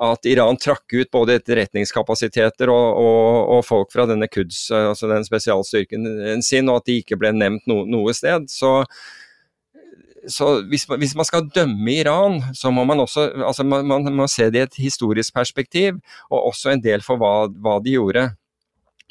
at 0.02 0.26
Iran 0.26 0.56
trakk 0.58 0.90
ut 0.92 1.10
både 1.14 1.36
etterretningskapasiteter 1.38 2.70
og, 2.72 2.86
og, 2.98 3.36
og 3.56 3.60
folk 3.66 3.92
fra 3.94 4.06
denne 4.10 4.26
Quds, 4.26 4.66
altså 4.74 5.10
den 5.10 5.26
spesialstyrken 5.26 6.08
sin, 6.42 6.70
og 6.70 6.82
at 6.82 6.88
de 6.90 6.98
ikke 7.02 7.18
ble 7.20 7.30
nevnt 7.36 7.68
no, 7.70 7.84
noe 7.86 8.14
sted. 8.16 8.48
Så, 8.50 8.72
så 10.26 10.48
hvis, 10.70 10.88
hvis, 10.90 11.14
man 11.14 11.28
skal 11.28 11.46
dømme 11.54 11.94
Iran, 11.94 12.40
så 12.58 12.72
må 12.74 12.86
man 12.88 13.04
også 13.04 13.28
altså 13.46 13.66
man, 13.66 13.86
man, 13.86 14.10
må 14.18 14.26
se 14.30 14.48
det 14.50 14.64
i 14.64 14.66
et 14.66 14.80
historisk 14.82 15.34
perspektiv, 15.36 16.02
og 16.30 16.50
også 16.50 16.74
en 16.74 16.82
del 16.82 17.04
for 17.06 17.20
hva, 17.20 17.46
hva 17.54 17.78
de 17.84 17.94
gjorde. 17.94 18.28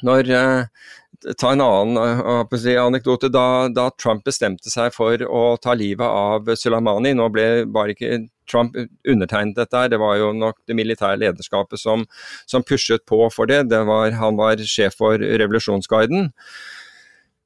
Når, 0.04 0.28
uh, 0.36 1.32
ta 1.40 1.54
en 1.54 1.62
annen 1.64 2.58
si, 2.60 2.74
anekdote. 2.76 3.30
Da, 3.32 3.70
da, 3.72 3.88
Trump 4.00 4.24
bestemte 4.26 4.68
seg 4.68 4.92
for 4.92 5.22
å 5.24 5.44
ta 5.62 5.72
livet 5.78 6.04
av 6.04 6.50
Suleimani, 6.58 7.14
nå 7.16 7.30
ble 7.32 7.46
bare 7.72 7.94
ikke 7.94 8.26
Trump 8.50 8.76
undertegnet 9.08 9.58
dette, 9.58 9.76
her, 9.76 9.90
det 9.92 10.00
var 10.02 10.18
jo 10.20 10.32
nok 10.36 10.60
det 10.68 10.76
militære 10.78 11.20
lederskapet 11.22 11.80
som, 11.80 12.06
som 12.50 12.64
pushet 12.66 13.04
på 13.08 13.22
for 13.34 13.50
det. 13.50 13.64
det 13.70 13.84
var, 13.88 14.14
han 14.20 14.40
var 14.40 14.60
sjef 14.68 14.98
for 15.00 15.18
revolusjonsguiden. 15.18 16.30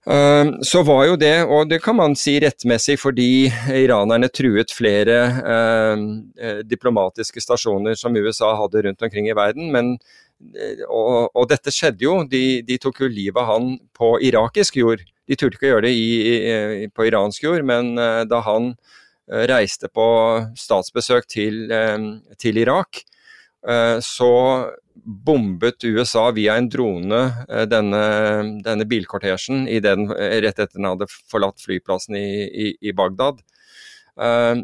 Uh, 0.08 0.54
så 0.64 0.80
var 0.86 1.02
jo 1.04 1.16
det, 1.20 1.42
og 1.44 1.68
det 1.68 1.82
kan 1.84 1.98
man 1.98 2.14
si 2.16 2.38
rettmessig 2.40 2.96
fordi 2.96 3.50
iranerne 3.76 4.30
truet 4.32 4.72
flere 4.72 5.16
eh, 5.52 6.62
diplomatiske 6.64 7.42
stasjoner 7.44 7.98
som 7.98 8.16
USA 8.16 8.54
hadde 8.56 8.86
rundt 8.86 9.04
omkring 9.04 9.28
i 9.28 9.36
verden, 9.36 9.68
men 9.74 9.98
uh, 9.98 10.84
og, 10.86 11.28
og, 11.34 11.44
dette 11.50 11.74
skjedde 11.74 12.06
jo, 12.06 12.22
de, 12.24 12.62
de, 12.64 12.78
tok 12.80 13.02
jo 13.04 13.10
livet 13.12 13.42
av 13.42 13.50
han 13.50 13.74
på 13.92 14.14
irakisk 14.30 14.80
jord. 14.80 15.02
De 15.28 15.36
turte 15.36 15.58
ikke 15.58 15.68
å 15.68 15.74
gjøre 15.74 15.88
det 15.90 15.92
i, 15.92 16.08
i, 16.24 16.88
på 16.88 17.10
iransk 17.10 17.44
jord, 17.44 17.66
men 17.68 17.92
da 18.30 18.40
han 18.46 18.72
Eh, 18.72 19.06
reiste 19.28 19.90
på 19.92 20.08
statsbesøk 20.56 21.28
til, 21.28 21.70
eh, 21.72 21.98
til 22.38 22.58
Irak, 22.58 23.02
eh, 23.68 23.98
så 24.00 24.32
bombet 24.94 25.84
USA 25.84 26.30
via 26.34 26.56
en 26.58 26.68
drone 26.68 27.20
denne, 27.70 28.00
denne 28.64 28.84
bilkortesjen 28.84 29.62
rett 30.42 30.58
etter 30.58 30.74
den 30.74 30.88
hadde 30.88 31.06
forlatt 31.30 31.62
flyplassen 31.62 32.16
i, 32.18 32.48
i, 32.48 32.66
i 32.82 32.92
Bagdad. 32.92 33.38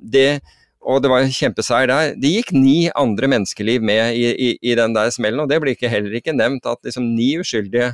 Det, 0.02 0.40
og 0.82 1.00
det 1.00 1.12
var 1.12 1.22
en 1.22 1.30
kjempeseier 1.32 1.86
der. 1.86 2.16
Det 2.18 2.32
gikk 2.32 2.50
ni 2.52 2.90
andre 2.90 3.30
menneskeliv 3.30 3.86
med 3.86 4.18
i, 4.18 4.26
i, 4.34 4.50
i 4.58 4.74
den 4.74 4.92
der 4.92 5.14
smellen, 5.14 5.44
og 5.46 5.48
det 5.48 5.60
blir 5.62 5.78
heller 5.88 6.18
ikke 6.18 6.34
nevnt 6.34 6.66
at 6.66 6.82
liksom, 6.82 7.14
ni 7.14 7.36
uskyldige 7.38 7.92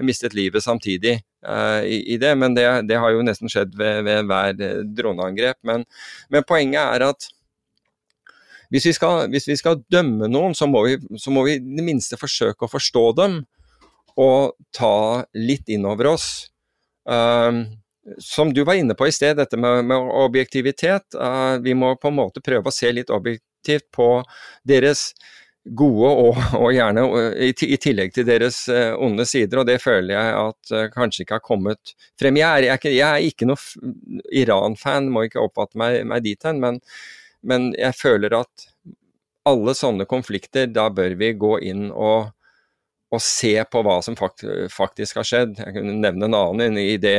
mistet 0.00 0.32
livet 0.38 0.62
samtidig 0.62 1.18
i, 1.42 2.14
i, 2.14 2.16
det. 2.20 2.34
Men 2.36 2.54
det, 2.54 2.66
det, 2.88 2.98
har 3.00 3.14
jo 3.14 3.24
nesten 3.24 3.50
skjedd 3.50 3.76
ved, 3.78 4.02
ved 4.06 4.26
hver 4.28 4.56
eh, 4.56 4.80
droneangrep. 4.96 5.58
Men, 5.66 5.86
men, 6.28 6.46
poenget 6.48 6.82
er 6.82 7.06
at 7.10 7.28
hvis 8.70 8.86
vi, 8.86 8.94
skal, 8.94 9.26
hvis 9.32 9.48
vi 9.50 9.56
skal 9.58 9.80
dømme 9.90 10.28
noen, 10.30 10.54
så 10.54 10.68
må, 10.70 10.84
vi, 10.86 10.98
så 11.18 11.32
må 11.34 11.42
vi 11.48 11.56
i 11.58 11.62
det 11.64 11.84
minste 11.86 12.18
forsøke 12.20 12.66
å 12.66 12.70
forstå 12.70 13.04
dem 13.18 13.40
og 14.20 14.54
ta 14.76 15.24
litt 15.34 15.70
inn 15.72 15.88
over 15.88 16.12
oss. 16.12 16.28
Uh, 17.08 17.66
som 18.22 18.52
du 18.54 18.62
var 18.66 18.78
inne 18.78 18.94
på 18.94 19.08
i 19.08 19.14
sted, 19.14 19.38
dette 19.40 19.58
med, 19.58 19.82
med 19.90 20.12
objektivitet. 20.22 21.16
Uh, 21.16 21.58
vi 21.64 21.74
må 21.74 21.96
på 21.98 22.12
en 22.12 22.18
måte 22.20 22.42
prøve 22.44 22.70
å 22.70 22.74
se 22.74 22.92
litt 22.94 23.10
objektivt 23.10 23.88
på 23.94 24.20
deres 24.66 25.10
gode 25.64 26.10
og, 26.22 26.38
og 26.56 26.70
gjerne 26.72 27.04
i, 27.36 27.50
i, 27.52 27.76
tillegg 27.80 28.14
til 28.16 28.26
deres 28.28 28.62
uh, 28.72 28.96
onde 29.02 29.26
sider, 29.28 29.60
og 29.60 29.68
det 29.68 29.76
føler 29.82 30.14
jeg 30.14 30.36
at 30.40 30.72
uh, 30.72 30.86
kanskje 30.94 31.24
ikke 31.24 31.36
har 31.36 31.44
kommet 31.44 31.94
frem. 32.20 32.38
Jeg 32.40 32.48
er, 32.48 32.64
jeg 32.64 32.72
er 32.72 32.80
ikke, 32.80 32.94
jeg 32.96 33.08
er 33.08 33.28
ikke 33.28 33.48
noe 33.50 34.22
Iran-fan, 34.40 35.10
må 35.12 35.26
ikke 35.28 35.42
oppfatte 35.44 35.80
meg, 35.80 36.00
meg 36.08 36.24
dit 36.24 36.48
hen, 36.48 36.62
men, 36.62 36.80
men, 37.44 37.70
jeg 37.78 37.96
føler 37.98 38.38
at 38.40 38.66
alle 39.48 39.74
sånne 39.76 40.06
konflikter, 40.08 40.68
da 40.68 40.88
bør 40.92 41.16
vi 41.20 41.32
gå 41.40 41.54
inn 41.68 41.88
og, 41.90 42.32
og 43.10 43.22
se 43.24 43.54
på 43.68 43.84
hva 43.84 44.00
som 44.04 44.16
fakt, 44.16 44.44
faktisk 44.72 45.20
har 45.20 45.28
skjedd. 45.28 45.60
Jeg 45.60 45.76
kunne 45.76 45.96
nevne 45.98 46.28
en 46.28 46.36
annen 46.36 46.80
i 46.80 46.94
det 47.00 47.16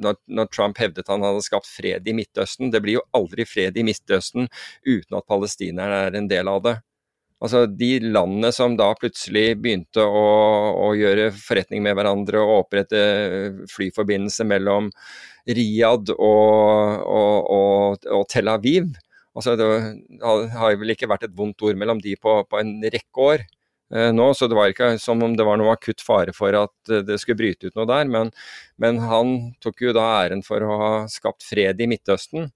når, 0.00 0.18
når, 0.26 0.50
Trump 0.52 0.78
hevdet 0.78 1.08
han 1.08 1.24
hadde 1.24 1.44
skapt 1.44 1.68
fred 1.70 2.08
i 2.08 2.14
Midtøsten. 2.16 2.70
Det 2.72 2.82
blir 2.84 2.98
jo 2.98 3.06
aldri 3.16 3.46
fred 3.48 3.76
i 3.78 3.84
Midtøsten 3.86 4.48
uten 4.86 5.18
at 5.18 5.28
palestinerne 5.30 6.02
er 6.08 6.18
en 6.18 6.28
del 6.30 6.50
av 6.50 6.60
det. 6.66 6.76
Altså 7.44 7.66
De 7.68 7.98
landene 8.00 8.50
som 8.56 8.76
da 8.78 8.88
plutselig 8.96 9.58
begynte 9.60 10.04
å, 10.04 10.26
å 10.86 10.92
gjøre 10.96 11.28
forretning 11.36 11.84
med 11.84 11.96
hverandre 11.98 12.40
og 12.40 12.62
opprette 12.62 13.00
flyforbindelse 13.72 14.46
mellom 14.48 14.88
Riyadh 15.44 16.14
og, 16.14 17.02
og, 17.04 17.50
og, 17.52 18.06
og 18.08 18.24
Tel 18.32 18.48
Aviv 18.48 18.94
altså 19.34 19.56
Det 19.58 19.66
har 20.54 20.78
vel 20.80 20.94
ikke 20.94 21.10
vært 21.10 21.26
et 21.28 21.36
vondt 21.36 21.60
ord 21.66 21.76
mellom 21.76 22.00
de 22.00 22.14
på, 22.16 22.38
på 22.48 22.60
en 22.62 22.72
rekke 22.80 23.26
år 23.28 23.44
eh, 23.44 24.10
nå, 24.14 24.30
så 24.32 24.48
det 24.48 24.56
var 24.56 24.72
ikke 24.72 24.94
som 25.02 25.20
om 25.26 25.34
det 25.36 25.44
var 25.44 25.60
noe 25.60 25.74
akutt 25.74 26.04
fare 26.06 26.32
for 26.36 26.56
at 26.56 26.94
det 27.04 27.18
skulle 27.20 27.42
bryte 27.42 27.68
ut 27.68 27.76
noe 27.76 27.88
der. 27.90 28.08
Men, 28.08 28.30
men 28.80 29.02
han 29.02 29.34
tok 29.64 29.84
jo 29.88 29.96
da 29.96 30.06
æren 30.22 30.44
for 30.46 30.64
å 30.64 30.78
ha 30.80 30.92
skapt 31.10 31.44
fred 31.44 31.82
i 31.82 31.90
Midtøsten, 31.90 32.48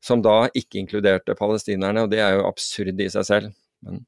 som 0.00 0.22
da 0.22 0.46
ikke 0.54 0.80
inkluderte 0.84 1.36
palestinerne, 1.36 2.06
og 2.06 2.14
det 2.14 2.22
er 2.22 2.38
jo 2.38 2.46
absurd 2.46 3.02
i 3.02 3.10
seg 3.12 3.26
selv. 3.28 3.54
Men, 3.86 4.04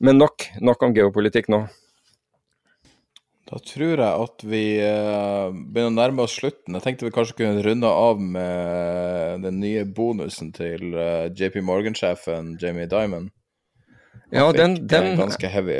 men 0.00 0.20
nok, 0.20 0.48
nok 0.64 0.84
om 0.86 0.94
geopolitikk 0.96 1.50
nå. 1.52 1.64
Da 3.44 3.58
tror 3.60 4.00
jeg 4.00 4.08
at 4.08 4.44
vi 4.48 4.62
uh, 4.80 5.52
begynner 5.52 5.92
å 5.92 5.94
nærme 5.98 6.24
oss 6.24 6.38
slutten. 6.38 6.74
Jeg 6.78 6.84
tenkte 6.86 7.06
vi 7.06 7.12
kanskje 7.12 7.36
kunne 7.42 7.64
runde 7.66 7.90
av 7.92 8.20
med 8.20 9.44
den 9.44 9.60
nye 9.60 9.84
bonusen 9.84 10.48
til 10.56 10.96
uh, 10.96 11.28
JP 11.28 11.60
Morgan-sjefen 11.68 12.54
Jamie 12.60 12.88
Dimon. 12.88 13.28
Ja, 14.32 14.48
den, 14.56 14.78
den, 14.88 15.12
ganske 15.20 15.46
heavy 15.52 15.76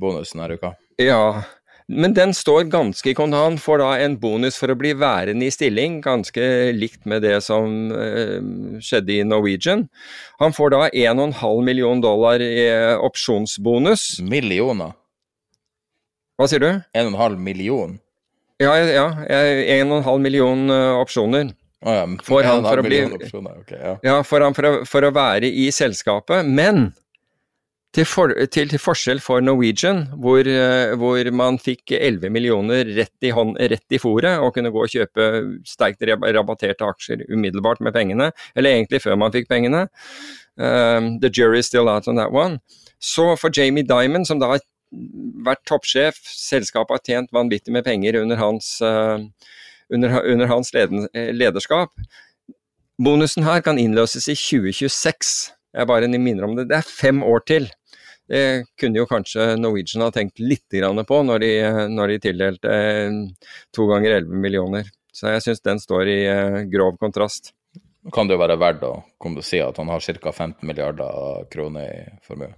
bonus 0.00 0.34
denne 0.34 0.58
uka. 0.58 0.74
Ja, 1.00 1.44
men 1.88 2.14
den 2.16 2.32
står 2.34 2.70
ganske 2.72 3.10
i 3.10 3.14
kontant. 3.14 3.44
Han 3.44 3.58
får 3.60 3.82
da 3.82 3.90
en 4.00 4.16
bonus 4.20 4.56
for 4.56 4.72
å 4.72 4.76
bli 4.78 4.94
værende 4.96 5.44
i 5.44 5.52
stilling, 5.52 5.98
ganske 6.04 6.46
likt 6.72 7.04
med 7.04 7.22
det 7.26 7.36
som 7.44 7.92
eh, 7.92 8.38
skjedde 8.80 9.18
i 9.18 9.26
Norwegian. 9.28 9.86
Han 10.40 10.56
får 10.56 10.72
da 10.72 10.86
1,5 10.88 11.36
million 11.66 12.00
dollar 12.00 12.40
i 12.40 12.68
eh, 12.70 12.94
opsjonsbonus. 12.96 14.22
Millioner? 14.24 14.96
Hva 16.40 16.48
sier 16.50 16.64
du? 16.64 16.70
1,5 16.96 17.36
million? 17.36 17.98
Ja, 18.62 18.78
ja. 18.78 19.06
1,5 19.28 20.18
million 20.22 20.70
uh, 20.70 20.96
opsjoner. 21.02 21.52
Oh, 21.84 21.92
ja. 21.92 22.04
Får 22.24 22.46
han 22.48 22.64
for 22.64 22.80
å 22.80 22.84
bli 22.86 23.00
okay, 23.04 23.76
ja. 23.76 23.96
ja, 24.00 24.18
for 24.24 24.40
han 24.40 24.54
for 24.56 24.66
å, 24.66 24.76
for 24.88 25.04
å 25.04 25.10
være 25.12 25.50
i 25.50 25.68
selskapet. 25.74 26.46
Men 26.48 26.94
til, 27.94 28.06
for, 28.08 28.32
til, 28.50 28.68
til, 28.70 28.80
forskjell 28.82 29.20
for 29.22 29.42
Norwegian, 29.44 30.04
hvor, 30.18 30.42
eh, 30.50 30.94
hvor, 30.98 31.30
man 31.36 31.58
fikk 31.62 31.94
11 31.94 32.32
millioner 32.34 32.88
rett 32.96 33.26
i, 33.26 33.30
hånd, 33.34 33.54
rett 33.58 33.94
i 33.94 34.00
fôret 34.02 34.42
og 34.42 34.54
kunne 34.56 34.72
gå 34.74 34.82
og 34.82 34.90
kjøpe 34.90 35.28
sterkt 35.68 36.02
rabatterte 36.02 36.88
aksjer 36.88 37.22
umiddelbart 37.30 37.82
med 37.84 37.94
pengene, 37.94 38.32
eller 38.56 38.74
egentlig 38.74 39.02
før 39.04 39.18
man 39.20 39.34
fikk 39.34 39.48
pengene. 39.50 39.86
Um, 40.56 41.18
the 41.20 41.30
jury 41.30 41.58
is 41.58 41.66
still 41.66 41.88
out 41.88 42.08
on 42.08 42.18
that 42.18 42.34
one. 42.34 42.60
Så 42.98 43.34
for 43.38 43.50
Jamie 43.54 43.86
Dimon, 43.86 44.26
som 44.26 44.42
da 44.42 44.54
har 44.54 44.62
vært 45.46 45.64
toppsjef, 45.66 46.18
selskapet 46.24 46.98
har 46.98 47.06
tjent 47.06 47.34
vanvittig 47.34 47.74
med 47.74 47.86
penger 47.86 48.20
under 48.22 48.38
hans, 48.42 48.76
uh, 48.82 49.18
under, 49.92 50.20
under 50.22 50.50
hans 50.50 50.74
leden, 50.74 51.06
lederskap. 51.14 51.94
Bonusen 53.02 53.46
her 53.46 53.62
kan 53.62 53.78
innløses 53.78 54.28
i 54.30 54.38
2026. 54.38 55.54
Jeg 55.74 55.90
bare 55.90 56.08
minner 56.14 56.46
om 56.46 56.54
det. 56.56 56.68
Det 56.70 56.78
er 56.78 56.86
fem 56.86 57.22
år 57.26 57.42
til. 57.48 57.66
Det 58.28 58.64
kunne 58.80 58.98
jo 59.02 59.06
kanskje 59.08 59.50
Norwegian 59.60 60.04
ha 60.06 60.10
tenkt 60.12 60.40
litt 60.40 60.72
på 61.08 61.22
når 61.28 61.42
de, 61.42 61.50
når 61.92 62.08
de 62.08 62.20
tildelte 62.24 62.72
eh, 62.72 63.16
to 63.74 63.86
ganger 63.90 64.16
11 64.22 64.40
millioner. 64.40 64.88
Så 65.12 65.28
jeg 65.34 65.44
syns 65.44 65.60
den 65.60 65.80
står 65.80 66.08
i 66.08 66.18
eh, 66.26 66.60
grov 66.72 66.96
kontrast. 66.98 67.52
Kan 68.12 68.28
det 68.28 68.36
jo 68.36 68.40
være 68.40 68.56
verdt 68.60 68.84
å 68.84 68.94
komme 69.20 69.40
til 69.40 69.44
å 69.44 69.48
si 69.48 69.60
at 69.64 69.76
han 69.80 69.92
har 69.92 70.00
ca. 70.00 70.32
15 70.32 70.64
milliarder 70.66 71.44
kroner 71.52 71.84
i 71.84 72.00
formue. 72.24 72.54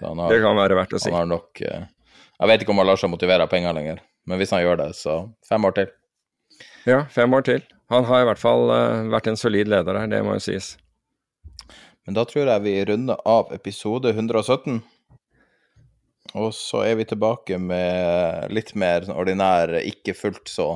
Har, 0.00 0.26
det 0.28 0.42
kan 0.42 0.58
være 0.58 0.76
verdt 0.76 0.98
å 0.98 1.00
si. 1.00 1.10
Han 1.10 1.22
har 1.22 1.30
nok 1.30 1.62
eh, 1.64 1.86
Jeg 2.36 2.50
vet 2.50 2.64
ikke 2.64 2.74
om 2.74 2.82
han 2.82 2.90
lar 2.90 3.00
seg 3.00 3.12
motivere 3.12 3.46
av 3.46 3.52
penger 3.52 3.76
lenger, 3.76 4.02
men 4.26 4.40
hvis 4.40 4.52
han 4.52 4.64
gjør 4.64 4.82
det, 4.82 4.90
så 4.98 5.20
fem 5.46 5.64
år 5.64 5.78
til. 5.78 5.94
Ja, 6.86 7.04
fem 7.10 7.32
år 7.34 7.46
til. 7.46 7.62
Han 7.90 8.04
har 8.10 8.24
i 8.24 8.26
hvert 8.26 8.42
fall 8.42 8.66
vært 9.14 9.30
en 9.30 9.38
solid 9.38 9.70
leder 9.70 9.96
her, 9.96 10.10
det 10.10 10.20
må 10.26 10.34
jo 10.36 10.42
sies. 10.42 10.74
Men 12.06 12.14
da 12.14 12.22
tror 12.24 12.46
jeg 12.46 12.62
vi 12.62 12.84
runder 12.86 13.18
av 13.26 13.50
episode 13.54 14.12
117. 14.14 14.78
Og 16.38 16.52
så 16.54 16.84
er 16.86 16.94
vi 17.00 17.06
tilbake 17.08 17.58
med 17.58 18.52
litt 18.54 18.74
mer 18.78 19.08
ordinær, 19.10 19.74
ikke 19.82 20.14
fullt 20.14 20.48
så 20.50 20.68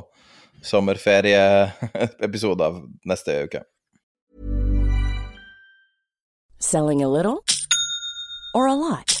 sommerferieepisode 0.61 2.67
av 2.67 2.81
neste 3.07 3.37
uke. 3.47 3.63
Selling 6.59 7.01
a 7.01 7.07
little 7.07 7.39
or 8.53 8.67
a 8.67 8.75
lot? 8.75 9.20